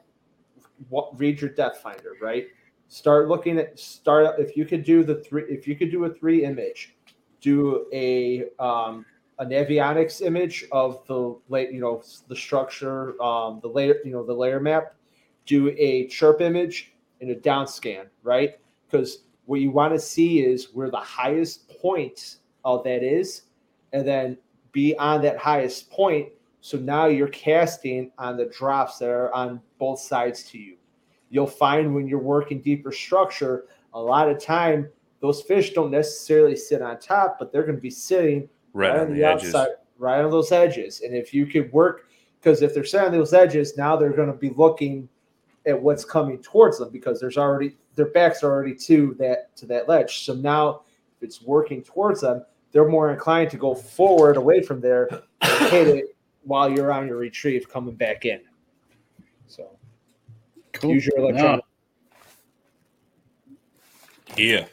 read 1.14 1.40
your 1.40 1.50
depth 1.50 1.78
finder, 1.78 2.12
right? 2.20 2.46
Start 2.88 3.28
looking 3.28 3.58
at 3.58 3.78
start 3.78 4.38
if 4.38 4.56
you 4.56 4.64
could 4.64 4.84
do 4.84 5.04
the 5.04 5.16
three 5.16 5.44
if 5.48 5.66
you 5.66 5.76
could 5.76 5.90
do 5.90 6.04
a 6.04 6.14
three 6.14 6.44
image, 6.44 6.96
do 7.40 7.86
a 7.92 8.44
um, 8.58 9.04
an 9.38 9.50
avionics 9.50 10.20
image 10.20 10.66
of 10.72 11.06
the 11.06 11.36
late 11.48 11.72
you 11.72 11.80
know 11.80 12.02
the 12.28 12.36
structure 12.36 13.20
um, 13.22 13.60
the 13.62 13.68
layer 13.68 13.96
you 14.04 14.12
know 14.12 14.24
the 14.24 14.34
layer 14.34 14.60
map, 14.60 14.94
do 15.46 15.74
a 15.78 16.06
chirp 16.08 16.40
image 16.40 16.92
and 17.20 17.30
a 17.30 17.34
down 17.34 17.66
scan 17.66 18.06
right 18.22 18.58
because 18.86 19.24
what 19.46 19.60
you 19.60 19.70
want 19.70 19.92
to 19.92 19.98
see 19.98 20.40
is 20.40 20.72
where 20.72 20.90
the 20.90 20.96
highest 20.96 21.68
point 21.80 22.36
of 22.64 22.84
that 22.84 23.02
is, 23.02 23.42
and 23.92 24.06
then 24.06 24.38
be 24.72 24.96
on 24.96 25.22
that 25.22 25.38
highest 25.38 25.90
point. 25.90 26.28
So 26.60 26.78
now 26.78 27.06
you're 27.06 27.28
casting 27.28 28.12
on 28.18 28.36
the 28.36 28.46
drops 28.46 28.98
that 28.98 29.10
are 29.10 29.32
on 29.34 29.60
both 29.78 30.00
sides 30.00 30.44
to 30.50 30.58
you 30.58 30.76
you'll 31.32 31.46
find 31.46 31.92
when 31.92 32.06
you're 32.06 32.20
working 32.20 32.60
deeper 32.60 32.92
structure, 32.92 33.64
a 33.94 34.00
lot 34.00 34.28
of 34.28 34.40
time 34.40 34.88
those 35.20 35.42
fish 35.42 35.72
don't 35.72 35.90
necessarily 35.90 36.56
sit 36.56 36.82
on 36.82 36.98
top, 36.98 37.36
but 37.38 37.52
they're 37.52 37.62
going 37.62 37.76
to 37.76 37.80
be 37.80 37.90
sitting 37.90 38.48
right, 38.72 38.90
right 38.90 39.00
on, 39.00 39.08
the, 39.08 39.20
the 39.20 39.24
outside, 39.24 39.68
right 39.96 40.20
on 40.20 40.30
those 40.30 40.50
edges. 40.50 41.00
And 41.00 41.14
if 41.14 41.32
you 41.32 41.46
could 41.46 41.72
work, 41.72 42.08
because 42.38 42.60
if 42.60 42.74
they're 42.74 42.84
sitting 42.84 43.06
on 43.06 43.12
those 43.12 43.32
edges, 43.32 43.76
now 43.76 43.96
they're 43.96 44.12
going 44.12 44.30
to 44.30 44.36
be 44.36 44.50
looking 44.50 45.08
at 45.64 45.80
what's 45.80 46.04
coming 46.04 46.42
towards 46.42 46.78
them 46.78 46.90
because 46.90 47.20
there's 47.20 47.38
already 47.38 47.76
their 47.94 48.10
backs 48.10 48.42
are 48.42 48.50
already 48.50 48.74
to 48.74 49.14
that 49.18 49.54
to 49.56 49.66
that 49.66 49.88
ledge. 49.88 50.24
So 50.24 50.34
now 50.34 50.82
if 51.16 51.22
it's 51.22 51.40
working 51.40 51.82
towards 51.82 52.22
them, 52.22 52.44
they're 52.72 52.88
more 52.88 53.10
inclined 53.10 53.50
to 53.50 53.56
go 53.56 53.74
forward 53.74 54.36
away 54.36 54.62
from 54.62 54.80
there 54.80 55.08
and 55.40 55.70
hit 55.70 55.88
it 55.88 56.16
while 56.44 56.70
you're 56.70 56.92
on 56.92 57.06
your 57.06 57.18
retrieve 57.18 57.68
coming 57.68 57.94
back 57.94 58.24
in. 58.24 58.40
So 59.46 59.76
Cool. 60.72 60.94
Use 60.94 61.06
your 61.06 61.18
electronic. 61.18 61.64
Yeah. 64.36 64.66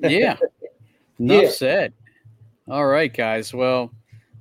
Yeah. 0.00 0.36
Enough 1.18 1.42
yeah. 1.42 1.50
said. 1.50 1.92
All 2.68 2.86
right, 2.86 3.12
guys. 3.12 3.54
Well, 3.54 3.92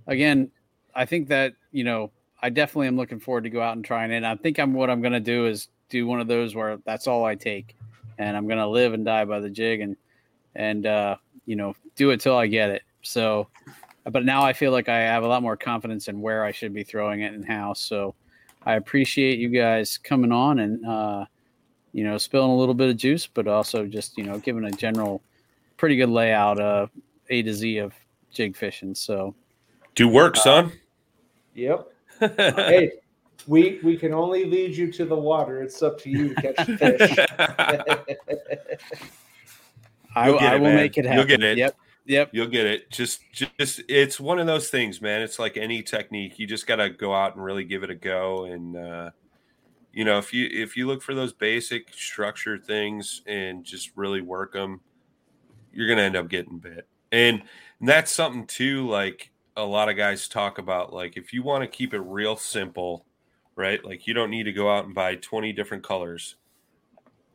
again, 0.07 0.51
I 0.93 1.05
think 1.05 1.29
that, 1.29 1.53
you 1.71 1.83
know, 1.83 2.11
I 2.41 2.49
definitely 2.49 2.87
am 2.87 2.97
looking 2.97 3.19
forward 3.19 3.43
to 3.45 3.49
go 3.49 3.61
out 3.61 3.75
and 3.75 3.85
trying 3.85 4.11
it. 4.11 4.17
And 4.17 4.27
I 4.27 4.35
think 4.35 4.59
I'm 4.59 4.73
what 4.73 4.89
I'm 4.89 5.01
going 5.01 5.13
to 5.13 5.19
do 5.19 5.45
is 5.45 5.69
do 5.89 6.07
one 6.07 6.19
of 6.19 6.27
those 6.27 6.55
where 6.55 6.77
that's 6.85 7.07
all 7.07 7.23
I 7.23 7.35
take 7.35 7.75
and 8.17 8.35
I'm 8.35 8.47
going 8.47 8.59
to 8.59 8.67
live 8.67 8.93
and 8.93 9.05
die 9.05 9.25
by 9.25 9.39
the 9.39 9.49
jig 9.49 9.81
and, 9.81 9.95
and, 10.55 10.85
uh, 10.85 11.15
you 11.45 11.55
know, 11.55 11.75
do 11.95 12.11
it 12.11 12.19
till 12.19 12.37
I 12.37 12.47
get 12.47 12.69
it. 12.69 12.83
So, 13.01 13.47
but 14.05 14.25
now 14.25 14.43
I 14.43 14.53
feel 14.53 14.71
like 14.71 14.89
I 14.89 14.99
have 14.99 15.23
a 15.23 15.27
lot 15.27 15.41
more 15.41 15.57
confidence 15.57 16.07
in 16.07 16.21
where 16.21 16.43
I 16.43 16.51
should 16.51 16.73
be 16.73 16.83
throwing 16.83 17.21
it 17.21 17.33
and 17.33 17.45
how. 17.45 17.73
So, 17.73 18.15
I 18.65 18.75
appreciate 18.75 19.37
you 19.39 19.49
guys 19.49 19.97
coming 19.97 20.31
on 20.31 20.59
and 20.59 20.85
uh, 20.85 21.25
you 21.93 22.03
know 22.03 22.17
spilling 22.17 22.51
a 22.51 22.55
little 22.55 22.73
bit 22.73 22.89
of 22.89 22.97
juice, 22.97 23.27
but 23.27 23.47
also 23.47 23.85
just 23.85 24.17
you 24.17 24.23
know 24.23 24.39
giving 24.39 24.65
a 24.65 24.71
general 24.71 25.21
pretty 25.77 25.95
good 25.95 26.09
layout 26.09 26.59
of 26.59 26.89
A 27.29 27.43
to 27.43 27.53
Z 27.53 27.77
of 27.77 27.93
jig 28.31 28.55
fishing. 28.55 28.95
So 28.95 29.35
do 29.93 30.07
work, 30.07 30.37
uh, 30.37 30.41
son. 30.41 30.71
Yep. 31.53 31.87
hey, 32.19 32.91
we 33.47 33.79
we 33.83 33.97
can 33.97 34.13
only 34.13 34.45
lead 34.45 34.75
you 34.75 34.91
to 34.93 35.05
the 35.05 35.15
water. 35.15 35.61
It's 35.61 35.81
up 35.83 35.99
to 36.01 36.09
you 36.09 36.33
to 36.33 36.41
catch 36.41 36.67
the 36.67 36.77
fish. 38.77 39.09
I, 40.15 40.29
I, 40.29 40.55
will 40.55 40.63
man. 40.65 40.75
make 40.75 40.97
it 40.97 41.05
happen. 41.05 41.17
You'll 41.17 41.27
get 41.27 41.43
it. 41.43 41.57
Yep. 41.57 41.77
Yep. 42.05 42.29
You'll 42.33 42.47
get 42.47 42.65
it. 42.65 42.91
Just 42.91 43.21
just 43.31 43.81
it's 43.87 44.19
one 44.19 44.39
of 44.39 44.47
those 44.47 44.69
things, 44.69 45.01
man. 45.01 45.21
It's 45.21 45.39
like 45.39 45.57
any 45.57 45.81
technique. 45.81 46.37
You 46.37 46.45
just 46.45 46.67
got 46.67 46.77
to 46.77 46.89
go 46.89 47.13
out 47.13 47.35
and 47.35 47.43
really 47.43 47.63
give 47.63 47.83
it 47.83 47.89
a 47.89 47.95
go 47.95 48.45
and 48.45 48.77
uh 48.77 49.09
you 49.95 50.03
know, 50.03 50.17
if 50.17 50.33
you 50.33 50.47
if 50.51 50.75
you 50.75 50.87
look 50.87 51.01
for 51.01 51.15
those 51.15 51.31
basic 51.31 51.93
structure 51.93 52.57
things 52.57 53.21
and 53.25 53.63
just 53.63 53.91
really 53.95 54.21
work 54.21 54.51
them, 54.51 54.81
you're 55.71 55.87
going 55.87 55.97
to 55.97 56.03
end 56.03 56.17
up 56.17 56.27
getting 56.27 56.59
bit. 56.59 56.87
And, 57.13 57.41
and 57.79 57.89
that's 57.89 58.11
something 58.11 58.45
too 58.45 58.87
like 58.87 59.31
a 59.55 59.63
lot 59.63 59.87
of 59.87 59.95
guys 59.95 60.27
talk 60.27 60.57
about 60.57 60.91
like 60.91 61.15
if 61.15 61.31
you 61.31 61.43
want 61.43 61.63
to 61.63 61.67
keep 61.67 61.93
it 61.93 62.01
real 62.01 62.35
simple, 62.35 63.05
right? 63.55 63.83
Like 63.83 64.05
you 64.05 64.13
don't 64.13 64.29
need 64.29 64.43
to 64.43 64.51
go 64.51 64.69
out 64.69 64.85
and 64.85 64.93
buy 64.93 65.15
20 65.15 65.53
different 65.53 65.83
colors. 65.83 66.35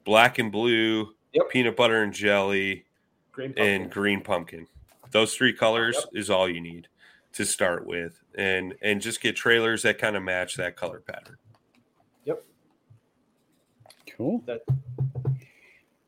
Black 0.05 0.39
and 0.39 0.52
blue, 0.52 1.15
yep. 1.32 1.48
peanut 1.51 1.77
butter 1.77 2.02
and 2.02 2.12
jelly, 2.12 2.85
green 3.32 3.55
and 3.57 3.90
green 3.90 4.20
pumpkin. 4.20 4.66
Those 5.11 5.35
three 5.35 5.52
colors 5.52 5.97
yep. 5.97 6.09
is 6.15 6.31
all 6.31 6.48
you 6.48 6.61
need 6.61 6.89
to 7.32 7.44
start 7.44 7.86
with, 7.86 8.23
and 8.36 8.74
and 8.82 9.01
just 9.01 9.20
get 9.20 9.36
trailers 9.36 9.82
that 9.82 9.98
kind 9.98 10.16
of 10.16 10.23
match 10.23 10.57
that 10.57 10.77
color 10.77 11.01
pattern. 11.01 11.36
Yep. 12.24 12.44
Cool. 14.16 14.43
That. 14.47 14.62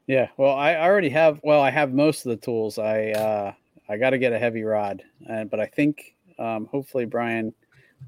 Yeah. 0.06 0.28
Well, 0.36 0.54
I 0.54 0.76
already 0.76 1.10
have. 1.10 1.40
Well, 1.42 1.60
I 1.60 1.70
have 1.70 1.92
most 1.92 2.26
of 2.26 2.30
the 2.30 2.36
tools. 2.36 2.78
I 2.78 3.10
uh, 3.10 3.52
I 3.88 3.96
got 3.96 4.10
to 4.10 4.18
get 4.18 4.32
a 4.32 4.38
heavy 4.38 4.62
rod, 4.62 5.02
and 5.28 5.50
but 5.50 5.60
I 5.60 5.66
think 5.66 6.14
um, 6.38 6.66
hopefully 6.66 7.04
Brian 7.04 7.54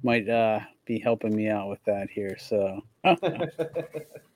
might 0.03 0.29
uh, 0.29 0.61
be 0.85 0.99
helping 0.99 1.35
me 1.35 1.49
out 1.49 1.69
with 1.69 1.83
that 1.85 2.11
here. 2.11 2.37
So. 2.39 2.81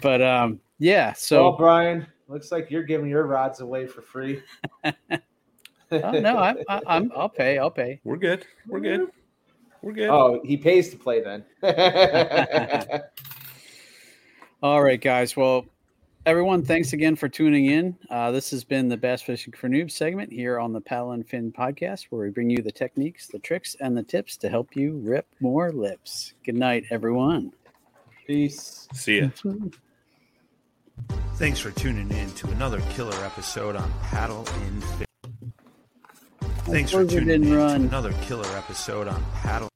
but 0.00 0.22
um, 0.22 0.60
yeah. 0.78 1.12
So 1.12 1.44
well, 1.44 1.56
Brian, 1.56 2.06
Looks 2.28 2.50
like 2.50 2.70
you're 2.70 2.82
giving 2.82 3.08
your 3.08 3.24
rods 3.26 3.60
away 3.60 3.86
for 3.86 4.02
free. 4.02 4.42
oh, 4.84 4.92
no, 5.90 6.38
I'm, 6.38 6.56
I'm, 6.68 7.12
I'll 7.14 7.28
pay. 7.28 7.58
I'll 7.58 7.70
pay. 7.70 8.00
We're 8.02 8.16
good. 8.16 8.44
We're 8.66 8.80
good. 8.80 9.08
We're 9.80 9.92
good. 9.92 10.08
Oh, 10.08 10.40
he 10.44 10.56
pays 10.56 10.90
to 10.90 10.96
play 10.96 11.22
then. 11.22 11.44
All 14.62 14.82
right, 14.82 15.00
guys. 15.00 15.36
Well, 15.36 15.66
everyone, 16.24 16.64
thanks 16.64 16.92
again 16.92 17.14
for 17.14 17.28
tuning 17.28 17.66
in. 17.66 17.96
Uh, 18.10 18.32
this 18.32 18.50
has 18.50 18.64
been 18.64 18.88
the 18.88 18.96
Bass 18.96 19.22
Fishing 19.22 19.52
for 19.52 19.68
Noobs 19.68 19.92
segment 19.92 20.32
here 20.32 20.58
on 20.58 20.72
the 20.72 20.80
Paddle 20.80 21.12
and 21.12 21.28
Fin 21.28 21.52
podcast, 21.52 22.06
where 22.10 22.22
we 22.22 22.30
bring 22.30 22.50
you 22.50 22.60
the 22.60 22.72
techniques, 22.72 23.28
the 23.28 23.38
tricks, 23.38 23.76
and 23.78 23.96
the 23.96 24.02
tips 24.02 24.36
to 24.38 24.48
help 24.48 24.74
you 24.74 24.96
rip 24.96 25.28
more 25.38 25.70
lips. 25.70 26.34
Good 26.44 26.56
night, 26.56 26.86
everyone. 26.90 27.52
Peace. 28.26 28.88
See 28.92 29.20
ya. 29.20 29.28
Thanks 31.36 31.60
for 31.60 31.70
tuning 31.70 32.10
in 32.12 32.30
to 32.32 32.48
another 32.48 32.80
killer 32.92 33.12
episode 33.22 33.76
on 33.76 33.92
Paddle 34.00 34.46
in 34.66 34.80
Fin. 34.80 35.06
Thanks 36.64 36.90
for 36.90 37.04
tuning 37.04 37.44
in 37.44 37.54
run. 37.54 37.80
to 37.80 37.86
another 37.88 38.14
killer 38.22 38.46
episode 38.56 39.06
on 39.06 39.22
Paddle. 39.34 39.68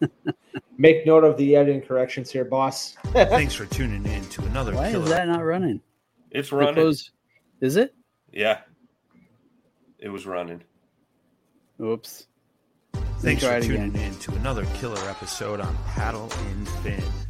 Make 0.78 1.06
note 1.06 1.24
of 1.24 1.36
the 1.36 1.56
editing 1.56 1.82
corrections 1.82 2.30
here, 2.30 2.46
boss. 2.46 2.96
Thanks 3.12 3.52
for 3.52 3.66
tuning 3.66 4.06
in 4.10 4.24
to 4.30 4.42
another 4.46 4.74
Why 4.74 4.90
killer. 4.90 5.04
is 5.04 5.10
that 5.10 5.28
not 5.28 5.44
running? 5.44 5.82
It's 6.30 6.52
running. 6.52 6.74
Close... 6.76 7.10
Is 7.60 7.76
it? 7.76 7.94
Yeah. 8.32 8.60
It 9.98 10.08
was 10.08 10.24
running. 10.24 10.62
Oops. 11.82 12.26
Thanks 13.18 13.44
for 13.44 13.60
tuning 13.60 13.90
again. 13.90 14.12
in 14.12 14.18
to 14.20 14.32
another 14.36 14.64
killer 14.76 15.06
episode 15.10 15.60
on 15.60 15.76
Paddle 15.88 16.32
in 16.48 16.64
Fin. 16.82 17.27